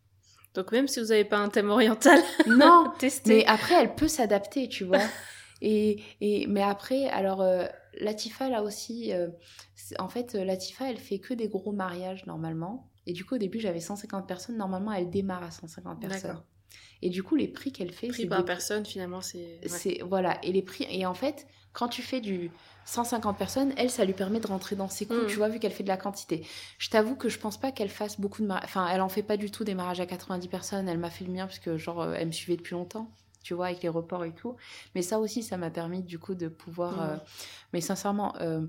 Donc 0.54 0.72
même 0.72 0.88
si 0.88 1.00
vous 1.00 1.08
n'avez 1.08 1.26
pas 1.26 1.38
un 1.38 1.50
thème 1.50 1.70
oriental, 1.70 2.22
Non, 2.48 2.92
testez. 3.00 3.38
mais 3.38 3.46
après, 3.46 3.76
elle 3.76 3.96
peut 3.96 4.08
s'adapter, 4.08 4.68
tu 4.70 4.84
vois. 4.86 5.00
Et, 5.64 6.02
et, 6.22 6.48
mais 6.48 6.64
après, 6.64 7.08
alors, 7.10 7.42
euh, 7.44 7.68
Latifa, 8.00 8.50
là 8.50 8.64
aussi, 8.64 9.14
euh, 9.14 9.28
en 10.00 10.10
fait, 10.10 10.34
euh, 10.34 10.44
Latifa, 10.44 10.90
elle 10.90 10.98
fait 10.98 11.20
que 11.20 11.36
des 11.36 11.50
gros 11.50 11.72
mariages 11.72 12.26
normalement. 12.26 12.90
Et 13.06 13.14
du 13.14 13.26
coup, 13.26 13.36
au 13.36 13.38
début, 13.38 13.60
j'avais 13.60 13.80
150 13.80 14.28
personnes. 14.28 14.58
Normalement, 14.58 14.92
elle 14.92 15.12
démarre 15.12 15.44
à 15.44 15.52
150 15.52 16.02
personnes. 16.02 16.42
Et 17.02 17.10
du 17.10 17.24
coup, 17.24 17.36
les 17.36 17.48
prix 17.48 17.72
qu'elle 17.72 17.92
fait, 17.92 18.08
Prix 18.10 18.26
par 18.28 18.40
des- 18.40 18.46
personne, 18.46 18.86
finalement, 18.86 19.22
c'est. 19.22 19.60
ouais. 19.64 20.00
voilà 20.08 20.38
et 20.44 20.52
les 20.52 20.62
prix 20.62 20.86
et 20.90 21.06
en 21.06 21.14
fait 21.14 21.48
quand 21.74 21.88
tu 21.88 22.02
fais 22.02 22.20
du 22.20 22.52
150 22.86 23.38
personnes 23.38 23.74
elle 23.78 23.90
ça 23.90 24.04
lui 24.04 24.12
permet 24.14 24.40
de 24.42 24.48
rentrer 24.48 24.76
dans 24.76 24.90
ses 24.90 25.06
coûts 25.06 25.14
Mm. 25.24 25.28
tu 25.28 25.38
vois 25.38 25.48
vu 25.48 25.58
qu'elle 25.60 25.72
fait 25.72 25.84
de 25.84 25.88
la 25.88 25.96
quantité 25.96 26.46
je 26.80 26.90
t'avoue 26.90 27.16
que 27.16 27.30
je 27.30 27.40
pense 27.40 27.58
pas 27.58 27.72
qu'elle 27.72 27.88
fasse 27.90 28.20
beaucoup 28.20 28.42
de 28.42 28.48
mariages 28.48 28.66
enfin 28.66 28.88
elle 28.90 29.00
en 29.00 29.08
fait 29.08 29.24
pas 29.24 29.38
du 29.38 29.50
tout 29.52 29.64
des 29.64 29.74
mariages 29.74 30.02
à 30.02 30.06
90 30.06 30.48
personnes 30.50 30.90
elle 30.90 30.98
m'a 30.98 31.10
fait 31.10 31.24
le 31.24 31.32
mien 31.32 31.46
parce 31.48 31.60
que 31.60 31.78
genre 31.78 32.02
euh, 32.02 32.14
elle 32.18 32.28
me 32.28 32.32
suivait 32.34 32.58
depuis 32.58 32.74
longtemps 32.74 33.10
tu 33.42 33.54
vois 33.54 33.68
avec 33.68 33.82
les 33.84 33.90
reports 33.90 34.26
et 34.26 34.34
tout 34.36 34.58
mais 34.96 35.02
ça 35.02 35.18
aussi 35.20 35.44
ça 35.44 35.56
m'a 35.56 35.70
permis 35.72 36.04
du 36.04 36.20
coup 36.20 36.36
de 36.36 36.50
pouvoir 36.50 36.98
Mm. 36.98 37.10
euh, 37.10 37.18
mais 37.72 37.80
sincèrement 37.82 38.36
euh, 38.42 38.66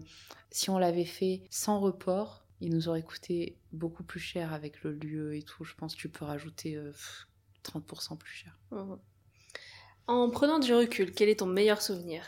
si 0.52 0.70
on 0.70 0.78
l'avait 0.78 1.04
fait 1.04 1.42
sans 1.50 1.80
report 1.80 2.44
il 2.60 2.70
nous 2.72 2.88
aurait 2.88 3.02
coûté 3.02 3.56
beaucoup 3.72 4.04
plus 4.04 4.20
cher 4.20 4.52
avec 4.52 4.84
le 4.84 4.92
lieu 4.92 5.34
et 5.34 5.42
tout 5.42 5.64
je 5.64 5.74
pense 5.74 5.96
que 5.96 6.00
tu 6.00 6.08
peux 6.08 6.24
rajouter 6.24 6.76
euh, 6.76 6.92
30% 7.62 8.16
plus 8.16 8.32
cher 8.32 8.52
Mhm. 8.70 8.98
En 10.08 10.30
prenant 10.30 10.58
du 10.58 10.74
recul, 10.74 11.12
quel 11.12 11.28
est 11.28 11.38
ton 11.40 11.46
meilleur 11.46 11.80
souvenir? 11.80 12.22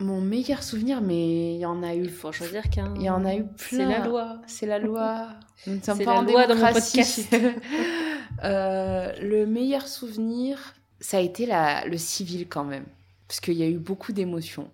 Mon 0.00 0.20
meilleur 0.20 0.62
souvenir 0.64 1.00
mais 1.00 1.54
il 1.54 1.58
y 1.60 1.66
en 1.66 1.82
a 1.84 1.94
eu 1.94 2.04
Il 2.04 2.10
faut 2.10 2.28
en 2.28 2.32
choisir 2.32 2.68
qu'un. 2.70 2.92
Il 2.96 3.02
y 3.02 3.10
en 3.10 3.24
a 3.24 3.36
eu 3.36 3.44
C'est 3.56 3.76
plein. 3.76 3.88
la 3.88 3.98
loi. 4.04 4.42
C'est 4.48 4.66
la 4.66 4.78
loi. 4.80 5.28
Nous 5.66 5.76
ne 5.76 5.80
sommes 5.80 5.98
C'est 5.98 6.04
pas 6.04 6.14
la 6.14 6.20
en 6.20 6.22
loi 6.22 6.46
dans 6.46 6.54
mon 6.56 6.60
démocratie. 6.66 7.26
Euh, 8.44 9.12
le 9.20 9.46
meilleur 9.46 9.86
souvenir, 9.86 10.74
ça 11.00 11.18
a 11.18 11.20
été 11.20 11.46
la, 11.46 11.84
le 11.86 11.96
civil 11.96 12.48
quand 12.48 12.64
même. 12.64 12.86
Parce 13.28 13.38
qu'il 13.40 13.54
y 13.54 13.62
a 13.62 13.68
eu 13.68 13.78
beaucoup 13.78 14.12
d'émotions. 14.12 14.70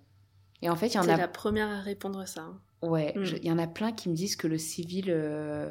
Et 0.63 0.71
en 0.71 0.77
fait, 0.77 0.89
il 0.89 0.95
y 0.95 0.99
en 0.99 1.03
T'es 1.05 1.11
a, 1.11 1.17
la 1.19 1.29
première 1.29 1.69
à 1.69 1.81
répondre 1.81 2.27
ça. 2.27 2.43
hein. 2.43 2.59
ouais, 2.83 3.13
Mm. 3.17 3.25
je- 3.25 3.37
il 3.37 3.45
y 3.45 3.53
en 3.53 3.59
a 3.59 3.67
plein 3.67 3.93
qui 3.93 4.09
me 4.09 4.15
disent 4.15 4.37
que 4.37 4.47
le 4.47 4.57
civil, 4.59 5.07
euh, 5.09 5.71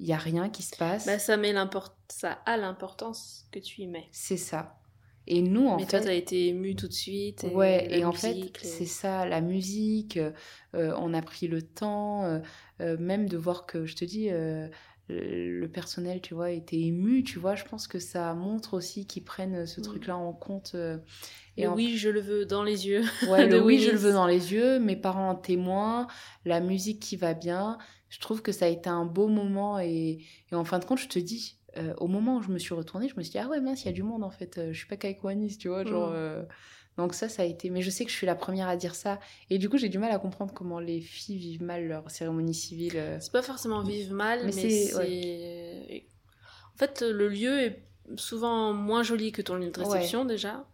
il 0.00 0.06
y 0.06 0.12
a 0.12 0.16
rien 0.18 0.48
qui 0.48 0.62
se 0.62 0.76
passe. 0.76 1.06
Bah, 1.06 1.18
ça, 1.18 1.36
met 1.36 1.54
ça 2.08 2.32
a 2.46 2.56
l'importance 2.56 3.46
que 3.52 3.58
tu 3.58 3.82
y 3.82 3.86
mets. 3.86 4.08
C'est 4.12 4.36
ça. 4.38 4.76
Et 5.26 5.42
nous, 5.42 5.66
en 5.68 5.78
Mais 5.78 5.84
fait, 5.84 5.98
toi, 5.98 6.00
t'as 6.00 6.14
été 6.14 6.48
ému 6.48 6.74
tout 6.74 6.88
de 6.88 6.92
suite. 6.92 7.44
Et 7.44 7.50
Ouais, 7.54 7.86
et 7.90 8.04
en 8.04 8.12
fait, 8.12 8.34
les- 8.34 8.52
c'est 8.62 8.86
ça, 8.86 9.26
la 9.26 9.40
musique, 9.40 10.16
euh, 10.16 10.32
euh, 10.74 10.92
on 10.98 11.14
a 11.14 11.22
pris 11.22 11.46
le 11.46 11.62
temps, 11.62 12.24
euh, 12.24 12.40
euh, 12.80 12.96
même 12.98 13.28
de 13.28 13.36
voir 13.36 13.66
que, 13.66 13.86
je 13.86 13.94
te 13.94 14.04
dis, 14.04 14.30
euh, 14.30 14.68
le 15.08 15.66
personnel, 15.66 16.20
tu 16.20 16.34
vois, 16.34 16.50
était 16.50 16.78
ému, 16.80 17.22
tu 17.22 17.38
vois, 17.38 17.54
je 17.54 17.64
pense 17.64 17.86
que 17.86 17.98
ça 17.98 18.32
montre 18.34 18.74
aussi 18.74 19.06
qu'ils 19.06 19.24
prennent 19.24 19.66
ce 19.66 19.80
Mm. 19.80 19.84
truc-là 19.84 20.16
en 20.16 20.32
compte. 20.32 20.72
euh, 20.74 20.98
Et 21.56 21.66
en- 21.66 21.74
oui, 21.74 21.96
je 21.98 22.08
le 22.08 22.20
veux 22.20 22.46
dans 22.46 22.62
les 22.62 22.86
yeux. 22.86 23.02
Ouais, 23.28 23.46
le 23.50 23.60
oui, 23.62 23.80
je 23.80 23.90
le 23.90 23.96
veux 23.98 24.12
dans 24.12 24.26
les 24.26 24.52
yeux, 24.52 24.78
mes 24.78 24.96
parents 24.96 25.30
en 25.30 25.34
témoin, 25.34 26.06
la 26.44 26.60
musique 26.60 27.00
qui 27.00 27.16
va 27.16 27.34
bien. 27.34 27.78
Je 28.10 28.20
trouve 28.20 28.42
que 28.42 28.52
ça 28.52 28.66
a 28.66 28.68
été 28.68 28.90
un 28.90 29.04
beau 29.06 29.28
moment 29.28 29.78
et, 29.80 30.18
et 30.52 30.54
en 30.54 30.64
fin 30.64 30.78
de 30.78 30.84
compte, 30.84 30.98
je 30.98 31.08
te 31.08 31.18
dis, 31.18 31.56
euh, 31.78 31.94
au 31.98 32.08
moment 32.08 32.36
où 32.36 32.42
je 32.42 32.50
me 32.50 32.58
suis 32.58 32.74
retournée, 32.74 33.08
je 33.08 33.14
me 33.16 33.22
suis 33.22 33.30
dit, 33.32 33.38
ah 33.38 33.48
ouais, 33.48 33.60
mince, 33.60 33.82
il 33.84 33.86
y 33.86 33.88
a 33.90 33.92
du 33.92 34.02
monde 34.02 34.24
en 34.24 34.30
fait, 34.30 34.58
euh, 34.58 34.72
je 34.72 34.78
suis 34.78 34.88
pas 34.88 34.96
qu'avec 34.96 35.22
Wanis, 35.24 35.56
tu 35.58 35.68
vois, 35.68 35.84
genre. 35.84 36.10
Mm. 36.10 36.14
euh, 36.16 36.42
Donc 36.98 37.14
ça, 37.14 37.28
ça 37.28 37.42
a 37.42 37.44
été. 37.46 37.70
Mais 37.70 37.82
je 37.82 37.90
sais 37.90 38.04
que 38.04 38.10
je 38.10 38.16
suis 38.16 38.26
la 38.26 38.34
première 38.34 38.68
à 38.68 38.76
dire 38.76 38.94
ça. 38.94 39.20
Et 39.48 39.58
du 39.58 39.68
coup, 39.70 39.78
j'ai 39.78 39.88
du 39.88 39.98
mal 39.98 40.10
à 40.10 40.18
comprendre 40.18 40.52
comment 40.52 40.80
les 40.80 41.00
filles 41.00 41.38
vivent 41.38 41.62
mal 41.62 41.86
leur 41.86 42.10
cérémonie 42.10 42.52
civile. 42.54 43.00
C'est 43.20 43.32
pas 43.32 43.42
forcément 43.42 43.82
vivre 43.82 44.12
mal, 44.14 44.40
mais, 44.40 44.46
Mais 44.46 44.52
c'est- 44.52 44.86
c'est. 44.92 46.04
En 46.74 46.78
fait, 46.78 47.02
le 47.02 47.28
lieu 47.28 47.60
est 47.60 47.82
souvent 48.16 48.72
moins 48.72 49.02
joli 49.04 49.30
que 49.32 49.40
ton 49.42 49.54
lieu 49.54 49.70
de 49.70 49.80
réception 49.80 50.24
déjà. 50.24 50.66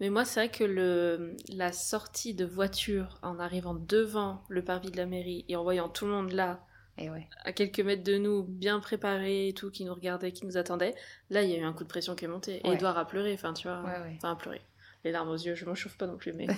Mais 0.00 0.10
moi, 0.10 0.24
c'est 0.24 0.40
vrai 0.40 0.50
que 0.50 0.64
le... 0.64 1.36
la 1.48 1.72
sortie 1.72 2.34
de 2.34 2.44
voiture 2.44 3.18
en 3.22 3.38
arrivant 3.38 3.74
devant 3.74 4.42
le 4.48 4.62
parvis 4.62 4.90
de 4.90 4.96
la 4.96 5.06
mairie 5.06 5.44
et 5.48 5.56
en 5.56 5.62
voyant 5.62 5.88
tout 5.88 6.06
le 6.06 6.10
monde 6.12 6.32
là, 6.32 6.60
Et 6.98 7.08
ouais. 7.10 7.26
à 7.44 7.52
quelques 7.52 7.80
mètres 7.80 8.04
de 8.04 8.18
nous, 8.18 8.42
bien 8.42 8.78
préparé 8.80 9.48
et 9.48 9.52
tout, 9.54 9.70
qui 9.70 9.84
nous 9.84 9.94
regardait, 9.94 10.32
qui 10.32 10.44
nous 10.46 10.56
attendait, 10.56 10.94
là, 11.30 11.42
il 11.42 11.50
y 11.50 11.54
a 11.54 11.58
eu 11.58 11.64
un 11.64 11.72
coup 11.72 11.84
de 11.84 11.88
pression 11.88 12.14
qui 12.14 12.24
est 12.26 12.28
monté. 12.28 12.60
Et. 12.64 12.72
Edouard 12.72 12.98
a 12.98 13.06
pleuré, 13.06 13.32
enfin, 13.34 13.52
tu 13.54 13.66
vois. 13.66 13.80
Ouais. 13.82 14.14
Enfin, 14.16 14.32
a 14.32 14.36
pleuré. 14.36 14.60
Les 15.04 15.10
larmes 15.10 15.30
aux 15.30 15.36
yeux, 15.36 15.54
je 15.54 15.64
m'en 15.64 15.74
chauffe 15.74 15.96
pas 15.96 16.06
non 16.06 16.16
plus, 16.16 16.32
mais. 16.32 16.46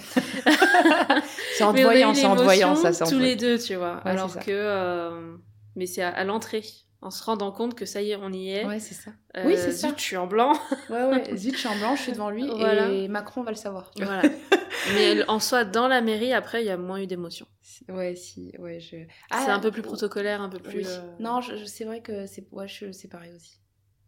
C'est 1.57 1.65
en 1.65 1.73
te 1.73 1.81
voyant, 1.81 2.13
c'est 2.15 2.27
en 2.27 2.35
voyant, 2.37 2.75
ça. 2.75 2.93
c'est 2.93 3.05
Tous 3.09 3.19
les 3.19 3.37
deux, 3.37 3.59
tu 3.59 3.75
vois. 3.77 3.99
Alors 3.99 4.35
que. 4.39 4.51
euh, 4.51 5.37
Mais 5.77 5.87
c'est 5.87 6.03
à, 6.03 6.11
à 6.11 6.25
l'entrée, 6.25 6.63
en 7.05 7.11
se 7.11 7.23
rendant 7.23 7.53
compte 7.53 7.75
que 7.75 7.85
ça 7.87 8.03
y 8.03 8.11
est, 8.11 8.17
on 8.17 8.33
y 8.33 8.51
est. 8.51 8.65
Ouais, 8.65 8.81
c'est 8.81 8.95
ça. 8.95 9.13
Euh, 9.37 9.45
Oui, 9.47 9.55
c'est 9.57 9.71
ça. 9.73 9.89
zut, 9.89 9.99
je 9.99 10.03
suis 10.03 10.17
en 10.17 10.27
blanc. 10.27 10.53
Ouais, 10.91 11.05
ouais. 11.05 11.37
Zut, 11.37 11.53
je 11.55 11.59
suis 11.59 11.69
en 11.69 11.77
blanc, 11.79 11.95
je 11.97 12.03
suis 12.03 12.13
devant 12.13 12.31
lui. 12.31 12.49
Voilà. 12.57 12.89
Et 12.91 13.09
Macron 13.09 13.43
va 13.43 13.51
le 13.51 13.57
savoir. 13.57 13.91
voilà. 13.97 14.23
Mais 14.95 15.27
en 15.29 15.39
soi, 15.39 15.65
dans 15.65 15.89
la 15.89 16.01
mairie, 16.01 16.33
après, 16.33 16.63
il 16.63 16.67
y 16.67 16.71
a 16.71 16.77
moins 16.77 17.01
eu 17.01 17.07
d'émotion. 17.07 17.47
Ouais, 17.89 18.15
si, 18.17 18.53
ouais, 18.59 18.81
je. 18.81 18.89
c'est 18.91 19.07
Ah, 19.31 19.55
un 19.55 19.61
peu 19.61 19.71
plus 19.71 19.83
protocolaire, 19.83 20.41
un 20.43 20.49
peu 20.49 20.59
plus. 20.59 20.79
Oui. 20.81 20.85
euh, 20.87 21.15
Non, 21.21 21.41
je, 21.41 21.57
je- 21.57 21.65
c'est 21.65 21.85
vrai 21.85 22.01
que 22.03 22.27
c'est 22.27 22.47
ouais, 22.53 22.69
je- 22.69 22.93
c'est 22.93 23.09
pareil 23.09 23.33
aussi. 23.35 23.59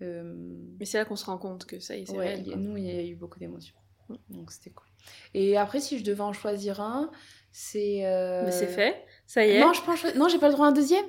Euh, 0.02 0.34
Mais 0.78 0.84
c'est 0.84 0.98
là 0.98 1.04
qu'on 1.06 1.16
se 1.16 1.24
rend 1.24 1.38
compte 1.38 1.64
que 1.64 1.80
ça 1.80 1.96
y 1.96 2.02
est, 2.02 2.06
c'est 2.06 2.12
ouais, 2.16 2.34
réel. 2.34 2.58
nous, 2.58 2.76
il 2.76 2.84
y 2.84 2.90
a 2.90 3.02
eu 3.02 3.14
beaucoup 3.14 3.38
d'émotions. 3.38 3.76
Donc 4.28 4.52
c'était 4.52 4.70
cool. 4.70 4.86
Et 5.34 5.56
après, 5.56 5.80
si 5.80 5.98
je 5.98 6.04
devais 6.04 6.20
en 6.20 6.32
choisir 6.34 6.80
un, 6.80 7.10
c'est. 7.52 8.04
euh, 8.04 8.42
Mais 8.44 8.50
c'est 8.52 8.66
fait, 8.68 9.04
ça 9.26 9.44
y 9.46 9.50
est. 9.52 9.60
Non, 9.60 9.72
je 9.72 9.80
pense. 9.82 10.04
Non, 10.14 10.28
j'ai 10.28 10.38
pas 10.38 10.48
le 10.48 10.52
droit 10.54 10.66
à 10.66 10.70
un 10.70 10.72
deuxième? 10.72 11.06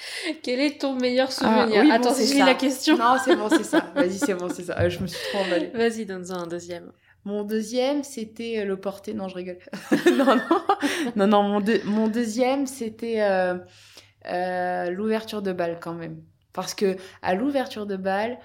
Quel 0.42 0.60
est 0.60 0.80
ton 0.80 0.94
meilleur 0.94 1.28
Ah, 1.40 1.64
souvenir 1.64 1.82
oui, 1.82 1.88
bon, 1.88 1.94
Attends, 1.94 2.14
c'est 2.14 2.38
la 2.38 2.54
question. 2.54 2.96
Non, 2.96 3.16
c'est 3.24 3.36
bon, 3.36 3.48
c'est 3.48 3.64
ça. 3.64 3.80
Vas-y, 3.94 4.18
c'est 4.18 4.34
bon, 4.34 4.48
c'est 4.48 4.64
ça. 4.64 4.78
Euh, 4.80 4.88
je 4.90 5.00
me 5.00 5.06
suis 5.06 5.18
trop 5.32 5.38
emballée. 5.44 5.70
Vas-y, 5.74 6.06
donne-en 6.06 6.34
un 6.42 6.46
deuxième. 6.46 6.92
Mon 7.24 7.42
deuxième, 7.42 8.04
c'était 8.04 8.58
euh, 8.60 8.64
le 8.64 8.76
porté. 8.78 9.12
Non, 9.14 9.28
je 9.28 9.34
rigole. 9.34 9.58
non, 10.16 10.36
non, 10.36 10.36
non, 11.16 11.26
non. 11.26 11.42
Mon, 11.42 11.60
deux- 11.60 11.82
mon 11.84 12.08
deuxième, 12.08 12.66
c'était 12.66 13.20
euh, 13.22 13.58
euh, 14.26 14.90
l'ouverture 14.90 15.42
de 15.42 15.52
bal 15.52 15.78
quand 15.80 15.94
même. 15.94 16.22
Parce 16.52 16.74
que 16.74 16.96
à 17.22 17.34
l'ouverture 17.34 17.86
de 17.86 17.96
bal, 17.96 18.38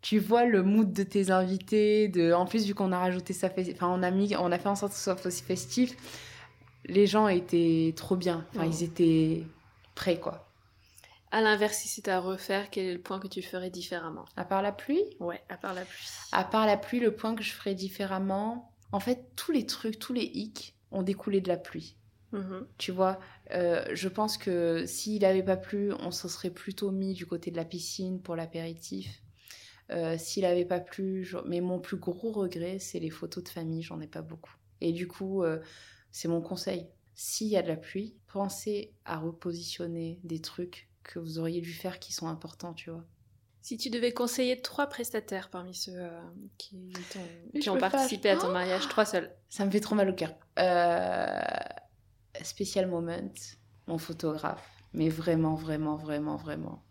tu 0.00 0.18
vois 0.18 0.44
le 0.44 0.62
mood 0.62 0.92
de 0.92 1.02
tes 1.02 1.30
invités. 1.30 2.08
De... 2.08 2.32
En 2.32 2.46
plus, 2.46 2.66
vu 2.66 2.74
qu'on 2.74 2.92
a 2.92 2.98
rajouté 2.98 3.32
ça, 3.32 3.50
fait... 3.50 3.70
enfin, 3.74 3.88
on 3.88 4.02
a 4.02 4.10
mis, 4.10 4.34
on 4.36 4.50
a 4.52 4.58
fait 4.58 4.68
en 4.68 4.76
sorte 4.76 4.92
que 4.92 4.98
ce 4.98 5.04
soit 5.04 5.26
aussi 5.26 5.42
festif. 5.42 5.96
Les 6.86 7.06
gens 7.06 7.28
étaient 7.28 7.92
trop 7.96 8.16
bien. 8.16 8.46
Enfin, 8.54 8.66
Oh. 8.66 8.70
ils 8.72 8.82
étaient 8.84 9.42
prêts, 9.94 10.18
quoi. 10.18 10.48
À 11.32 11.40
l'inverse, 11.40 11.78
si 11.78 11.88
c'était 11.88 12.10
à 12.12 12.20
refaire, 12.20 12.70
quel 12.70 12.86
est 12.86 12.92
le 12.92 13.00
point 13.02 13.18
que 13.18 13.26
tu 13.26 13.42
ferais 13.42 13.70
différemment? 13.70 14.26
À 14.36 14.44
part 14.44 14.62
la 14.62 14.70
pluie, 14.70 15.02
Ouais, 15.18 15.42
à 15.48 15.56
part 15.56 15.74
la 15.74 15.84
pluie. 15.84 16.06
À 16.30 16.44
part 16.44 16.66
la 16.66 16.76
pluie, 16.76 17.00
le 17.00 17.14
point 17.14 17.34
que 17.34 17.42
je 17.42 17.52
ferais 17.52 17.74
différemment, 17.74 18.70
en 18.92 19.00
fait, 19.00 19.30
tous 19.34 19.50
les 19.50 19.66
trucs, 19.66 19.98
tous 19.98 20.12
les 20.12 20.30
hicks 20.34 20.76
ont 20.90 21.02
découlé 21.02 21.40
de 21.40 21.48
la 21.48 21.56
pluie. 21.56 21.96
Mhm. 22.32 22.66
Tu 22.78 22.92
vois, 22.92 23.18
euh, 23.52 23.84
je 23.94 24.08
pense 24.08 24.36
que 24.38 24.84
s'il 24.86 25.22
n'avait 25.22 25.42
pas 25.42 25.56
plu, 25.56 25.92
on 26.00 26.10
se 26.10 26.28
serait 26.28 26.50
plutôt 26.50 26.90
mis 26.90 27.14
du 27.14 27.26
côté 27.26 27.50
de 27.50 27.56
la 27.56 27.64
piscine 27.64 28.20
pour 28.20 28.36
l'apéritif. 28.36 29.22
Euh, 29.90 30.16
s'il 30.18 30.42
n'avait 30.44 30.64
pas 30.64 30.80
plu, 30.80 31.24
je- 31.24 31.38
mais 31.46 31.60
mon 31.60 31.80
plus 31.80 31.96
gros 31.96 32.32
regret, 32.32 32.78
c'est 32.78 33.00
les 33.00 33.10
photos 33.10 33.44
de 33.44 33.48
famille, 33.48 33.82
j'en 33.82 34.00
ai 34.00 34.06
pas 34.06 34.22
beaucoup. 34.22 34.54
Et 34.80 34.92
du 34.92 35.08
coup, 35.08 35.44
euh, 35.44 35.60
c'est 36.10 36.28
mon 36.28 36.40
conseil. 36.40 36.88
S'il 37.14 37.48
y 37.48 37.56
a 37.56 37.62
de 37.62 37.68
la 37.68 37.76
pluie, 37.76 38.16
pensez 38.28 38.94
à 39.04 39.18
repositionner 39.18 40.20
des 40.24 40.40
trucs 40.40 40.88
que 41.02 41.18
vous 41.18 41.38
auriez 41.38 41.60
dû 41.60 41.72
faire 41.72 41.98
qui 41.98 42.12
sont 42.12 42.28
importants, 42.28 42.74
tu 42.74 42.90
vois. 42.90 43.04
Si 43.62 43.76
tu 43.76 43.90
devais 43.90 44.12
conseiller 44.12 44.60
trois 44.60 44.88
prestataires 44.88 45.48
parmi 45.48 45.72
ceux 45.72 45.92
euh, 45.94 46.20
qui, 46.58 46.92
ont 47.68 47.78
pas, 47.78 47.90
participé 47.90 48.30
à 48.30 48.36
ton 48.36 48.48
Oh 48.48 48.52
mariage, 48.52 48.88
trois 48.88 49.04
seuls. 49.04 49.32
Ça 49.48 49.64
me 49.64 49.70
fait 49.70 49.78
trop 49.78 49.94
mal 49.94 50.10
au 50.10 50.14
cœur. 50.14 50.34
Euh, 50.58 51.40
Special 52.42 52.88
Moment, 52.88 53.32
mon 53.86 53.98
photographe. 53.98 54.68
Mais 54.94 55.08
vraiment, 55.08 55.54
vraiment, 55.54 55.96
vraiment, 55.96 56.36
vraiment. 56.36 56.84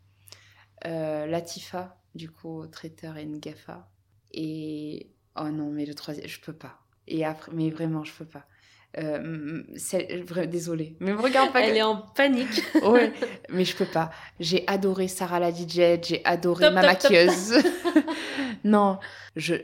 Euh, 0.86 1.26
Latifa, 1.26 2.02
du 2.16 2.32
coup, 2.32 2.66
traiteur 2.68 3.18
et 3.18 3.26
Ngafa. 3.26 3.92
Et. 4.32 5.12
Oh 5.36 5.50
non, 5.50 5.72
mais 5.72 5.86
le 5.86 5.94
troisième, 5.94 6.28
je 6.28 6.40
peux 6.40 6.56
pas. 6.56 6.80
Et 7.08 7.26
après, 7.26 7.52
mais 7.52 7.70
vraiment, 7.70 8.06
je 8.06 8.14
peux 8.14 8.26
pas. 8.26 8.46
Euh, 8.98 9.64
désolée. 10.48 10.98
Mais 11.00 11.14
me 11.14 11.22
regarde 11.22 11.54
pas. 11.54 11.62
Elle 11.62 11.72
que- 11.74 11.78
est 11.78 11.82
en 11.82 11.98
panique. 11.98 12.62
Ouais, 12.84 13.14
mais 13.50 13.64
je 13.64 13.76
peux 13.76 13.86
pas. 13.86 14.12
J'ai 14.40 14.66
adoré 14.68 15.08
Sarah 15.08 15.40
la 15.40 15.52
DJ, 15.52 16.02
j'ai 16.02 16.22
adoré 16.26 16.66
Top, 16.66 16.74
ma 16.74 16.82
top, 16.82 17.02
top. 17.04 17.12
maquilleuse. 17.12 17.64
non, 18.64 19.00
je, 19.36 19.56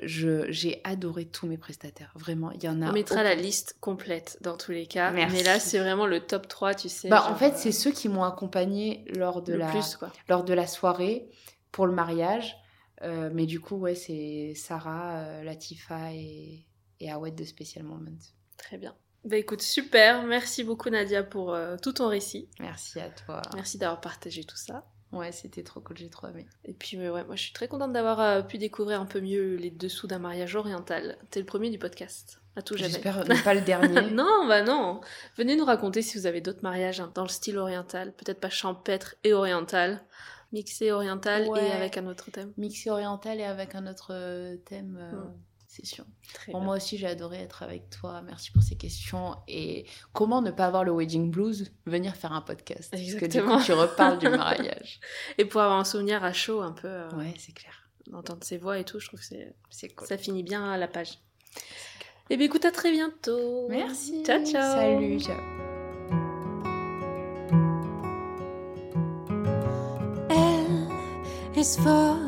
j'ai 0.50 0.82
adoré 0.84 1.26
tous 1.26 1.48
mes 1.48 1.58
prestataires. 1.58 2.12
Vraiment, 2.16 2.52
il 2.52 2.64
y 2.64 2.70
en 2.70 2.82
a. 2.82 2.90
On 2.90 2.94
mettra 2.94 3.24
la 3.24 3.36
liste 3.36 3.76
complète 3.82 4.38
dans 4.42 4.56
tous 4.58 4.72
les 4.72 4.88
cas. 4.88 5.12
Merci. 5.12 5.36
Mais 5.36 5.44
là, 5.44 5.60
c'est 5.60 5.80
vraiment 5.80 6.06
le 6.06 6.22
top 6.22 6.48
3, 6.48 6.76
tu 6.76 6.90
sais. 6.90 7.10
Bah, 7.10 7.18
genre, 7.18 7.32
en 7.32 7.36
fait, 7.36 7.52
euh, 7.52 7.58
c'est 7.58 7.72
ceux 7.72 7.92
qui 7.92 8.10
m'ont 8.10 8.24
accompagnée 8.24 9.04
lors 9.16 9.42
de 9.42 9.54
le 9.54 9.60
la 9.60 9.68
plus, 9.68 9.98
lors 10.30 10.44
de 10.44 10.54
la 10.54 10.68
soirée 10.68 11.28
pour 11.72 11.86
le 11.86 11.94
mariage. 11.94 12.58
Euh, 13.04 13.30
mais 13.34 13.46
du 13.46 13.60
coup, 13.60 13.76
ouais, 13.76 13.96
c'est 13.96 14.54
Sarah, 14.56 15.18
euh, 15.18 15.44
Latifa 15.44 16.14
et, 16.14 16.66
et 17.00 17.12
Awed 17.12 17.36
de 17.36 17.44
Special 17.44 17.84
Moment. 17.84 18.18
Très 18.58 18.78
bien. 18.78 18.96
Bah 19.26 19.38
écoute, 19.38 19.62
super. 19.62 20.24
Merci 20.24 20.64
beaucoup, 20.64 20.90
Nadia, 20.90 21.24
pour 21.24 21.54
euh, 21.54 21.76
tout 21.82 21.94
ton 21.94 22.08
récit. 22.08 22.48
Merci 22.60 23.00
à 23.00 23.10
toi. 23.10 23.42
Merci 23.56 23.78
d'avoir 23.78 24.00
partagé 24.02 24.44
tout 24.44 24.56
ça. 24.58 24.86
Ouais, 25.14 25.32
c'était 25.32 25.64
trop 25.64 25.80
cool, 25.80 25.98
j'ai 25.98 26.10
trop 26.10 26.28
aimé. 26.28 26.46
Et 26.66 26.74
puis, 26.74 26.98
mais 26.98 27.10
ouais, 27.10 27.24
moi, 27.24 27.36
je 27.36 27.44
suis 27.44 27.54
très 27.54 27.68
contente 27.70 27.94
d'avoir 27.94 28.20
euh, 28.20 28.42
pu 28.42 28.58
découvrir 28.58 29.00
un 29.00 29.06
peu 29.06 29.22
mieux 29.22 29.56
les 29.56 29.72
dessous 29.72 30.06
d'un 30.08 30.20
mariage 30.20 30.56
oriental. 30.56 31.18
T'es 31.32 31.40
le 31.40 31.46
premier 31.46 31.70
du 31.70 31.80
podcast. 31.80 32.42
À 32.58 32.62
tout 32.62 32.76
jamais. 32.76 32.90
J'espère 32.92 33.26
ne 33.26 33.44
pas 33.44 33.54
le 33.54 33.62
dernier. 33.62 34.02
non, 34.12 34.48
bah 34.48 34.64
non. 34.64 35.00
Venez 35.38 35.56
nous 35.56 35.64
raconter 35.66 36.02
si 36.02 36.18
vous 36.18 36.26
avez 36.26 36.42
d'autres 36.42 36.64
mariages 36.64 37.00
hein, 37.00 37.12
dans 37.14 37.24
le 37.24 37.30
style 37.30 37.58
oriental, 37.58 38.14
peut-être 38.14 38.40
pas 38.40 38.50
champêtre 38.50 39.16
et 39.24 39.32
oriental. 39.34 40.02
Mixé 40.54 40.92
oriental 40.92 41.46
Ouais. 41.48 41.68
et 41.68 41.72
avec 41.72 41.98
un 41.98 42.08
autre 42.08 42.32
thème. 42.32 42.52
Mixé 42.58 42.90
oriental 42.90 43.40
et 43.40 43.44
avec 43.44 43.76
un 43.76 43.86
autre 43.86 44.10
euh, 44.12 44.56
thème 44.66 44.98
euh, 45.00 45.12
Mm. 45.16 45.34
Bon, 46.52 46.60
moi 46.62 46.76
aussi, 46.78 46.98
j'ai 46.98 47.08
adoré 47.08 47.38
être 47.38 47.64
avec 47.64 47.90
toi. 47.90 48.22
Merci 48.22 48.52
pour 48.52 48.64
ces 48.64 48.76
questions. 48.76 49.36
Et 49.48 49.86
comment 50.14 50.42
ne 50.42 50.52
pas 50.52 50.66
avoir 50.66 50.84
le 50.84 50.92
wedding 50.92 51.30
blues 51.32 51.72
Venir 51.86 52.16
faire 52.16 52.34
un 52.34 52.42
podcast? 52.42 52.90
Parce 52.92 53.02
que 53.04 53.08
du 53.08 53.14
Exactement. 53.26 53.58
coup, 53.58 53.64
tu 53.64 53.74
reparles 53.74 54.20
du 54.20 54.30
mariage. 54.30 55.00
Et 55.38 55.46
pour 55.46 55.62
avoir 55.62 55.80
un 55.80 55.84
souvenir 55.86 56.24
à 56.24 56.34
chaud 56.34 56.62
un 56.62 56.72
peu, 56.74 56.88
euh, 56.88 57.10
Ouais, 57.12 57.34
c'est 57.38 57.54
clair. 57.54 57.74
d'entendre 58.08 58.44
ses 58.44 58.58
voix 58.58 58.80
et 58.80 58.84
tout, 58.84 59.00
je 59.00 59.08
trouve 59.08 59.20
que 59.20 59.26
c'est 59.26 59.54
C'est 59.70 59.90
cool. 59.90 60.08
ça 60.08 60.18
finit 60.18 60.44
bien 60.44 60.70
à 60.72 60.78
la 60.78 60.88
page. 60.88 61.20
Et 62.30 62.38
bien 62.38 62.46
écoute, 62.48 62.66
à 62.66 62.72
très 62.72 62.92
bientôt. 62.92 63.68
Merci. 63.70 64.24
Ciao, 64.26 64.44
ciao. 64.46 64.76
Salut. 64.76 65.20
Ciao. 65.20 65.38
Is 71.56 71.76
for 71.76 72.27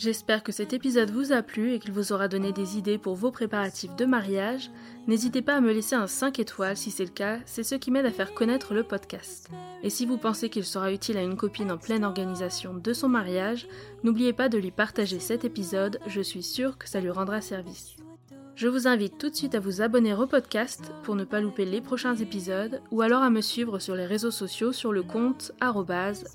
J'espère 0.00 0.42
que 0.42 0.50
cet 0.50 0.72
épisode 0.72 1.10
vous 1.10 1.30
a 1.30 1.42
plu 1.42 1.74
et 1.74 1.78
qu'il 1.78 1.92
vous 1.92 2.14
aura 2.14 2.26
donné 2.26 2.52
des 2.52 2.78
idées 2.78 2.96
pour 2.96 3.16
vos 3.16 3.30
préparatifs 3.30 3.94
de 3.96 4.06
mariage. 4.06 4.70
N'hésitez 5.06 5.42
pas 5.42 5.56
à 5.56 5.60
me 5.60 5.74
laisser 5.74 5.94
un 5.94 6.06
5 6.06 6.38
étoiles 6.38 6.78
si 6.78 6.90
c'est 6.90 7.04
le 7.04 7.10
cas, 7.10 7.36
c'est 7.44 7.62
ce 7.62 7.74
qui 7.74 7.90
m'aide 7.90 8.06
à 8.06 8.10
faire 8.10 8.32
connaître 8.32 8.72
le 8.72 8.82
podcast. 8.82 9.50
Et 9.82 9.90
si 9.90 10.06
vous 10.06 10.16
pensez 10.16 10.48
qu'il 10.48 10.64
sera 10.64 10.90
utile 10.90 11.18
à 11.18 11.22
une 11.22 11.36
copine 11.36 11.70
en 11.70 11.76
pleine 11.76 12.02
organisation 12.02 12.72
de 12.72 12.92
son 12.94 13.10
mariage, 13.10 13.68
n'oubliez 14.02 14.32
pas 14.32 14.48
de 14.48 14.56
lui 14.56 14.70
partager 14.70 15.18
cet 15.18 15.44
épisode, 15.44 16.00
je 16.06 16.22
suis 16.22 16.42
sûre 16.42 16.78
que 16.78 16.88
ça 16.88 17.02
lui 17.02 17.10
rendra 17.10 17.42
service. 17.42 17.96
Je 18.56 18.68
vous 18.68 18.88
invite 18.88 19.18
tout 19.18 19.28
de 19.28 19.36
suite 19.36 19.54
à 19.54 19.60
vous 19.60 19.82
abonner 19.82 20.14
au 20.14 20.26
podcast 20.26 20.94
pour 21.02 21.14
ne 21.14 21.24
pas 21.24 21.42
louper 21.42 21.66
les 21.66 21.82
prochains 21.82 22.16
épisodes 22.16 22.80
ou 22.90 23.02
alors 23.02 23.22
à 23.22 23.28
me 23.28 23.42
suivre 23.42 23.78
sur 23.78 23.96
les 23.96 24.06
réseaux 24.06 24.30
sociaux 24.30 24.72
sur 24.72 24.94
le 24.94 25.02
compte 25.02 25.52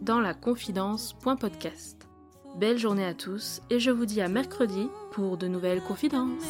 dans 0.01 0.19
la 0.19 0.35
confidence.podcast. 0.35 2.04
Belle 2.59 2.77
journée 2.77 3.05
à 3.05 3.13
tous 3.13 3.61
et 3.69 3.81
je 3.81 3.91
vous 3.91 4.05
dis 4.05 4.21
à 4.21 4.29
mercredi 4.29 4.87
pour 5.11 5.35
de 5.35 5.47
nouvelles 5.47 5.81
confidences. 5.81 6.41